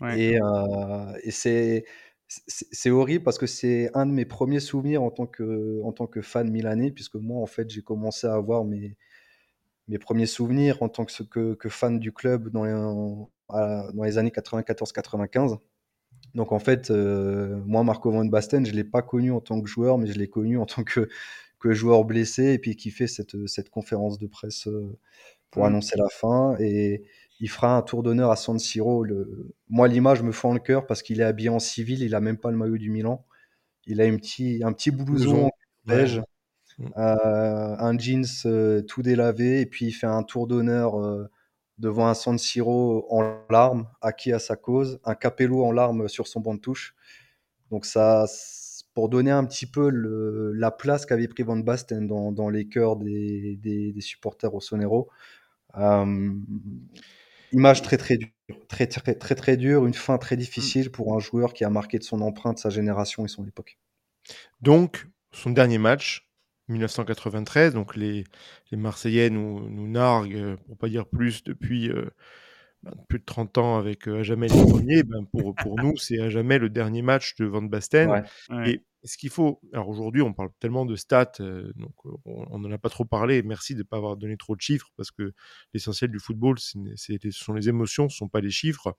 Ouais. 0.00 0.18
Et, 0.20 0.38
euh, 0.42 1.12
et 1.22 1.30
c'est 1.30 2.90
horrible 2.90 3.24
parce 3.24 3.38
que 3.38 3.46
c'est 3.46 3.90
un 3.94 4.06
de 4.06 4.12
mes 4.12 4.24
premiers 4.24 4.60
souvenirs 4.60 5.02
en 5.02 5.10
tant 5.10 5.26
que, 5.26 5.80
en 5.82 5.92
tant 5.92 6.06
que 6.06 6.22
fan 6.22 6.50
milanais, 6.50 6.90
puisque 6.90 7.16
moi, 7.16 7.40
en 7.42 7.46
fait, 7.46 7.68
j'ai 7.70 7.82
commencé 7.82 8.26
à 8.26 8.34
avoir 8.34 8.64
mes, 8.64 8.96
mes 9.88 9.98
premiers 9.98 10.26
souvenirs 10.26 10.82
en 10.82 10.88
tant 10.88 11.04
que, 11.04 11.22
que, 11.24 11.54
que 11.54 11.68
fan 11.68 11.98
du 11.98 12.12
club 12.12 12.50
dans 12.50 12.64
les, 12.64 12.72
en- 12.72 13.30
à- 13.48 13.90
dans 13.94 14.04
les 14.04 14.18
années 14.18 14.30
94-95. 14.30 15.58
Donc, 16.34 16.52
en 16.52 16.58
fait, 16.58 16.90
euh, 16.90 17.60
moi, 17.66 17.84
Marco 17.84 18.10
Van 18.10 18.24
Basten, 18.24 18.64
je 18.66 18.72
ne 18.72 18.76
l'ai 18.76 18.84
pas 18.84 19.02
connu 19.02 19.32
en 19.32 19.40
tant 19.40 19.60
que 19.60 19.68
joueur, 19.68 19.98
mais 19.98 20.06
je 20.06 20.18
l'ai 20.18 20.28
connu 20.28 20.58
en 20.58 20.66
tant 20.66 20.84
que, 20.84 21.08
que 21.60 21.72
joueur 21.74 22.04
blessé 22.04 22.54
et 22.54 22.58
puis 22.58 22.76
qui 22.76 22.90
fait 22.90 23.06
cette, 23.08 23.46
cette 23.46 23.70
conférence 23.70 24.18
de 24.18 24.26
presse 24.26 24.66
euh, 24.68 24.98
pour 25.52 25.64
Mm. 25.64 25.66
annoncer 25.66 25.96
la 25.98 26.08
fin. 26.10 26.56
Et 26.60 27.04
il 27.40 27.48
fera 27.50 27.76
un 27.76 27.82
tour 27.82 28.02
d'honneur 28.02 28.32
à 28.32 28.36
San 28.36 28.58
Siro. 28.58 29.04
Le... 29.04 29.54
Moi, 29.70 29.88
l'image 29.88 30.22
me 30.22 30.32
fend 30.32 30.54
le 30.54 30.60
cœur 30.60 30.86
parce 30.86 31.02
qu'il 31.02 31.20
est 31.20 31.24
habillé 31.24 31.50
en 31.50 31.60
civil, 31.60 32.02
il 32.02 32.14
a 32.16 32.20
même 32.20 32.38
pas 32.38 32.50
le 32.52 32.58
maillot 32.58 32.78
du 32.78 32.90
Milan. 32.90 33.24
Il 33.86 34.00
a 34.00 34.04
un 34.04 34.16
petit, 34.16 34.62
un 34.64 34.72
petit 34.72 34.90
blouson 34.92 35.50
beige, 35.86 36.18
ouais. 36.18 36.24
Mm. 36.78 36.88
euh, 36.98 37.76
un 37.78 37.98
jeans 37.98 38.24
euh, 38.46 38.82
tout 38.82 39.02
délavé, 39.02 39.60
et 39.60 39.66
puis 39.66 39.86
il 39.86 39.92
fait 39.92 40.06
un 40.06 40.22
tour 40.22 40.46
d'honneur 40.46 41.00
euh, 41.00 41.28
devant 41.78 42.06
un 42.08 42.14
San 42.14 42.38
Siro 42.38 43.06
en 43.10 43.40
larmes, 43.50 43.88
acquis 44.00 44.32
à 44.32 44.38
sa 44.38 44.56
cause, 44.56 45.00
un 45.04 45.14
capello 45.14 45.64
en 45.64 45.72
larmes 45.72 46.08
sur 46.08 46.26
son 46.28 46.40
banc 46.40 46.54
de 46.54 46.60
touche. 46.60 46.94
Donc 47.70 47.86
ça, 47.86 48.26
pour 48.94 49.08
donner 49.08 49.30
un 49.30 49.44
petit 49.44 49.66
peu 49.66 49.90
le- 49.90 50.52
la 50.52 50.70
place 50.70 51.06
qu'avait 51.06 51.28
pris 51.28 51.42
Van 51.42 51.56
Basten 51.56 52.06
dans, 52.06 52.32
dans 52.32 52.50
les 52.50 52.68
cœurs 52.68 52.96
des, 52.96 53.56
des, 53.56 53.92
des 53.92 54.00
supporters 54.00 54.54
au 54.54 54.60
Sonero. 54.60 55.08
Euh, 55.76 56.34
image 57.52 57.82
très 57.82 57.96
très 57.96 58.16
dure, 58.16 58.30
très 58.68 58.86
très 58.86 59.14
très 59.14 59.34
très 59.34 59.56
dure, 59.56 59.86
une 59.86 59.94
fin 59.94 60.18
très 60.18 60.36
difficile 60.36 60.90
pour 60.90 61.14
un 61.14 61.20
joueur 61.20 61.52
qui 61.52 61.64
a 61.64 61.70
marqué 61.70 61.98
de 61.98 62.04
son 62.04 62.20
empreinte 62.20 62.58
sa 62.58 62.70
génération 62.70 63.24
et 63.24 63.28
son 63.28 63.46
époque. 63.46 63.78
Donc, 64.60 65.06
son 65.32 65.50
dernier 65.50 65.78
match, 65.78 66.28
1993, 66.68 67.74
donc 67.74 67.96
les, 67.96 68.24
les 68.70 68.76
Marseillais 68.76 69.30
nous, 69.30 69.68
nous 69.68 69.88
narguent, 69.88 70.36
euh, 70.36 70.56
pour 70.66 70.76
pas 70.76 70.88
dire 70.88 71.06
plus, 71.06 71.42
depuis 71.44 71.90
euh, 71.90 72.10
ben, 72.82 72.92
plus 73.08 73.18
de 73.18 73.24
30 73.24 73.58
ans 73.58 73.78
avec 73.78 74.08
euh, 74.08 74.20
à 74.20 74.22
jamais 74.22 74.48
les 74.48 74.62
premiers. 74.62 75.02
Ben, 75.02 75.24
pour, 75.32 75.54
pour 75.54 75.76
nous, 75.76 75.96
c'est 75.96 76.20
à 76.20 76.28
jamais 76.28 76.58
le 76.58 76.68
dernier 76.68 77.02
match 77.02 77.34
de 77.36 77.44
Van 77.44 77.62
Basten. 77.62 78.10
Ouais. 78.10 78.22
Ouais. 78.50 78.70
Et 78.70 78.82
ce 79.04 79.16
qu'il 79.16 79.30
faut, 79.30 79.60
alors 79.72 79.88
aujourd'hui, 79.88 80.22
on 80.22 80.32
parle 80.32 80.50
tellement 80.60 80.86
de 80.86 80.94
stats, 80.94 81.32
euh, 81.40 81.72
donc 81.74 81.94
euh, 82.06 82.10
on 82.24 82.58
n'en 82.58 82.70
a 82.70 82.78
pas 82.78 82.88
trop 82.88 83.04
parlé. 83.04 83.42
Merci 83.42 83.74
de 83.74 83.78
ne 83.78 83.82
pas 83.82 83.96
avoir 83.96 84.16
donné 84.16 84.36
trop 84.36 84.54
de 84.54 84.60
chiffres, 84.60 84.90
parce 84.96 85.10
que 85.10 85.32
l'essentiel 85.74 86.10
du 86.10 86.20
football, 86.20 86.58
ce 86.58 86.78
sont 87.30 87.52
les 87.52 87.68
émotions, 87.68 88.08
ce 88.08 88.14
ne 88.14 88.18
sont 88.18 88.28
pas 88.28 88.40
les 88.40 88.50
chiffres. 88.50 88.96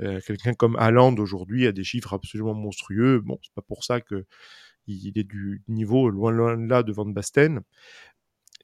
Euh, 0.00 0.20
quelqu'un 0.26 0.54
comme 0.54 0.76
Haaland 0.76 1.14
aujourd'hui 1.16 1.66
a 1.66 1.72
des 1.72 1.84
chiffres 1.84 2.14
absolument 2.14 2.54
monstrueux. 2.54 3.20
Bon, 3.20 3.38
c'est 3.42 3.54
pas 3.54 3.62
pour 3.62 3.84
ça 3.84 4.00
que 4.00 4.24
il 4.86 5.18
est 5.18 5.24
du 5.24 5.62
niveau 5.68 6.08
loin, 6.08 6.30
loin 6.30 6.56
de 6.56 6.66
là 6.66 6.82
de 6.82 6.92
Van 6.92 7.04
Basten. 7.04 7.60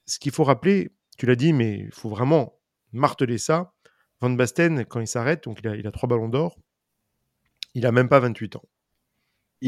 Ce 0.07 0.19
qu'il 0.19 0.31
faut 0.31 0.43
rappeler, 0.43 0.91
tu 1.17 1.25
l'as 1.25 1.35
dit, 1.35 1.53
mais 1.53 1.79
il 1.79 1.93
faut 1.93 2.09
vraiment 2.09 2.59
marteler 2.91 3.37
ça. 3.37 3.73
Van 4.21 4.31
Basten, 4.31 4.85
quand 4.85 4.99
il 4.99 5.07
s'arrête, 5.07 5.43
donc 5.43 5.59
il 5.63 5.67
a, 5.67 5.87
a 5.87 5.91
trois 5.91 6.09
ballons 6.09 6.29
d'or, 6.29 6.57
il 7.75 7.85
a 7.85 7.91
même 7.91 8.09
pas 8.09 8.19
28 8.19 8.55
ans. 8.55 8.63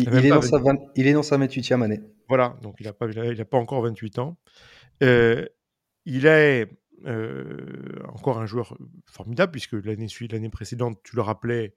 Il, 0.01 0.25
est 0.25 0.29
dans 0.29 0.41
sa 0.41 0.57
28 0.59 0.63
vingt- 0.63 0.91
il 0.95 1.07
est 1.07 1.13
dans 1.13 1.23
sa 1.23 1.37
28e 1.37 1.81
année. 1.81 2.01
Voilà, 2.29 2.57
donc 2.61 2.75
il 2.79 2.85
n'a 2.85 2.93
pas, 2.93 3.07
il 3.07 3.19
a- 3.19 3.25
il 3.25 3.41
a 3.41 3.45
pas 3.45 3.57
encore 3.57 3.81
28 3.81 4.19
ans. 4.19 4.37
Euh, 5.03 5.45
il 6.05 6.25
est 6.25 6.67
euh, 7.05 7.99
encore 8.13 8.39
un 8.39 8.45
joueur 8.45 8.77
formidable, 9.05 9.51
puisque 9.51 9.73
l'année 9.73 10.07
suivante, 10.07 10.33
l'année 10.33 10.49
précédente, 10.49 10.99
tu 11.03 11.15
le 11.15 11.21
rappelais, 11.21 11.75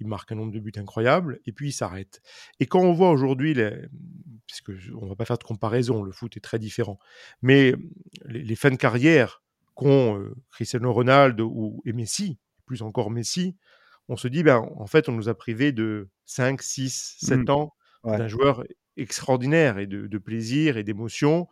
il 0.00 0.06
marque 0.06 0.30
un 0.32 0.34
nombre 0.36 0.52
de 0.52 0.60
buts 0.60 0.72
incroyable, 0.76 1.40
et 1.46 1.52
puis 1.52 1.68
il 1.68 1.72
s'arrête. 1.72 2.20
Et 2.60 2.66
quand 2.66 2.80
on 2.80 2.92
voit 2.92 3.10
aujourd'hui, 3.10 3.54
puisque 4.46 4.70
on 5.00 5.06
va 5.06 5.16
pas 5.16 5.24
faire 5.24 5.38
de 5.38 5.44
comparaison, 5.44 6.02
le 6.02 6.12
foot 6.12 6.36
est 6.36 6.40
très 6.40 6.58
différent, 6.58 6.98
mais 7.42 7.74
les, 8.26 8.42
les 8.44 8.56
fins 8.56 8.70
de 8.70 8.76
carrière 8.76 9.42
qu'ont 9.74 10.18
euh, 10.18 10.34
Cristiano 10.50 10.92
Ronaldo 10.92 11.50
ou, 11.54 11.82
et 11.84 11.92
Messi, 11.92 12.38
plus 12.66 12.82
encore 12.82 13.10
Messi, 13.10 13.56
on 14.08 14.16
se 14.16 14.28
dit, 14.28 14.42
ben, 14.42 14.66
en 14.76 14.86
fait, 14.86 15.08
on 15.08 15.12
nous 15.12 15.28
a 15.28 15.34
privé 15.36 15.72
de 15.72 16.08
5, 16.26 16.62
6, 16.62 17.16
7 17.18 17.48
Mm. 17.48 17.50
ans 17.50 17.74
Ouais. 18.04 18.18
d'un 18.18 18.28
joueur 18.28 18.64
extraordinaire 18.96 19.78
et 19.78 19.86
de, 19.86 20.06
de 20.06 20.18
plaisir 20.18 20.76
et 20.76 20.84
d'émotion. 20.84 21.48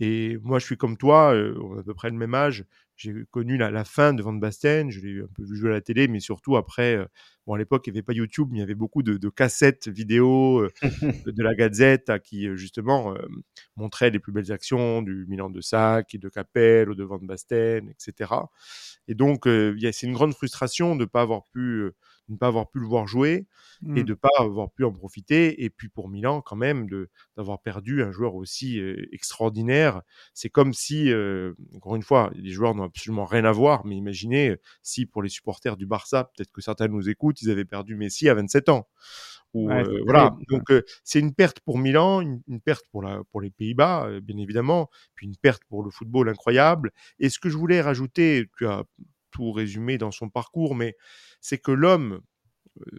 Et 0.00 0.36
moi, 0.42 0.58
je 0.58 0.66
suis 0.66 0.76
comme 0.76 0.96
toi, 0.96 1.34
euh, 1.34 1.58
on 1.62 1.76
a 1.76 1.80
à 1.80 1.82
peu 1.82 1.94
près 1.94 2.10
le 2.10 2.16
même 2.16 2.34
âge. 2.34 2.64
J'ai 2.96 3.14
connu 3.30 3.56
la, 3.58 3.70
la 3.70 3.84
fin 3.84 4.14
de 4.14 4.22
Van 4.22 4.32
Basten, 4.32 4.90
je 4.90 5.00
l'ai 5.00 5.20
un 5.22 5.28
peu 5.34 5.42
vu 5.44 5.56
jouer 5.56 5.68
à 5.70 5.72
la 5.74 5.80
télé, 5.82 6.08
mais 6.08 6.20
surtout 6.20 6.56
après, 6.56 6.96
euh, 6.96 7.04
bon, 7.46 7.54
à 7.54 7.58
l'époque, 7.58 7.86
il 7.86 7.92
n'y 7.92 7.98
avait 7.98 8.02
pas 8.02 8.12
YouTube, 8.14 8.48
mais 8.50 8.58
il 8.58 8.60
y 8.60 8.64
avait 8.64 8.74
beaucoup 8.74 9.02
de, 9.02 9.16
de 9.18 9.28
cassettes 9.28 9.88
vidéo 9.88 10.60
euh, 10.60 10.70
de 11.26 11.42
la 11.42 11.54
Gazette 11.54 12.08
à 12.10 12.18
qui, 12.18 12.48
justement, 12.56 13.14
montraient 13.76 14.10
les 14.10 14.18
plus 14.18 14.32
belles 14.32 14.52
actions 14.52 15.02
du 15.02 15.26
Milan 15.28 15.50
de 15.50 15.60
Sac, 15.60 16.16
de 16.16 16.28
Capello, 16.28 16.94
de 16.94 17.04
Van 17.04 17.18
Basten, 17.18 17.88
etc. 17.90 18.48
Et 19.08 19.14
donc, 19.14 19.44
c'est 19.46 20.06
une 20.06 20.12
grande 20.14 20.34
frustration 20.34 20.96
de 20.96 21.00
ne 21.02 21.04
pas 21.06 21.22
avoir 21.22 21.44
pu, 21.44 21.90
de 22.28 22.34
ne 22.34 22.38
pas 22.38 22.48
avoir 22.48 22.68
pu 22.70 22.80
le 22.80 22.86
voir 22.86 23.06
jouer 23.06 23.46
et 23.94 24.00
Mm. 24.00 24.02
de 24.04 24.10
ne 24.10 24.14
pas 24.14 24.30
avoir 24.38 24.70
pu 24.70 24.84
en 24.84 24.92
profiter. 24.92 25.62
Et 25.64 25.70
puis 25.70 25.88
pour 25.88 26.08
Milan, 26.08 26.40
quand 26.40 26.56
même, 26.56 26.88
d'avoir 27.36 27.60
perdu 27.60 28.02
un 28.02 28.10
joueur 28.10 28.34
aussi 28.34 28.80
euh, 28.80 29.06
extraordinaire. 29.12 30.02
C'est 30.34 30.48
comme 30.50 30.72
si, 30.72 31.12
euh, 31.12 31.52
encore 31.74 31.96
une 31.96 32.02
fois, 32.02 32.30
les 32.34 32.50
joueurs 32.50 32.74
n'ont 32.74 32.84
absolument 32.84 33.24
rien 33.24 33.44
à 33.44 33.52
voir, 33.52 33.84
mais 33.84 33.96
imaginez 33.96 34.56
si 34.82 35.06
pour 35.06 35.22
les 35.22 35.28
supporters 35.28 35.76
du 35.76 35.86
Barça, 35.86 36.24
peut-être 36.36 36.52
que 36.52 36.60
certains 36.60 36.88
nous 36.88 37.08
écoutent, 37.08 37.42
ils 37.42 37.50
avaient 37.50 37.64
perdu 37.64 37.96
Messi 37.96 38.28
à 38.28 38.34
27 38.34 38.68
ans. 38.68 38.88
Ou, 39.54 39.68
Ouais, 39.68 39.80
euh, 39.80 39.84
c'est 39.84 40.00
voilà. 40.04 40.36
Donc 40.50 40.70
euh, 40.70 40.82
c'est 41.04 41.18
une 41.20 41.34
perte 41.34 41.60
pour 41.60 41.78
Milan, 41.78 42.20
une, 42.20 42.42
une 42.48 42.60
perte 42.60 42.84
pour, 42.90 43.02
la, 43.02 43.22
pour 43.30 43.40
les 43.40 43.50
Pays-Bas, 43.50 44.06
euh, 44.06 44.20
bien 44.20 44.36
évidemment, 44.36 44.90
puis 45.14 45.26
une 45.26 45.36
perte 45.36 45.62
pour 45.68 45.82
le 45.82 45.90
football 45.90 46.28
incroyable. 46.28 46.92
Et 47.18 47.28
ce 47.30 47.38
que 47.38 47.48
je 47.48 47.56
voulais 47.56 47.80
rajouter, 47.80 48.46
tu 48.58 48.66
as 48.66 48.84
tout 49.36 49.52
résumé 49.52 49.98
dans 49.98 50.10
son 50.10 50.28
parcours, 50.30 50.74
mais 50.74 50.96
c'est 51.40 51.58
que 51.58 51.70
l'homme 51.72 52.20
euh, 52.80 52.98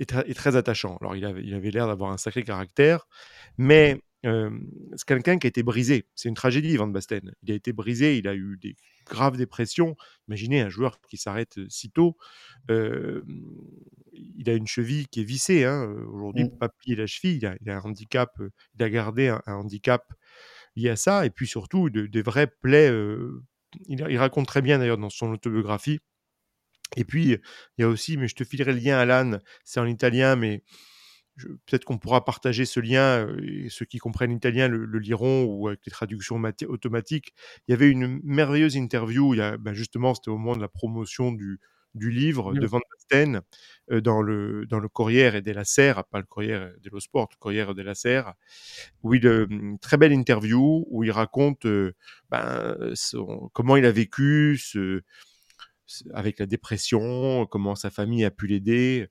est, 0.00 0.10
tr- 0.10 0.24
est 0.28 0.34
très 0.34 0.54
attachant. 0.56 0.96
Alors, 1.00 1.16
il 1.16 1.24
avait 1.24 1.42
il 1.44 1.54
avait 1.54 1.70
l'air 1.70 1.86
d'avoir 1.88 2.10
un 2.12 2.18
sacré 2.18 2.42
caractère, 2.44 3.06
mais 3.58 4.00
euh, 4.24 4.50
c'est 4.94 5.06
quelqu'un 5.06 5.38
qui 5.38 5.46
a 5.46 5.50
été 5.54 5.62
brisé. 5.64 6.06
C'est 6.14 6.28
une 6.28 6.36
tragédie, 6.36 6.76
Van 6.76 6.86
Basten. 6.86 7.32
Il 7.42 7.50
a 7.50 7.54
été 7.54 7.72
brisé, 7.72 8.16
il 8.18 8.28
a 8.28 8.34
eu 8.36 8.56
des 8.60 8.76
graves 9.06 9.36
dépressions. 9.36 9.96
Imaginez 10.28 10.60
un 10.60 10.68
joueur 10.68 11.00
qui 11.10 11.16
s'arrête 11.16 11.58
euh, 11.58 11.66
si 11.68 11.90
tôt. 11.90 12.16
Euh, 12.70 13.22
il 14.12 14.48
a 14.48 14.54
une 14.54 14.66
cheville 14.68 15.08
qui 15.08 15.20
est 15.22 15.24
vissée. 15.24 15.64
hein. 15.64 15.92
Aujourd'hui, 16.12 16.44
Mm. 16.44 16.50
peut 16.50 16.58
pas 16.58 16.68
plier 16.68 16.96
la 16.96 17.06
cheville. 17.06 17.36
Il 17.38 17.46
a, 17.46 17.56
il 17.60 17.68
a 17.70 17.76
un 17.78 17.80
handicap. 17.80 18.30
il 18.78 18.82
a 18.82 18.90
gardé 18.90 19.28
un, 19.28 19.42
un 19.46 19.54
handicap 19.54 20.04
lié 20.76 20.90
à 20.90 20.96
ça. 20.96 21.26
Et 21.26 21.30
puis 21.30 21.46
surtout, 21.48 21.90
de- 21.90 22.06
des 22.06 22.22
vraies 22.22 22.46
plaies. 22.46 22.90
euh, 22.90 23.42
il, 23.86 24.18
raconte 24.18 24.46
très 24.46 24.62
bien 24.62 24.78
d'ailleurs 24.78 24.98
dans 24.98 25.10
son 25.10 25.32
autobiographie 25.32 26.00
et 26.96 27.04
puis, 27.04 27.38
il 27.78 27.82
y 27.82 27.84
a 27.84 27.88
aussi, 27.88 28.16
mais 28.16 28.28
je 28.28 28.34
te 28.34 28.44
filerai 28.44 28.72
le 28.72 28.78
lien, 28.78 28.98
Alan, 28.98 29.38
c'est 29.64 29.80
en 29.80 29.86
italien, 29.86 30.36
mais 30.36 30.62
peut-être 31.38 31.84
qu'on 31.84 31.98
pourra 31.98 32.24
partager 32.24 32.64
ce 32.66 32.80
lien, 32.80 33.26
euh, 33.26 33.40
et 33.42 33.68
ceux 33.70 33.86
qui 33.86 33.98
comprennent 33.98 34.32
l'italien 34.32 34.68
le, 34.68 34.98
liront, 34.98 35.44
ou 35.44 35.68
avec 35.68 35.80
les 35.86 35.90
traductions 35.90 36.38
mati- 36.38 36.66
automatiques. 36.66 37.34
Il 37.66 37.72
y 37.72 37.74
avait 37.74 37.88
une 37.88 38.20
merveilleuse 38.22 38.76
interview, 38.76 39.34
il 39.34 39.38
y 39.38 39.40
a, 39.40 39.56
ben 39.56 39.72
justement, 39.72 40.14
c'était 40.14 40.30
au 40.30 40.36
moment 40.36 40.56
de 40.56 40.60
la 40.60 40.68
promotion 40.68 41.32
du, 41.32 41.60
du 41.94 42.10
livre 42.10 42.54
de 42.54 42.60
Oui. 42.60 42.66
Van 42.66 42.80
Basten, 42.90 43.40
euh, 43.90 44.00
dans, 44.00 44.22
le, 44.22 44.66
dans 44.66 44.78
le 44.78 44.88
Corriere 44.88 45.42
della 45.42 45.64
Sera, 45.64 46.04
pas 46.04 46.18
le 46.18 46.24
Corriere 46.26 46.72
dello 46.82 47.00
Sport, 47.00 47.28
le 47.32 47.36
Corriere 47.38 47.74
della 47.74 47.94
Sera, 47.94 48.36
où 49.02 49.14
il, 49.14 49.26
euh, 49.26 49.46
une 49.50 49.78
très 49.78 49.96
belle 49.98 50.12
interview, 50.12 50.86
où 50.88 51.04
il 51.04 51.10
raconte 51.10 51.66
euh, 51.66 51.92
ben, 52.30 52.76
son- 52.94 53.50
comment 53.52 53.76
il 53.76 53.84
a 53.84 53.92
vécu 53.92 54.58
ce, 54.58 55.02
avec 56.14 56.38
la 56.38 56.46
dépression, 56.46 57.46
comment 57.46 57.74
sa 57.74 57.90
famille 57.90 58.24
a 58.24 58.30
pu 58.30 58.46
l'aider, 58.46 59.08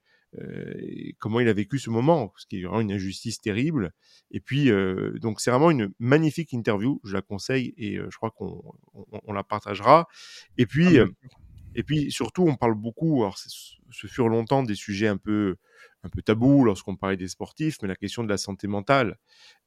et 0.79 1.13
comment 1.19 1.41
il 1.41 1.49
a 1.49 1.53
vécu 1.53 1.77
ce 1.77 1.89
moment, 1.89 2.31
ce 2.37 2.45
qui 2.47 2.61
est 2.61 2.63
vraiment 2.63 2.79
une 2.79 2.93
injustice 2.93 3.41
terrible. 3.41 3.91
Et 4.31 4.39
puis, 4.39 4.71
euh, 4.71 5.11
donc 5.19 5.41
c'est 5.41 5.51
vraiment 5.51 5.71
une 5.71 5.91
magnifique 5.99 6.53
interview, 6.53 7.01
je 7.03 7.13
la 7.13 7.21
conseille 7.21 7.73
et 7.75 7.97
je 7.97 8.15
crois 8.15 8.31
qu'on 8.31 8.63
on, 8.93 9.05
on 9.25 9.33
la 9.33 9.43
partagera. 9.43 10.07
Et 10.57 10.63
Ah, 10.63 10.65
puis, 10.69 10.99
euh, 10.99 11.07
et 11.75 11.83
puis 11.83 12.11
surtout, 12.11 12.43
on 12.47 12.55
parle 12.55 12.75
beaucoup, 12.75 13.23
alors 13.23 13.37
ce 13.37 14.07
furent 14.07 14.29
longtemps 14.29 14.63
des 14.63 14.75
sujets 14.75 15.07
un 15.07 15.17
peu, 15.17 15.57
un 16.03 16.09
peu 16.09 16.21
tabous 16.21 16.65
lorsqu'on 16.65 16.95
parlait 16.95 17.17
des 17.17 17.27
sportifs, 17.27 17.77
mais 17.81 17.87
la 17.87 17.95
question 17.95 18.23
de 18.23 18.29
la 18.29 18.37
santé 18.37 18.67
mentale. 18.67 19.17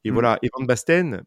Et 0.03 0.11
Mm. 0.11 0.13
voilà, 0.13 0.39
Evan 0.43 0.67
Basten, 0.67 1.23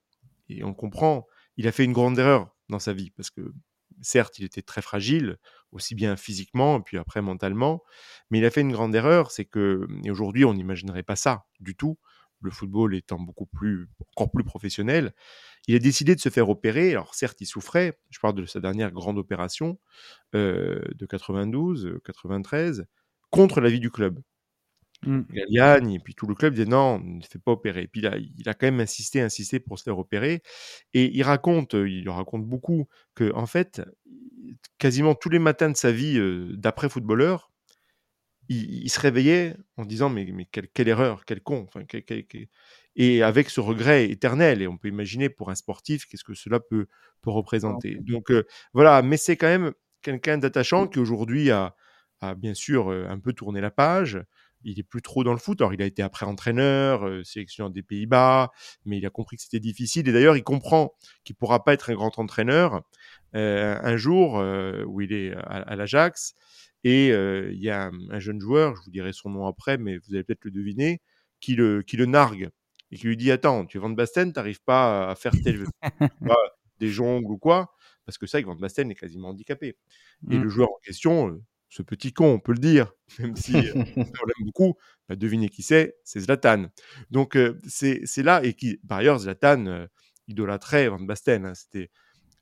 et 0.49 0.65
on 0.65 0.75
comprend, 0.75 1.27
il 1.57 1.69
a 1.69 1.73
fait 1.73 1.85
une 1.85 1.93
grande 1.93 2.19
erreur 2.19 2.55
dans 2.69 2.79
sa 2.79 2.93
vie, 2.93 3.11
parce 3.11 3.31
que 3.31 3.53
certes, 4.01 4.39
il 4.39 4.45
était 4.45 4.63
très 4.63 4.83
fragile, 4.83 5.39
aussi 5.73 5.95
bien 5.95 6.17
physiquement, 6.17 6.79
et 6.79 6.83
puis 6.83 6.99
après 6.99 7.23
mentalement, 7.23 7.83
mais 8.31 8.39
il 8.39 8.45
a 8.45 8.51
fait 8.51 8.61
une 8.63 8.73
grande 8.73 8.95
erreur, 8.95 9.31
c'est 9.33 9.45
que, 9.45 9.87
et 10.05 10.11
aujourd'hui, 10.11 10.45
on 10.45 10.55
n'imaginerait 10.55 11.03
pas 11.03 11.17
ça 11.17 11.47
du 11.61 11.75
tout, 11.77 11.99
le 12.41 12.51
football 12.51 12.95
étant 12.95 13.19
beaucoup 13.19 13.47
plus, 13.47 13.89
encore 14.15 14.31
plus 14.31 14.45
professionnel, 14.45 15.13
il 15.67 15.75
a 15.75 15.79
décidé 15.79 16.15
de 16.15 16.21
se 16.21 16.29
faire 16.29 16.49
opérer. 16.49 16.93
Alors 16.93 17.15
certes, 17.15 17.41
il 17.41 17.47
souffrait, 17.47 17.99
je 18.11 18.19
parle 18.21 18.35
de 18.35 18.47
sa 18.47 18.61
dernière 18.61 18.93
grande 18.93 19.19
opération 19.19 19.79
euh, 20.35 20.81
de 20.95 21.07
92, 21.07 21.87
euh, 21.87 22.01
93, 22.05 22.87
contre 23.31 23.61
l'avis 23.61 23.81
du 23.81 23.91
club. 23.91 24.21
Mm. 25.07 25.21
Et 25.33 25.99
puis 26.01 26.15
tout 26.15 26.27
le 26.27 26.35
club 26.35 26.55
disait 26.55 26.67
non, 26.67 26.99
ne 27.01 27.21
te 27.21 27.29
fais 27.29 27.39
pas 27.39 27.53
opérer. 27.53 27.83
Et 27.83 27.89
puis 27.89 28.01
là, 28.01 28.17
il 28.17 28.49
a 28.49 28.55
quand 28.55 28.67
même 28.67 28.81
insisté, 28.81 29.21
insisté 29.21 29.61
pour 29.61 29.79
se 29.79 29.85
faire 29.85 29.99
opérer. 29.99 30.43
Et 30.95 31.15
il 31.15 31.23
raconte, 31.23 31.75
euh, 31.75 31.89
il 31.89 32.09
raconte 32.09 32.47
beaucoup 32.47 32.89
que 33.15 33.33
en 33.35 33.47
fait, 33.47 33.83
quasiment 34.79 35.15
tous 35.15 35.29
les 35.29 35.39
matins 35.39 35.71
de 35.71 35.77
sa 35.77 35.93
vie 35.93 36.19
euh, 36.19 36.53
d'après 36.57 36.89
footballeur, 36.89 37.51
il, 38.49 38.85
il 38.85 38.91
se 38.91 39.01
réveillait 39.01 39.57
en 39.77 39.85
disant 39.85 40.09
mais, 40.11 40.25
mais 40.33 40.47
quelle, 40.47 40.69
quelle 40.69 40.89
erreur, 40.89 41.25
quel 41.25 41.41
con. 41.41 41.67
Enfin, 41.69 41.85
quel- 41.87 42.05
quel- 42.05 42.27
quel- 42.27 42.49
Et 42.97 43.23
avec 43.23 43.51
ce 43.51 43.61
regret 43.61 44.11
éternel. 44.11 44.63
Et 44.63 44.67
on 44.67 44.77
peut 44.77 44.89
imaginer 44.89 45.29
pour 45.29 45.51
un 45.51 45.55
sportif 45.55 46.07
qu'est-ce 46.07 46.25
que 46.25 46.35
cela 46.35 46.59
peut, 46.61 46.87
peut 47.23 47.31
représenter. 47.31 47.97
Donc 48.01 48.31
euh, 48.31 48.45
voilà, 48.73 49.03
mais 49.03 49.17
c'est 49.17 49.37
quand 49.37 49.47
même 49.47 49.73
quelqu'un 50.03 50.39
d'attachant 50.39 50.87
qui 50.89 50.99
aujourd'hui 50.99 51.51
a, 51.51 51.75
a 52.21 52.35
bien 52.35 52.55
sûr 52.55 52.91
euh, 52.91 53.07
un 53.09 53.19
peu 53.19 53.33
tourné 53.33 53.61
la 53.61 53.71
page. 53.71 54.21
Il 54.65 54.81
est 54.81 54.83
plus 54.83 55.03
trop 55.03 55.23
dans 55.23 55.33
le 55.33 55.39
foot. 55.39 55.61
Alors, 55.61 55.73
il 55.73 55.81
a 55.81 55.87
été 55.87 56.03
après 56.03 56.27
entraîneur, 56.27 57.07
euh, 57.07 57.23
sélectionneur 57.23 57.71
des 57.71 57.85
Pays-Bas, 57.85 58.51
mais 58.85 58.99
il 58.99 59.07
a 59.07 59.11
compris 59.11 59.37
que 59.37 59.43
c'était 59.43 59.61
difficile. 59.61 60.09
Et 60.09 60.13
d'ailleurs, 60.13 60.37
il 60.37 60.43
comprend 60.43 60.95
qu'il 61.23 61.37
pourra 61.37 61.63
pas 61.63 61.75
être 61.75 61.91
un 61.91 61.95
grand 61.95 62.19
entraîneur 62.19 62.83
euh, 63.37 63.79
un 63.81 63.97
jour 63.97 64.43
où 64.87 65.01
il 65.01 65.13
est 65.13 65.33
à, 65.37 65.63
à 65.63 65.77
l'Ajax. 65.77 66.35
Et 66.85 67.09
il 67.09 67.59
y 67.63 67.71
a 67.71 67.87
un, 67.87 67.93
un 68.11 68.19
jeune 68.21 68.41
joueur, 68.41 68.77
je 68.77 68.83
vous 68.83 68.91
dirai 68.91 69.13
son 69.13 69.31
nom 69.31 69.47
après, 69.47 69.79
mais 69.79 69.99
vous 69.99 70.15
allez 70.15 70.25
peut-être 70.25 70.45
le 70.45 70.51
deviner, 70.51 71.01
qui 71.41 71.55
le, 71.55 71.83
qui 71.83 71.97
le 71.97 72.07
nargue 72.07 72.49
et 72.91 72.97
qui 72.97 73.07
lui 73.07 73.17
dit 73.17 73.31
Attends, 73.31 73.67
tu 73.67 73.77
es 73.79 73.81
Van 73.81 73.91
Basten, 73.91 74.33
tu 74.33 74.39
n'arrives 74.39 74.63
pas 74.63 75.11
à 75.11 75.15
faire 75.15 75.33
tel, 75.43 75.65
des 76.81 76.89
jongles 76.89 77.31
ou 77.33 77.39
quoi? 77.39 77.73
Parce 78.07 78.19
que 78.19 78.27
ça, 78.27 78.41
Van 78.41 78.55
Basten 78.55 78.91
est 78.91 78.95
quasiment 78.95 79.29
handicapé. 79.31 79.77
Et 80.31 80.39
Mm. 80.39 80.43
le 80.43 80.49
joueur 80.49 80.69
en 80.71 80.79
question, 80.83 81.41
ce 81.69 81.83
petit 81.83 82.13
con, 82.13 82.27
on 82.35 82.39
peut 82.41 82.53
le 82.53 82.59
dire, 82.59 82.93
même 83.19 83.37
si 83.37 83.55
euh, 83.57 83.73
on 83.97 84.03
l'aime 84.27 84.45
beaucoup, 84.47 84.75
bah, 85.09 85.17
devinez 85.17 85.49
qui 85.49 85.63
c'est, 85.63 85.97
c'est 86.05 86.21
Zlatan. 86.21 86.67
Donc 87.11 87.37
euh, 87.37 87.59
c'est 87.69 88.01
c'est 88.05 88.23
là, 88.23 88.43
et 88.45 88.55
qui, 88.55 88.79
par 88.89 88.99
ailleurs, 88.99 89.19
Zlatan 89.19 89.67
euh, 89.67 89.87
idolâtrait 90.29 90.89
Van 90.89 91.01
Basten. 91.01 91.45
hein. 91.47 91.55
C'était 91.55 91.91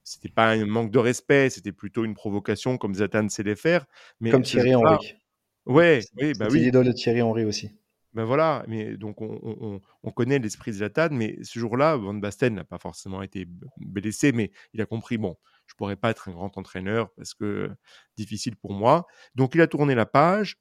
c'était 0.07 0.29
pas 0.29 0.53
un 0.53 0.65
manque 0.67 0.93
de 0.93 1.01
respect, 1.01 1.51
c'était 1.51 1.73
plutôt 1.73 2.05
une 2.05 2.15
provocation 2.15 2.79
comme 2.79 2.95
Zlatan 2.95 3.29
sait 3.29 3.43
les 3.43 3.57
faire. 3.57 3.87
Mais 4.21 4.31
Comme 4.31 4.43
Thierry 4.43 4.75
Henry. 4.75 5.15
Ouais, 5.67 6.01
oui, 6.17 6.33
bah 6.39 6.47
oui. 6.49 6.61
l'idole 6.61 6.87
de 6.87 6.93
Thierry 6.93 7.21
Henry 7.23 7.45
aussi. 7.45 7.73
Ben 8.15 8.25
voilà, 8.25 8.65
mais 8.69 8.97
donc 8.97 9.21
on, 9.21 9.39
on- 9.43 9.57
on- 9.75 9.81
on 10.05 10.11
connaît 10.13 10.39
l'esprit 10.39 10.71
de 10.71 10.77
Zlatan, 10.77 11.09
mais 11.11 11.37
ce 11.43 11.59
jour-là, 11.59 11.97
Van 11.97 12.15
Basten 12.15 12.55
n'a 12.55 12.65
pas 12.65 12.79
forcément 12.79 13.21
été 13.21 13.47
blessé, 13.79 14.31
mais 14.31 14.53
il 14.73 14.81
a 14.81 14.87
compris, 14.87 15.19
bon, 15.19 15.37
je 15.67 15.75
pourrais 15.75 15.97
pas 15.97 16.11
être 16.11 16.29
un 16.29 16.33
grand 16.33 16.57
entraîneur 16.57 17.11
parce 17.17 17.35
que 17.35 17.45
euh, 17.45 17.69
difficile 18.17 18.55
pour 18.57 18.73
moi. 18.73 19.07
Donc 19.35 19.57
il 19.57 19.61
a 19.61 19.67
tourné 19.67 19.97
la 19.97 20.07
page. 20.07 20.57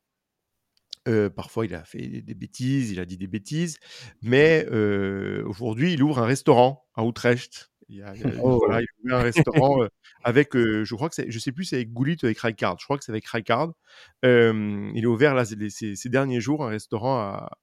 Euh, 1.08 1.30
parfois, 1.30 1.66
il 1.68 1.76
a 1.76 1.84
fait 1.86 2.08
des, 2.08 2.22
des 2.24 2.34
bêtises, 2.34 2.90
il 2.92 3.00
a 3.00 3.06
dit 3.06 3.16
des 3.18 3.28
bêtises, 3.28 3.78
mais 4.24 4.66
euh, 4.72 5.44
aujourd'hui, 5.46 5.94
il 5.94 6.02
ouvre 6.02 6.18
un 6.18 6.26
restaurant 6.26 6.88
à 6.96 7.04
Utrecht. 7.06 7.72
Il, 7.88 7.98
y 7.98 8.02
a- 8.02 8.14
Oh. 8.42 8.58
voilà, 8.58 8.82
il 8.82 8.88
ouvre 9.04 9.16
un 9.16 9.22
restaurant 9.22 9.84
euh, 9.84 9.88
avec, 10.24 10.56
euh, 10.56 10.84
je 10.84 10.96
crois 10.96 11.08
que 11.10 11.16
c'est, 11.16 11.30
je 11.30 11.40
sais 11.40 11.52
plus, 11.52 11.66
c'est 11.66 11.76
avec 11.76 11.94
Gullit 11.94 12.18
ou 12.24 12.26
avec 12.26 12.40
Rijkaard. 12.40 12.78
Je 12.80 12.86
crois 12.86 12.98
que 12.98 13.04
c'est 13.04 13.12
avec. 13.12 13.26
Euh, 14.24 14.92
il 14.96 15.06
a 15.06 15.08
ouvert 15.10 15.36
là, 15.36 15.46
ces, 15.46 15.70
ces- 15.70 15.96
ces 15.96 16.10
derniers 16.10 16.42
jours 16.42 16.64
un 16.66 16.70
restaurant 16.70 17.18
à, 17.20 17.58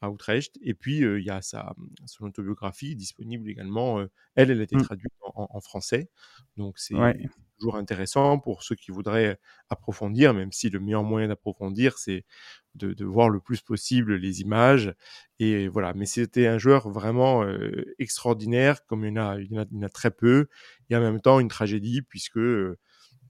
à 0.00 0.08
Utrecht. 0.08 0.56
Et 0.62 0.74
puis, 0.74 1.04
euh, 1.04 1.20
il 1.20 1.26
y 1.26 1.30
a 1.30 1.42
sa, 1.42 1.74
son 2.06 2.24
autobiographie 2.26 2.96
disponible 2.96 3.48
également. 3.50 3.98
euh, 4.00 4.06
elle, 4.34 4.50
elle 4.50 4.60
a 4.60 4.64
été 4.64 4.76
Mm. 4.76 4.82
traduite 4.82 5.12
en, 5.20 5.42
en- 5.42 5.48
en 5.56 5.60
français. 5.60 6.08
Donc, 6.56 6.78
c'est 6.78 6.94
Ouais. 6.94 7.28
Toujours 7.58 7.76
intéressant 7.76 8.38
pour 8.38 8.62
ceux 8.62 8.74
qui 8.76 8.90
voudraient 8.90 9.38
approfondir, 9.70 10.34
même 10.34 10.52
si 10.52 10.70
le 10.70 10.80
meilleur 10.80 11.02
moyen 11.04 11.28
d'approfondir, 11.28 11.98
c'est 11.98 12.24
de, 12.74 12.92
de 12.92 13.04
voir 13.04 13.28
le 13.30 13.40
plus 13.40 13.60
possible 13.62 14.16
les 14.16 14.40
images. 14.42 14.94
Et 15.38 15.68
voilà. 15.68 15.92
Mais 15.94 16.06
c'était 16.06 16.46
un 16.46 16.58
joueur 16.58 16.88
vraiment 16.90 17.42
euh, 17.44 17.84
extraordinaire, 17.98 18.84
comme 18.86 19.04
il 19.04 19.08
y, 19.08 19.18
en 19.18 19.28
a, 19.30 19.40
il, 19.40 19.52
y 19.52 19.58
en 19.58 19.62
a, 19.62 19.66
il 19.70 19.76
y 19.78 19.80
en 19.80 19.82
a 19.86 19.88
très 19.88 20.10
peu. 20.10 20.48
Et 20.90 20.96
en 20.96 21.00
même 21.00 21.20
temps, 21.20 21.40
une 21.40 21.48
tragédie, 21.48 22.02
puisque 22.02 22.38
euh, 22.38 22.78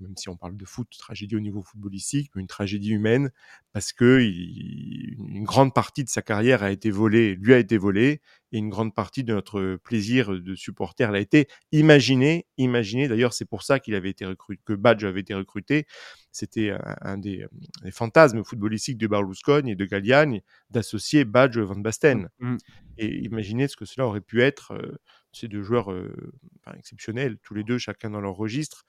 même 0.01 0.17
si 0.17 0.29
on 0.29 0.37
parle 0.37 0.57
de 0.57 0.65
foot, 0.65 0.89
tragédie 0.99 1.37
au 1.37 1.41
niveau 1.41 1.63
footballistique, 1.63 2.31
mais 2.35 2.43
une 2.43 2.49
tragédie 2.49 2.91
humaine, 2.91 3.31
parce 3.73 3.93
que 3.93 4.21
il- 4.21 5.17
une 5.19 5.45
grande 5.45 5.75
partie 5.75 6.05
de 6.05 6.09
sa 6.09 6.23
carrière 6.23 6.63
a 6.63 6.71
été 6.71 6.91
volée, 6.91 7.35
lui 7.37 7.55
a 7.55 7.59
été 7.59 7.79
volée, 7.79 8.21
et 8.53 8.59
une 8.59 8.69
grande 8.69 8.95
partie 8.95 9.25
de 9.25 9.35
notre 9.35 9.77
plaisir 9.83 10.31
de 10.31 10.55
supporter 10.55 11.11
l'a 11.11 11.21
été. 11.21 11.49
Imaginez, 11.73 12.47
imaginez, 12.59 13.09
d'ailleurs 13.09 13.33
c'est 13.33 13.45
pour 13.45 13.63
ça 13.63 13.81
qu'il 13.81 13.95
avait 13.95 14.11
été 14.11 14.25
recruté, 14.25 14.63
que 14.65 14.73
Badge 14.73 15.05
avait 15.05 15.21
été 15.21 15.35
recruté, 15.35 15.87
c'était 16.33 16.71
un, 16.71 16.97
un 17.01 17.19
des, 17.19 17.47
des 17.83 17.91
fantasmes 17.91 18.45
footballistiques 18.45 18.99
de 18.99 19.07
Berlusconi 19.07 19.73
et 19.73 19.75
de 19.77 19.85
Galliani 19.85 20.43
d'associer 20.71 21.25
Badge 21.25 21.59
Van 21.59 21.77
Basten. 21.77 22.29
Mm. 22.39 22.57
Et 22.99 23.25
imaginez 23.25 23.69
ce 23.69 23.77
que 23.77 23.85
cela 23.85 24.07
aurait 24.07 24.21
pu 24.21 24.43
être, 24.43 24.73
euh, 25.37 25.41
ces 25.41 25.49
deux 25.49 25.63
joueurs 25.63 25.93
euh, 25.93 26.33
exceptionnels, 26.79 27.39
tous 27.43 27.55
les 27.55 27.65
deux, 27.65 27.79
chacun 27.79 28.11
dans 28.11 28.21
leur 28.21 28.35
registre. 28.37 28.85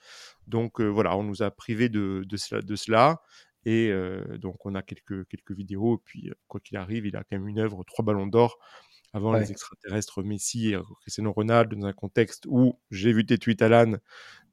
Donc 0.47 0.79
euh, 0.81 0.85
voilà, 0.87 1.15
on 1.17 1.23
nous 1.23 1.41
a 1.43 1.51
privés 1.51 1.89
de, 1.89 2.23
de 2.27 2.37
cela. 2.37 2.61
De 2.61 2.75
cela 2.75 3.21
et 3.65 3.89
euh, 3.91 4.37
donc 4.37 4.65
on 4.65 4.75
a 4.75 4.81
quelques, 4.81 5.27
quelques 5.27 5.51
vidéos. 5.51 5.95
Et 5.97 6.01
puis, 6.05 6.31
quoi 6.47 6.59
qu'il 6.61 6.77
arrive, 6.77 7.05
il 7.05 7.15
a 7.15 7.19
quand 7.19 7.37
même 7.37 7.47
une 7.47 7.59
œuvre, 7.59 7.83
trois 7.85 8.05
ballons 8.05 8.27
d'or 8.27 8.57
avant 9.13 9.33
Ouais. 9.33 9.39
les 9.41 9.51
extraterrestres 9.51 10.21
Messi 10.23 10.73
et 10.73 10.77
Cristiano 11.01 11.31
Ronaldo 11.33 11.75
dans 11.75 11.87
un 11.87 11.93
contexte 11.93 12.45
où 12.47 12.79
j'ai 12.91 13.11
vu 13.13 13.25
tes 13.25 13.37
tweets, 13.37 13.61
Alan, 13.61 13.95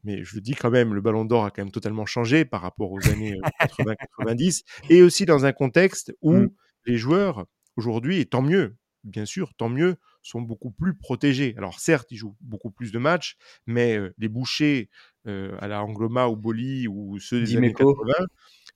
mais 0.05 0.25
je 0.25 0.35
le 0.37 0.41
dis 0.41 0.55
quand 0.55 0.71
même, 0.71 0.95
le 0.95 1.01
ballon 1.01 1.25
d'or 1.25 1.45
a 1.45 1.51
quand 1.51 1.63
même 1.63 1.73
totalement 1.73 2.07
changé 2.07 2.45
par 2.45 2.61
rapport 2.63 2.91
aux 2.93 3.09
années 3.09 3.37
80-90 3.61 4.63
et 4.91 5.03
aussi 5.03 5.27
dans 5.27 5.45
un 5.45 5.53
contexte 5.53 6.13
où 6.23 6.33
Mm. 6.35 6.49
les 6.87 6.97
joueurs 6.99 7.47
aujourd'hui, 7.77 8.21
et 8.21 8.27
tant 8.27 8.43
mieux, 8.43 8.77
bien 9.03 9.25
sûr, 9.27 9.55
tant 9.55 9.69
mieux, 9.69 9.97
sont 10.25 10.41
beaucoup 10.41 10.71
plus 10.71 10.97
protégés. 10.97 11.55
Alors 11.57 11.79
certes, 11.79 12.11
ils 12.11 12.17
jouent 12.17 12.37
beaucoup 12.41 12.71
plus 12.71 12.93
de 12.93 12.99
matchs, 12.99 13.37
mais 13.67 13.99
les 14.19 14.29
bouchers 14.29 14.91
euh, 15.27 15.57
à 15.61 15.69
la 15.69 15.83
Angloma 15.83 16.29
ou 16.29 16.37
Boli 16.37 16.87
ou 16.87 17.19
ceux 17.19 17.41
des 17.41 17.57
années 17.57 17.69
Dimeco. 17.69 17.95
80, 17.95 18.27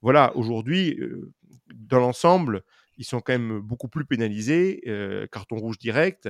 voilà, 0.00 0.34
aujourd'hui, 0.36 0.98
euh, 0.98 1.30
dans 1.74 1.98
l'ensemble, 1.98 2.62
ils 2.98 3.04
sont 3.04 3.20
quand 3.20 3.32
même 3.32 3.60
beaucoup 3.60 3.88
plus 3.88 4.04
pénalisés, 4.04 4.82
euh, 4.86 5.26
carton 5.28 5.56
rouge 5.56 5.78
direct 5.78 6.28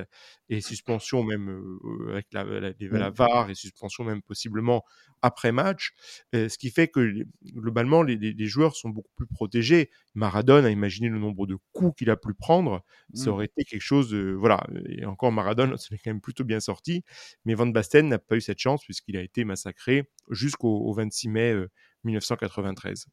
et 0.49 0.61
suspension 0.61 1.23
même 1.23 1.49
euh, 1.49 2.11
avec 2.11 2.27
la, 2.31 2.43
la, 2.45 2.69
les- 2.79 2.87
la. 2.87 3.09
VAR 3.09 3.49
et 3.49 3.55
suspension 3.55 4.03
même 4.05 4.21
possiblement 4.21 4.83
après 5.21 5.51
match, 5.51 5.91
euh, 6.35 6.47
ce 6.47 6.57
qui 6.57 6.69
fait 6.69 6.87
que 6.87 7.13
globalement 7.43 8.03
les, 8.03 8.15
les- 8.15 8.33
les 8.33 8.45
joueurs 8.45 8.75
sont 8.75 8.89
beaucoup 8.89 9.11
plus 9.15 9.27
protégés. 9.27 9.89
Maradona 10.15 10.67
a 10.67 10.71
imaginé 10.71 11.09
le 11.09 11.19
nombre 11.19 11.45
de 11.47 11.57
coups 11.73 11.97
qu'il 11.97 12.09
a 12.09 12.15
pu 12.15 12.33
prendre, 12.33 12.83
ça 13.13 13.29
Mm. 13.29 13.33
aurait 13.33 13.45
été 13.45 13.63
quelque 13.65 13.81
chose 13.81 14.09
de 14.09 14.31
voilà. 14.31 14.65
Et 14.87 15.05
encore 15.05 15.31
Maradona, 15.31 15.75
c'est 15.79 15.97
quand 15.97 16.11
même 16.11 16.21
plutôt 16.21 16.43
bien 16.45 16.59
sorti, 16.59 17.03
mais 17.45 17.55
Van 17.55 17.67
Basten 17.67 18.07
n'a 18.07 18.19
pas 18.19 18.35
eu 18.37 18.41
cette 18.41 18.59
chance 18.59 18.83
puisqu'il 18.85 19.17
a 19.17 19.21
été 19.21 19.43
massacré 19.43 20.09
jusqu'au 20.29 20.69
au 20.85 20.93
26 20.93 21.29
mai 21.29 21.51
euh, 21.51 21.69
1993. 22.03 23.07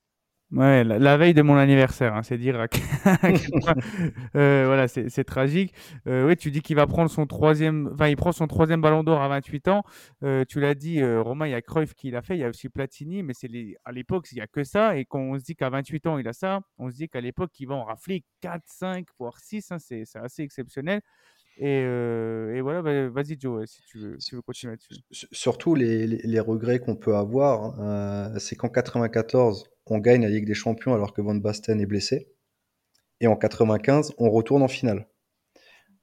Ouais, 0.52 0.85
la, 0.85 1.16
veille 1.16 1.35
de 1.35 1.43
mon 1.43 1.56
anniversaire, 1.56 2.14
hein, 2.14 2.23
c'est 2.23 2.39
dire 2.39 2.56
euh, 4.36 4.64
voilà, 4.66 4.86
c'est 4.86 5.24
tragique. 5.24 5.74
Euh, 6.06 6.28
oui, 6.28 6.36
tu 6.36 6.52
dis 6.52 6.62
qu'il 6.62 6.77
va 6.77 6.86
prendre 6.86 7.10
son 7.10 7.27
troisième, 7.27 7.90
enfin, 7.93 8.06
il 8.06 8.16
prend 8.16 8.31
son 8.31 8.47
troisième 8.47 8.81
ballon 8.81 9.02
d'or 9.02 9.20
à 9.20 9.28
28 9.28 9.66
ans. 9.68 9.82
Euh, 10.23 10.44
tu 10.48 10.60
l'as 10.60 10.74
dit, 10.74 11.02
Romain, 11.02 11.48
il 11.48 11.51
y 11.51 11.55
a 11.55 11.62
Cruyff 11.62 11.94
qui 11.94 12.12
l'a 12.12 12.23
fait, 12.23 12.36
il 12.36 12.40
y 12.40 12.44
a 12.44 12.48
aussi 12.48 12.68
Platini, 12.68 13.24
mais 13.24 13.35
c'est 13.35 13.48
à 13.85 13.90
l'époque, 13.90 14.28
il 14.31 14.36
n'y 14.36 14.40
a 14.40 14.47
que 14.47 14.62
ça. 14.62 14.97
Et 14.97 15.05
quand 15.05 15.18
on 15.18 15.36
se 15.36 15.43
dit 15.43 15.56
qu'à 15.56 15.68
28 15.68 16.06
ans, 16.06 16.18
il 16.18 16.28
a 16.28 16.32
ça, 16.32 16.60
on 16.78 16.90
se 16.90 16.94
dit 16.94 17.09
qu'à 17.09 17.20
l'époque, 17.20 17.51
il 17.59 17.66
va 17.66 17.74
en 17.74 17.85
rafler 17.85 18.23
4, 18.40 18.62
5, 18.66 19.06
voire 19.18 19.39
6. 19.40 19.73
hein, 19.73 19.78
c'est 19.81 20.05
assez 20.14 20.43
exceptionnel. 20.43 21.01
Et, 21.59 22.60
voilà, 22.60 22.82
bah, 22.82 23.09
vas-y, 23.09 23.36
Joe, 23.39 23.68
si 23.68 23.82
tu 23.82 23.98
veux, 23.98 24.16
si 24.20 24.31
tu 24.31 24.36
veux 24.36 24.43
continuer 24.43 24.74
là-dessus. 24.74 25.02
Surtout 25.10 25.74
les, 25.74 26.40
regrets 26.40 26.78
qu'on 26.78 26.97
peut 26.97 27.16
avoir, 27.16 27.81
euh, 27.81 28.39
c'est 28.39 28.56
qu'en 28.56 28.68
94, 28.68 29.64
on 29.86 29.98
gagne 29.98 30.22
la 30.22 30.28
Ligue 30.28 30.46
des 30.46 30.54
Champions 30.54 30.94
alors 30.94 31.12
que 31.12 31.20
Van 31.20 31.34
Basten 31.34 31.80
est 31.80 31.86
blessé. 31.86 32.28
Et 33.20 33.26
en 33.26 33.36
95, 33.36 34.12
on 34.18 34.30
retourne 34.30 34.62
en 34.62 34.68
finale. 34.68 35.06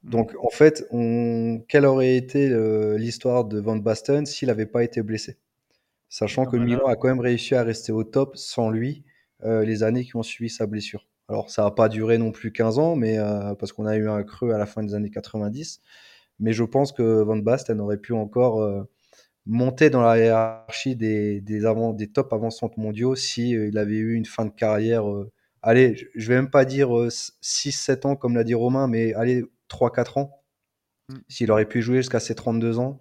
Mm. 0.02 0.10
Donc 0.10 0.34
en 0.40 0.50
fait, 0.50 0.86
on... 0.90 1.62
quelle 1.68 1.86
aurait 1.86 2.16
été 2.16 2.50
euh, 2.50 2.98
l'histoire 2.98 3.44
de 3.44 3.60
Van 3.60 3.76
Basten 3.76 4.26
s'il 4.26 4.48
n'avait 4.48 4.66
pas 4.66 4.82
été 4.84 5.02
blessé? 5.02 5.38
Sachant 6.08 6.44
Ah 6.46 6.50
que 6.50 6.56
bah 6.56 6.64
Milan 6.64 6.86
a 6.86 6.96
quand 6.96 7.08
même 7.08 7.20
réussi 7.20 7.54
à 7.54 7.62
rester 7.62 7.92
au 7.92 8.04
top 8.04 8.36
sans 8.36 8.70
lui 8.70 9.04
euh, 9.44 9.64
les 9.64 9.82
années 9.82 10.04
qui 10.04 10.16
ont 10.16 10.22
suivi 10.22 10.48
sa 10.48 10.66
blessure. 10.66 11.08
Alors 11.28 11.50
ça 11.50 11.62
n'a 11.62 11.70
pas 11.70 11.88
duré 11.88 12.18
non 12.18 12.32
plus 12.32 12.52
15 12.52 12.78
ans, 12.78 12.96
mais 12.96 13.18
euh, 13.18 13.54
parce 13.54 13.72
qu'on 13.72 13.86
a 13.86 13.96
eu 13.96 14.08
un 14.08 14.22
creux 14.22 14.52
à 14.52 14.58
la 14.58 14.66
fin 14.66 14.82
des 14.82 14.94
années 14.94 15.10
90. 15.10 15.80
Mais 16.40 16.52
je 16.52 16.64
pense 16.64 16.92
que 16.92 17.22
Van 17.22 17.36
Basten 17.36 17.80
aurait 17.80 17.98
pu 17.98 18.12
encore 18.12 18.62
euh, 18.62 18.84
monter 19.46 19.90
dans 19.90 20.02
la 20.02 20.18
hiérarchie 20.18 20.96
des, 20.96 21.40
des, 21.40 21.66
avant, 21.66 21.92
des 21.92 22.08
top 22.08 22.32
avancantes 22.32 22.76
mondiaux 22.76 23.14
si 23.16 23.56
euh, 23.56 23.68
il 23.68 23.78
avait 23.78 23.96
eu 23.96 24.14
une 24.14 24.26
fin 24.26 24.44
de 24.46 24.50
carrière. 24.50 25.10
euh, 25.10 25.30
allez, 25.62 25.96
je 25.96 26.06
je 26.14 26.28
vais 26.28 26.36
même 26.36 26.50
pas 26.50 26.64
dire 26.64 26.88
6-7 27.10 28.06
ans 28.06 28.16
comme 28.16 28.34
l'a 28.36 28.44
dit 28.44 28.54
Romain, 28.54 28.88
mais 28.88 29.14
allez, 29.14 29.44
3-4 29.68 30.18
ans. 30.18 30.42
Mm. 31.10 31.14
S'il 31.28 31.50
aurait 31.52 31.66
pu 31.68 31.82
jouer 31.82 31.98
jusqu'à 31.98 32.20
ses 32.20 32.34
32 32.34 32.78
ans, 32.78 33.00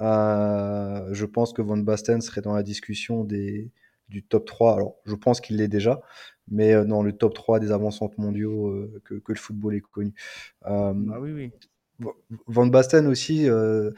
euh, 0.00 1.08
je 1.12 1.26
pense 1.26 1.52
que 1.52 1.62
Van 1.62 1.76
Basten 1.78 2.20
serait 2.20 2.40
dans 2.42 2.54
la 2.54 2.62
discussion 2.62 3.24
des, 3.24 3.72
du 4.08 4.22
top 4.24 4.46
3. 4.46 4.74
Alors, 4.76 4.96
je 5.06 5.14
pense 5.14 5.40
qu'il 5.40 5.56
l'est 5.58 5.68
déjà, 5.68 6.00
mais 6.48 6.72
euh, 6.74 6.84
dans 6.84 7.02
le 7.02 7.12
top 7.12 7.34
3 7.34 7.60
des 7.60 7.72
avancantes 7.72 8.18
mondiaux 8.18 8.68
euh, 8.68 9.02
que, 9.04 9.14
que 9.14 9.32
le 9.32 9.38
football 9.38 9.76
ait 9.76 9.80
connu. 9.80 10.14
Euh, 10.66 10.92
bah 10.94 11.18
oui, 11.20 11.32
oui. 11.32 11.52
Van 12.46 12.66
Basten 12.66 13.06
aussi, 13.06 13.48
euh, 13.48 13.90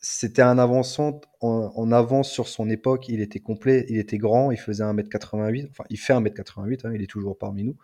c'était 0.00 0.42
un 0.42 0.58
avançant 0.58 1.20
en, 1.40 1.72
en 1.74 1.92
avance 1.92 2.30
sur 2.30 2.48
son 2.48 2.70
époque. 2.70 3.08
Il 3.08 3.20
était 3.20 3.40
complet, 3.40 3.84
il 3.88 3.98
était 3.98 4.18
grand, 4.18 4.52
il 4.52 4.56
faisait 4.56 4.84
1m88. 4.84 5.68
Enfin, 5.70 5.84
il 5.90 5.98
fait 5.98 6.12
1m88, 6.12 6.86
hein, 6.86 6.92
il 6.94 7.02
est 7.02 7.06
toujours 7.06 7.36
parmi 7.36 7.64
nous. 7.64 7.76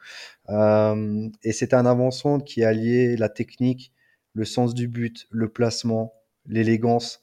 Euh, 0.49 1.29
et 1.43 1.53
c'était 1.53 1.75
un 1.75 1.87
avançant 1.87 2.39
qui 2.39 2.63
alliait 2.65 3.17
la 3.17 3.29
technique, 3.29 3.93
le 4.33 4.45
sens 4.45 4.75
du 4.75 4.87
but, 4.87 5.27
le 5.31 5.49
placement, 5.49 6.15
l'élégance. 6.47 7.23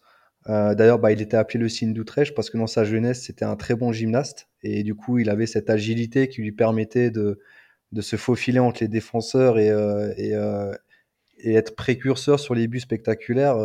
Euh, 0.49 0.75
D'ailleurs, 0.75 0.99
bah, 0.99 1.11
il 1.13 1.21
était 1.21 1.37
appelé 1.37 1.59
le 1.59 1.69
signe 1.69 1.93
d'Utrecht 1.93 2.35
parce 2.35 2.49
que 2.49 2.57
dans 2.57 2.67
sa 2.67 2.83
jeunesse, 2.83 3.23
c'était 3.23 3.45
un 3.45 3.55
très 3.55 3.75
bon 3.75 3.93
gymnaste. 3.93 4.49
Et 4.61 4.83
du 4.83 4.95
coup, 4.95 5.19
il 5.19 5.29
avait 5.29 5.47
cette 5.47 5.69
agilité 5.69 6.27
qui 6.27 6.41
lui 6.41 6.51
permettait 6.51 7.11
de, 7.11 7.39
se 8.01 8.17
faufiler 8.17 8.59
entre 8.59 8.83
les 8.83 8.89
défenseurs 8.89 9.55
euh, 9.57 10.73
et 11.37 11.53
être 11.53 11.75
précurseur 11.75 12.41
sur 12.41 12.55
les 12.55 12.67
buts 12.67 12.81
spectaculaires. 12.81 13.57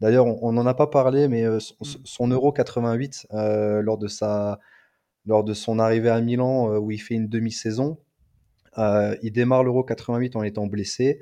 D'ailleurs, 0.00 0.26
on 0.42 0.52
n'en 0.52 0.66
a 0.66 0.74
pas 0.74 0.86
parlé, 0.86 1.28
mais 1.28 1.44
euh, 1.44 1.60
son, 1.60 1.74
son 2.04 2.28
Euro 2.28 2.52
88, 2.52 3.26
euh, 3.34 3.82
lors, 3.82 3.98
de 3.98 4.08
sa, 4.08 4.58
lors 5.26 5.44
de 5.44 5.52
son 5.54 5.78
arrivée 5.78 6.08
à 6.10 6.20
Milan, 6.20 6.72
euh, 6.72 6.78
où 6.78 6.90
il 6.90 6.98
fait 6.98 7.14
une 7.14 7.28
demi-saison, 7.28 7.98
euh, 8.78 9.14
il 9.22 9.32
démarre 9.32 9.62
l'Euro 9.64 9.84
88 9.84 10.36
en 10.36 10.42
étant 10.42 10.66
blessé. 10.66 11.20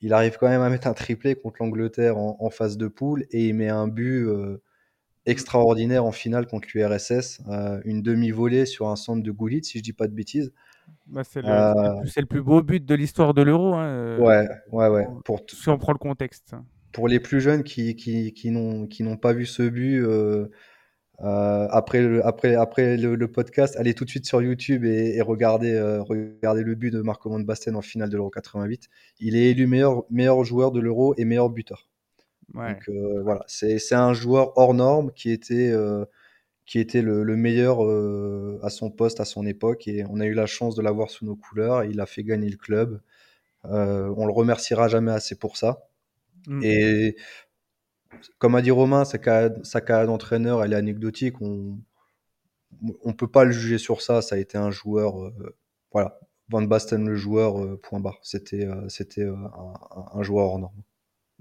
Il 0.00 0.12
arrive 0.12 0.36
quand 0.38 0.48
même 0.48 0.62
à 0.62 0.70
mettre 0.70 0.86
un 0.86 0.94
triplé 0.94 1.34
contre 1.34 1.56
l'Angleterre 1.60 2.16
en, 2.18 2.36
en 2.40 2.50
phase 2.50 2.76
de 2.76 2.88
poule 2.88 3.26
et 3.32 3.48
il 3.48 3.54
met 3.54 3.68
un 3.68 3.88
but 3.88 4.24
euh, 4.26 4.62
extraordinaire 5.26 6.04
en 6.04 6.12
finale 6.12 6.46
contre 6.46 6.68
l'URSS. 6.74 7.40
Une 7.84 8.00
demi-volée 8.02 8.64
sur 8.64 8.88
un 8.88 8.96
centre 8.96 9.22
de 9.22 9.30
Goulit, 9.30 9.64
si 9.64 9.78
je 9.78 9.82
dis 9.82 9.92
pas 9.92 10.06
de 10.06 10.14
bêtises. 10.14 10.52
Bah, 11.14 11.22
c'est 12.06 12.20
le, 12.20 12.26
plus- 12.26 12.42
beau 12.42 12.62
but 12.62 12.84
de 12.84 12.94
l'histoire 12.94 13.34
de 13.34 13.42
l'Euro, 13.42 13.74
hein, 13.74 14.18
ouais, 14.18 14.48
ouais, 14.72 14.88
ouais. 14.88 15.06
pour- 15.24 15.40
si 15.48 15.68
on 15.68 15.78
prend 15.78 15.92
le 15.92 15.98
contexte. 15.98 16.54
Pour 16.92 17.08
les 17.08 17.20
plus 17.20 17.40
jeunes 17.40 17.62
qui, 17.62 17.96
qui, 17.96 18.32
qui 18.32 18.50
n'ont 18.50 18.86
qui 18.86 19.02
n'ont 19.02 19.16
pas 19.16 19.32
vu 19.32 19.46
ce 19.46 19.62
but, 19.62 20.00
euh, 20.00 20.48
euh, 21.22 21.68
après, 21.70 22.00
le, 22.00 22.24
après, 22.26 22.54
après 22.54 22.96
le, 22.96 23.14
le 23.14 23.28
podcast, 23.30 23.76
allez 23.76 23.92
tout 23.94 24.04
de 24.04 24.10
suite 24.10 24.26
sur 24.26 24.40
YouTube 24.40 24.84
et, 24.84 25.16
et 25.16 25.20
regardez, 25.20 25.72
euh, 25.74 26.02
regardez 26.02 26.62
le 26.62 26.74
but 26.74 26.90
de 26.90 27.02
Marco 27.02 27.28
Van 27.28 27.40
Basten 27.40 27.76
en 27.76 27.82
finale 27.82 28.08
de 28.08 28.16
l'Euro 28.16 28.30
88. 28.30 28.88
Il 29.18 29.36
est 29.36 29.50
élu 29.50 29.66
meilleur, 29.66 30.04
meilleur 30.10 30.42
joueur 30.44 30.72
de 30.72 30.80
l'Euro 30.80 31.14
et 31.18 31.24
meilleur 31.26 31.50
buteur. 31.50 31.88
Ouais. 32.54 32.72
Donc 32.72 32.88
euh, 32.88 33.22
voilà, 33.22 33.44
c'est 33.46 33.78
c'est 33.78 33.94
un 33.94 34.14
joueur 34.14 34.56
hors 34.56 34.72
norme 34.72 35.12
qui 35.12 35.30
était, 35.30 35.72
qui 36.64 36.78
était 36.78 37.02
le, 37.02 37.22
le 37.22 37.36
meilleur 37.36 37.80
à 38.64 38.70
son 38.70 38.90
poste, 38.90 39.20
à 39.20 39.26
son 39.26 39.46
époque. 39.46 39.88
Et 39.88 40.04
on 40.08 40.20
a 40.20 40.26
eu 40.26 40.34
la 40.34 40.46
chance 40.46 40.74
de 40.74 40.82
l'avoir 40.82 41.10
sous 41.10 41.26
nos 41.26 41.36
couleurs. 41.36 41.84
Il 41.84 42.00
a 42.00 42.06
fait 42.06 42.24
gagner 42.24 42.48
le 42.48 42.56
club. 42.56 43.00
On 43.64 44.26
le 44.26 44.32
remerciera 44.32 44.88
jamais 44.88 45.12
assez 45.12 45.36
pour 45.36 45.58
ça. 45.58 45.89
Mm. 46.46 46.60
Et 46.64 47.16
comme 48.38 48.54
a 48.54 48.62
dit 48.62 48.70
Romain, 48.70 49.04
sa 49.04 49.18
carrière, 49.18 49.52
sa 49.62 49.80
carrière 49.80 50.06
d'entraîneur, 50.06 50.64
elle 50.64 50.72
est 50.72 50.76
anecdotique. 50.76 51.40
On 51.40 51.78
on 53.02 53.12
peut 53.12 53.28
pas 53.28 53.44
le 53.44 53.52
juger 53.52 53.78
sur 53.78 54.02
ça. 54.02 54.22
Ça 54.22 54.36
a 54.36 54.38
été 54.38 54.58
un 54.58 54.70
joueur, 54.70 55.20
euh, 55.22 55.56
voilà, 55.92 56.18
Van 56.48 56.62
Basten 56.62 57.08
le 57.08 57.16
joueur, 57.16 57.62
euh, 57.62 57.80
point 57.80 58.00
barre. 58.00 58.18
C'était 58.22 58.66
euh, 58.66 58.88
c'était 58.88 59.24
un, 59.24 59.50
un 60.12 60.22
joueur 60.22 60.46
hors 60.46 60.58
norme. 60.58 60.82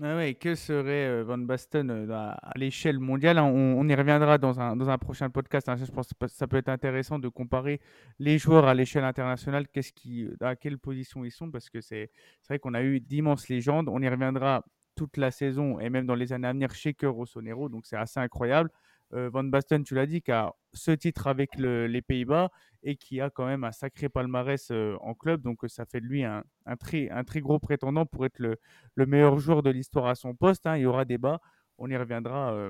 Ah 0.01 0.15
ouais, 0.15 0.33
que 0.33 0.55
serait 0.55 1.23
Van 1.23 1.37
Basten 1.37 2.09
à, 2.09 2.53
l'échelle 2.55 2.99
mondiale? 2.99 3.37
Hein, 3.37 3.43
on, 3.43 3.77
on 3.77 3.87
y 3.89 3.93
reviendra 3.93 4.37
dans 4.37 4.57
un, 4.61 4.77
dans 4.77 4.89
un 4.89 4.97
prochain 4.97 5.29
podcast. 5.29 5.67
hein. 5.67 5.75
Je 5.75 5.91
pense 5.91 6.07
que 6.07 6.27
ça 6.27 6.47
peut 6.47 6.55
être 6.55 6.69
intéressant 6.69 7.19
de 7.19 7.27
comparer 7.27 7.81
les 8.17 8.37
joueurs 8.37 8.65
à 8.65 8.73
l'échelle 8.73 9.03
internationale, 9.03 9.67
qu'est-ce 9.67 9.91
qui, 9.91 10.25
à 10.39 10.55
quelle 10.55 10.77
position 10.77 11.25
ils 11.25 11.31
sont, 11.31 11.51
parce 11.51 11.69
que 11.69 11.81
c'est 11.81 12.11
vrai 12.47 12.59
qu'on 12.59 12.75
a 12.75 12.81
eu 12.81 13.01
d'immenses 13.01 13.49
légendes. 13.49 13.89
On 13.89 14.01
y 14.01 14.07
reviendra 14.07 14.63
toute 14.99 15.15
la 15.17 15.31
saison 15.31 15.79
et 15.79 15.89
même 15.89 16.05
dans 16.05 16.15
les 16.15 16.33
années 16.33 16.47
à 16.49 16.51
venir 16.53 16.73
chez 16.75 16.93
Cœur 16.93 17.13
Rossonero, 17.13 17.69
donc 17.69 17.85
c'est 17.85 17.95
assez 17.95 18.19
incroyable. 18.19 18.69
Euh, 19.13 19.29
Van 19.29 19.43
Basten, 19.45 19.83
tu 19.83 19.95
l'as 19.95 20.05
dit, 20.05 20.21
qui 20.21 20.31
a 20.31 20.53
ce 20.73 20.91
titre 20.91 21.27
avec 21.27 21.57
le- 21.57 21.87
les 21.87 22.01
Pays-Bas 22.01 22.49
et 22.83 22.95
qui 22.97 23.21
a 23.21 23.29
quand 23.29 23.45
même 23.45 23.63
un 23.63 23.71
sacré 23.71 24.09
palmarès 24.09 24.69
euh, 24.71 24.97
en 25.01 25.13
club. 25.15 25.41
Donc, 25.41 25.63
euh, 25.63 25.67
ça 25.69 25.85
fait 25.85 26.01
de 26.01 26.05
lui 26.05 26.23
un, 26.23 26.43
très, 26.79 27.09
gros 27.41 27.59
prétendant 27.59 28.05
pour 28.05 28.25
être 28.25 28.39
le, 28.39 28.57
le 28.95 29.05
meilleur 29.05 29.39
joueur 29.39 29.63
de 29.63 29.69
l'histoire 29.71 30.07
à 30.07 30.15
son 30.15 30.35
poste. 30.35 30.67
hein. 30.67 30.75
Il 30.77 30.81
y 30.83 30.85
aura 30.85 31.05
débat. 31.05 31.39
On 31.77 31.89
y 31.89 31.97
reviendra. 31.97 32.69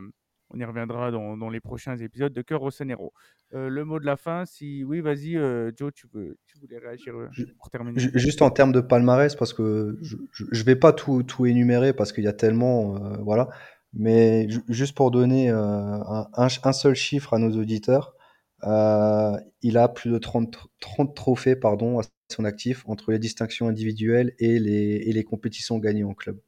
On 0.50 0.60
y 0.60 0.66
reviendra 0.66 1.12
dans, 1.12 1.38
dans 1.38 1.50
les 1.50 1.60
prochains 1.60 1.98
épisodes 1.98 2.34
de 2.34 2.42
Cœur 2.42 2.62
au 2.64 2.72
Sonero. 2.72 3.14
Euh, 3.54 3.70
le 3.70 3.86
mot 3.86 4.00
de 4.00 4.06
la 4.06 4.18
fin, 4.18 4.46
si 4.46 4.84
oui, 4.84 5.02
vas-y, 5.02 5.38
euh, 5.38 5.72
Joe, 5.76 5.92
tu, 5.94 6.08
veux, 6.14 6.38
tu 6.48 6.58
voulais 6.60 6.78
réagir 6.78 7.16
euh, 7.16 7.30
pour 7.58 7.70
terminer? 7.70 8.02
Ju- 8.02 8.12
Juste 8.16 8.42
en 8.42 8.50
termes 8.52 8.72
de 8.72 8.82
palmarès, 8.82 9.36
parce 9.36 9.54
que 9.54 9.98
je, 10.02 10.16
je 10.52 10.64
vais 10.64 10.76
pas 10.76 10.94
tout, 10.94 11.24
tout 11.24 11.46
énumérer 11.46 11.94
parce 11.94 12.12
qu'il 12.14 12.24
y 12.24 12.28
a 12.28 12.34
tellement, 12.34 12.96
euh, 12.98 13.18
voilà. 13.24 13.50
Mais 13.94 14.48
ju- 14.50 14.62
juste 14.70 14.96
pour 14.96 15.12
donner 15.12 15.50
un, 15.50 16.28
seul 16.74 16.94
chiffre 16.96 17.34
à 17.34 17.40
nos 17.40 17.52
auditeurs, 17.58 18.14
il 19.62 19.78
a 19.78 19.88
plus 19.90 20.12
de 20.12 20.18
30, 20.18 20.58
30 20.80 21.16
trophées 21.16 21.56
pardon, 21.56 22.00
à 22.00 22.04
son 22.32 22.46
actif 22.46 22.84
entre 22.88 23.12
les 23.12 23.20
distinctions 23.20 23.68
individuelles 23.68 24.34
et 24.40 24.60
les, 24.60 25.04
et 25.06 25.14
les 25.14 25.24
compétitions 25.24 25.80
gagnées 25.80 26.04
en 26.04 26.14
club. 26.14 26.40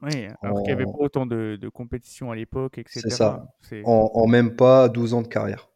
Oui, 0.00 0.26
alors 0.42 0.62
qu'il 0.62 0.74
n'y 0.74 0.80
avait 0.80 0.84
pas 0.84 0.98
autant 0.98 1.26
de, 1.26 1.56
de 1.60 1.68
compétitions 1.68 2.30
à 2.30 2.36
l'époque, 2.36 2.78
etc. 2.78 3.00
C'est 3.02 3.10
ça. 3.10 3.46
En, 3.84 4.10
en 4.14 4.26
même 4.26 4.56
pas 4.56 4.88
12 4.88 5.14
ans 5.14 5.22
de 5.22 5.28
carrière. 5.28 5.70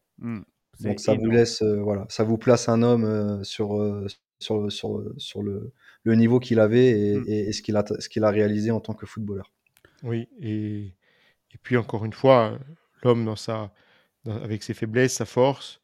c'est 0.75 0.85
Donc 0.89 1.01
ça 1.01 1.15
vous 1.15 1.31
laisse, 1.31 1.63
euh, 1.63 1.81
voilà, 1.83 2.07
ça 2.09 2.25
vous 2.25 2.39
place 2.39 2.69
un 2.69 2.83
homme 2.83 3.05
euh, 3.05 3.45
sur, 3.45 3.77
euh, 3.81 4.07
sur, 4.39 4.71
sur, 4.73 5.03
sur 5.19 5.43
le, 5.43 5.73
le 6.03 6.15
niveau 6.15 6.41
qu'il 6.41 6.61
avait 6.61 6.89
et, 6.99 7.19
Mm. 7.19 7.25
et- 7.29 7.49
et 7.49 7.53
ce 7.53 7.63
qu'il 7.63 7.77
a, 7.77 7.85
ce 7.99 8.09
qu'il 8.09 8.25
a 8.25 8.31
réalisé 8.31 8.71
en 8.71 8.81
tant 8.81 8.95
que 8.95 9.07
footballeur. 9.07 9.53
Oui, 10.03 10.29
et, 10.41 10.87
et 11.53 11.59
puis 11.63 11.77
encore 11.77 12.05
une 12.05 12.13
fois, 12.13 12.59
l'homme 13.03 13.25
dans 13.25 13.37
sa, 13.37 13.73
dans- 14.25 14.43
avec 14.43 14.63
ses 14.63 14.75
faiblesses, 14.75 15.15
sa 15.15 15.25
force, 15.27 15.81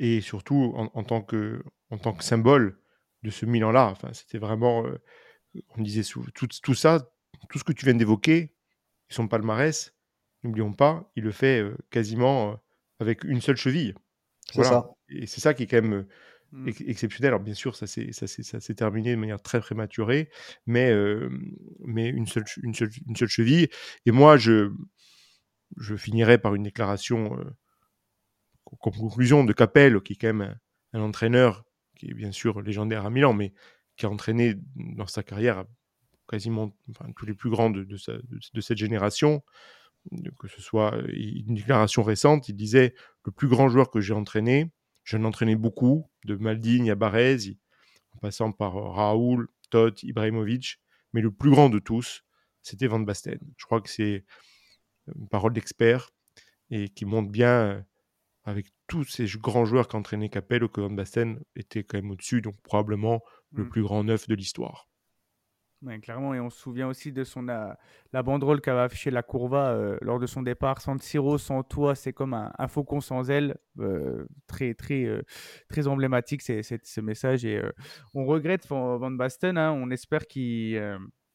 et 0.00 0.20
surtout 0.20 0.72
en, 0.76 0.90
en 0.94 1.04
tant, 1.04 1.22
que, 1.22 1.62
en 1.90 1.98
tant 1.98 2.12
que 2.14 2.24
symbole 2.24 2.78
de 3.22 3.30
ce 3.30 3.46
Milan-là. 3.46 3.88
Enfin, 3.90 4.12
c'était 4.12 4.38
vraiment, 4.38 4.84
euh, 4.86 4.98
on 5.76 5.82
disait 5.82 6.02
tout, 6.34 6.46
tout 6.62 6.74
ça, 6.74 7.10
tout 7.48 7.58
ce 7.58 7.64
que 7.64 7.72
tu 7.72 7.84
viens 7.84 7.94
d'évoquer, 7.94 8.54
son 9.08 9.28
palmarès, 9.28 9.94
n'oublions 10.42 10.72
pas, 10.72 11.10
il 11.16 11.24
le 11.24 11.32
fait 11.32 11.60
euh, 11.62 11.76
quasiment 11.90 12.52
euh, 12.52 12.54
avec 13.00 13.24
une 13.24 13.40
seule 13.40 13.56
cheville. 13.56 13.94
C'est 14.52 14.64
ça. 14.64 14.90
Et 15.08 15.26
c'est 15.26 15.40
ça 15.40 15.54
qui 15.54 15.64
est 15.64 15.66
quand 15.66 15.82
même 15.82 15.94
euh, 15.94 16.08
Mm. 16.52 16.68
ex- 16.68 16.82
exceptionnel. 16.86 17.28
Alors 17.28 17.40
bien 17.40 17.54
sûr, 17.54 17.74
ça 17.74 17.86
s'est 17.88 18.74
terminé 18.76 19.10
de 19.10 19.20
manière 19.20 19.42
très 19.42 19.58
prématurée, 19.60 20.30
mais, 20.66 20.92
mais 21.80 22.08
une, 22.08 22.26
seule, 22.28 22.44
che- 22.44 22.60
une, 22.62 22.74
seule, 22.74 22.90
une 23.08 23.16
seule 23.16 23.28
cheville. 23.28 23.68
Et 24.06 24.12
moi, 24.12 24.36
je, 24.36 24.70
je 25.76 25.96
finirai 25.96 26.38
par 26.38 26.54
une 26.54 26.62
déclaration 26.62 27.36
co- 28.64 28.76
comme 28.76 28.92
conclusion 28.94 29.44
de 29.44 29.52
Capel, 29.52 30.00
qui 30.00 30.14
est 30.14 30.16
quand 30.16 30.32
même 30.32 30.56
un, 30.92 30.98
un 30.98 31.02
entraîneur 31.02 31.64
qui 31.96 32.10
est 32.10 32.14
bien 32.14 32.32
sûr 32.32 32.60
légendaire 32.62 33.06
à 33.06 33.10
Milan, 33.10 33.32
mais 33.32 33.52
qui 33.96 34.06
a 34.06 34.10
entraîné 34.10 34.56
dans 34.74 35.06
sa 35.06 35.22
carrière 35.22 35.64
quasiment 36.28 36.74
enfin, 36.90 37.06
tous 37.16 37.26
les 37.26 37.34
plus 37.34 37.50
grands 37.50 37.70
de, 37.70 37.84
de, 37.84 37.96
sa- 37.96 38.16
de- 38.16 38.40
de 38.52 38.60
cette 38.60 38.78
génération. 38.78 39.42
Que 40.38 40.48
ce 40.48 40.60
soit 40.60 40.94
euh, 40.94 41.08
une 41.14 41.54
déclaration 41.54 42.02
récente, 42.02 42.50
il 42.50 42.56
disait 42.56 42.94
le 43.24 43.32
plus 43.32 43.48
grand 43.48 43.70
joueur 43.70 43.90
que 43.90 44.00
j'ai 44.02 44.12
entraîné, 44.12 44.70
j'en 45.04 45.22
ai 45.22 45.24
entraîné 45.26 45.56
beaucoup, 45.56 46.10
de 46.26 46.36
Maldini 46.36 46.90
à 46.90 46.94
Baresi, 46.94 47.58
en 48.14 48.18
passant 48.18 48.52
par 48.52 48.76
euh, 48.76 48.90
Raoul, 48.90 49.48
Todd, 49.70 49.98
Ibrahimovic, 50.02 50.78
mais 51.14 51.22
le 51.22 51.30
plus 51.30 51.50
grand 51.50 51.70
de 51.70 51.78
tous, 51.78 52.22
c'était 52.60 52.86
Van 52.86 53.00
Basten. 53.00 53.38
Je 53.56 53.64
crois 53.64 53.80
que 53.80 53.88
c'est 53.88 54.26
une 55.16 55.28
parole 55.28 55.54
d'expert 55.54 56.10
et 56.70 56.90
qui 56.90 57.06
montre 57.06 57.30
bien, 57.30 57.48
euh, 57.48 57.82
avec 58.44 58.66
tous 58.88 59.04
ces 59.04 59.24
grands 59.38 59.64
joueurs 59.64 59.88
qu'a 59.88 59.96
entraîné 59.96 60.28
Capello, 60.28 60.68
que 60.68 60.82
Van 60.82 60.90
Basten 60.90 61.40
était 61.56 61.82
quand 61.82 61.96
même 61.96 62.10
au-dessus, 62.10 62.42
donc 62.42 62.60
probablement 62.62 63.22
le 63.52 63.64
Mm. 63.64 63.68
plus 63.70 63.82
grand 63.82 64.04
neuf 64.04 64.28
de 64.28 64.34
l'histoire. 64.34 64.86
Clairement, 66.02 66.34
et 66.34 66.40
on 66.40 66.50
se 66.50 66.58
souvient 66.58 66.88
aussi 66.88 67.12
de 67.12 67.24
son 67.24 67.48
euh, 67.48 67.72
la 68.12 68.22
banderole 68.22 68.60
qu'avait 68.60 68.80
affichée 68.80 69.10
la 69.10 69.22
Curva 69.22 69.70
euh, 69.70 69.98
lors 70.00 70.18
de 70.18 70.26
son 70.26 70.42
départ. 70.42 70.80
Sans 70.80 71.00
Siro, 71.00 71.38
sans 71.38 71.62
toi, 71.62 71.94
c'est 71.94 72.12
comme 72.12 72.34
un, 72.34 72.68
faucon 72.68 73.00
sans 73.00 73.30
aile. 73.30 73.56
Euh, 73.78 74.24
très, 74.46 74.74
très, 74.74 75.06
très 75.68 75.86
emblématique, 75.86 76.42
c'est, 76.42 76.62
ce 76.62 77.00
message. 77.00 77.44
Et 77.44 77.62
on 78.14 78.24
regrette 78.24 78.66
Van, 78.66 78.96
Van 78.96 79.10
Basten. 79.10 79.58
hein. 79.58 79.72
on 79.72 79.90
espère 79.90 80.26
qu'il 80.26 80.80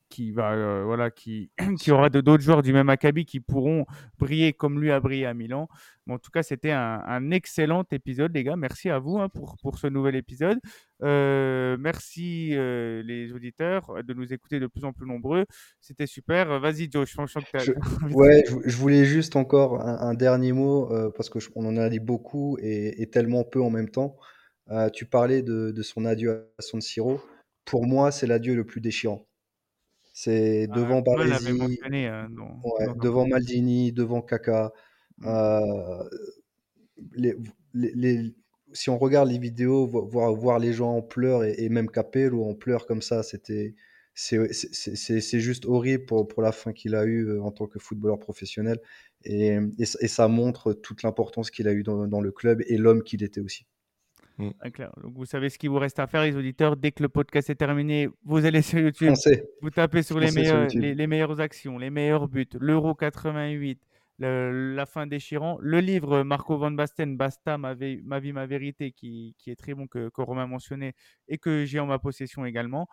qu'il 0.09 0.33
va, 0.33 0.53
euh, 0.53 0.83
voilà, 0.85 1.11
qu'il 1.11 1.49
y 1.87 1.91
aura 1.91 2.09
de- 2.09 2.21
d'autres 2.21 2.43
joueurs 2.43 2.61
du 2.63 2.73
même 2.73 2.89
acabit 2.89 3.25
qui 3.25 3.39
pourront 3.39 3.85
briller 4.17 4.53
comme 4.53 4.79
lui 4.81 4.91
a 4.91 4.99
brillé 4.99 5.25
à 5.25 5.33
Milan. 5.33 5.67
Mais 6.07 6.13
en 6.15 6.19
tout 6.19 6.31
cas, 6.31 6.41
c'était 6.43 6.71
un, 6.71 7.01
un 7.05 7.31
excellent 7.31 7.83
épisode, 7.91 8.33
les 8.33 8.43
gars. 8.43 8.55
Merci 8.55 8.89
à 8.89 8.99
vous 8.99 9.19
hein, 9.19 9.29
pour, 9.29 9.57
pour 9.61 9.77
ce 9.77 9.87
nouvel 9.87 10.15
épisode. 10.15 10.59
Euh, 11.03 11.77
merci 11.79 12.49
euh, 12.53 13.01
les 13.03 13.31
auditeurs 13.31 14.03
de 14.03 14.13
nous 14.13 14.33
écouter 14.33 14.59
de 14.59 14.67
plus 14.67 14.83
en 14.83 14.91
plus 14.91 15.07
nombreux. 15.07 15.45
C'était 15.79 16.07
super. 16.07 16.59
Vas-y, 16.59 16.89
Joe, 16.91 17.07
je 17.07 17.13
sens 17.13 17.31
que 17.33 17.39
tu 17.39 17.45
Je- 17.59 17.73
Ouais, 18.15 18.43
je, 18.49 18.55
je 18.67 18.75
voulais 18.77 19.05
juste 19.05 19.35
encore 19.35 19.79
un, 19.81 19.99
un 20.09 20.13
dernier 20.15 20.51
mot 20.51 20.91
euh, 20.91 21.11
parce 21.15 21.29
que 21.29 21.39
je- 21.39 21.49
on 21.55 21.65
en 21.65 21.77
a 21.77 21.87
dit 21.89 21.99
beaucoup 21.99 22.57
et, 22.61 23.01
et 23.01 23.09
tellement 23.09 23.43
peu 23.43 23.61
en 23.61 23.69
même 23.69 23.89
temps. 23.89 24.17
Euh, 24.71 24.89
tu 24.89 25.05
parlais 25.05 25.41
de, 25.41 25.71
de 25.71 25.81
son 25.83 26.05
adieu 26.05 26.31
à 26.57 26.61
San 26.61 26.81
Siro. 26.81 27.21
Pour 27.65 27.85
moi, 27.85 28.11
c'est 28.11 28.27
l'adieu 28.27 28.55
le 28.55 28.65
plus 28.65 28.81
déchirant. 28.81 29.27
C'est 30.21 30.67
devant 30.67 31.01
Paul 31.01 31.29
l'avait 31.29 31.53
Baresi, 31.53 31.79
euh, 31.85 32.27
ouais, 32.63 32.87
devant 33.01 33.25
Maldini, 33.25 33.93
devant 33.93 34.21
Kaka. 34.21 34.73
Mm. 35.19 35.27
Euh, 35.27 36.03
les, 37.13 37.35
les- 37.73 37.93
les- 37.95 38.35
si 38.73 38.89
on 38.89 38.97
regarde 38.97 39.29
les 39.29 39.37
vidéos, 39.39 39.87
vo- 39.87 40.05
voir, 40.05 40.33
voir 40.35 40.59
les 40.59 40.73
gens 40.73 40.93
en 40.97 41.01
pleurs 41.01 41.45
et, 41.45 41.55
et 41.59 41.69
même 41.69 41.89
Capello 41.89 42.43
en 42.43 42.53
pleurs 42.53 42.85
comme 42.85 43.01
ça, 43.01 43.23
c'était, 43.23 43.75
c'est, 44.13 44.51
c'est- 44.51 44.73
c'est- 44.73 44.95
c'est- 44.97 45.21
c'est 45.21 45.39
juste 45.39 45.65
horrible 45.65 46.05
pour, 46.05 46.27
pour 46.27 46.41
la 46.41 46.51
fin 46.51 46.73
qu'il 46.73 46.95
a 46.95 47.05
eue 47.05 47.25
euh, 47.29 47.41
en 47.41 47.51
tant 47.51 47.67
que 47.67 47.79
footballeur 47.79 48.19
professionnel. 48.19 48.79
Et, 49.23 49.57
et, 49.79 49.85
ça- 49.85 49.99
et 50.01 50.09
ça 50.09 50.27
montre 50.27 50.73
toute 50.73 51.01
l'importance 51.03 51.49
qu'il 51.49 51.69
a 51.69 51.73
eu 51.73 51.83
dans, 51.83 52.07
dans 52.07 52.19
le 52.19 52.33
club 52.33 52.61
et 52.67 52.75
l'homme 52.77 53.03
qu'il 53.03 53.23
était 53.23 53.39
aussi. 53.39 53.65
Ah, 54.61 54.69
clair. 54.71 54.91
Donc, 55.03 55.13
vous 55.15 55.25
savez 55.25 55.49
ce 55.49 55.57
qu'il 55.57 55.69
vous 55.69 55.79
reste 55.79 55.99
à 55.99 56.07
faire, 56.07 56.23
les 56.23 56.35
auditeurs. 56.35 56.77
Dès 56.77 56.91
que 56.91 57.03
le 57.03 57.09
podcast 57.09 57.49
est 57.49 57.55
terminé, 57.55 58.07
vous 58.23 58.45
allez 58.45 58.61
sur 58.61 58.79
YouTube, 58.79 59.09
vous 59.61 59.69
tapez 59.69 60.01
sur 60.03 60.19
les, 60.19 60.27
sur 60.31 60.41
meilleurs, 60.41 60.67
les, 60.81 60.95
les 60.95 61.07
meilleures 61.07 61.39
actions, 61.41 61.77
les 61.77 61.89
meilleurs 61.89 62.27
buts, 62.27 62.47
l'Euro 62.59 62.95
88, 62.95 63.81
le- 64.19 64.73
la 64.75 64.85
fin 64.85 65.07
déchirant, 65.07 65.57
le 65.61 65.79
livre 65.79 66.23
Marco 66.23 66.57
Van 66.57 66.71
Basten, 66.71 67.17
Basta, 67.17 67.57
ma, 67.57 67.73
vie, 67.73 68.01
ma 68.03 68.19
vie, 68.19 68.31
ma 68.33 68.45
vérité, 68.45 68.91
qui, 68.91 69.35
qui 69.37 69.51
est 69.51 69.55
très 69.55 69.73
bon, 69.73 69.87
que, 69.87 70.09
que 70.09 70.21
Romain 70.21 70.47
mentionnait 70.47 70.93
et 71.27 71.37
que 71.37 71.65
j'ai 71.65 71.79
en 71.79 71.85
ma 71.85 71.99
possession 71.99 72.45
également. 72.45 72.87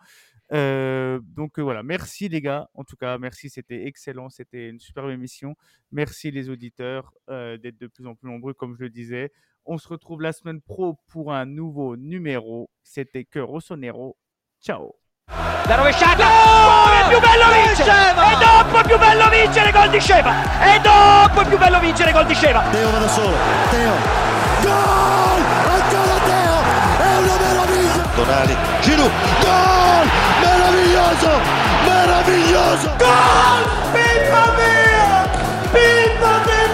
Euh, 0.53 1.19
donc 1.23 1.59
euh, 1.59 1.61
voilà, 1.61 1.83
merci 1.83 2.29
les 2.29 2.41
gars. 2.41 2.69
En 2.73 2.83
tout 2.83 2.95
cas, 2.95 3.17
merci, 3.17 3.49
c'était 3.49 3.85
excellent, 3.85 4.29
c'était 4.29 4.69
une 4.69 4.79
superbe 4.79 5.09
émission. 5.09 5.55
Merci 5.91 6.31
les 6.31 6.49
auditeurs 6.49 7.13
euh, 7.29 7.57
d'être 7.57 7.77
de 7.77 7.87
plus 7.87 8.05
en 8.05 8.15
plus 8.15 8.29
nombreux, 8.29 8.53
comme 8.53 8.75
je 8.75 8.81
le 8.83 8.89
disais. 8.89 9.31
On 9.69 9.77
se 9.77 9.89
retrouve 9.89 10.21
la 10.21 10.31
semaine 10.31 10.61
pro 10.61 10.97
pour 11.11 11.33
un 11.33 11.45
nouveau 11.45 11.97
numéro. 11.97 12.69
C'était 12.83 13.25
Cœur 13.25 13.51
au 13.51 13.59
Sonero. 13.59 14.15
Ciao. 14.63 14.95
La 15.67 15.75
rovesciata! 15.75 16.23
È 16.23 17.07
più 17.09 17.19
bello 17.19 17.51
vincere! 17.51 17.91
E 17.91 18.37
dopo 18.39 18.79
è 18.79 18.83
più 18.85 18.97
bello 18.97 19.29
vincere 19.29 19.71
gol 19.73 19.89
di 19.89 19.99
Sceva! 19.99 20.33
E 20.63 20.79
dopo 20.79 21.41
è 21.41 21.45
più 21.45 21.57
bello 21.57 21.79
vincere 21.81 22.13
gol 22.13 22.25
di 22.25 22.33
Sceva! 22.33 22.61
Teo 22.71 22.89
va 22.91 22.97
da 22.97 23.07
solo. 23.09 23.35
Teo. 23.69 23.91
Gol! 24.61 25.41
Ancora 25.67 26.17
Teo! 26.23 26.57
È 27.03 27.17
una 27.17 27.37
meraviglia! 27.37 28.03
Tonali, 28.15 28.55
Giroud, 28.79 29.11
gol! 29.43 30.07
Meraviglioso! 30.43 31.29
Meraviglioso! 31.83 32.89
Gol! 32.95 33.63
Pippa 33.91 34.43
mia! 34.55 35.27
Pippa, 35.73 36.39
pippa 36.39 36.66